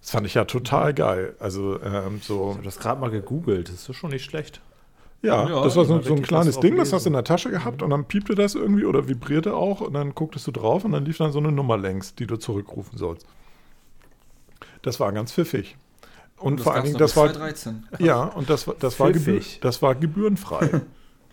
Das 0.00 0.10
fand 0.10 0.26
ich 0.26 0.34
ja 0.34 0.44
total 0.44 0.92
geil. 0.92 1.34
Also 1.40 1.80
ähm, 1.82 2.20
so. 2.22 2.50
Ich 2.50 2.56
habe 2.56 2.64
das 2.64 2.78
gerade 2.78 3.00
mal 3.00 3.10
gegoogelt, 3.10 3.68
das 3.68 3.88
ist 3.88 3.96
schon 3.96 4.10
nicht 4.10 4.24
schlecht. 4.24 4.60
Ja, 5.26 5.48
ja, 5.48 5.62
das 5.62 5.76
war 5.76 5.84
so, 5.84 6.00
so 6.00 6.14
ein 6.14 6.22
kleines 6.22 6.60
Ding, 6.60 6.76
das 6.76 6.92
hast 6.92 7.04
du 7.04 7.08
in 7.08 7.14
der 7.14 7.24
Tasche 7.24 7.50
gehabt 7.50 7.82
und 7.82 7.90
dann 7.90 8.04
piepte 8.04 8.34
das 8.34 8.54
irgendwie 8.54 8.84
oder 8.84 9.08
vibrierte 9.08 9.54
auch 9.54 9.80
und 9.80 9.94
dann 9.94 10.14
gucktest 10.14 10.46
du 10.46 10.52
drauf 10.52 10.84
und 10.84 10.92
dann 10.92 11.04
lief 11.04 11.18
dann 11.18 11.32
so 11.32 11.38
eine 11.38 11.52
Nummer 11.52 11.76
längs, 11.76 12.14
die 12.14 12.26
du 12.26 12.36
zurückrufen 12.36 12.96
sollst. 12.98 13.26
Das 14.82 15.00
war 15.00 15.12
ganz 15.12 15.32
pfiffig. 15.32 15.76
Und, 16.38 16.54
und 16.54 16.60
vor 16.60 16.74
allen 16.74 16.84
Dingen, 16.84 16.98
das 16.98 17.16
war. 17.16 17.26
2013. 17.26 17.88
Ja, 17.98 18.24
und 18.24 18.50
das, 18.50 18.66
das, 18.78 19.00
war, 19.00 19.10
gebühr, 19.10 19.40
das 19.60 19.82
war 19.82 19.94
gebührenfrei. 19.94 20.82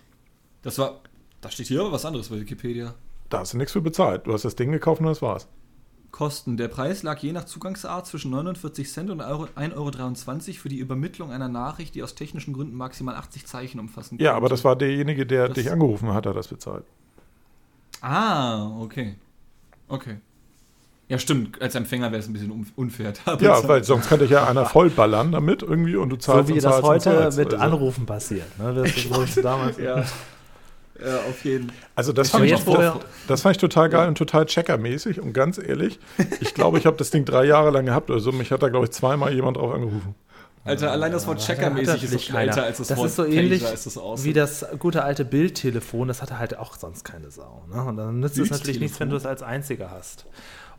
das 0.61 0.77
war. 0.77 1.01
Da 1.41 1.51
steht 1.51 1.67
hier 1.67 1.81
aber 1.81 1.91
was 1.91 2.05
anderes 2.05 2.29
bei 2.29 2.39
Wikipedia. 2.39 2.95
Da 3.29 3.39
hast 3.39 3.53
du 3.53 3.57
nichts 3.57 3.73
für 3.73 3.81
bezahlt. 3.81 4.25
Du 4.27 4.33
hast 4.33 4.45
das 4.45 4.55
Ding 4.55 4.71
gekauft 4.71 5.01
und 5.01 5.07
das 5.07 5.21
war's. 5.21 5.47
Kosten. 6.13 6.55
Der 6.57 6.69
Preis 6.69 7.03
lag 7.03 7.17
je 7.17 7.33
nach 7.33 7.43
Zugangsart 7.43 8.05
zwischen 8.07 8.31
49 8.31 8.89
Cent 8.89 9.09
und 9.09 9.21
1,23 9.21 9.73
Euro 9.75 10.59
für 10.61 10.69
die 10.69 10.77
Übermittlung 10.77 11.31
einer 11.31 11.49
Nachricht, 11.49 11.95
die 11.95 12.03
aus 12.03 12.15
technischen 12.15 12.53
Gründen 12.53 12.77
maximal 12.77 13.15
80 13.15 13.47
Zeichen 13.47 13.79
umfassen 13.79 14.17
kann. 14.17 14.23
Ja, 14.23 14.35
aber 14.35 14.47
das 14.47 14.63
war 14.63 14.77
derjenige, 14.77 15.25
der 15.25 15.47
das 15.47 15.55
dich 15.55 15.71
angerufen 15.71 16.13
hat, 16.13 16.27
hat 16.27 16.35
das 16.35 16.47
bezahlt. 16.47 16.85
Ah, 17.99 18.67
okay. 18.79 19.15
Okay. 19.87 20.17
Ja, 21.09 21.17
stimmt. 21.17 21.61
Als 21.61 21.75
Empfänger 21.75 22.11
wäre 22.11 22.19
es 22.19 22.27
ein 22.27 22.33
bisschen 22.33 22.65
unfair. 22.75 23.13
Ja, 23.39 23.67
weil 23.67 23.83
sonst 23.83 24.07
könnte 24.07 24.25
ja 24.25 24.47
einer 24.47 24.65
vollballern 24.67 25.31
damit 25.31 25.63
irgendwie 25.63 25.95
und 25.95 26.09
du 26.09 26.15
zahlst 26.15 26.49
So 26.49 26.55
wie 26.55 26.59
das 26.59 26.81
heute 26.83 27.31
mit 27.35 27.53
also. 27.53 27.57
Anrufen 27.57 28.05
passiert. 28.05 28.57
Ne? 28.59 28.73
Das 28.73 28.95
ist 28.95 29.43
damals. 29.43 29.77
ja. 29.79 30.05
Ja, 31.05 31.17
auf 31.17 31.43
jeden 31.43 31.69
Fall. 31.69 31.77
Also 31.95 32.13
das 32.13 32.29
fand, 32.29 32.45
ich, 32.45 32.63
das, 32.63 32.93
das 33.27 33.41
fand 33.41 33.55
ich 33.55 33.59
total 33.59 33.89
geil 33.89 34.03
ja. 34.03 34.07
und 34.07 34.17
total 34.17 34.45
checkermäßig 34.45 35.19
und 35.19 35.33
ganz 35.33 35.57
ehrlich, 35.57 35.99
ich 36.39 36.53
glaube, 36.53 36.77
ich 36.77 36.85
habe 36.85 36.97
das 36.97 37.09
Ding 37.09 37.25
drei 37.25 37.45
Jahre 37.45 37.71
lang 37.71 37.85
gehabt 37.85 38.09
oder 38.09 38.19
so. 38.19 38.31
Mich 38.31 38.51
hat 38.51 38.63
da, 38.63 38.69
glaube 38.69 38.85
ich, 38.85 38.91
zweimal 38.91 39.33
jemand 39.33 39.57
drauf 39.57 39.73
angerufen. 39.73 40.15
Alter, 40.65 40.91
allein 40.91 41.11
das 41.11 41.27
Wort 41.27 41.39
checkermäßig 41.39 42.03
ist 42.03 42.11
so 42.11 42.17
viel 42.17 42.35
älter 42.35 42.63
als 42.63 42.77
das, 42.77 42.87
das 42.87 42.97
Wort 42.97 43.07
ist 43.07 43.15
so 43.17 43.25
ähnlich 43.25 43.63
das 43.63 43.99
wie 44.23 44.31
das 44.31 44.65
gute 44.79 45.03
alte 45.03 45.25
Bildtelefon. 45.25 46.07
Das 46.07 46.21
hatte 46.21 46.39
halt 46.39 46.57
auch 46.57 46.77
sonst 46.77 47.03
keine 47.03 47.31
Sau. 47.31 47.65
Ne? 47.69 47.83
Und 47.83 47.97
dann 47.97 48.21
nützt 48.21 48.37
es 48.37 48.49
natürlich 48.49 48.79
nichts, 48.79 48.97
wenn 49.01 49.09
du 49.09 49.17
es 49.17 49.25
als 49.25 49.43
einziger 49.43 49.91
hast. 49.91 50.25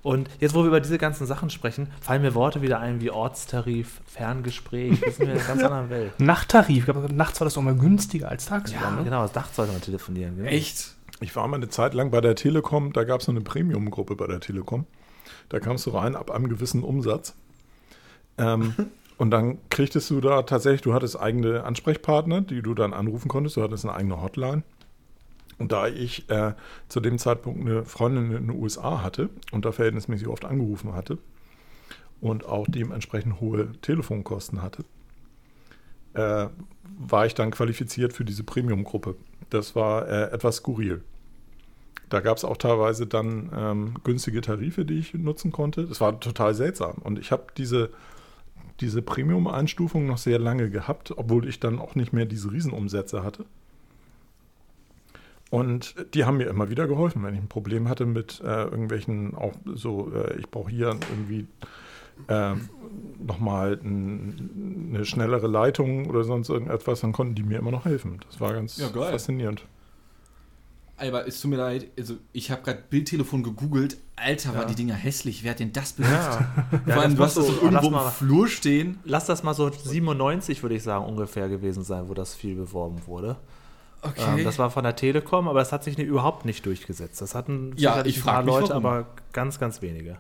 Und 0.05 0.29
jetzt, 0.39 0.55
wo 0.55 0.61
wir 0.61 0.67
über 0.67 0.81
diese 0.81 0.99
ganzen 0.99 1.27
Sachen 1.27 1.49
sprechen, 1.49 1.89
fallen 2.01 2.21
mir 2.21 2.35
Worte 2.35 2.61
wieder 2.61 2.79
ein 2.79 3.01
wie 3.01 3.11
Ortstarif, 3.11 4.03
Ferngespräch. 4.05 5.01
Das 5.01 5.17
sind 5.17 5.27
wir 5.27 5.35
in 5.35 5.41
einer 5.41 5.49
ganz 5.49 5.63
anderen 5.65 5.89
Welt. 5.89 6.21
Nachttarif. 6.21 6.87
Nachts 7.11 7.41
war 7.41 7.47
das 7.47 7.57
auch 7.57 7.63
mal 7.63 7.75
günstiger 7.75 8.29
als 8.29 8.45
tagsüber. 8.45 8.83
Ja, 8.83 8.91
ne? 8.91 9.05
genau. 9.05 9.23
Das 9.23 9.35
nachts 9.35 9.57
sollte 9.57 9.73
man 9.73 9.81
telefonieren. 9.81 10.37
Genau. 10.37 10.49
Echt? 10.49 10.95
Ich 11.21 11.35
war 11.35 11.49
mal 11.49 11.57
eine 11.57 11.71
Zeit 11.71 11.95
lang 11.95 12.11
bei 12.11 12.21
der 12.21 12.35
Telekom. 12.35 12.93
Da 12.93 13.05
gab 13.05 13.21
es 13.21 13.27
so 13.27 13.33
eine 13.33 13.41
Premium-Gruppe 13.41 14.15
bei 14.15 14.27
der 14.27 14.41
Telekom. 14.41 14.87
Da 15.49 15.59
kamst 15.59 15.87
du 15.87 15.91
rein 15.91 16.17
ab 16.17 16.31
einem 16.31 16.51
gewissen 16.51 16.83
Umsatz. 16.83 17.35
Ähm, 18.37 18.75
Und 19.17 19.31
dann 19.31 19.59
kriegtest 19.71 20.11
du 20.11 20.21
da 20.21 20.43
tatsächlich, 20.43 20.83
du 20.83 20.93
hattest 20.93 21.19
eigene 21.19 21.65
Ansprechpartner, 21.65 22.41
die 22.41 22.63
du 22.63 22.75
dann 22.75 22.93
anrufen 22.93 23.29
konntest. 23.29 23.57
Du 23.57 23.63
hattest 23.63 23.85
eine 23.85 23.95
eigene 23.95 24.21
Hotline. 24.21 24.65
Und 25.59 25.73
da 25.73 25.87
ich 25.87 26.29
äh, 26.31 26.55
zu 26.89 27.01
dem 27.01 27.19
Zeitpunkt 27.19 27.61
eine 27.61 27.85
Freundin 27.85 28.33
in 28.33 28.49
den 28.49 28.51
USA 28.51 29.03
hatte 29.03 29.31
und 29.53 29.65
da 29.65 29.73
verhältnismäßig 29.73 30.29
oft 30.29 30.45
angerufen 30.45 30.95
hatte 30.95 31.19
und 32.21 32.45
auch 32.47 32.67
dementsprechend 32.69 33.41
hohe 33.41 33.73
Telefonkosten 33.81 34.63
hatte, 34.63 34.85
äh, 36.15 36.49
war 36.99 37.27
ich 37.27 37.35
dann 37.35 37.51
qualifiziert 37.51 38.13
für 38.13 38.25
diese 38.25 38.45
Premium-Gruppe. 38.45 39.17
Das 39.51 39.77
war 39.77 40.09
äh, 40.09 40.31
etwas 40.33 40.57
skurril. 40.57 41.03
Da 42.09 42.21
gab 42.21 42.37
es 42.37 42.45
auch 42.45 42.57
teilweise 42.57 43.07
dann 43.07 43.51
ähm, 43.57 43.95
günstige 44.05 44.41
Tarife, 44.41 44.85
die 44.85 44.99
ich 44.99 45.15
nutzen 45.15 45.53
konnte. 45.53 45.87
Das 45.87 46.01
war 46.01 46.21
total 46.21 46.55
seltsam. 46.55 46.99
Und 47.03 47.19
ich 47.19 47.33
habe 47.33 47.47
diese, 47.57 47.91
diese 48.81 49.03
Premium-Einstufung 49.03 50.07
noch 50.07 50.19
sehr 50.19 50.39
lange 50.39 50.71
gehabt, 50.71 51.13
obwohl 51.17 51.49
ich 51.49 51.61
dann 51.61 51.79
auch 51.79 51.95
nicht 51.95 52.13
mehr 52.13 52.27
diese 52.27 52.53
Riesenumsätze 52.53 53.25
hatte. 53.25 53.47
Und 55.55 55.95
die 56.15 56.25
haben 56.25 56.39
mir 56.39 56.49
immer 56.49 56.69
wieder 56.69 56.89
geholfen, 56.89 57.23
wenn 57.23 57.35
ich 57.35 57.41
ein 57.41 57.49
Problem 57.49 57.89
hatte 57.89 58.07
mit 58.07 58.41
äh, 58.41 58.65
irgendwelchen, 58.65 59.37
auch 59.37 59.53
so, 59.73 60.11
äh, 60.13 60.37
ich 60.41 60.51
brauche 60.51 60.69
hier 60.69 60.97
irgendwie 61.11 61.47
äh, 62.27 62.55
nochmal 63.25 63.79
ein, 63.81 64.91
eine 64.93 65.05
schnellere 65.05 65.47
Leitung 65.47 66.07
oder 66.07 66.25
sonst 66.25 66.49
irgendetwas, 66.49 67.03
dann 67.03 67.13
konnten 67.13 67.37
die 67.37 67.45
mir 67.45 67.61
immer 67.61 67.71
noch 67.71 67.85
helfen. 67.85 68.19
Das 68.29 68.41
war 68.41 68.53
ganz 68.53 68.79
ja, 68.79 68.89
faszinierend. 68.89 69.65
Aber 70.97 71.29
es 71.29 71.41
tut 71.41 71.53
mir 71.53 71.57
leid, 71.57 71.87
also 71.97 72.17
ich 72.33 72.51
habe 72.51 72.63
gerade 72.63 72.83
Bildtelefon 72.91 73.45
gegoogelt. 73.45 73.99
Alter, 74.17 74.55
ja. 74.55 74.59
war 74.59 74.67
die 74.67 74.75
Dinger 74.75 74.95
hässlich. 74.95 75.45
Wer 75.45 75.53
hat 75.53 75.61
denn 75.61 75.73
das 75.73 75.93
benutzt? 75.93 76.15
Ja. 76.15 76.81
Vor 76.85 77.01
allem, 77.01 77.15
du 77.15 77.23
hast 77.23 77.37
das 77.37 77.47
so 77.47 77.63
irgendwo 77.63 77.89
im 77.89 78.11
Flur 78.11 78.49
stehen. 78.49 78.99
Lass 79.05 79.27
das 79.27 79.45
mal 79.45 79.55
so 79.55 79.71
97, 79.71 80.65
würde 80.65 80.75
ich 80.75 80.83
sagen, 80.83 81.05
ungefähr 81.05 81.49
gewesen 81.49 81.85
sein, 81.85 82.09
wo 82.09 82.15
das 82.15 82.35
viel 82.35 82.57
beworben 82.57 83.07
wurde. 83.07 83.37
Okay. 84.05 84.39
Ähm, 84.39 84.45
das 84.45 84.59
war 84.59 84.71
von 84.71 84.85
der 84.85 84.97
Telekom, 84.97 85.49
aber 85.49 85.61
es 85.61 85.73
hat 85.73 85.83
sich 85.83 85.99
überhaupt 85.99 86.45
nicht 86.45 86.65
durchgesetzt. 86.67 87.21
Das 87.21 87.35
hatten 87.35 87.73
ja, 87.77 88.05
ich 88.05 88.19
ein 88.19 88.23
paar 88.23 88.43
Leute, 88.43 88.71
warum. 88.71 88.87
aber 88.87 89.07
ganz, 89.33 89.59
ganz 89.59 89.81
wenige. 89.83 90.19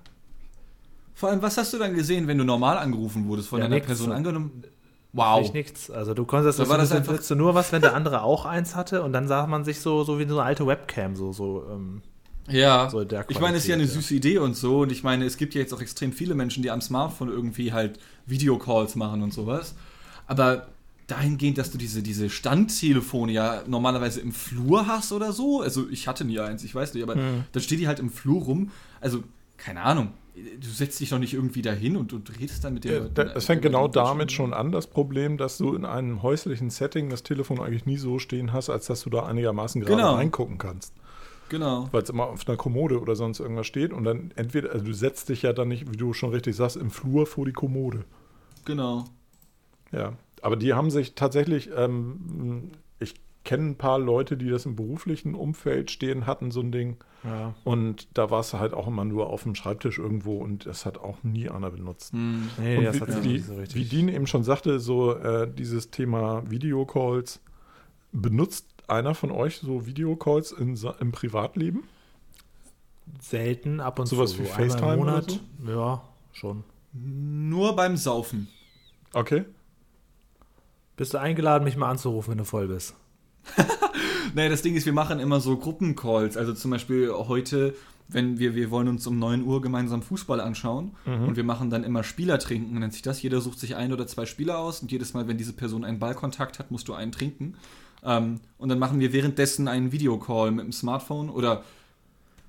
Vor 1.15 1.29
allem, 1.29 1.43
was 1.43 1.57
hast 1.59 1.73
du 1.73 1.79
dann 1.79 1.95
gesehen, 1.95 2.27
wenn 2.27 2.39
du 2.39 2.45
normal 2.45 2.79
angerufen 2.79 3.29
wurdest 3.29 3.49
von 3.49 3.61
ja, 3.61 3.67
einer 3.67 3.81
Person 3.81 4.11
angenommen? 4.11 4.65
Wow. 5.13 5.43
Nicht 5.43 5.55
nichts. 5.55 5.91
Also 5.91 6.13
du 6.13 6.25
konntest 6.25 6.59
das, 6.59 6.69
war 6.69 6.77
das 6.77 6.91
einfach 6.91 7.19
du 7.23 7.35
nur 7.37 7.55
was, 7.55 7.71
wenn 7.71 7.83
der 7.83 7.95
andere 7.95 8.23
auch 8.23 8.47
eins 8.47 8.75
hatte 8.75 9.03
und 9.03 9.13
dann 9.13 9.29
sah 9.29 9.47
man 9.47 9.65
sich 9.65 9.81
so, 9.81 10.03
so 10.03 10.19
wie 10.19 10.27
so 10.27 10.39
eine 10.39 10.47
alte 10.47 10.67
Webcam, 10.67 11.15
so, 11.15 11.33
so, 11.33 11.65
ähm, 11.71 12.03
ja, 12.49 12.91
so 12.91 13.01
ich 13.01 13.41
meine, 13.41 13.57
es 13.57 13.63
ist 13.63 13.69
ja 13.69 13.77
eine 13.77 13.87
süße 13.87 14.15
Idee 14.15 14.39
und 14.39 14.55
so. 14.55 14.81
Und 14.81 14.93
ich 14.93 15.03
meine, 15.03 15.25
es 15.25 15.37
gibt 15.37 15.55
ja 15.55 15.61
jetzt 15.61 15.73
auch 15.73 15.81
extrem 15.81 16.13
viele 16.13 16.35
Menschen, 16.35 16.63
die 16.63 16.71
am 16.71 16.81
Smartphone 16.81 17.29
irgendwie 17.29 17.73
halt 17.73 17.99
Videocalls 18.27 18.97
machen 18.97 19.23
und 19.23 19.33
sowas. 19.33 19.75
Aber 20.27 20.67
dahingehend, 21.07 21.59
dass 21.59 21.71
du 21.71 21.79
diese, 21.79 22.03
diese 22.03 22.31
Standtelefone 22.31 23.33
ja 23.33 23.63
normalerweise 23.67 24.21
im 24.21 24.33
Flur 24.33 24.87
hast 24.87 25.13
oder 25.13 25.33
so. 25.33 25.61
Also 25.61 25.89
ich 25.91 26.09
hatte 26.09 26.25
nie 26.25 26.39
eins, 26.41 26.65
ich 26.65 26.75
weiß 26.75 26.95
nicht, 26.95 27.03
aber 27.03 27.15
hm. 27.15 27.45
dann 27.53 27.63
steht 27.63 27.81
die 27.81 27.89
halt 27.89 27.99
im 27.99 28.11
Flur 28.11 28.43
rum. 28.43 28.71
Also, 29.01 29.23
keine 29.57 29.83
Ahnung 29.83 30.13
du 30.35 30.69
setzt 30.69 31.01
dich 31.01 31.11
doch 31.11 31.19
nicht 31.19 31.35
irgendwie 31.35 31.63
dahin 31.63 31.97
und, 31.97 32.13
und 32.13 32.39
redest 32.41 32.65
dann 32.65 32.75
mit 32.75 32.85
dem. 32.85 33.11
Ja, 33.17 33.25
das 33.25 33.45
fängt 33.45 33.63
genau 33.63 33.89
damit 33.89 34.33
schon 34.33 34.53
an, 34.53 34.73
das 34.73 34.87
Problem, 34.87 35.37
dass 35.37 35.59
du 35.59 35.75
in 35.75 35.85
einem 35.85 36.23
häuslichen 36.23 36.71
Setting 36.71 37.11
das 37.11 37.23
Telefon 37.23 37.61
eigentlich 37.61 37.87
nie 37.87 37.99
so 37.99 38.19
stehen 38.19 38.53
hast, 38.53 38.69
als 38.71 38.87
dass 38.87 39.03
du 39.03 39.11
da 39.11 39.27
einigermaßen 39.27 39.81
gerade 39.81 39.97
genau. 39.97 40.15
reingucken 40.15 40.59
kannst. 40.59 40.93
Genau. 41.51 41.89
Weil 41.93 42.03
es 42.03 42.11
immer 42.11 42.27
auf 42.27 42.49
einer 42.49 42.57
Kommode 42.57 43.01
oder 43.01 43.15
sonst 43.17 43.39
irgendwas 43.39 43.67
steht 43.67 43.93
und 43.93 44.05
dann 44.05 44.33
entweder, 44.35 44.73
also 44.73 44.85
du 44.85 44.93
setzt 44.93 45.29
dich 45.29 45.43
ja 45.43 45.53
dann 45.53 45.69
nicht, 45.69 45.91
wie 45.93 45.97
du 45.97 46.13
schon 46.13 46.31
richtig 46.31 46.57
sagst, 46.57 46.77
im 46.77 46.91
Flur 46.91 47.27
vor 47.27 47.45
die 47.45 47.53
Kommode. 47.53 48.05
Genau. 48.65 49.05
Ja, 49.93 50.15
aber 50.45 50.57
die 50.57 50.75
haben 50.75 50.91
sich 50.91 51.15
tatsächlich, 51.15 51.71
ähm, 51.75 52.71
ich 53.01 53.15
kenne 53.45 53.71
ein 53.71 53.77
paar 53.77 53.99
Leute, 53.99 54.37
die 54.37 54.51
das 54.51 54.67
im 54.67 54.77
beruflichen 54.77 55.35
Umfeld 55.35 55.91
stehen 55.91 56.27
hatten, 56.27 56.51
so 56.51 56.61
ein 56.61 56.71
Ding. 56.71 56.99
Ja. 57.23 57.55
Und 57.65 58.09
da 58.13 58.31
war 58.31 58.41
es 58.41 58.53
halt 58.53 58.75
auch 58.75 58.87
immer 58.87 59.07
nur 59.07 59.31
auf 59.31 59.45
dem 59.45 59.55
Schreibtisch 59.55 59.99
irgendwo 59.99 60.37
und 60.37 60.67
das 60.67 60.85
hat 60.85 60.99
auch 60.99 61.23
nie 61.23 61.49
einer 61.49 61.71
benutzt. 61.71 62.13
Hm. 62.13 62.51
Nee, 62.59 62.77
und 62.77 63.25
wie, 63.25 63.29
die, 63.29 63.39
so 63.39 63.57
wie 63.57 63.85
Dean 63.87 64.09
eben 64.09 64.27
schon 64.27 64.45
sagte, 64.45 64.81
so 64.81 65.15
äh, 65.15 65.51
dieses 65.51 65.91
Thema 65.91 66.43
Videocalls, 66.51 67.41
benutzt 68.13 68.67
einer 68.87 69.15
von 69.15 69.31
euch 69.31 69.57
so 69.57 69.87
Videocalls 69.87 70.53
in, 70.53 70.79
im 71.01 71.13
Privatleben? 71.13 71.85
Selten, 73.19 73.81
ab 73.81 73.99
und 73.99 74.07
Sowas 74.07 74.33
zu. 74.33 74.45
Sowas 74.45 74.59
wie 74.59 74.63
FaceTime 74.63 74.93
im 74.93 74.99
Monat? 74.99 75.41
So? 75.65 75.71
Ja, 75.71 76.03
schon. 76.33 76.65
Nur 76.93 77.75
beim 77.75 77.97
Saufen. 77.97 78.49
Okay. 79.15 79.47
Bist 80.97 81.15
du 81.15 81.19
eingeladen, 81.19 81.65
mich 81.65 81.77
mal 81.77 81.91
anzurufen, 81.91 82.33
wenn 82.33 82.39
du 82.39 82.45
voll 82.45 82.69
bist? 82.69 82.95
naja, 84.35 84.49
das 84.49 84.63
Ding 84.63 84.75
ist, 84.77 84.87
wir 84.87 84.93
machen 84.93 85.21
immer 85.21 85.41
so 85.41 85.57
Gruppencalls. 85.57 86.37
Also 86.37 86.55
zum 86.55 86.71
Beispiel 86.71 87.11
heute, 87.13 87.75
wenn 88.09 88.39
wir, 88.39 88.55
wir 88.55 88.71
wollen 88.71 88.89
uns 88.89 89.07
um 89.07 89.19
9 89.19 89.43
Uhr 89.43 89.61
gemeinsam 89.61 90.03
Fußball 90.03 90.41
anschauen 90.41 90.95
mhm. 91.05 91.29
und 91.29 91.37
wir 91.37 91.45
machen 91.45 91.71
dann 91.71 91.85
immer 91.85 92.05
Spieler 92.05 92.39
trinken, 92.39 92.79
nennt 92.79 92.93
sich 92.93 93.03
das. 93.03 93.23
Jeder 93.23 93.41
sucht 93.41 93.59
sich 93.59 93.77
ein 93.77 93.93
oder 93.93 94.07
zwei 94.07 94.27
Spieler 94.27 94.59
aus 94.59 94.81
und 94.81 94.93
jedes 94.93 95.15
Mal, 95.15 95.27
wenn 95.27 95.37
diese 95.37 95.53
Person 95.53 95.85
einen 95.85 95.99
Ballkontakt 95.99 96.59
hat, 96.59 96.71
musst 96.71 96.89
du 96.89 96.95
einen 96.95 97.13
trinken. 97.13 97.57
Ähm, 98.05 98.41
und 98.59 98.69
dann 98.69 98.79
machen 98.79 99.01
wir 99.01 99.13
währenddessen 99.13 99.67
einen 99.67 99.91
Videocall 99.91 100.53
mit 100.53 100.65
dem 100.65 100.73
Smartphone 100.73 101.29
oder 101.29 101.65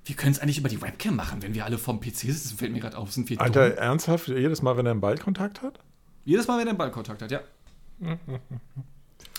wir 0.05 0.15
können 0.15 0.33
es 0.33 0.39
eigentlich 0.39 0.59
über 0.59 0.69
die 0.69 0.81
Webcam 0.81 1.15
machen, 1.15 1.41
wenn 1.41 1.55
wir 1.55 1.65
alle 1.65 1.79
vom 1.79 1.99
PC 1.99 2.15
sitzen, 2.15 2.57
fällt 2.57 2.71
mir 2.71 2.79
gerade 2.79 2.97
auf, 2.97 3.11
sind 3.11 3.29
wir 3.29 3.41
Alter, 3.41 3.69
dumm? 3.69 3.77
ernsthaft? 3.79 4.27
Jedes 4.27 4.61
Mal, 4.61 4.77
wenn 4.77 4.85
er 4.85 4.91
einen 4.91 5.01
Ballkontakt 5.01 5.63
hat? 5.63 5.79
Jedes 6.25 6.47
Mal, 6.47 6.59
wenn 6.59 6.67
er 6.67 6.71
einen 6.71 6.77
Ballkontakt 6.77 7.23
hat, 7.23 7.31
ja. 7.31 7.41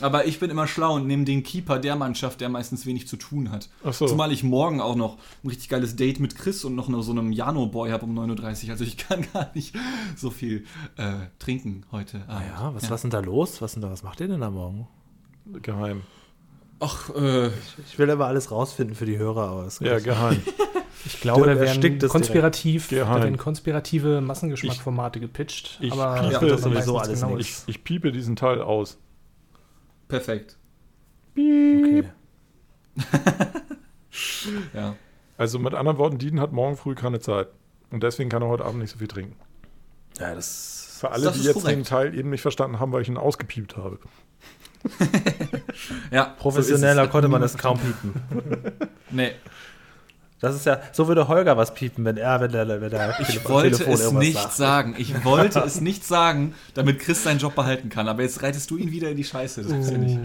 Aber 0.00 0.26
ich 0.26 0.38
bin 0.38 0.50
immer 0.50 0.66
schlau 0.66 0.94
und 0.96 1.06
nehme 1.06 1.24
den 1.24 1.42
Keeper 1.42 1.78
der 1.78 1.96
Mannschaft, 1.96 2.40
der 2.42 2.50
meistens 2.50 2.84
wenig 2.84 3.08
zu 3.08 3.16
tun 3.16 3.50
hat. 3.50 3.70
Ach 3.82 3.94
so. 3.94 4.06
Zumal 4.06 4.30
ich 4.30 4.42
morgen 4.42 4.80
auch 4.80 4.94
noch 4.94 5.16
ein 5.42 5.48
richtig 5.48 5.70
geiles 5.70 5.96
Date 5.96 6.20
mit 6.20 6.36
Chris 6.36 6.64
und 6.64 6.74
noch 6.74 6.90
so 7.02 7.12
einem 7.12 7.32
Jano-Boy 7.32 7.90
habe 7.90 8.04
um 8.04 8.18
9.30 8.18 8.64
Uhr. 8.64 8.70
Also 8.70 8.84
ich 8.84 8.96
kann 8.98 9.26
gar 9.32 9.50
nicht 9.54 9.74
so 10.14 10.30
viel 10.30 10.66
äh, 10.96 11.26
trinken 11.38 11.84
heute. 11.92 12.24
Ah 12.28 12.42
ja, 12.42 12.74
was, 12.74 12.84
ja. 12.84 12.90
was 12.90 12.96
ist 12.96 13.02
denn 13.04 13.10
da 13.10 13.20
los? 13.20 13.62
Was, 13.62 13.72
denn 13.72 13.82
da, 13.82 13.90
was 13.90 14.02
macht 14.02 14.20
ihr 14.20 14.28
denn 14.28 14.40
da 14.40 14.50
morgen? 14.50 14.86
Geheim. 15.62 16.02
Ach, 16.80 17.10
äh. 17.14 17.48
Ich 17.86 17.98
will 17.98 18.10
aber 18.10 18.26
alles 18.26 18.50
rausfinden 18.50 18.94
für 18.94 19.06
die 19.06 19.18
Hörer 19.18 19.50
aus. 19.50 19.80
Ja, 19.80 19.98
geheim. 19.98 20.42
Ich 21.06 21.20
glaube, 21.20 21.46
da 21.46 21.60
werden, 21.60 21.98
konspirativ, 22.08 22.88
da 22.88 22.96
werden 23.22 23.36
konspirative 23.36 24.20
Massengeschmackformate 24.20 25.20
gepitcht. 25.20 25.78
Ich, 25.80 25.92
aber 25.92 26.28
piepe 26.28 26.48
das 26.48 26.62
sowieso 26.62 26.98
alles 26.98 27.20
genau 27.20 27.36
nicht. 27.36 27.62
Ich, 27.68 27.76
ich 27.76 27.84
piepe 27.84 28.10
diesen 28.10 28.34
Teil 28.34 28.60
aus. 28.60 28.98
Perfekt. 30.08 30.56
Okay. 31.32 32.04
ja. 34.74 34.96
Also 35.38 35.58
mit 35.60 35.74
anderen 35.74 35.98
Worten, 35.98 36.18
Dean 36.18 36.40
hat 36.40 36.52
morgen 36.52 36.76
früh 36.76 36.94
keine 36.94 37.20
Zeit. 37.20 37.48
Und 37.90 38.02
deswegen 38.02 38.30
kann 38.30 38.42
er 38.42 38.48
heute 38.48 38.64
Abend 38.64 38.80
nicht 38.80 38.90
so 38.90 38.98
viel 38.98 39.08
trinken. 39.08 39.36
Ja, 40.18 40.34
das. 40.34 40.96
Für 40.98 41.10
alle, 41.10 41.30
die 41.30 41.42
jetzt 41.42 41.54
korrekt. 41.54 41.76
den 41.76 41.84
Teil 41.84 42.18
eben 42.18 42.30
nicht 42.30 42.40
verstanden 42.40 42.80
haben, 42.80 42.90
weil 42.90 43.02
ich 43.02 43.08
ihn 43.08 43.18
ausgepiept 43.18 43.76
habe. 43.76 43.98
ja, 46.10 46.24
professioneller 46.24 47.04
so 47.04 47.10
konnte 47.10 47.28
man 47.28 47.40
das 47.40 47.56
kaum 47.56 47.78
piepen. 47.78 48.14
nee. 49.10 49.32
Das 50.38 50.54
ist 50.54 50.66
ja, 50.66 50.80
so 50.92 51.08
würde 51.08 51.28
Holger 51.28 51.56
was 51.56 51.72
piepen, 51.72 52.04
wenn 52.04 52.18
er, 52.18 52.40
wenn 52.40 52.52
der, 52.52 52.68
wenn 52.68 52.90
der 52.90 53.18
Ich 53.20 53.26
Telefon, 53.28 53.52
wollte 53.52 53.78
Telefon 53.78 53.94
es 53.94 54.12
nicht 54.12 54.38
sagt. 54.38 54.52
sagen. 54.52 54.94
Ich 54.98 55.24
wollte 55.24 55.60
es 55.60 55.80
nicht 55.80 56.04
sagen, 56.04 56.54
damit 56.74 56.98
Chris 56.98 57.22
seinen 57.22 57.38
Job 57.38 57.54
behalten 57.54 57.88
kann. 57.88 58.06
Aber 58.06 58.22
jetzt 58.22 58.42
reitest 58.42 58.70
du 58.70 58.76
ihn 58.76 58.90
wieder 58.90 59.10
in 59.10 59.16
die 59.16 59.24
Scheiße. 59.24 59.62
Das 59.62 59.90
uh. 59.90 59.96
nicht. 59.96 60.20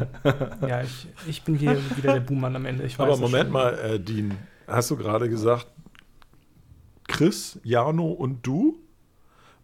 Ja, 0.67 0.81
ich, 0.81 1.07
ich 1.27 1.43
bin 1.43 1.55
hier 1.55 1.77
wieder 1.95 2.13
der 2.13 2.19
Buhmann 2.19 2.55
am 2.57 2.65
Ende. 2.65 2.87
aber 2.97 3.15
Moment 3.15 3.51
mal, 3.51 3.73
äh, 3.79 3.99
Dean. 3.99 4.37
Hast 4.67 4.91
du 4.91 4.97
gerade 4.97 5.29
gesagt, 5.29 5.67
Chris, 7.07 7.59
Jano 7.63 8.07
und 8.07 8.45
du? 8.45 8.77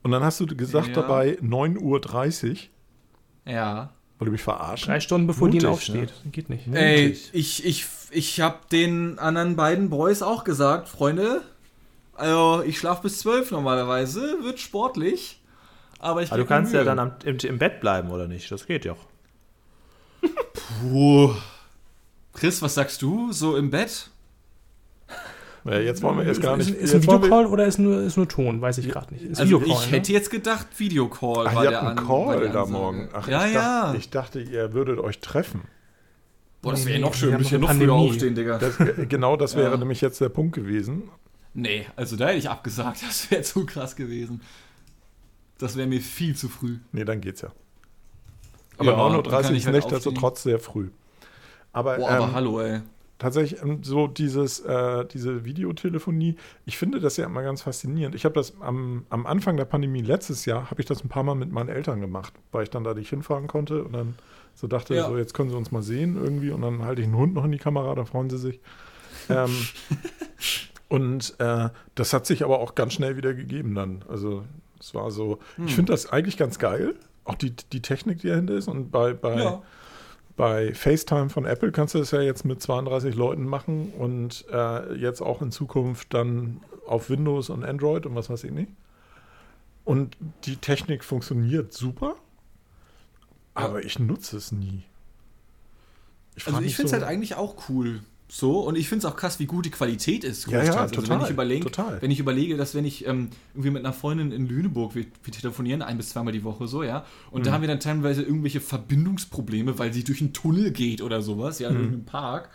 Und 0.03 0.11
dann 0.11 0.23
hast 0.23 0.39
du 0.39 0.47
gesagt 0.47 0.89
ja. 0.89 0.93
dabei 0.93 1.37
9.30 1.41 2.49
Uhr. 2.49 2.57
Ja. 3.45 3.89
Weil 4.20 4.26
du 4.26 4.32
mich 4.32 4.41
verarschen? 4.41 4.88
Drei 4.88 4.99
Stunden 4.99 5.28
bevor 5.28 5.47
Mutig, 5.47 5.61
Dean 5.61 5.72
aufsteht. 5.72 6.13
Ne? 6.24 6.32
Geht 6.32 6.49
nicht. 6.49 6.68
Ey, 6.74 7.15
ich, 7.34 7.65
ich 7.65 7.86
ich 8.11 8.39
habe 8.41 8.59
den 8.72 9.20
anderen 9.20 9.55
beiden 9.55 9.89
Boys 9.89 10.22
auch 10.22 10.43
gesagt, 10.43 10.88
Freunde, 10.88 11.41
also 12.13 12.63
ich 12.63 12.80
schlafe 12.80 13.03
bis 13.03 13.20
zwölf 13.20 13.51
normalerweise, 13.51 14.38
wird 14.43 14.59
sportlich. 14.59 15.41
Aber 15.99 16.22
ich 16.22 16.32
aber 16.32 16.41
du 16.41 16.47
kannst 16.47 16.74
ja 16.74 16.84
dann 16.84 16.99
am, 16.99 17.11
im, 17.24 17.38
im, 17.38 17.57
Bett 17.57 17.80
bleiben, 17.80 18.11
oder 18.11 18.28
nicht? 18.28 18.51
Das 18.51 18.68
geht 18.68 18.86
ja 18.86 18.93
auch. 18.93 20.30
Puh. 20.82 21.34
Chris, 22.34 22.61
was 22.61 22.76
sagst 22.76 23.01
du? 23.01 23.32
So 23.32 23.57
im 23.57 23.72
Bett? 23.72 24.11
Ja, 25.68 25.80
jetzt 25.80 26.01
wollen 26.01 26.18
wir 26.18 26.26
jetzt 26.26 26.41
gar 26.41 26.55
nicht. 26.55 26.70
Ist, 26.70 26.93
ist 26.93 26.95
ein 26.95 27.03
Videocall 27.03 27.45
oder 27.45 27.65
ist 27.65 27.78
nur, 27.78 28.01
ist 28.01 28.15
nur 28.15 28.28
Ton? 28.28 28.61
Weiß 28.61 28.78
ich 28.78 28.88
gerade 28.88 29.13
nicht. 29.13 29.26
Ist 29.26 29.39
also 29.39 29.59
Videocall, 29.59 29.84
ich 29.84 29.91
ne? 29.91 29.97
hätte 29.97 30.13
jetzt 30.13 30.32
gedacht, 30.32 30.68
Videocall 30.78 31.47
Ach, 31.47 31.55
war 31.55 31.63
ihr 31.65 31.82
habt 31.82 31.97
einen 31.97 32.07
Call 32.07 32.49
da 32.49 32.65
morgen. 32.65 33.09
Ach, 33.11 33.28
ja, 33.28 33.45
ich 33.45 33.53
ja. 33.53 33.84
Dachte, 33.84 33.97
ich 33.97 34.09
dachte, 34.09 34.39
ihr 34.39 34.74
würdet 34.74 34.99
euch 34.99 35.20
treffen. 35.20 35.63
Boah, 36.61 36.72
das 36.72 36.86
wäre 36.86 36.99
ja 36.99 37.05
noch 37.05 37.13
schön, 37.13 37.34
ein 37.34 37.39
bisschen 37.39 37.61
noch 37.61 37.74
früher 37.74 37.93
aufstehen, 37.93 38.34
Digga. 38.34 38.57
Das, 38.57 38.78
genau 39.09 39.36
das 39.36 39.55
wäre 39.55 39.72
ja. 39.72 39.78
nämlich 39.78 39.99
jetzt 39.99 40.22
der 40.22 40.30
Punkt 40.30 40.55
gewesen. 40.55 41.09
Nee, 41.53 41.86
also 41.95 42.15
da 42.15 42.28
hätte 42.28 42.38
ich 42.38 42.49
abgesagt, 42.49 43.01
das 43.07 43.30
wäre 43.30 43.41
zu 43.41 43.65
krass 43.65 43.95
gewesen. 43.95 44.41
Das 45.57 45.76
wäre 45.76 45.88
mir 45.88 45.99
viel 45.99 46.36
zu 46.36 46.47
früh. 46.47 46.78
Nee, 46.93 47.03
dann 47.03 47.20
geht's 47.20 47.41
ja. 47.41 47.51
Aber 48.78 48.91
ja, 48.91 48.97
9.30 48.97 49.49
Uhr 49.49 49.55
ist 49.55 49.65
halt 49.65 49.76
nichtsdestotrotz 49.76 50.43
sehr 50.43 50.59
früh. 50.59 50.91
Aber, 51.74 51.97
Boah, 51.97 52.09
aber 52.09 52.26
ähm, 52.26 52.34
hallo, 52.34 52.61
ey. 52.61 52.82
Tatsächlich 53.20 53.61
ähm, 53.63 53.84
so 53.84 54.07
dieses, 54.07 54.59
äh, 54.59 55.05
diese 55.05 55.43
Videotelefonie, 55.43 56.36
ich 56.65 56.78
finde 56.78 56.99
das 56.99 57.18
ja 57.18 57.26
immer 57.26 57.41
ganz 57.41 57.63
faszinierend. 57.63 58.13
Ich 58.15 58.26
habe 58.26 58.36
das 58.36 58.53
am, 58.61 59.05
am 59.09 59.26
Anfang 59.26 59.57
der 59.57 59.65
Pandemie 59.65 60.01
letztes 60.01 60.45
Jahr, 60.45 60.70
habe 60.70 60.82
ich 60.82 60.88
das 60.88 61.03
ein 61.03 61.09
paar 61.09 61.24
Mal 61.24 61.36
mit 61.36 61.51
meinen 61.51 61.70
Eltern 61.70 61.99
gemacht, 61.99 62.34
weil 62.51 62.63
ich 62.63 62.70
dann 62.70 62.84
da 62.84 62.93
nicht 62.93 63.09
hinfahren 63.09 63.47
konnte 63.47 63.84
und 63.84 63.93
dann 63.93 64.15
so 64.53 64.68
dachte, 64.68 64.95
ja. 64.95 65.07
so 65.07 65.18
jetzt 65.18 65.34
können 65.34 65.49
sie 65.49 65.55
uns 65.55 65.72
mal 65.72 65.82
sehen 65.82 66.15
irgendwie 66.15 66.51
und 66.51 66.61
dann 66.61 66.84
halte 66.84 67.01
ich 67.01 67.07
einen 67.07 67.18
Hund 67.18 67.34
noch 67.34 67.45
in 67.45 67.51
die 67.51 67.57
Kamera, 67.57 67.95
da 67.95 68.05
freuen 68.05 68.30
sie 68.30 68.38
sich. 68.38 68.59
ähm, 69.30 69.49
und 70.89 71.36
äh, 71.39 71.70
das 71.95 72.13
hat 72.13 72.28
sich 72.28 72.43
aber 72.43 72.59
auch 72.59 72.76
ganz 72.76 72.93
schnell 72.93 73.18
wieder 73.18 73.34
gegeben 73.34 73.74
dann. 73.74 74.03
Also 74.07 74.43
es 74.80 74.93
war 74.93 75.09
so, 75.09 75.39
hm. 75.55 75.65
ich 75.65 75.76
finde 75.76 75.91
das 75.91 76.11
eigentlich 76.11 76.38
ganz 76.38 76.59
geil, 76.59 76.93
auch 77.24 77.36
die, 77.36 77.55
die 77.72 77.82
Technik, 77.82 78.20
die 78.20 78.28
dahinter 78.28 78.53
ist. 78.53 78.68
Und 78.68 78.91
bei, 78.91 79.13
bei, 79.13 79.39
ja. 79.39 79.61
Bei 80.38 80.73
FaceTime 80.73 81.29
von 81.29 81.45
Apple 81.45 81.71
kannst 81.71 81.95
du 81.95 81.99
das 81.99 82.11
ja 82.11 82.21
jetzt 82.21 82.45
mit 82.45 82.61
32 82.61 83.15
Leuten 83.15 83.45
machen 83.45 83.91
und 83.97 84.45
äh, 84.51 84.93
jetzt 84.93 85.21
auch 85.21 85.41
in 85.41 85.51
Zukunft 85.51 86.13
dann 86.13 86.61
auf 86.85 87.09
Windows 87.09 87.49
und 87.49 87.65
Android 87.65 88.05
und 88.05 88.15
was 88.15 88.29
weiß 88.29 88.45
ich 88.45 88.51
nicht. 88.51 88.71
Und 89.83 90.15
die 90.45 90.57
Technik 90.57 91.03
funktioniert 91.03 91.73
super, 91.73 92.15
aber 93.55 93.83
ich 93.83 93.99
nutze 93.99 94.38
es 94.38 94.51
nie. 94.51 94.83
Ich 96.35 96.45
also 96.45 96.61
ich 96.61 96.75
finde 96.75 96.85
es 96.85 96.91
so, 96.91 96.97
halt 96.97 97.09
eigentlich 97.09 97.35
auch 97.35 97.67
cool. 97.69 98.01
So, 98.30 98.59
und 98.59 98.75
ich 98.75 98.89
finde 98.89 99.07
es 99.07 99.11
auch 99.11 99.15
krass, 99.15 99.39
wie 99.39 99.45
gut 99.45 99.65
die 99.65 99.71
Qualität 99.71 100.25
ist. 100.25 100.47
Ja, 100.47 100.61
ja, 100.61 100.88
total, 100.88 100.89
also 100.89 101.09
wenn 101.09 101.21
ich, 101.21 101.30
überleg, 101.30 101.63
total. 101.63 102.01
wenn 102.01 102.11
ich 102.11 102.19
überlege, 102.19 102.57
dass 102.57 102.75
wenn 102.75 102.84
ich 102.84 103.07
ähm, 103.07 103.30
irgendwie 103.53 103.69
mit 103.69 103.86
einer 103.86 103.93
Freundin 103.93 104.34
in 104.34 104.47
Lüneburg, 104.47 104.95
wir, 104.95 105.05
wir, 105.23 105.34
telefonieren 105.34 105.82
ein 105.82 105.95
bis 105.95 106.09
zweimal 106.09 106.34
die 106.34 106.43
Woche 106.43 106.67
so, 106.67 106.84
ja, 106.84 107.05
und 107.32 107.41
mhm. 107.41 107.45
da 107.45 107.51
haben 107.53 107.61
wir 107.61 107.69
dann 107.69 107.80
teilweise 107.80 108.23
irgendwelche 108.23 108.59
Verbindungsprobleme, 108.59 109.80
weil 109.80 109.93
sie 109.93 110.03
durch 110.03 110.19
einen 110.19 110.34
Tunnel 110.34 110.71
geht 110.71 111.01
oder 111.01 111.21
sowas, 111.21 111.59
ja, 111.59 111.69
mhm. 111.69 111.75
durch 111.75 111.88
einen 111.88 112.05
Park. 112.05 112.49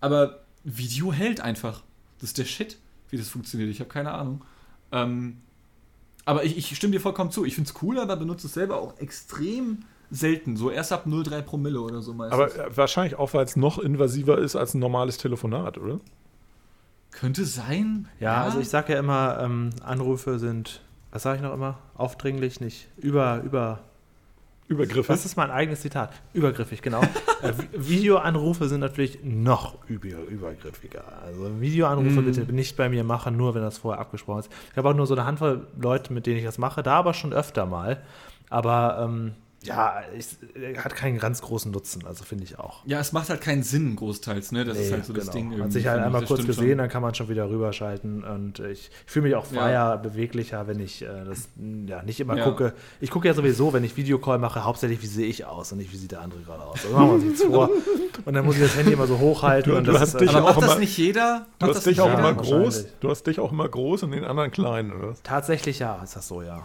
Aber 0.00 0.40
Video 0.62 1.12
hält 1.12 1.40
einfach. 1.40 1.82
Das 2.18 2.30
ist 2.30 2.38
der 2.38 2.44
Shit, 2.44 2.76
wie 3.08 3.16
das 3.16 3.30
funktioniert. 3.30 3.70
Ich 3.70 3.80
habe 3.80 3.88
keine 3.88 4.12
Ahnung. 4.12 4.44
Ähm, 4.92 5.38
aber 6.26 6.44
ich, 6.44 6.58
ich 6.58 6.76
stimme 6.76 6.92
dir 6.92 7.00
vollkommen 7.00 7.30
zu. 7.30 7.46
Ich 7.46 7.54
finde 7.54 7.70
es 7.70 7.82
cool, 7.82 7.98
aber 7.98 8.16
benutze 8.16 8.46
es 8.46 8.52
selber 8.52 8.76
auch 8.76 8.98
extrem 8.98 9.84
selten. 10.10 10.56
So 10.56 10.70
erst 10.70 10.92
ab 10.92 11.06
0,3 11.06 11.42
Promille 11.42 11.80
oder 11.80 12.00
so 12.02 12.14
meistens. 12.14 12.34
Aber 12.34 12.66
äh, 12.66 12.76
wahrscheinlich 12.76 13.18
auch, 13.18 13.34
weil 13.34 13.44
es 13.44 13.56
noch 13.56 13.78
invasiver 13.78 14.38
ist 14.38 14.56
als 14.56 14.74
ein 14.74 14.78
normales 14.78 15.18
Telefonat, 15.18 15.78
oder? 15.78 16.00
Könnte 17.10 17.44
sein. 17.44 18.08
Ja, 18.20 18.34
ja. 18.34 18.44
also 18.44 18.60
ich 18.60 18.68
sage 18.68 18.92
ja 18.92 18.98
immer, 18.98 19.38
ähm, 19.40 19.70
Anrufe 19.82 20.38
sind, 20.38 20.82
was 21.10 21.22
sage 21.22 21.36
ich 21.36 21.42
noch 21.42 21.54
immer? 21.54 21.78
Aufdringlich, 21.94 22.60
nicht 22.60 22.88
über, 22.96 23.42
über. 23.44 23.80
Übergriffig. 24.68 25.06
Das 25.06 25.24
ist 25.24 25.36
mein 25.36 25.50
eigenes 25.50 25.80
Zitat. 25.80 26.12
Übergriffig, 26.34 26.82
genau. 26.82 27.00
äh, 27.42 27.54
Videoanrufe 27.72 28.68
sind 28.68 28.80
natürlich 28.80 29.18
noch 29.24 29.78
über, 29.88 30.08
übergriffiger. 30.28 31.04
Also 31.24 31.58
Videoanrufe 31.58 32.20
mm. 32.20 32.24
bitte 32.26 32.52
nicht 32.52 32.76
bei 32.76 32.90
mir 32.90 33.02
machen, 33.02 33.38
nur 33.38 33.54
wenn 33.54 33.62
das 33.62 33.78
vorher 33.78 33.98
abgesprochen 33.98 34.40
ist. 34.40 34.52
Ich 34.70 34.76
habe 34.76 34.90
auch 34.90 34.94
nur 34.94 35.06
so 35.06 35.14
eine 35.14 35.24
Handvoll 35.24 35.66
Leute, 35.80 36.12
mit 36.12 36.26
denen 36.26 36.36
ich 36.36 36.44
das 36.44 36.58
mache, 36.58 36.82
da 36.82 36.96
aber 36.96 37.14
schon 37.14 37.32
öfter 37.32 37.64
mal. 37.64 38.02
Aber 38.50 38.98
ähm, 39.02 39.32
ja, 39.62 40.02
es 40.16 40.38
hat 40.76 40.94
keinen 40.94 41.18
ganz 41.18 41.42
großen 41.42 41.72
Nutzen, 41.72 42.06
also 42.06 42.22
finde 42.24 42.44
ich 42.44 42.58
auch. 42.58 42.84
Ja, 42.86 43.00
es 43.00 43.12
macht 43.12 43.28
halt 43.28 43.40
keinen 43.40 43.64
Sinn 43.64 43.96
großteils, 43.96 44.52
ne? 44.52 44.64
Das 44.64 44.78
nee, 44.78 44.84
ist 44.84 44.92
halt 44.92 45.04
so 45.04 45.12
genau. 45.12 45.26
das 45.26 45.34
Ding. 45.34 45.50
Man 45.50 45.64
hat 45.64 45.72
sich 45.72 45.86
halt 45.88 46.00
einmal 46.00 46.24
kurz 46.24 46.46
gesehen, 46.46 46.70
schon. 46.70 46.78
dann 46.78 46.88
kann 46.88 47.02
man 47.02 47.14
schon 47.14 47.28
wieder 47.28 47.50
rüberschalten 47.50 48.22
und 48.22 48.60
ich 48.60 48.90
fühle 49.04 49.24
mich 49.24 49.34
auch 49.34 49.46
freier, 49.46 49.70
ja. 49.70 49.96
beweglicher, 49.96 50.68
wenn 50.68 50.78
ich 50.78 51.02
äh, 51.02 51.24
das 51.24 51.48
ja, 51.86 52.02
nicht 52.04 52.20
immer 52.20 52.36
ja. 52.36 52.44
gucke. 52.44 52.72
Ich 53.00 53.10
gucke 53.10 53.26
ja 53.26 53.34
sowieso, 53.34 53.72
wenn 53.72 53.82
ich 53.82 53.96
Videocall 53.96 54.38
mache, 54.38 54.64
hauptsächlich, 54.64 55.02
wie 55.02 55.06
sehe 55.06 55.26
ich 55.26 55.44
aus 55.44 55.72
und 55.72 55.78
nicht, 55.78 55.92
wie 55.92 55.96
sieht 55.96 56.12
der 56.12 56.20
andere 56.20 56.40
gerade 56.42 56.62
aus. 56.62 56.84
Also 56.84 56.96
machen 56.96 57.20
wir 57.20 57.30
uns 57.30 57.42
vor. 57.42 57.70
Und 58.24 58.34
dann 58.34 58.44
muss 58.44 58.56
ich 58.56 58.62
das 58.62 58.76
Handy 58.76 58.92
immer 58.92 59.06
so 59.06 59.18
hochhalten. 59.18 59.72
Du, 59.72 59.78
und 59.78 59.86
du 59.86 59.92
das 59.92 60.02
hast 60.02 60.14
ist, 60.14 60.20
dich 60.20 60.30
aber 60.30 60.42
auch 60.42 60.44
macht 60.50 60.58
immer, 60.58 60.66
das 60.68 60.78
nicht 60.78 60.96
jeder? 60.96 61.46
Du 61.58 61.66
hast 61.66 61.84
dich 61.84 62.00
auch 62.00 62.16
immer 62.16 62.34
groß. 62.34 62.86
Du 63.00 63.10
hast 63.10 63.26
dich 63.26 63.40
auch 63.40 63.50
immer 63.50 63.68
groß 63.68 64.04
und 64.04 64.12
den 64.12 64.24
anderen 64.24 64.50
klein, 64.50 64.92
oder? 64.92 65.14
Tatsächlich 65.24 65.80
ja, 65.80 66.00
ist 66.02 66.14
das 66.14 66.28
so, 66.28 66.42
ja. 66.42 66.62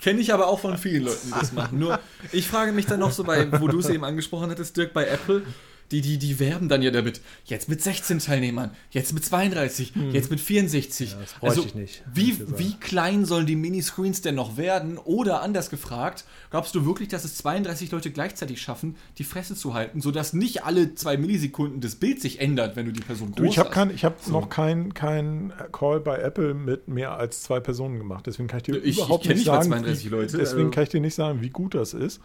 Kenne 0.00 0.20
ich 0.20 0.32
aber 0.32 0.46
auch 0.46 0.60
von 0.60 0.78
vielen 0.78 1.04
Leuten, 1.04 1.26
die 1.26 1.38
das 1.38 1.52
machen. 1.52 1.78
Nur, 1.78 1.98
ich 2.32 2.46
frage 2.46 2.72
mich 2.72 2.86
dann 2.86 3.00
noch 3.00 3.10
so 3.10 3.24
bei, 3.24 3.60
wo 3.60 3.66
du 3.68 3.80
es 3.80 3.88
eben 3.88 4.04
angesprochen 4.04 4.50
hattest, 4.50 4.76
Dirk, 4.76 4.92
bei 4.92 5.06
Apple, 5.06 5.42
die, 5.90 6.00
die, 6.02 6.18
die 6.18 6.38
werben 6.38 6.68
dann 6.68 6.82
ja 6.82 6.90
damit. 6.90 7.20
Jetzt 7.44 7.68
mit 7.68 7.82
16 7.82 8.18
Teilnehmern, 8.18 8.70
jetzt 8.90 9.12
mit 9.14 9.24
32, 9.24 9.94
hm. 9.94 10.10
jetzt 10.10 10.30
mit 10.30 10.40
64. 10.40 11.12
Ja, 11.12 11.16
das 11.18 11.34
also, 11.40 11.64
ich 11.64 11.74
nicht. 11.74 12.02
Wie, 12.12 12.38
wie 12.58 12.74
klein 12.74 13.24
sollen 13.24 13.46
die 13.46 13.56
Miniscreens 13.56 14.20
denn 14.20 14.34
noch 14.34 14.56
werden? 14.56 14.98
Oder 14.98 15.42
anders 15.42 15.70
gefragt, 15.70 16.24
glaubst 16.50 16.74
du 16.74 16.84
wirklich, 16.84 17.08
dass 17.08 17.24
es 17.24 17.36
32 17.38 17.90
Leute 17.90 18.10
gleichzeitig 18.10 18.60
schaffen, 18.60 18.96
die 19.18 19.24
Fresse 19.24 19.54
zu 19.54 19.74
halten, 19.74 20.00
sodass 20.00 20.32
nicht 20.32 20.64
alle 20.64 20.94
zwei 20.94 21.16
Millisekunden 21.16 21.80
das 21.80 21.94
Bild 21.94 22.20
sich 22.20 22.40
ändert, 22.40 22.76
wenn 22.76 22.86
du 22.86 22.92
die 22.92 23.00
Person 23.00 23.28
groß 23.32 23.36
du, 23.36 23.44
ich 23.44 23.58
hab 23.58 23.70
kein, 23.70 23.90
Ich 23.90 24.04
habe 24.04 24.16
so. 24.20 24.32
noch 24.32 24.48
keinen 24.48 24.92
kein 24.92 25.52
Call 25.72 26.00
bei 26.00 26.18
Apple 26.18 26.54
mit 26.54 26.88
mehr 26.88 27.12
als 27.12 27.42
zwei 27.42 27.60
Personen 27.60 27.98
gemacht. 27.98 28.26
Deswegen 28.26 28.48
kann 28.48 28.58
ich 28.58 28.64
dir 28.64 28.84
ich, 28.84 28.96
überhaupt 28.96 29.24
ich 29.24 29.34
nicht 29.34 29.44
sagen, 29.44 29.70
wie, 29.70 30.08
Leute, 30.08 30.36
deswegen 30.36 30.60
also. 30.60 30.70
kann 30.70 30.82
ich 30.82 30.88
dir 30.90 31.00
nicht 31.00 31.14
sagen, 31.14 31.40
wie 31.40 31.50
gut 31.50 31.74
das 31.74 31.94
ist. 31.94 32.20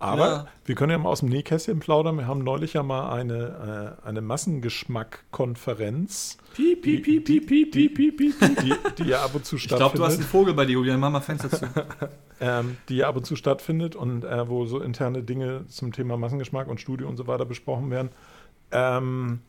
Aber 0.00 0.26
ja. 0.26 0.46
wir 0.64 0.76
können 0.76 0.92
ja 0.92 0.98
mal 0.98 1.08
aus 1.08 1.18
dem 1.20 1.28
Nähkästchen 1.28 1.78
plaudern. 1.80 2.18
Wir 2.18 2.28
haben 2.28 2.44
neulich 2.44 2.74
ja 2.74 2.84
mal 2.84 3.12
eine, 3.12 3.96
äh, 4.04 4.06
eine 4.06 4.20
Massengeschmack-Konferenz. 4.20 6.38
Piep, 6.54 6.82
piep, 6.82 7.02
piep, 7.04 7.24
piep, 7.24 7.46
piep, 7.46 7.72
piep, 7.72 7.96
piep, 7.96 8.16
piep. 8.16 8.34
Die, 8.62 8.74
die 8.98 9.08
ja 9.08 9.22
ab 9.22 9.34
und 9.34 9.44
zu 9.44 9.58
stattfindet. 9.58 9.72
Ich 9.72 9.76
glaube, 9.76 9.98
du 9.98 10.04
hast 10.04 10.14
einen 10.14 10.28
Vogel 10.28 10.54
bei 10.54 10.66
dir, 10.66 10.74
Julian. 10.74 11.00
Mach 11.00 11.10
mal 11.10 11.20
Fenster 11.20 11.50
zu. 11.50 11.66
ähm, 12.40 12.76
die 12.88 12.98
ja 12.98 13.08
ab 13.08 13.16
und 13.16 13.26
zu 13.26 13.34
stattfindet 13.34 13.96
und 13.96 14.22
äh, 14.24 14.48
wo 14.48 14.66
so 14.66 14.78
interne 14.80 15.24
Dinge 15.24 15.66
zum 15.66 15.90
Thema 15.92 16.16
Massengeschmack 16.16 16.68
und 16.68 16.80
Studio 16.80 17.08
und 17.08 17.16
so 17.16 17.26
weiter 17.26 17.44
besprochen 17.44 17.90
werden. 17.90 18.10
Ähm, 18.70 19.40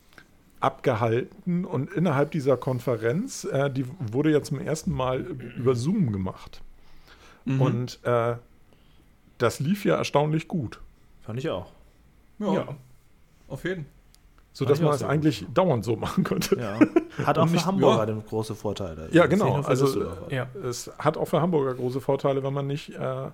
abgehalten 0.60 1.66
und 1.66 1.93
innerhalb 1.93 2.32
dieser 2.32 2.58
Konferenz, 2.58 3.43
äh, 3.45 3.70
die 3.70 3.86
wurde 4.00 4.32
ja 4.32 4.41
zum 4.41 4.60
ersten 4.60 4.91
Mal 4.91 5.28
über 5.58 5.76
Zoom 5.76 6.12
gemacht. 6.12 6.64
Mhm. 7.45 7.62
Und 7.62 8.00
äh, 8.04 8.38
das 9.40 9.60
lief 9.60 9.86
ja 9.86 9.96
erstaunlich 9.96 10.48
gut. 10.48 10.80
Fand 11.22 11.40
ich 11.40 11.50
auch. 11.50 11.72
Ja. 12.38 12.54
ja. 12.54 12.68
Auf 13.48 13.64
jeden 13.64 13.84
Fall. 13.86 13.94
So 14.52 14.66
dass 14.66 14.82
man 14.82 14.94
es 14.94 15.04
eigentlich 15.04 15.46
gut. 15.46 15.58
dauernd 15.58 15.86
so 15.86 15.96
machen 15.96 16.24
könnte. 16.24 16.60
Ja. 16.60 16.80
Hat 17.26 17.38
auch 17.38 17.48
für 17.48 17.66
Hamburger 17.66 18.12
ja. 18.12 18.22
große 18.28 18.56
Vorteile. 18.56 19.08
Ja, 19.12 19.26
genau. 19.28 19.62
Also 19.62 20.06
ja. 20.30 20.48
es 20.68 20.92
hat 20.98 21.18
auch 21.18 21.28
für 21.28 21.42
Hamburger 21.42 21.74
große 21.76 22.02
Vorteile, 22.02 22.44
wenn 22.44 22.54
man 22.54 22.68
nicht 22.68 22.90
äh, 22.90 23.28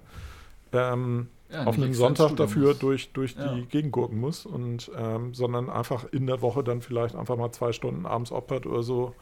ähm, 0.74 1.28
ja, 1.51 1.66
auf 1.66 1.76
einen 1.76 1.93
Sonntag 1.93 2.36
dafür 2.36 2.70
muss. 2.70 2.80
durch, 2.80 3.14
durch 3.14 3.36
die 3.36 3.66
Gegend 3.68 3.91
gucken 3.91 4.20
muss, 4.20 4.45
und, 4.45 4.91
ähm, 4.97 5.34
sondern 5.34 5.70
einfach 5.70 6.06
in 6.12 6.28
der 6.28 6.41
Woche 6.41 6.64
dann 6.64 6.82
vielleicht 6.82 7.16
einfach 7.16 7.38
mal 7.38 7.51
zwei 7.51 7.72
Stunden 7.72 8.06
abends 8.06 8.32
opfert 8.32 8.66
oder 8.66 8.84
so, 8.84 9.14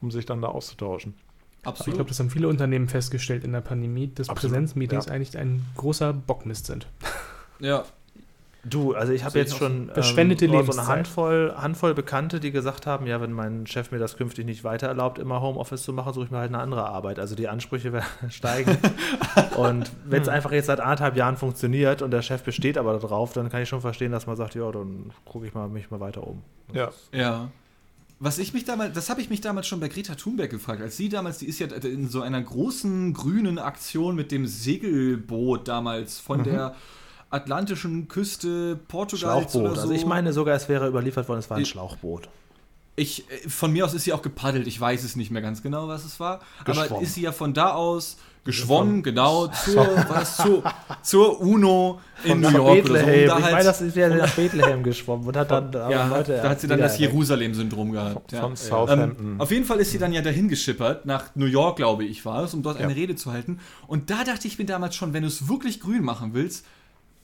um 0.00 0.10
sich 0.10 0.26
dann 0.26 0.42
da 0.42 0.48
auszutauschen. 0.48 1.14
Absolut. 1.66 1.88
Ich 1.88 1.94
glaube, 1.94 2.08
das 2.08 2.20
haben 2.20 2.30
viele 2.30 2.48
Unternehmen 2.48 2.88
festgestellt 2.88 3.44
in 3.44 3.52
der 3.52 3.60
Pandemie, 3.60 4.10
dass 4.14 4.28
Absolut. 4.28 4.52
Präsenzmeetings 4.52 5.06
ja. 5.06 5.12
eigentlich 5.12 5.36
ein 5.36 5.64
großer 5.76 6.12
Bockmist 6.12 6.66
sind. 6.66 6.86
Ja. 7.58 7.84
Du, 8.68 8.94
also 8.94 9.12
ich 9.12 9.22
habe 9.22 9.38
jetzt 9.38 9.56
schon 9.56 9.90
verschwendete 9.92 10.46
ähm, 10.46 10.64
so 10.64 10.72
eine 10.72 10.88
Handvoll, 10.88 11.54
Handvoll 11.56 11.94
Bekannte, 11.94 12.40
die 12.40 12.50
gesagt 12.50 12.84
haben, 12.84 13.06
ja, 13.06 13.20
wenn 13.20 13.30
mein 13.30 13.66
Chef 13.68 13.92
mir 13.92 13.98
das 13.98 14.16
künftig 14.16 14.44
nicht 14.44 14.64
weiter 14.64 14.88
erlaubt, 14.88 15.20
immer 15.20 15.40
Homeoffice 15.40 15.84
zu 15.84 15.92
machen, 15.92 16.12
suche 16.12 16.24
ich 16.24 16.30
mir 16.32 16.38
halt 16.38 16.48
eine 16.48 16.58
andere 16.58 16.84
Arbeit. 16.84 17.20
Also 17.20 17.36
die 17.36 17.46
Ansprüche 17.46 17.92
werden 17.92 18.06
steigen. 18.30 18.76
und 19.56 19.92
wenn 20.04 20.22
es 20.22 20.28
hm. 20.28 20.34
einfach 20.34 20.50
jetzt 20.50 20.66
seit 20.66 20.80
anderthalb 20.80 21.16
Jahren 21.16 21.36
funktioniert 21.36 22.02
und 22.02 22.10
der 22.10 22.22
Chef 22.22 22.42
besteht 22.42 22.76
aber 22.76 22.98
darauf, 22.98 23.32
dann 23.32 23.50
kann 23.50 23.62
ich 23.62 23.68
schon 23.68 23.80
verstehen, 23.80 24.10
dass 24.10 24.26
man 24.26 24.36
sagt, 24.36 24.56
ja, 24.56 24.70
dann 24.72 25.12
gucke 25.24 25.46
ich 25.46 25.54
mal 25.54 25.68
mich 25.68 25.90
mal 25.90 26.00
weiter 26.00 26.26
um. 26.26 26.42
Ja. 26.72 26.90
Ja 27.12 27.50
was 28.18 28.38
ich 28.38 28.54
mich 28.54 28.64
damals, 28.64 28.94
das 28.94 29.10
habe 29.10 29.20
ich 29.20 29.28
mich 29.28 29.40
damals 29.40 29.66
schon 29.66 29.80
bei 29.80 29.88
Greta 29.88 30.14
Thunberg 30.14 30.50
gefragt, 30.50 30.80
als 30.80 30.96
sie 30.96 31.08
damals, 31.08 31.38
die 31.38 31.46
ist 31.46 31.58
ja 31.58 31.66
in 31.66 32.08
so 32.08 32.22
einer 32.22 32.40
großen 32.40 33.12
grünen 33.12 33.58
Aktion 33.58 34.16
mit 34.16 34.32
dem 34.32 34.46
Segelboot 34.46 35.68
damals 35.68 36.18
von 36.18 36.40
mhm. 36.40 36.44
der 36.44 36.76
atlantischen 37.28 38.08
Küste 38.08 38.76
Portugals 38.88 39.20
Schlauchboot. 39.20 39.62
oder 39.62 39.74
so. 39.74 39.80
Also 39.82 39.92
ich 39.92 40.06
meine 40.06 40.32
sogar, 40.32 40.56
es 40.56 40.68
wäre 40.68 40.88
überliefert 40.88 41.28
worden, 41.28 41.40
es 41.40 41.50
war 41.50 41.58
ein 41.58 41.66
Schlauchboot. 41.66 42.28
Ich, 42.98 43.24
von 43.46 43.72
mir 43.72 43.84
aus 43.84 43.92
ist 43.92 44.04
sie 44.04 44.14
auch 44.14 44.22
gepaddelt, 44.22 44.66
ich 44.66 44.80
weiß 44.80 45.04
es 45.04 45.16
nicht 45.16 45.30
mehr 45.30 45.42
ganz 45.42 45.62
genau, 45.62 45.86
was 45.86 46.06
es 46.06 46.18
war. 46.18 46.40
Aber 46.64 47.02
ist 47.02 47.14
sie 47.14 47.22
ja 47.22 47.32
von 47.32 47.52
da 47.52 47.74
aus 47.74 48.16
geschwommen, 48.46 49.02
genau, 49.02 49.46
zur, 49.64 49.86
was, 50.08 50.38
zur, 50.38 50.62
zur 51.02 51.40
UNO 51.40 52.00
in 52.24 52.40
New 52.40 52.48
York 52.48 52.84
Bethlehem. 52.84 53.28
oder 53.28 53.28
so. 53.28 53.34
Um 53.34 53.38
ich 53.38 53.44
halt 53.44 53.52
meine, 53.52 53.64
das 53.64 53.80
ist 53.82 53.96
ja 53.96 54.08
nach 54.08 54.34
Bethlehem 54.34 54.82
geschwommen 54.82 55.26
und 55.26 55.36
hat 55.36 55.50
dann 55.50 55.72
ja, 55.72 56.06
Leute. 56.06 56.40
Da 56.42 56.48
hat 56.48 56.60
sie 56.60 56.68
dann 56.68 56.80
das 56.80 56.98
Jerusalem-Syndrom 56.98 57.92
gehabt. 57.92 58.30
Von, 58.30 58.50
ja. 58.50 58.56
Southampton. 58.56 59.32
Ähm, 59.32 59.40
auf 59.40 59.50
jeden 59.50 59.66
Fall 59.66 59.78
ist 59.78 59.90
sie 59.90 59.98
dann 59.98 60.14
ja 60.14 60.22
dahin 60.22 60.48
geschippert, 60.48 61.04
nach 61.04 61.34
New 61.34 61.46
York, 61.46 61.76
glaube 61.76 62.04
ich, 62.04 62.24
war 62.24 62.44
es, 62.44 62.54
um 62.54 62.62
dort 62.62 62.78
ja. 62.78 62.86
eine 62.86 62.96
Rede 62.96 63.16
zu 63.16 63.32
halten. 63.32 63.58
Und 63.86 64.08
da 64.08 64.24
dachte 64.24 64.48
ich 64.48 64.58
mir 64.58 64.64
damals 64.64 64.96
schon, 64.96 65.12
wenn 65.12 65.22
du 65.22 65.28
es 65.28 65.48
wirklich 65.48 65.80
grün 65.80 66.02
machen 66.02 66.30
willst, 66.32 66.64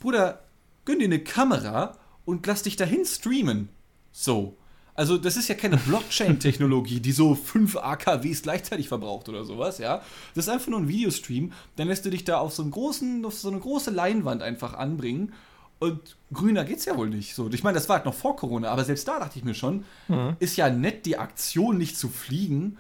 Bruder, 0.01 0.41
gönn 0.85 0.99
dir 0.99 1.07
eine 1.07 1.21
Kamera 1.21 1.97
und 2.25 2.47
lass 2.47 2.63
dich 2.63 2.77
dahin 2.77 3.05
streamen. 3.05 3.69
So. 4.11 4.59
Also, 5.03 5.19
das 5.19 5.37
ist 5.37 5.49
ja 5.49 5.57
keine 5.57 5.79
Blockchain-Technologie, 5.79 7.01
die 7.01 7.11
so 7.11 7.35
fünf 7.35 7.77
AKWs 7.77 8.43
gleichzeitig 8.43 8.87
verbraucht 8.87 9.29
oder 9.29 9.45
sowas, 9.45 9.79
ja. 9.79 10.01
Das 10.37 10.47
ist 10.47 10.49
einfach 10.49 10.69
nur 10.69 10.79
ein 10.79 10.87
Videostream. 10.87 11.53
Dann 11.75 11.89
lässt 11.89 12.05
du 12.05 12.11
dich 12.11 12.23
da 12.23 12.39
auf 12.39 12.55
so, 12.55 12.63
einen 12.63 12.71
großen, 12.71 13.25
auf 13.25 13.35
so 13.35 13.49
eine 13.49 13.59
große 13.59 13.91
Leinwand 13.91 14.43
einfach 14.43 14.75
anbringen. 14.75 15.33
Und 15.81 16.17
grüner 16.33 16.63
geht's 16.63 16.85
ja 16.85 16.97
wohl 16.97 17.09
nicht. 17.09 17.35
So, 17.35 17.51
ich 17.51 17.65
meine, 17.65 17.75
das 17.75 17.89
war 17.89 17.97
halt 17.97 18.07
noch 18.07 18.15
vor 18.15 18.37
Corona, 18.37 18.69
aber 18.69 18.85
selbst 18.85 19.09
da 19.09 19.19
dachte 19.19 19.41
ich 19.41 19.45
mir 19.45 19.55
schon, 19.55 19.85
mhm. 20.07 20.37
ist 20.39 20.57
ja 20.57 20.71
nett, 20.71 21.05
die 21.05 21.19
Aktion 21.19 21.79
nicht 21.79 21.99
zu 21.99 22.09
fliegen, 22.09 22.79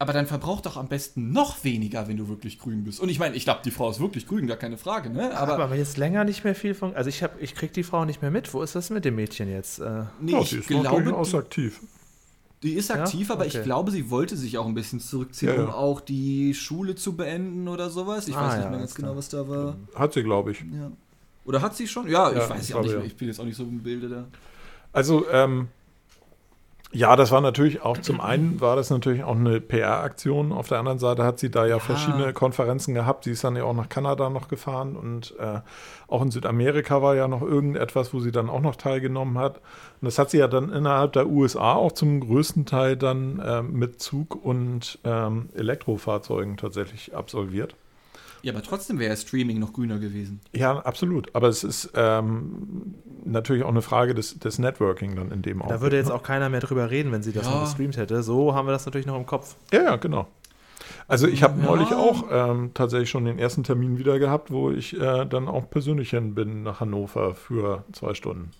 aber 0.00 0.12
dann 0.12 0.26
verbraucht 0.26 0.66
doch 0.66 0.76
am 0.76 0.88
besten 0.88 1.32
noch 1.32 1.64
weniger, 1.64 2.06
wenn 2.06 2.16
du 2.16 2.28
wirklich 2.28 2.58
grün 2.58 2.84
bist. 2.84 3.00
Und 3.00 3.08
ich 3.08 3.18
meine, 3.18 3.34
ich 3.34 3.44
glaube, 3.44 3.60
die 3.64 3.72
Frau 3.72 3.90
ist 3.90 3.98
wirklich 3.98 4.28
grün, 4.28 4.46
gar 4.46 4.56
keine 4.56 4.78
Frage, 4.78 5.10
ne? 5.10 5.36
Aber, 5.36 5.58
aber 5.58 5.74
jetzt 5.74 5.96
länger 5.96 6.24
nicht 6.24 6.44
mehr 6.44 6.54
viel 6.54 6.74
von. 6.74 6.94
Also 6.94 7.08
ich 7.08 7.22
habe, 7.22 7.40
ich 7.40 7.54
krieg 7.54 7.72
die 7.72 7.82
Frau 7.82 8.04
nicht 8.04 8.22
mehr 8.22 8.30
mit. 8.30 8.52
Wo 8.54 8.62
ist 8.62 8.76
das 8.76 8.90
mit 8.90 9.04
dem 9.04 9.16
Mädchen 9.16 9.48
jetzt? 9.48 9.80
Äh, 9.80 10.04
nee, 10.20 10.34
oh, 10.34 10.42
ich 10.42 10.52
ist 10.52 10.68
glaube, 10.68 11.02
durchaus 11.02 11.34
aktiv. 11.34 11.80
Die 12.62 12.72
ist 12.74 12.90
aktiv, 12.90 13.28
ja? 13.28 13.34
aber 13.34 13.44
okay. 13.44 13.58
ich 13.58 13.64
glaube, 13.64 13.90
sie 13.90 14.10
wollte 14.10 14.36
sich 14.36 14.58
auch 14.58 14.66
ein 14.66 14.74
bisschen 14.74 15.00
zurückziehen, 15.00 15.52
ja, 15.52 15.58
ja. 15.58 15.64
um 15.64 15.70
auch 15.70 16.00
die 16.00 16.54
Schule 16.54 16.94
zu 16.94 17.16
beenden 17.16 17.68
oder 17.68 17.90
sowas. 17.90 18.28
Ich 18.28 18.36
ah, 18.36 18.48
weiß 18.48 18.58
nicht 18.58 18.70
mehr 18.70 18.78
ganz 18.80 18.94
genau, 18.94 19.16
was 19.16 19.28
da 19.28 19.48
war. 19.48 19.76
Hat 19.94 20.12
sie, 20.12 20.22
glaube 20.22 20.52
ich. 20.52 20.64
Oder 21.44 21.60
hat 21.60 21.76
sie 21.76 21.88
schon? 21.88 22.08
Ja, 22.08 22.30
ich 22.30 22.48
weiß 22.48 22.68
ja 22.68 22.76
auch 22.76 22.82
nicht 22.82 22.94
mehr. 22.94 23.04
Ich 23.04 23.16
bin 23.16 23.28
jetzt 23.28 23.40
auch 23.40 23.44
nicht 23.44 23.56
so 23.56 23.64
im 23.64 23.82
Bilde 23.82 24.08
da. 24.08 24.24
Also, 24.92 25.28
ähm, 25.30 25.68
ja, 26.90 27.16
das 27.16 27.30
war 27.30 27.42
natürlich 27.42 27.82
auch, 27.82 27.98
zum 27.98 28.20
einen 28.20 28.62
war 28.62 28.74
das 28.74 28.88
natürlich 28.88 29.22
auch 29.22 29.36
eine 29.36 29.60
PR-Aktion. 29.60 30.52
Auf 30.52 30.68
der 30.68 30.78
anderen 30.78 30.98
Seite 30.98 31.22
hat 31.22 31.38
sie 31.38 31.50
da 31.50 31.64
ja, 31.64 31.76
ja, 31.76 31.78
verschiedene 31.80 32.32
Konferenzen 32.32 32.94
gehabt. 32.94 33.24
Sie 33.24 33.32
ist 33.32 33.44
dann 33.44 33.56
ja 33.56 33.64
auch 33.64 33.74
nach 33.74 33.90
Kanada 33.90 34.30
noch 34.30 34.48
gefahren 34.48 34.96
und 34.96 35.34
äh, 35.38 35.60
auch 36.06 36.22
in 36.22 36.30
Südamerika 36.30 37.02
war 37.02 37.14
ja 37.14 37.28
noch 37.28 37.42
irgendetwas, 37.42 38.14
wo 38.14 38.20
sie 38.20 38.32
dann 38.32 38.48
auch 38.48 38.62
noch 38.62 38.76
teilgenommen 38.76 39.36
hat. 39.36 39.56
Und 40.00 40.06
das 40.06 40.18
hat 40.18 40.30
sie 40.30 40.38
ja 40.38 40.48
dann 40.48 40.72
innerhalb 40.72 41.12
der 41.12 41.28
USA 41.28 41.74
auch 41.74 41.92
zum 41.92 42.20
größten 42.20 42.64
Teil 42.64 42.96
dann 42.96 43.38
äh, 43.40 43.62
mit 43.62 44.00
Zug 44.00 44.34
und 44.42 44.98
ähm, 45.04 45.50
Elektrofahrzeugen 45.54 46.56
tatsächlich 46.56 47.14
absolviert. 47.14 47.74
Ja, 48.42 48.52
aber 48.52 48.62
trotzdem 48.62 48.98
wäre 48.98 49.16
Streaming 49.16 49.58
noch 49.58 49.72
grüner 49.72 49.98
gewesen. 49.98 50.40
Ja, 50.54 50.78
absolut. 50.78 51.34
Aber 51.34 51.48
es 51.48 51.64
ist 51.64 51.90
ähm, 51.94 52.94
natürlich 53.24 53.64
auch 53.64 53.68
eine 53.68 53.82
Frage 53.82 54.14
des, 54.14 54.38
des 54.38 54.58
Networking 54.58 55.16
dann 55.16 55.30
in 55.30 55.42
dem 55.42 55.60
Augenblick. 55.60 55.78
Da 55.78 55.82
würde 55.82 55.96
jetzt 55.96 56.08
ne? 56.08 56.14
auch 56.14 56.22
keiner 56.22 56.48
mehr 56.48 56.60
drüber 56.60 56.90
reden, 56.90 57.12
wenn 57.12 57.22
sie 57.22 57.32
das 57.32 57.46
ja. 57.46 57.52
noch 57.52 57.64
gestreamt 57.64 57.96
hätte. 57.96 58.22
So 58.22 58.54
haben 58.54 58.66
wir 58.66 58.72
das 58.72 58.86
natürlich 58.86 59.06
noch 59.06 59.16
im 59.16 59.26
Kopf. 59.26 59.56
Ja, 59.72 59.82
ja, 59.82 59.96
genau. 59.96 60.28
Also 61.06 61.26
ich 61.26 61.42
habe 61.42 61.60
ja. 61.60 61.66
neulich 61.66 61.92
auch 61.94 62.24
ähm, 62.30 62.70
tatsächlich 62.74 63.10
schon 63.10 63.24
den 63.24 63.38
ersten 63.38 63.64
Termin 63.64 63.98
wieder 63.98 64.18
gehabt, 64.18 64.50
wo 64.50 64.70
ich 64.70 64.98
äh, 64.98 65.24
dann 65.24 65.48
auch 65.48 65.68
persönlich 65.70 66.10
hin 66.10 66.34
bin 66.34 66.62
nach 66.62 66.80
Hannover 66.80 67.34
für 67.34 67.84
zwei 67.92 68.14
Stunden. 68.14 68.50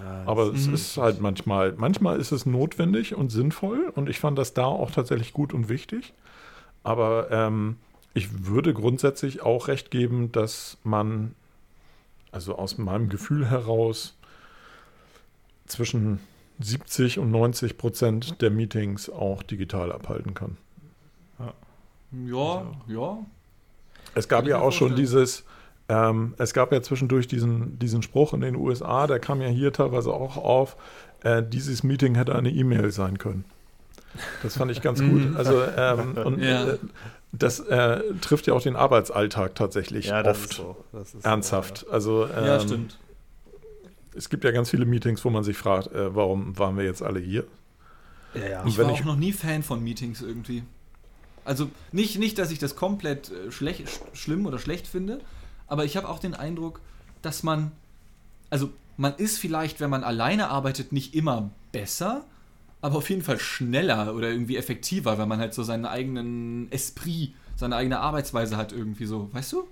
Ja, 0.00 0.22
Aber 0.26 0.52
es 0.52 0.68
ist 0.68 0.96
halt 0.96 1.20
manchmal, 1.20 1.74
manchmal 1.76 2.20
ist 2.20 2.30
es 2.30 2.46
notwendig 2.46 3.16
und 3.16 3.30
sinnvoll 3.30 3.92
und 3.94 4.08
ich 4.08 4.20
fand 4.20 4.38
das 4.38 4.54
da 4.54 4.64
auch 4.64 4.92
tatsächlich 4.92 5.32
gut 5.32 5.52
und 5.52 5.68
wichtig. 5.68 6.14
Aber 6.84 7.28
ähm, 7.32 7.76
ich 8.14 8.46
würde 8.46 8.74
grundsätzlich 8.74 9.42
auch 9.42 9.68
recht 9.68 9.90
geben, 9.90 10.32
dass 10.32 10.78
man, 10.82 11.34
also 12.32 12.56
aus 12.56 12.78
meinem 12.78 13.08
Gefühl 13.08 13.48
heraus, 13.48 14.16
zwischen 15.66 16.20
70 16.60 17.18
und 17.18 17.30
90 17.30 17.78
Prozent 17.78 18.40
der 18.42 18.50
Meetings 18.50 19.08
auch 19.10 19.42
digital 19.42 19.92
abhalten 19.92 20.34
kann. 20.34 20.56
Ja, 21.38 21.52
ja. 22.26 22.72
ja. 22.88 23.18
Es 24.14 24.28
gab 24.28 24.46
ja 24.46 24.58
auch 24.58 24.72
schon 24.72 24.96
dieses, 24.96 25.44
ähm, 25.88 26.34
es 26.38 26.54
gab 26.54 26.72
ja 26.72 26.82
zwischendurch 26.82 27.28
diesen, 27.28 27.78
diesen 27.78 28.02
Spruch 28.02 28.32
in 28.32 28.40
den 28.40 28.56
USA, 28.56 29.06
der 29.06 29.20
kam 29.20 29.40
ja 29.40 29.48
hier 29.48 29.72
teilweise 29.72 30.12
auch 30.12 30.36
auf, 30.36 30.76
äh, 31.22 31.42
dieses 31.42 31.82
Meeting 31.82 32.14
hätte 32.14 32.34
eine 32.34 32.50
E-Mail 32.50 32.90
sein 32.90 33.18
können. 33.18 33.44
Das 34.42 34.56
fand 34.56 34.70
ich 34.70 34.82
ganz 34.82 35.00
gut. 35.00 35.30
Mhm. 35.30 35.36
Also, 35.36 35.62
ähm, 35.76 36.16
und 36.24 36.42
ja. 36.42 36.68
äh, 36.70 36.78
das 37.32 37.60
äh, 37.60 38.00
trifft 38.20 38.46
ja 38.46 38.54
auch 38.54 38.62
den 38.62 38.76
Arbeitsalltag 38.76 39.54
tatsächlich 39.54 40.06
ja, 40.06 40.24
oft 40.24 40.54
so. 40.54 40.76
ernsthaft. 41.22 41.78
So, 41.78 41.90
also, 41.90 42.24
ähm, 42.24 42.44
ja, 42.44 42.60
stimmt. 42.60 42.98
Es 44.14 44.28
gibt 44.28 44.44
ja 44.44 44.50
ganz 44.50 44.70
viele 44.70 44.84
Meetings, 44.86 45.24
wo 45.24 45.30
man 45.30 45.44
sich 45.44 45.56
fragt, 45.56 45.92
äh, 45.92 46.14
warum 46.14 46.58
waren 46.58 46.76
wir 46.76 46.84
jetzt 46.84 47.02
alle 47.02 47.20
hier? 47.20 47.44
Ja, 48.34 48.46
ja. 48.46 48.64
Ich 48.66 48.78
war 48.78 48.90
ich 48.90 49.00
auch 49.00 49.04
noch 49.04 49.16
nie 49.16 49.32
Fan 49.32 49.62
von 49.62 49.82
Meetings 49.82 50.22
irgendwie. 50.22 50.64
Also 51.44 51.70
nicht, 51.92 52.18
nicht 52.18 52.38
dass 52.38 52.50
ich 52.50 52.58
das 52.58 52.76
komplett 52.76 53.30
äh, 53.30 53.52
schlecht, 53.52 53.88
schlimm 54.14 54.46
oder 54.46 54.58
schlecht 54.58 54.86
finde, 54.86 55.20
aber 55.66 55.84
ich 55.84 55.96
habe 55.96 56.08
auch 56.08 56.18
den 56.18 56.34
Eindruck, 56.34 56.80
dass 57.22 57.42
man, 57.42 57.72
also 58.50 58.70
man 58.96 59.14
ist 59.16 59.38
vielleicht, 59.38 59.80
wenn 59.80 59.90
man 59.90 60.02
alleine 60.02 60.48
arbeitet, 60.48 60.92
nicht 60.92 61.14
immer 61.14 61.50
besser, 61.72 62.24
aber 62.80 62.96
auf 62.96 63.10
jeden 63.10 63.22
Fall 63.22 63.38
schneller 63.38 64.14
oder 64.14 64.30
irgendwie 64.30 64.56
effektiver, 64.56 65.18
weil 65.18 65.26
man 65.26 65.40
halt 65.40 65.54
so 65.54 65.62
seinen 65.62 65.84
eigenen 65.84 66.70
Esprit, 66.70 67.34
seine 67.56 67.76
eigene 67.76 68.00
Arbeitsweise 68.00 68.56
hat 68.56 68.72
irgendwie 68.72 69.06
so, 69.06 69.28
weißt 69.32 69.52
du? 69.52 69.68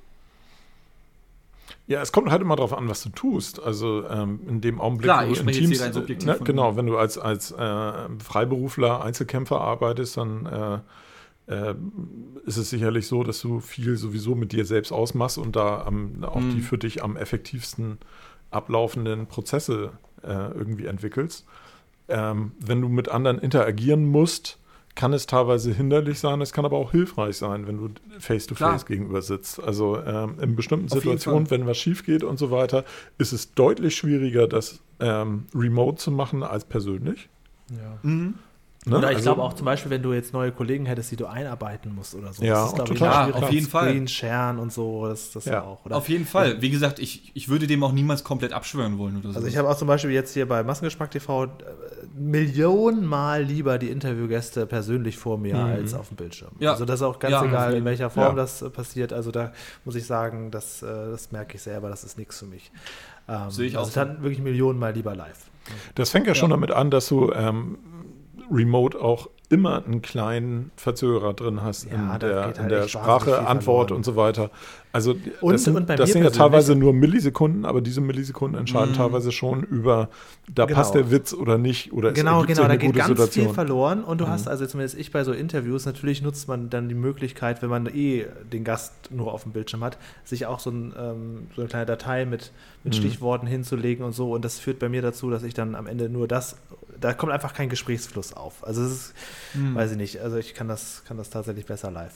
Ja, 1.88 2.02
es 2.02 2.10
kommt 2.10 2.30
halt 2.30 2.42
immer 2.42 2.56
darauf 2.56 2.72
an, 2.72 2.88
was 2.88 3.02
du 3.02 3.10
tust. 3.10 3.62
Also 3.62 4.04
ähm, 4.08 4.40
in 4.48 4.60
dem 4.60 4.80
Augenblick, 4.80 5.04
Klar, 5.04 5.28
wo 5.28 5.34
du 5.34 5.40
in 5.40 5.46
Teams, 5.46 5.80
ne, 6.24 6.38
genau, 6.42 6.76
wenn 6.76 6.86
du 6.86 6.98
als, 6.98 7.16
als 7.16 7.52
äh, 7.52 7.92
Freiberufler, 8.18 9.04
Einzelkämpfer 9.04 9.60
arbeitest, 9.60 10.16
dann 10.16 10.46
äh, 10.46 10.78
äh, 11.52 11.74
ist 12.44 12.56
es 12.56 12.70
sicherlich 12.70 13.06
so, 13.06 13.22
dass 13.22 13.40
du 13.40 13.60
viel 13.60 13.96
sowieso 13.96 14.34
mit 14.34 14.50
dir 14.50 14.64
selbst 14.64 14.90
ausmachst 14.90 15.38
und 15.38 15.54
da 15.54 15.84
am, 15.84 16.24
auch 16.24 16.40
mhm. 16.40 16.56
die 16.56 16.60
für 16.60 16.78
dich 16.78 17.04
am 17.04 17.16
effektivsten 17.16 17.98
ablaufenden 18.50 19.26
Prozesse 19.26 19.92
äh, 20.22 20.28
irgendwie 20.28 20.86
entwickelst. 20.86 21.46
Ähm, 22.08 22.52
wenn 22.60 22.80
du 22.80 22.88
mit 22.88 23.08
anderen 23.08 23.38
interagieren 23.38 24.06
musst, 24.06 24.58
kann 24.96 25.12
es 25.12 25.26
teilweise 25.26 25.72
hinderlich 25.72 26.18
sein, 26.18 26.40
es 26.40 26.52
kann 26.52 26.64
aber 26.64 26.78
auch 26.78 26.90
hilfreich 26.90 27.36
sein, 27.36 27.66
wenn 27.66 27.76
du 27.76 27.90
face-to-face 28.18 28.82
-face 28.82 28.86
gegenüber 28.86 29.20
sitzt. 29.20 29.62
Also 29.62 30.00
ähm, 30.02 30.36
in 30.40 30.56
bestimmten 30.56 30.86
Auf 30.86 30.94
Situationen, 30.94 31.50
wenn 31.50 31.66
was 31.66 31.76
schief 31.76 32.04
geht 32.04 32.24
und 32.24 32.38
so 32.38 32.50
weiter, 32.50 32.84
ist 33.18 33.32
es 33.32 33.52
deutlich 33.54 33.94
schwieriger, 33.94 34.48
das 34.48 34.80
ähm, 34.98 35.44
remote 35.54 35.98
zu 35.98 36.10
machen 36.10 36.42
als 36.42 36.64
persönlich. 36.64 37.28
Ja. 37.70 37.98
Mhm. 38.02 38.34
Ne? 38.88 38.98
Oder 38.98 39.10
ich 39.10 39.16
also, 39.16 39.30
glaube 39.30 39.42
auch 39.42 39.52
zum 39.54 39.64
Beispiel, 39.64 39.90
wenn 39.90 40.02
du 40.02 40.12
jetzt 40.12 40.32
neue 40.32 40.52
Kollegen 40.52 40.86
hättest, 40.86 41.10
die 41.10 41.16
du 41.16 41.26
einarbeiten 41.26 41.92
musst 41.92 42.14
oder 42.14 42.32
so. 42.32 42.44
Ja, 42.44 42.62
das 42.62 42.72
ist, 42.72 42.84
total. 42.84 43.30
Ich, 43.30 43.34
auf 43.34 43.50
jeden 43.50 43.66
Fall. 43.66 43.88
Screen 43.88 44.06
sharen 44.06 44.58
und 44.60 44.72
so, 44.72 45.08
das, 45.08 45.32
das 45.32 45.46
ja. 45.46 45.64
auch. 45.64 45.84
Oder? 45.84 45.96
Auf 45.96 46.08
jeden 46.08 46.24
Fall. 46.24 46.62
Wie 46.62 46.70
gesagt, 46.70 47.00
ich, 47.00 47.32
ich 47.34 47.48
würde 47.48 47.66
dem 47.66 47.82
auch 47.82 47.90
niemals 47.90 48.22
komplett 48.22 48.52
abschwören 48.52 48.96
wollen 48.96 49.16
oder 49.16 49.32
so. 49.32 49.36
Also 49.38 49.48
ich 49.48 49.56
habe 49.56 49.68
auch 49.68 49.76
zum 49.76 49.88
Beispiel 49.88 50.12
jetzt 50.12 50.34
hier 50.34 50.46
bei 50.46 50.62
Massengeschmack 50.62 51.10
TV 51.10 51.44
äh, 51.46 51.48
Millionenmal 52.16 53.42
lieber 53.42 53.78
die 53.78 53.90
Interviewgäste 53.90 54.66
persönlich 54.66 55.16
vor 55.16 55.36
mir 55.36 55.56
mhm. 55.56 55.64
als 55.64 55.92
auf 55.92 56.06
dem 56.06 56.16
Bildschirm. 56.16 56.52
Ja. 56.60 56.70
Also 56.70 56.84
das 56.84 57.00
ist 57.00 57.02
auch 57.02 57.18
ganz 57.18 57.32
ja, 57.32 57.44
egal, 57.44 57.74
in 57.74 57.84
welcher 57.84 58.08
Form 58.08 58.36
das 58.36 58.62
äh, 58.62 58.70
passiert. 58.70 59.12
Also 59.12 59.32
da 59.32 59.52
muss 59.84 59.96
ich 59.96 60.06
sagen, 60.06 60.52
das, 60.52 60.82
äh, 60.82 60.86
das 60.86 61.32
merke 61.32 61.56
ich 61.56 61.62
selber, 61.62 61.88
das 61.88 62.04
ist 62.04 62.18
nichts 62.18 62.38
für 62.38 62.46
mich. 62.46 62.70
Ähm, 63.28 63.50
Sehe 63.50 63.66
ich 63.66 63.76
also 63.76 63.90
auch. 63.90 63.96
Also 63.96 64.12
dann 64.12 64.22
wirklich 64.22 64.38
Millionenmal 64.38 64.92
lieber 64.92 65.16
live. 65.16 65.50
Das 65.96 66.10
fängt 66.10 66.28
ja 66.28 66.34
schon 66.36 66.50
damit 66.50 66.70
an, 66.70 66.90
dass 66.92 67.08
du 67.08 67.32
ähm, 67.32 67.78
remote 68.50 69.00
auch 69.00 69.28
immer 69.48 69.84
einen 69.84 70.02
kleinen 70.02 70.72
Verzögerer 70.76 71.32
drin 71.32 71.62
hast 71.62 71.84
ja, 71.84 72.14
in 72.14 72.20
der, 72.20 72.40
halt 72.42 72.58
in 72.58 72.68
der 72.68 72.88
Sprache, 72.88 73.46
Antwort 73.46 73.92
und 73.92 74.04
so 74.04 74.16
weiter. 74.16 74.50
Also 74.92 75.14
und, 75.42 75.52
das 75.52 75.64
sind, 75.64 75.88
das 75.90 76.12
sind 76.12 76.24
ja 76.24 76.30
teilweise 76.30 76.74
nur 76.74 76.94
Millisekunden, 76.94 77.66
aber 77.66 77.82
diese 77.82 78.00
Millisekunden 78.00 78.58
entscheiden 78.58 78.92
mm. 78.92 78.96
teilweise 78.96 79.30
schon 79.30 79.62
über, 79.62 80.08
da 80.52 80.64
genau. 80.64 80.78
passt 80.78 80.94
der 80.94 81.10
Witz 81.10 81.34
oder 81.34 81.58
nicht 81.58 81.92
oder 81.92 82.12
genau, 82.12 82.40
es 82.40 82.46
genau, 82.46 82.66
da 82.66 82.76
geht 82.76 82.94
ganz 82.94 83.08
Situation. 83.08 83.46
viel 83.46 83.54
verloren 83.54 84.02
und 84.02 84.22
du 84.22 84.24
mm. 84.24 84.28
hast 84.28 84.48
also 84.48 84.66
zumindest 84.66 84.98
ich 84.98 85.12
bei 85.12 85.22
so 85.22 85.32
Interviews 85.32 85.84
natürlich 85.84 86.22
nutzt 86.22 86.48
man 86.48 86.70
dann 86.70 86.88
die 86.88 86.94
Möglichkeit, 86.94 87.60
wenn 87.60 87.68
man 87.68 87.86
eh 87.86 88.24
den 88.50 88.64
Gast 88.64 88.94
nur 89.10 89.34
auf 89.34 89.42
dem 89.42 89.52
Bildschirm 89.52 89.84
hat, 89.84 89.98
sich 90.24 90.46
auch 90.46 90.60
so, 90.60 90.70
ein, 90.70 90.94
ähm, 90.98 91.48
so 91.54 91.60
eine 91.60 91.68
kleine 91.68 91.84
Datei 91.84 92.24
mit, 92.24 92.52
mit 92.82 92.94
mm. 92.94 92.96
Stichworten 92.96 93.46
hinzulegen 93.46 94.02
und 94.02 94.12
so 94.12 94.32
und 94.32 94.46
das 94.46 94.58
führt 94.58 94.78
bei 94.78 94.88
mir 94.88 95.02
dazu, 95.02 95.28
dass 95.28 95.42
ich 95.42 95.52
dann 95.52 95.74
am 95.74 95.86
Ende 95.86 96.08
nur 96.08 96.26
das, 96.26 96.56
da 96.98 97.12
kommt 97.12 97.32
einfach 97.32 97.52
kein 97.52 97.68
Gesprächsfluss 97.68 98.32
auf. 98.32 98.66
Also 98.66 98.82
es 98.82 98.92
ist 98.92 99.14
hm. 99.56 99.74
Weiß 99.74 99.92
ich 99.92 99.96
nicht. 99.96 100.20
Also 100.20 100.36
ich 100.36 100.54
kann 100.54 100.68
das, 100.68 101.02
kann 101.06 101.16
das 101.16 101.30
tatsächlich 101.30 101.66
besser 101.66 101.90
live. 101.90 102.14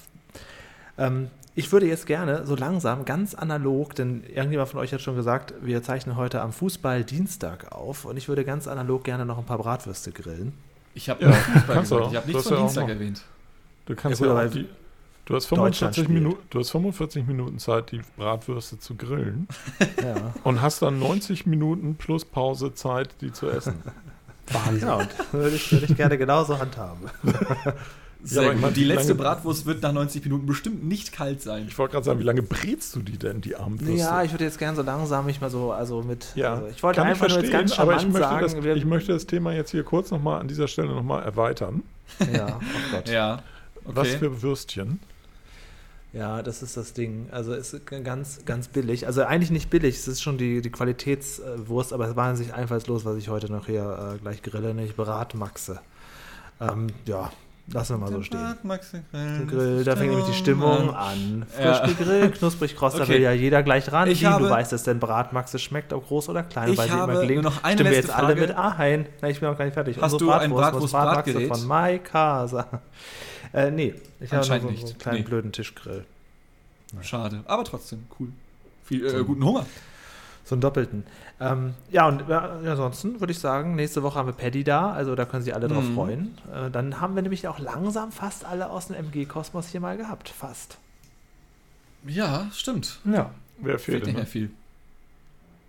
Ähm, 0.99 1.29
ich 1.55 1.73
würde 1.73 1.87
jetzt 1.87 2.07
gerne 2.07 2.47
so 2.47 2.55
langsam, 2.55 3.05
ganz 3.05 3.35
analog, 3.35 3.95
denn 3.95 4.23
irgendjemand 4.25 4.69
von 4.69 4.81
euch 4.81 4.93
hat 4.93 5.01
schon 5.01 5.17
gesagt, 5.17 5.55
wir 5.63 5.83
zeichnen 5.83 6.17
heute 6.17 6.43
am 6.43 6.53
Fußball-Dienstag 6.53 7.73
auf 7.73 8.05
und 8.05 8.17
ich 8.17 8.29
würde 8.29 8.45
ganz 8.45 8.69
analog 8.69 9.03
gerne 9.05 9.27
noch 9.27 9.39
ein 9.39 9.45
paar 9.45 9.59
Bratwürste 9.59 10.13
grillen. 10.13 10.53
Ich 10.95 11.09
habe 11.09 11.25
ja, 11.25 11.33
Fußball 11.33 11.81
gesagt, 11.81 12.07
ich 12.11 12.17
habe 12.17 12.27
nichts 12.29 12.49
von 12.49 12.57
Dienstag 12.59 12.89
erwähnt. 12.89 13.23
Du 13.87 13.97
kannst 13.97 14.21
ja, 14.21 14.43
ja 14.43 14.49
die, 14.49 14.69
du, 15.25 15.35
hast 15.35 15.47
45 15.47 16.09
Minuten, 16.09 16.41
du 16.51 16.61
hast 16.61 16.71
45 16.71 17.27
Minuten 17.27 17.59
Zeit, 17.59 17.91
die 17.91 18.03
Bratwürste 18.17 18.79
zu 18.79 18.95
grillen 18.95 19.49
ja. 20.03 20.35
und 20.45 20.63
hast 20.63 20.83
dann 20.83 21.01
90 21.01 21.47
Minuten 21.47 21.97
plus 21.97 22.25
Pause 22.25 22.75
Zeit, 22.75 23.17
die 23.21 23.33
zu 23.33 23.51
essen. 23.51 23.83
Wahnsinn. 24.53 24.89
Und 24.89 25.09
würde 25.33 25.57
ich, 25.57 25.73
würde 25.73 25.87
ich 25.87 25.97
gerne 25.97 26.19
genauso 26.19 26.59
handhaben. 26.59 27.11
Sehr 28.23 28.43
Ja, 28.43 28.53
gut. 28.53 28.77
die 28.77 28.85
letzte 28.85 29.15
Bratwurst 29.15 29.65
wird 29.65 29.83
nach 29.83 29.93
90 29.93 30.23
Minuten 30.25 30.45
bestimmt 30.45 30.85
nicht 30.85 31.11
kalt 31.11 31.41
sein. 31.41 31.65
Ich 31.69 31.79
wollte 31.79 31.93
gerade 31.93 32.05
sagen, 32.05 32.19
wie 32.21 32.25
lange 32.25 32.43
brätst 32.43 32.95
du 32.95 33.01
die 33.01 33.17
denn, 33.17 33.41
die 33.41 33.57
Armbrüste? 33.57 33.95
Ja, 33.95 34.23
ich 34.23 34.31
würde 34.33 34.45
jetzt 34.45 34.59
gerne 34.59 34.77
so 34.77 34.83
langsam 34.83 35.25
mich 35.25 35.41
mal 35.41 35.49
so, 35.49 35.73
also 35.73 36.03
mit. 36.03 36.27
Ja, 36.35 36.55
also 36.57 36.67
ich 36.67 36.83
wollte 36.83 37.01
kann 37.01 37.09
einfach 37.09 37.27
ich 37.29 37.33
nur 37.35 37.43
jetzt 37.43 37.51
ganz 37.53 37.79
aber 37.79 37.97
ich 37.97 38.05
möchte, 38.05 38.21
sagen, 38.21 38.41
das, 38.43 38.63
wir, 38.63 38.77
ich 38.77 38.85
möchte 38.85 39.13
das 39.15 39.25
Thema 39.27 39.55
jetzt 39.55 39.71
hier 39.71 39.85
kurz 39.85 40.11
nochmal 40.11 40.39
an 40.41 40.49
dieser 40.49 40.69
Stelle 40.69 40.89
nochmal 40.89 41.23
erweitern. 41.23 41.83
ja, 42.31 42.59
oh 42.61 42.95
Gott. 42.95 43.09
Ja. 43.09 43.43
Was 43.85 44.09
Okay. 44.09 44.19
für 44.19 44.43
Würstchen? 44.43 45.01
Ja, 46.13 46.43
das 46.43 46.63
ist 46.63 46.77
das 46.77 46.93
Ding. 46.93 47.29
Also 47.31 47.55
es 47.55 47.73
ist 47.73 47.87
ganz, 47.87 48.45
ganz 48.45 48.67
billig. 48.69 49.07
Also 49.07 49.23
eigentlich 49.23 49.53
nicht 49.53 49.71
billig, 49.71 49.97
es 49.97 50.09
ist 50.09 50.21
schon 50.23 50.39
die, 50.39 50.61
die 50.61 50.71
Qualitätswurst, 50.71 51.93
aber 51.93 52.05
es 52.09 52.17
war 52.17 52.25
wahnsinnig 52.27 52.53
einfallslos, 52.53 53.05
was 53.05 53.17
ich 53.17 53.29
heute 53.29 53.51
noch 53.53 53.67
hier 53.67 54.15
äh, 54.17 54.19
gleich 54.19 54.43
grille, 54.43 54.75
nämlich 54.75 54.97
Bratmaxe. 54.97 55.79
Ähm, 56.61 56.89
ja, 57.07 57.31
lassen 57.73 57.95
wir 57.95 57.99
mal 57.99 58.11
so 58.13 58.23
stehen. 58.25 58.57
Grill, 59.49 59.85
da 59.85 59.95
fängt 59.95 60.11
nämlich 60.11 60.27
die 60.27 60.35
Stimmung 60.35 60.93
an. 60.95 61.47
Frisch 61.49 61.65
Ja. 61.65 61.87
gegrillt, 61.87 62.35
knusprig 62.39 62.75
kross, 62.77 62.95
da 62.95 63.05
Okay. 63.05 63.15
will 63.15 63.21
ja 63.23 63.31
jeder 63.31 63.63
gleich 63.63 63.91
ran. 63.93 64.09
Ich 64.09 64.25
habe- 64.25 64.45
du 64.45 64.51
weißt 64.51 64.73
es 64.73 64.83
denn, 64.83 64.99
Bratmaxe 64.99 65.61
schmeckt, 65.61 65.93
ob 65.93 66.09
groß 66.09 66.29
oder 66.29 66.43
klein, 66.43 66.77
weil 66.77 66.89
sie 66.89 66.93
immer 66.95 67.21
gelingt. 67.21 67.45
noch 67.45 67.63
eine 67.63 67.75
Stimmen 67.77 67.91
wir 67.91 67.97
jetzt 67.97 68.11
alle 68.11 68.35
Frage. 68.35 68.41
mit 68.41 68.57
A 68.57 68.69
ein. 68.71 69.07
Nein, 69.23 69.31
ich 69.31 69.39
bin 69.39 69.49
noch 69.49 69.57
gar 69.57 69.65
nicht 69.65 69.75
fertig. 69.75 69.97
Hast 70.01 70.15
Unsere 70.15 70.31
du 70.33 70.37
ein 70.37 70.51
Bratwurst 70.51 70.93
Bratmaxe 70.93 71.33
Bratwurst-Bratgerät? 71.35 71.49
von 71.61 71.67
Mai 71.69 71.99
Casa. 71.99 72.67
Äh, 73.53 73.71
nee, 73.71 73.95
ich 74.21 74.33
habe 74.33 74.45
so, 74.45 74.49
so 74.49 74.55
einen 74.55 74.67
nicht. 74.71 74.99
kleinen 74.99 75.19
Nee. 75.19 75.25
blöden 75.25 75.53
Tischgrill. 75.53 76.05
Schade. 77.03 77.43
Aber 77.47 77.65
trotzdem, 77.65 78.05
cool. 78.19 78.29
Viel, 78.85 79.07
äh, 79.07 79.25
guten 79.25 79.45
Hunger. 79.45 79.67
So 80.45 80.55
einen 80.57 80.63
doppelten. 80.63 81.05
Ähm, 81.39 81.75
ja, 81.91 82.09
und 82.09 82.29
äh, 82.29 82.33
ansonsten 82.35 83.21
würde 83.21 83.33
ich 83.33 83.39
sagen, 83.39 83.77
nächste 83.77 84.03
Woche 84.03 84.19
haben 84.19 84.27
wir 84.27 84.33
Paddy 84.33 84.65
da, 84.65 84.93
also 84.93 85.15
da 85.15 85.25
können 85.25 85.43
sich 85.45 85.55
alle 85.55 85.69
drauf 85.69 85.85
Mhm. 85.85 85.95
freuen. 85.95 86.39
Äh, 86.53 86.71
dann 86.71 87.01
haben 87.01 87.15
wir 87.15 87.23
nämlich 87.23 87.47
auch 87.49 87.59
langsam 87.61 88.11
fast 88.13 88.45
alle 88.45 88.69
aus 88.71 88.89
dem 88.89 88.97
MG-Kosmos 88.97 89.69
hier 89.69 89.81
mal 89.81 89.97
gehabt. 89.97 90.29
Fast. 90.29 90.79
Ja, 92.07 92.49
stimmt. 92.53 92.99
Ja. 93.05 93.31
Wer 93.59 93.79
Fehlt 93.79 93.83
fehlt 93.99 94.07
nicht 94.07 94.17
mehr 94.17 94.27
viel. 94.27 94.51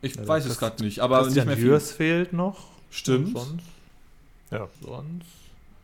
Ich 0.01 0.15
Ja, 0.15 0.27
weiß 0.27 0.45
es 0.45 0.57
gerade 0.57 0.83
nicht, 0.83 0.99
aber 0.99 1.17
nicht 1.17 1.25
Christian 1.35 1.47
mehr 1.47 1.57
viel. 1.57 1.79
Fehlt 1.79 2.33
noch. 2.33 2.67
Stimmt. 2.89 3.37
Sonst, 3.37 3.65
Ja. 4.49 4.67
sonst. 4.81 5.25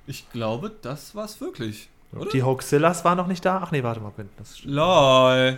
Ich 0.07 0.29
glaube, 0.31 0.71
das 0.81 1.13
war's 1.15 1.39
wirklich. 1.41 1.89
Oder? 2.15 2.29
Die 2.31 2.41
Hoaxillas 2.43 3.03
waren 3.05 3.17
noch 3.17 3.27
nicht 3.27 3.43
da. 3.45 3.61
Ach 3.63 3.71
nee, 3.71 3.83
warte 3.83 3.99
mal, 3.99 4.11
das 4.37 4.63
LOL. 4.63 5.57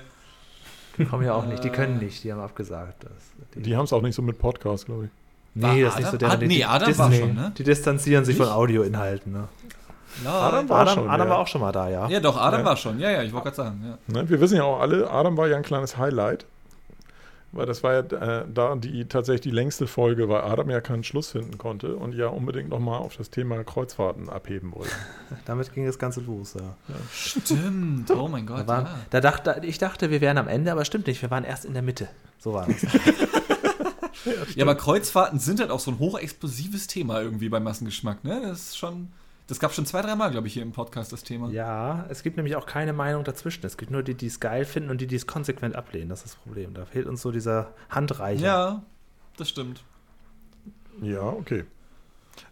die 0.98 1.06
kommen 1.06 1.24
ja 1.24 1.34
auch 1.34 1.46
nicht. 1.46 1.64
Die 1.64 1.70
können 1.70 2.00
nicht, 2.00 2.24
die 2.24 2.32
haben 2.34 2.42
abgesagt. 2.42 3.04
Das, 3.04 3.64
Die 3.64 3.78
haben 3.78 3.86
es 3.86 3.94
auch 3.94 4.02
nicht 4.02 4.16
so 4.16 4.22
mit 4.24 4.40
Podcast, 4.40 4.88
glaube 4.88 5.06
ich. 5.06 5.10
nee, 5.54 5.64
War 5.64 5.76
das 5.76 5.94
ist 5.94 6.00
nicht 6.00 6.10
so 6.10 6.18
Adam? 6.18 6.20
deren. 6.20 6.32
Ah, 6.32 6.38
nee, 6.48 6.48
die, 6.56 6.66
Adam 6.66 6.92
die, 6.92 6.98
war 6.98 7.10
die, 7.10 7.18
schon, 7.20 7.36
ne? 7.36 7.52
Die 7.58 7.64
distanzieren 7.64 8.26
sich 8.26 8.38
Nicht? 8.38 8.48
von 8.48 8.56
Audioinhalten. 8.56 9.32
Ne? 9.32 9.48
LOL. 10.24 10.34
Adam 10.34 10.70
war 10.70 10.80
Adam, 10.80 10.94
schon, 10.96 11.10
Adam 11.10 11.28
ja. 11.28 11.34
war 11.34 11.40
auch 11.40 11.48
schon 11.48 11.62
mal 11.62 11.72
da, 11.72 11.88
ja. 11.90 12.10
Ja, 12.10 12.20
doch, 12.20 12.36
Adam 12.38 12.62
Ja. 12.62 12.66
war 12.66 12.76
schon. 12.78 13.00
Ja, 13.00 13.12
ja, 13.12 13.22
ich 13.22 13.32
wollte 13.32 13.44
gerade 13.52 13.56
sagen. 13.58 13.98
Ja. 14.12 14.22
Ne? 14.22 14.28
Wir 14.30 14.42
wissen 14.42 14.58
ja 14.58 14.64
auch 14.64 14.80
alle, 14.80 15.10
Adam 15.10 15.38
war 15.38 15.48
ja 15.48 15.56
ein 15.58 15.64
kleines 15.64 15.98
Highlight. 15.98 16.46
Weil 17.52 17.66
das 17.66 17.82
war 17.82 17.94
ja 17.94 18.00
äh, 18.02 18.46
da 18.54 18.76
die 18.76 19.06
tatsächlich 19.06 19.42
die 19.42 19.52
längste 19.52 19.88
Folge, 19.88 20.30
weil 20.30 20.42
Adam 20.42 20.70
ja 20.70 20.82
keinen 20.82 21.04
Schluss 21.04 21.32
finden 21.32 21.58
konnte 21.58 21.96
und 21.96 22.14
ja 22.14 22.28
unbedingt 22.28 22.70
nochmal 22.70 23.00
auf 23.00 23.18
das 23.18 23.32
Thema 23.32 23.64
Kreuzfahrten 23.64 24.30
abheben 24.30 24.72
wollte. 24.76 24.94
Damit 25.46 25.74
ging 25.74 25.86
das 25.86 25.98
Ganze 25.98 26.22
los, 26.22 26.54
ja. 26.54 26.76
Stimmt. 27.12 28.12
Oh 28.12 28.28
mein 28.28 28.46
Da 28.46 28.58
Gott. 28.58 28.68
waren, 28.68 28.86
ja. 28.86 29.00
da 29.10 29.22
dachte, 29.22 29.62
ich 29.64 29.80
dachte, 29.80 30.12
wir 30.12 30.22
wären 30.22 30.38
am 30.38 30.48
Ende, 30.48 30.72
aber 30.72 30.86
stimmt 30.86 31.08
nicht. 31.08 31.22
Wir 31.24 31.32
waren 31.32 31.44
erst 31.44 31.66
in 31.66 31.74
der 31.74 31.82
Mitte. 31.82 32.08
So 32.38 32.54
war 32.54 32.68
es. 32.70 32.84
ja, 34.56 34.64
aber 34.64 34.76
Kreuzfahrten 34.76 35.40
sind 35.40 35.60
halt 35.60 35.72
auch 35.72 35.80
so 35.80 35.90
ein 35.92 35.98
hochexplosives 36.00 36.86
Thema 36.88 37.20
irgendwie 37.22 37.50
beim 37.50 37.64
Massengeschmack. 37.64 38.24
Ne? 38.24 38.42
Das 38.44 38.60
ist 38.60 38.78
schon. 38.78 39.10
Das 39.50 39.60
gab 39.60 39.74
schon 39.74 39.88
zwei, 39.88 40.04
dreimal, 40.04 40.30
glaube 40.30 40.46
ich, 40.48 40.54
hier 40.54 40.62
im 40.62 40.72
Podcast 40.74 41.12
das 41.12 41.24
Thema. 41.24 41.50
ja, 41.50 42.06
es 42.10 42.22
gibt 42.22 42.38
nämlich 42.38 42.56
auch 42.56 42.68
keine 42.68 42.94
Meinung 42.94 43.24
dazwischen. 43.24 43.66
Es 43.66 43.78
gibt 43.78 43.92
nur 43.92 44.04
die, 44.04 44.14
die 44.14 44.28
es 44.28 44.40
geil 44.40 44.64
finden 44.64 44.92
und 44.92 45.02
die, 45.02 45.08
die 45.08 45.16
es 45.16 45.26
konsequent 45.26 45.76
ablehnen. 45.76 46.08
Das 46.10 46.20
ist 46.20 46.36
das 46.36 46.36
Problem. 46.36 46.76
Da 46.76 46.86
fehlt 46.86 47.08
uns 47.08 47.24
so 47.24 47.32
dieser 47.32 47.74
Handreicher. 47.90 48.46
Ja, 48.46 48.84
das 49.38 49.50
stimmt. 49.50 49.84
Ja, 51.02 51.24
okay. 51.24 51.66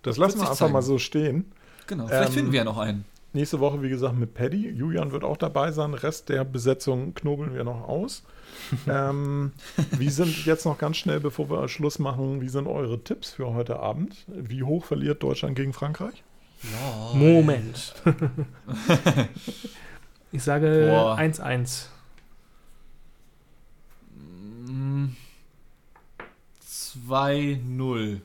Das 0.01 0.17
lassen 0.17 0.37
wir 0.39 0.43
einfach 0.43 0.55
zeigen. 0.55 0.73
mal 0.73 0.81
so 0.81 0.97
stehen. 0.97 1.51
Genau. 1.85 2.07
Vielleicht 2.07 2.29
Ähm, 2.29 2.33
finden 2.33 2.51
wir 2.51 2.57
ja 2.59 2.63
noch 2.65 2.79
einen. 2.79 3.05
Nächste 3.33 3.59
Woche, 3.59 3.83
wie 3.83 3.89
gesagt, 3.89 4.15
mit 4.15 4.33
Paddy. 4.33 4.69
Julian 4.69 5.11
wird 5.11 5.23
auch 5.23 5.37
dabei 5.37 5.71
sein. 5.71 5.93
Rest 5.93 6.29
der 6.29 6.43
Besetzung 6.45 7.13
knobeln 7.13 7.53
wir 7.53 7.63
noch 7.63 7.87
aus. 7.87 8.23
ähm, 8.87 9.51
wie 9.91 10.09
sind 10.09 10.45
jetzt 10.45 10.65
noch 10.65 10.79
ganz 10.79 10.97
schnell, 10.97 11.19
bevor 11.19 11.47
wir 11.49 11.67
Schluss 11.67 11.99
machen, 11.99 12.41
wie 12.41 12.49
sind 12.49 12.65
eure 12.65 13.03
Tipps 13.03 13.31
für 13.31 13.53
heute 13.53 13.79
Abend? 13.79 14.25
Wie 14.27 14.63
hoch 14.63 14.85
verliert 14.85 15.21
Deutschland 15.21 15.55
gegen 15.55 15.73
Frankreich? 15.73 16.23
Moment. 17.13 17.93
ich 20.31 20.43
sage 20.43 20.87
Boah. 20.89 21.17
1-1. 21.17 21.85
Mm, 24.15 25.07
2-0. 27.09 28.21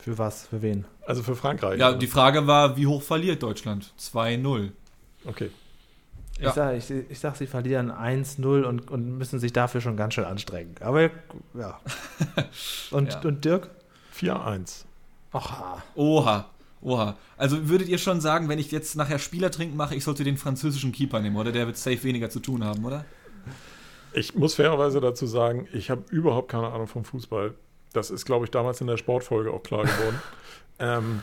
Für 0.00 0.18
was? 0.18 0.46
Für 0.46 0.62
wen? 0.62 0.84
Also 1.06 1.22
für 1.22 1.34
Frankreich. 1.36 1.78
Ja, 1.80 1.92
die 1.92 2.06
Frage 2.06 2.46
war, 2.46 2.76
wie 2.76 2.86
hoch 2.86 3.02
verliert 3.02 3.42
Deutschland? 3.42 3.92
2-0. 3.98 4.70
Okay. 5.24 5.50
Ja. 6.38 6.48
Ich 6.48 6.54
sage, 6.54 6.76
ich, 6.76 6.90
ich 6.90 7.18
sag, 7.20 7.36
sie 7.36 7.46
verlieren 7.46 7.92
1-0 7.92 8.62
und, 8.64 8.90
und 8.90 9.18
müssen 9.18 9.38
sich 9.38 9.52
dafür 9.52 9.80
schon 9.80 9.96
ganz 9.96 10.14
schön 10.14 10.24
anstrengen. 10.24 10.74
Aber 10.80 11.10
ja. 11.54 11.80
Und, 12.90 13.12
Ja. 13.12 13.20
und 13.20 13.44
Dirk? 13.44 13.70
4-1. 14.16 14.84
Ach, 15.32 15.82
Oha. 15.94 16.46
Oha. 16.84 17.16
Also 17.38 17.68
würdet 17.68 17.88
ihr 17.88 17.98
schon 17.98 18.20
sagen, 18.20 18.48
wenn 18.48 18.58
ich 18.58 18.70
jetzt 18.70 18.94
nachher 18.94 19.18
Spieler 19.18 19.50
trinken 19.50 19.76
mache, 19.76 19.94
ich 19.94 20.04
sollte 20.04 20.22
den 20.22 20.36
französischen 20.36 20.92
Keeper 20.92 21.18
nehmen, 21.20 21.36
oder? 21.36 21.50
Der 21.50 21.66
wird 21.66 21.78
safe 21.78 22.04
weniger 22.04 22.28
zu 22.28 22.40
tun 22.40 22.62
haben, 22.62 22.84
oder? 22.84 23.06
Ich 24.12 24.34
muss 24.34 24.54
fairerweise 24.54 25.00
dazu 25.00 25.26
sagen, 25.26 25.66
ich 25.72 25.90
habe 25.90 26.04
überhaupt 26.10 26.50
keine 26.50 26.68
Ahnung 26.68 26.86
vom 26.86 27.04
Fußball. 27.04 27.54
Das 27.94 28.10
ist, 28.10 28.26
glaube 28.26 28.44
ich, 28.44 28.50
damals 28.50 28.80
in 28.80 28.86
der 28.86 28.98
Sportfolge 28.98 29.50
auch 29.50 29.62
klar 29.62 29.82
geworden. 29.82 30.22
ähm, 30.78 31.22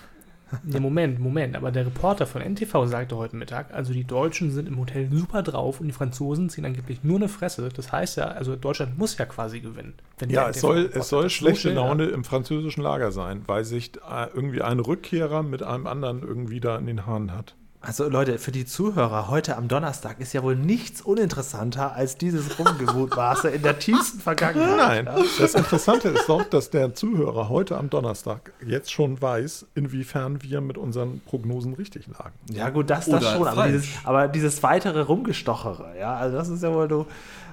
Ja, 0.66 0.80
Moment, 0.80 1.20
Moment. 1.20 1.56
Aber 1.56 1.72
der 1.72 1.86
Reporter 1.86 2.26
von 2.26 2.42
NTV 2.42 2.86
sagte 2.86 3.18
heute 3.18 3.36
Mittag, 3.36 3.74
also 3.74 3.94
die 3.94 4.04
Deutschen 4.04 4.52
sind 4.52 4.68
im 4.68 4.78
Hotel 4.78 5.10
super 5.12 5.44
drauf 5.44 5.80
und 5.80 5.88
die 5.88 5.94
Franzosen 5.94 6.50
ziehen 6.50 6.66
angeblich 6.66 7.04
nur 7.04 7.18
eine 7.18 7.30
Fresse. 7.30 7.70
Das 7.70 7.92
heißt 7.92 8.18
ja, 8.18 8.26
also 8.26 8.56
Deutschland 8.56 8.98
muss 8.98 9.18
ja 9.18 9.26
quasi 9.26 9.60
gewinnen. 9.60 9.94
wenn 10.20 10.30
ja, 10.30 10.50
es 10.50 10.62
soll, 10.62 10.90
es 10.94 11.10
soll 11.10 11.24
so 11.24 11.30
schlechte 11.30 11.70
schön, 11.70 11.76
Laune 11.76 12.06
im 12.06 12.24
französischen 12.24 12.82
Lager 12.82 13.12
sein, 13.12 13.44
weil 13.48 13.64
sich 13.64 13.92
äh, 13.98 14.28
irgendwie 14.34 14.62
ein 14.62 14.80
Rückkehrer 14.80 15.44
mit 15.44 15.64
einem 15.64 15.88
anderen 15.88 16.22
irgendwie 16.22 16.60
da 16.60 16.78
in 16.78 16.86
den 16.86 17.06
Haaren 17.06 17.34
hat. 17.34 17.56
Also 17.84 18.08
Leute, 18.08 18.38
für 18.38 18.52
die 18.52 18.66
Zuhörer, 18.66 19.28
heute 19.28 19.58
am 19.58 19.68
Donnerstag 19.68 20.20
ist 20.20 20.34
ja 20.34 20.44
wohl 20.44 20.56
nichts 20.56 21.02
uninteressanter 21.02 21.94
als 21.96 22.16
dieses 22.16 22.60
Rumgemutmaße 22.60 23.50
in 23.50 23.64
der 23.64 23.80
tiefsten 23.80 24.20
Vergangenheit. 24.20 25.06
Nein, 25.06 25.24
das 25.40 25.56
Interessante 25.56 26.10
ist 26.10 26.30
doch, 26.30 26.44
dass 26.44 26.70
der 26.70 26.94
Zuhörer 26.94 27.50
heute 27.50 27.78
am 27.80 27.90
Donnerstag 27.90 28.54
jetzt 28.64 28.92
schon 28.92 29.20
weiß, 29.20 29.66
inwiefern 29.74 30.44
wir 30.44 30.62
mit 30.62 30.78
unseren 30.78 31.22
Prognosen 31.22 31.74
richtig 31.74 32.06
lagen. 32.08 32.36
Ja 32.52 32.70
gut, 32.70 32.88
das, 32.92 33.08
das 33.08 33.24
Oder 33.24 33.34
schon, 33.36 33.48
aber 33.48 33.68
dieses, 33.68 33.88
aber 34.04 34.28
dieses 34.28 34.62
weitere 34.62 35.02
Rumgestochere, 35.02 35.98
ja, 36.00 36.16
also 36.16 36.38
das 36.38 36.50
ist 36.50 36.62
ja 36.62 36.72
wohl 36.72 36.88
du, 36.88 37.08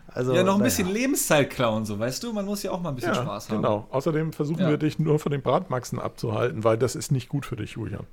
also 0.09 0.35
ja, 0.35 0.43
noch 0.43 0.57
ein 0.57 0.63
bisschen 0.63 0.89
Lebenszeit 0.93 1.49
klauen, 1.49 1.87
so, 1.87 1.99
weißt 1.99 2.23
du? 2.25 2.35
Man 2.35 2.45
muss 2.45 2.63
ja 2.63 2.71
auch 2.73 2.83
mal 2.83 2.91
ein 2.91 2.97
bisschen 2.97 3.15
Ja, 3.15 3.23
Spaß 3.23 3.49
haben. 3.49 3.57
genau. 3.63 3.87
Außerdem 3.91 4.35
versuchen 4.35 4.61
Ja. 4.61 4.69
wir 4.69 4.77
dich 4.77 4.99
nur 4.99 5.19
von 5.19 5.33
den 5.33 5.41
Bratmaxen 5.41 5.99
abzuhalten, 5.99 6.65
weil 6.65 6.77
das 6.77 6.97
ist 6.97 7.13
nicht 7.13 7.31
gut 7.31 7.47
für 7.47 7.57
dich, 7.57 7.73
Julian. 7.73 8.05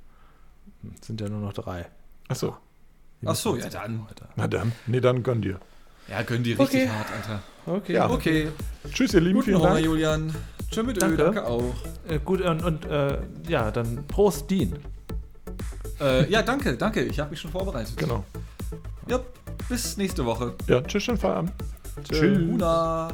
sind 1.02 1.20
ja 1.20 1.28
nur 1.28 1.40
noch 1.40 1.52
drei. 1.52 1.84
Ach 2.28 2.36
so. 2.36 2.56
Ach 3.24 3.34
so, 3.34 3.56
ja 3.56 3.68
dann. 3.68 4.06
Na 4.36 4.46
dann. 4.46 4.72
Nee, 4.86 5.00
dann 5.00 5.22
gönn 5.22 5.42
dir. 5.42 5.58
Ja, 6.08 6.22
gönn 6.22 6.42
dir 6.42 6.58
richtig 6.58 6.82
okay. 6.82 6.90
hart, 6.90 7.08
Alter. 7.12 7.42
Okay. 7.66 7.94
Ja. 7.94 8.10
okay. 8.10 8.48
Tschüss, 8.92 9.14
ihr 9.14 9.20
Lieben. 9.20 9.40
Guten 9.40 9.50
vielen 9.50 9.62
Dank. 9.62 9.84
Julian. 9.84 10.34
Tschüss 10.70 10.86
mit 10.86 11.02
danke. 11.02 11.22
Ö, 11.22 11.24
danke 11.24 11.44
auch. 11.46 11.74
Äh, 12.08 12.18
gut, 12.24 12.40
und, 12.42 12.62
und 12.62 12.84
äh, 12.84 13.18
ja, 13.48 13.70
dann 13.70 14.06
Prost, 14.06 14.50
Dean. 14.50 14.74
Äh, 16.00 16.30
ja, 16.30 16.42
danke, 16.42 16.76
danke. 16.76 17.02
Ich 17.04 17.18
habe 17.18 17.30
mich 17.30 17.40
schon 17.40 17.50
vorbereitet. 17.50 17.96
Genau. 17.96 18.24
Ja, 19.08 19.20
bis 19.68 19.96
nächste 19.96 20.24
Woche. 20.24 20.54
Ja, 20.66 20.80
tschüss, 20.82 21.04
schönen 21.04 21.18
Feierabend. 21.18 21.52
Tschüss. 22.04 22.20
tschüss. 22.20 23.12